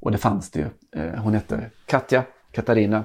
Och 0.00 0.12
det 0.12 0.18
fanns 0.18 0.50
det 0.50 0.58
ju. 0.58 1.00
Eh, 1.02 1.14
hon 1.14 1.34
hette 1.34 1.70
Katja 1.86 2.24
Katarina, 2.50 3.04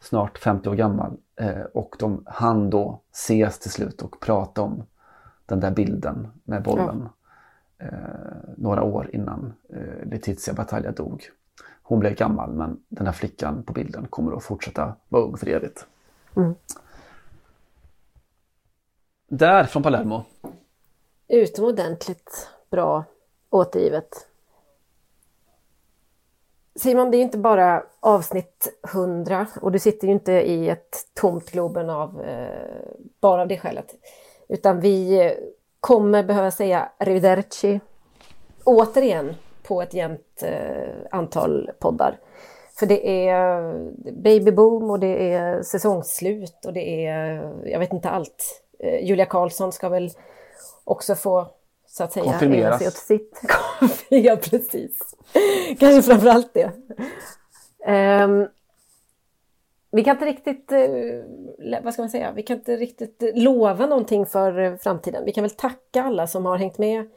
snart 0.00 0.38
50 0.38 0.68
år 0.68 0.74
gammal. 0.74 1.16
Eh, 1.36 1.62
och 1.74 1.96
de 1.98 2.22
hann 2.26 2.70
då 2.70 3.02
ses 3.12 3.58
till 3.58 3.70
slut 3.70 4.02
och 4.02 4.20
prata 4.20 4.62
om 4.62 4.82
den 5.46 5.60
där 5.60 5.70
bilden 5.70 6.28
med 6.44 6.62
bollen. 6.62 7.08
Eh, 7.78 7.88
några 8.56 8.82
år 8.82 9.10
innan 9.12 9.54
Letizia 10.04 10.54
Battaglia 10.54 10.92
dog. 10.92 11.30
Hon 11.82 12.00
blev 12.00 12.14
gammal 12.14 12.52
men 12.52 12.80
den 12.88 13.06
här 13.06 13.12
flickan 13.12 13.62
på 13.62 13.72
bilden 13.72 14.06
kommer 14.10 14.36
att 14.36 14.44
fortsätta 14.44 14.94
vara 15.08 15.22
ung 15.22 15.36
för 15.36 15.48
evigt. 15.48 15.86
Mm. 16.36 16.54
Där 19.28 19.64
från 19.64 19.82
Palermo. 19.82 20.24
Utomordentligt 21.28 22.50
bra 22.70 23.04
återgivet. 23.52 24.26
Simon, 26.76 27.10
det 27.10 27.16
är 27.16 27.18
ju 27.18 27.24
inte 27.24 27.38
bara 27.38 27.82
avsnitt 28.00 28.80
100 28.92 29.46
och 29.60 29.72
du 29.72 29.78
sitter 29.78 30.06
ju 30.06 30.12
inte 30.12 30.32
i 30.32 30.68
ett 30.68 30.96
tomt 31.14 31.50
Globen 31.50 31.90
av 31.90 32.22
eh, 32.22 32.96
bara 33.20 33.42
av 33.42 33.48
det 33.48 33.58
skälet. 33.58 33.94
Utan 34.48 34.80
vi 34.80 35.26
eh, 35.26 35.32
kommer 35.80 36.22
behöva 36.22 36.50
säga 36.50 36.88
arrivederci 36.98 37.80
återigen 38.64 39.34
på 39.62 39.82
ett 39.82 39.94
jämnt 39.94 40.42
eh, 40.42 40.94
antal 41.10 41.70
poddar. 41.78 42.18
För 42.74 42.86
det 42.86 43.28
är 43.28 43.64
eh, 43.68 43.74
babyboom 44.12 44.90
och 44.90 45.00
det 45.00 45.32
är 45.32 45.62
säsongsslut 45.62 46.64
och 46.66 46.72
det 46.72 47.06
är, 47.06 47.42
eh, 47.42 47.72
jag 47.72 47.78
vet 47.78 47.92
inte 47.92 48.10
allt. 48.10 48.64
Eh, 48.78 49.04
Julia 49.04 49.26
Karlsson 49.26 49.72
ska 49.72 49.88
väl 49.88 50.10
också 50.84 51.14
få, 51.14 51.46
så 51.92 52.04
att 52.04 52.12
säga, 52.12 52.38
ägna 52.40 52.78
sig 52.78 52.86
åt 52.86 52.94
sitt. 52.94 53.40
ja, 54.08 54.36
precis. 54.36 54.98
Kanske 55.78 56.02
framför 56.02 56.28
allt 56.28 56.54
det. 56.54 56.70
Ehm, 57.84 58.46
vi 59.90 60.04
kan 60.04 60.16
inte 60.16 60.26
riktigt, 60.26 60.72
eh, 60.72 61.82
vad 61.82 61.92
ska 61.92 62.02
man 62.02 62.10
säga, 62.10 62.32
vi 62.32 62.42
kan 62.42 62.56
inte 62.56 62.76
riktigt 62.76 63.22
lova 63.34 63.86
någonting 63.86 64.26
för 64.26 64.76
framtiden. 64.76 65.24
Vi 65.24 65.32
kan 65.32 65.42
väl 65.42 65.50
tacka 65.50 66.02
alla 66.02 66.26
som 66.26 66.46
har 66.46 66.56
hängt 66.56 66.78
med 66.78 67.10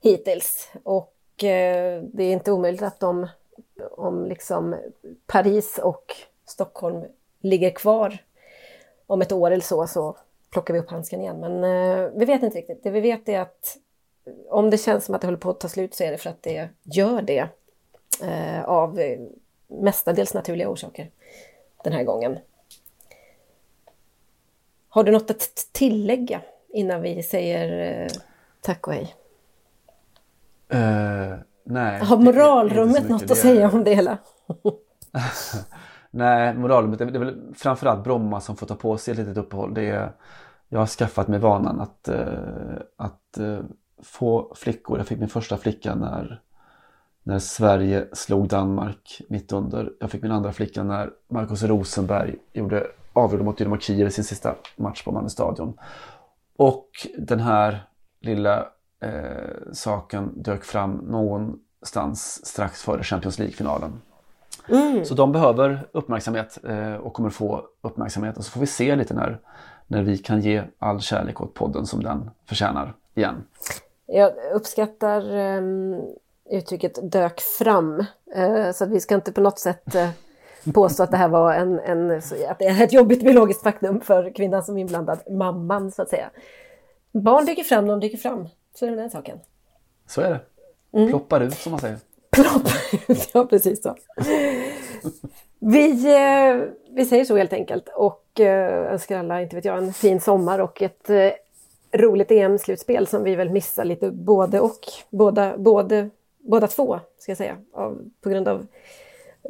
hittills. 0.00 0.70
Och 0.82 1.44
eh, 1.44 2.02
det 2.02 2.24
är 2.24 2.32
inte 2.32 2.52
omöjligt 2.52 2.82
att 2.82 3.00
de, 3.00 3.26
om 3.90 4.26
liksom 4.26 4.76
Paris 5.26 5.78
och 5.78 6.16
Stockholm 6.46 7.04
ligger 7.40 7.70
kvar 7.70 8.18
om 9.06 9.22
ett 9.22 9.32
år 9.32 9.50
eller 9.50 9.64
så, 9.64 9.86
så 9.86 10.16
plockar 10.50 10.74
vi 10.74 10.80
upp 10.80 10.90
handsken 10.90 11.20
igen. 11.20 11.40
Men 11.40 11.64
eh, 11.64 12.10
vi 12.14 12.24
vet 12.24 12.42
inte 12.42 12.58
riktigt. 12.58 12.82
Det 12.82 12.90
vi 12.90 13.00
vet 13.00 13.28
är 13.28 13.40
att 13.40 13.76
om 14.50 14.70
det 14.70 14.78
känns 14.78 15.04
som 15.04 15.14
att 15.14 15.20
det 15.20 15.26
håller 15.26 15.38
på 15.38 15.50
att 15.50 15.60
ta 15.60 15.68
slut 15.68 15.94
så 15.94 16.04
är 16.04 16.10
det 16.10 16.18
för 16.18 16.30
att 16.30 16.42
det 16.42 16.68
gör 16.82 17.22
det. 17.22 17.48
Eh, 18.22 18.64
av 18.64 18.98
eh, 19.00 19.18
mestadels 19.68 20.34
naturliga 20.34 20.68
orsaker 20.68 21.10
den 21.84 21.92
här 21.92 22.04
gången. 22.04 22.38
Har 24.88 25.04
du 25.04 25.12
något 25.12 25.30
att 25.30 25.68
tillägga 25.72 26.40
innan 26.68 27.02
vi 27.02 27.22
säger 27.22 28.00
eh, 28.02 28.08
tack 28.60 28.86
och 28.86 28.92
hej? 28.94 29.14
Eh, 30.68 31.34
nej. 31.64 32.00
Har 32.00 32.16
moralrummet 32.16 33.08
något 33.08 33.22
att 33.22 33.28
Det 33.28 33.34
är- 33.34 33.36
säga 33.36 33.70
om 33.70 33.84
det 33.84 33.94
hela? 33.94 34.18
Nej, 36.10 36.54
moralrummet, 36.54 36.98
det 36.98 37.04
är 37.04 37.18
väl 37.18 37.54
framförallt 37.54 38.04
Bromma 38.04 38.40
som 38.40 38.56
får 38.56 38.66
ta 38.66 38.74
på 38.74 38.98
sig 38.98 39.12
ett 39.12 39.18
litet 39.18 39.36
uppehåll. 39.36 39.74
Det 39.74 39.82
är, 39.90 40.12
jag 40.68 40.78
har 40.78 40.86
skaffat 40.86 41.28
mig 41.28 41.38
vanan 41.38 41.80
att, 41.80 42.08
eh, 42.08 42.78
att 42.96 43.38
få 44.02 44.54
flickor. 44.54 44.98
Jag 44.98 45.06
fick 45.06 45.18
min 45.18 45.28
första 45.28 45.56
flicka 45.56 45.94
när, 45.94 46.40
när 47.22 47.38
Sverige 47.38 48.08
slog 48.12 48.48
Danmark 48.48 49.20
mitt 49.28 49.52
under. 49.52 49.92
Jag 50.00 50.10
fick 50.10 50.22
min 50.22 50.32
andra 50.32 50.52
flicka 50.52 50.82
när 50.82 51.10
Marcus 51.28 51.62
Rosenberg 51.62 52.36
gjorde 52.52 52.86
avgjorde 53.12 53.44
mot 53.44 53.58
Dynamo 53.58 53.78
Kiev 53.78 54.08
i 54.08 54.10
sin 54.10 54.24
sista 54.24 54.54
match 54.76 55.04
på 55.04 55.12
Malmö 55.12 55.28
stadion. 55.28 55.78
Och 56.56 56.88
den 57.18 57.40
här 57.40 57.82
lilla 58.20 58.66
eh, 59.00 59.72
saken 59.72 60.42
dök 60.42 60.64
fram 60.64 60.92
någonstans 60.92 62.46
strax 62.46 62.82
före 62.82 63.02
Champions 63.02 63.38
League-finalen. 63.38 64.00
Mm. 64.68 65.04
Så 65.04 65.14
de 65.14 65.32
behöver 65.32 65.88
uppmärksamhet 65.92 66.58
eh, 66.64 66.94
och 66.94 67.12
kommer 67.12 67.30
få 67.30 67.64
uppmärksamhet. 67.80 68.38
Och 68.38 68.44
så 68.44 68.50
får 68.50 68.60
vi 68.60 68.66
se 68.66 68.96
lite 68.96 69.14
när, 69.14 69.40
när 69.86 70.02
vi 70.02 70.18
kan 70.18 70.40
ge 70.40 70.62
all 70.78 71.00
kärlek 71.00 71.40
åt 71.40 71.54
podden 71.54 71.86
som 71.86 72.02
den 72.02 72.30
förtjänar 72.46 72.94
igen. 73.14 73.44
Jag 74.10 74.32
uppskattar 74.52 75.36
um, 75.36 76.02
uttrycket 76.50 77.12
dök 77.12 77.40
fram. 77.40 78.04
Eh, 78.34 78.72
så 78.72 78.84
att 78.84 78.90
vi 78.90 79.00
ska 79.00 79.14
inte 79.14 79.32
på 79.32 79.40
något 79.40 79.58
sätt 79.58 79.94
eh, 79.94 80.10
påstå 80.74 81.02
att 81.02 81.10
det 81.10 81.16
här 81.16 81.28
var 81.28 81.54
en, 81.54 81.78
en, 81.78 82.10
att 82.48 82.58
det 82.58 82.64
är 82.64 82.84
ett 82.84 82.92
jobbigt 82.92 83.22
biologiskt 83.22 83.62
faktum 83.62 84.00
för 84.00 84.34
kvinnan 84.34 84.62
som 84.62 84.76
är 84.76 84.80
inblandad, 84.80 85.18
mamman 85.30 85.90
så 85.90 86.02
att 86.02 86.08
säga. 86.08 86.30
Barn 87.12 87.44
dyker 87.44 87.64
fram 87.64 87.86
när 87.86 87.92
de 87.92 88.00
dyker 88.00 88.18
fram. 88.18 88.48
Så 88.74 88.86
är 88.86 88.90
det 88.90 88.96
den 88.96 89.10
saken. 89.10 89.38
Så 90.06 90.20
är 90.20 90.30
det. 90.30 90.40
Mm. 90.98 91.08
Ploppar 91.08 91.40
ut 91.40 91.54
som 91.54 91.70
man 91.70 91.80
säger. 91.80 91.98
ja, 93.32 93.46
precis 93.50 93.82
så. 93.82 93.96
Vi, 95.58 96.14
eh, 96.14 96.68
vi 96.90 97.04
säger 97.04 97.24
så 97.24 97.36
helt 97.36 97.52
enkelt 97.52 97.88
och 97.88 98.40
eh, 98.40 98.92
önskar 98.92 99.18
alla, 99.18 99.42
inte 99.42 99.56
vet 99.56 99.64
jag, 99.64 99.78
en 99.78 99.92
fin 99.92 100.20
sommar 100.20 100.58
och 100.58 100.82
ett 100.82 101.10
eh, 101.10 101.30
roligt 101.92 102.30
EM-slutspel 102.30 103.06
som 103.06 103.22
vi 103.22 103.34
väl 103.36 103.50
missar 103.50 103.84
lite 103.84 104.10
både 104.10 104.60
och. 104.60 104.78
Båda, 105.10 105.58
både, 105.58 106.10
båda 106.38 106.66
två, 106.66 107.00
ska 107.18 107.30
jag 107.30 107.36
säga, 107.38 107.56
av, 107.74 107.98
på 108.20 108.28
grund 108.30 108.48
av 108.48 108.66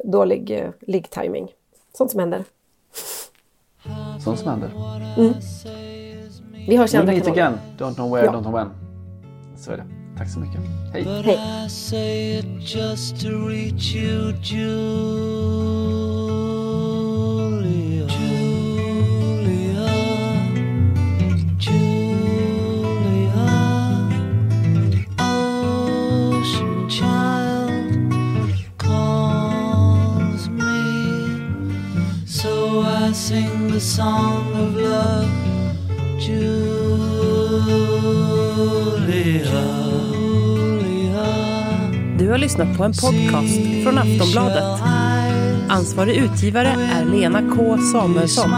dålig 0.03 0.51
eh, 0.51 0.69
ligg-timing. 0.81 1.47
Sånt 1.97 2.11
som 2.11 2.19
händer. 2.19 2.43
Sånt 4.23 4.39
som 4.39 4.47
händer. 4.49 4.69
Mm. 5.17 5.33
Vi 6.67 6.75
hörs 6.77 6.93
i 6.93 6.97
We'll 6.97 6.99
andra 6.99 7.13
meet 7.13 7.23
kanaler. 7.25 7.41
again. 7.47 7.59
Don't 7.77 7.95
know 7.95 8.11
where, 8.11 8.25
Ja. 8.25 8.31
don't 8.31 8.41
know 8.41 8.53
when. 8.53 8.69
Så 9.57 9.71
är 9.71 9.77
det. 9.77 9.85
Tack 10.17 10.29
så 10.33 10.39
mycket. 10.39 10.61
Hej. 10.93 11.03
Hej. 11.23 11.37
The 33.79 33.85
song 33.85 34.53
of 34.53 34.75
love, 34.75 35.29
Julia. 36.19 36.89
Du 42.17 42.29
har 42.29 42.37
lyssnat 42.37 42.77
på 42.77 42.83
en 42.83 42.93
podcast 42.93 43.83
från 43.83 43.97
Aftonbladet. 43.97 44.81
Ansvarig 45.69 46.15
utgivare 46.15 46.67
är 46.67 47.05
Lena 47.05 47.41
K 47.55 47.77
Samuelsson. 47.93 48.51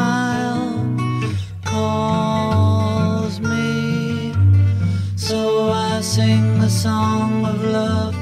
sing 6.02 6.60
the 6.60 6.68
song 6.68 7.46
of 7.46 7.64
love. 7.64 8.21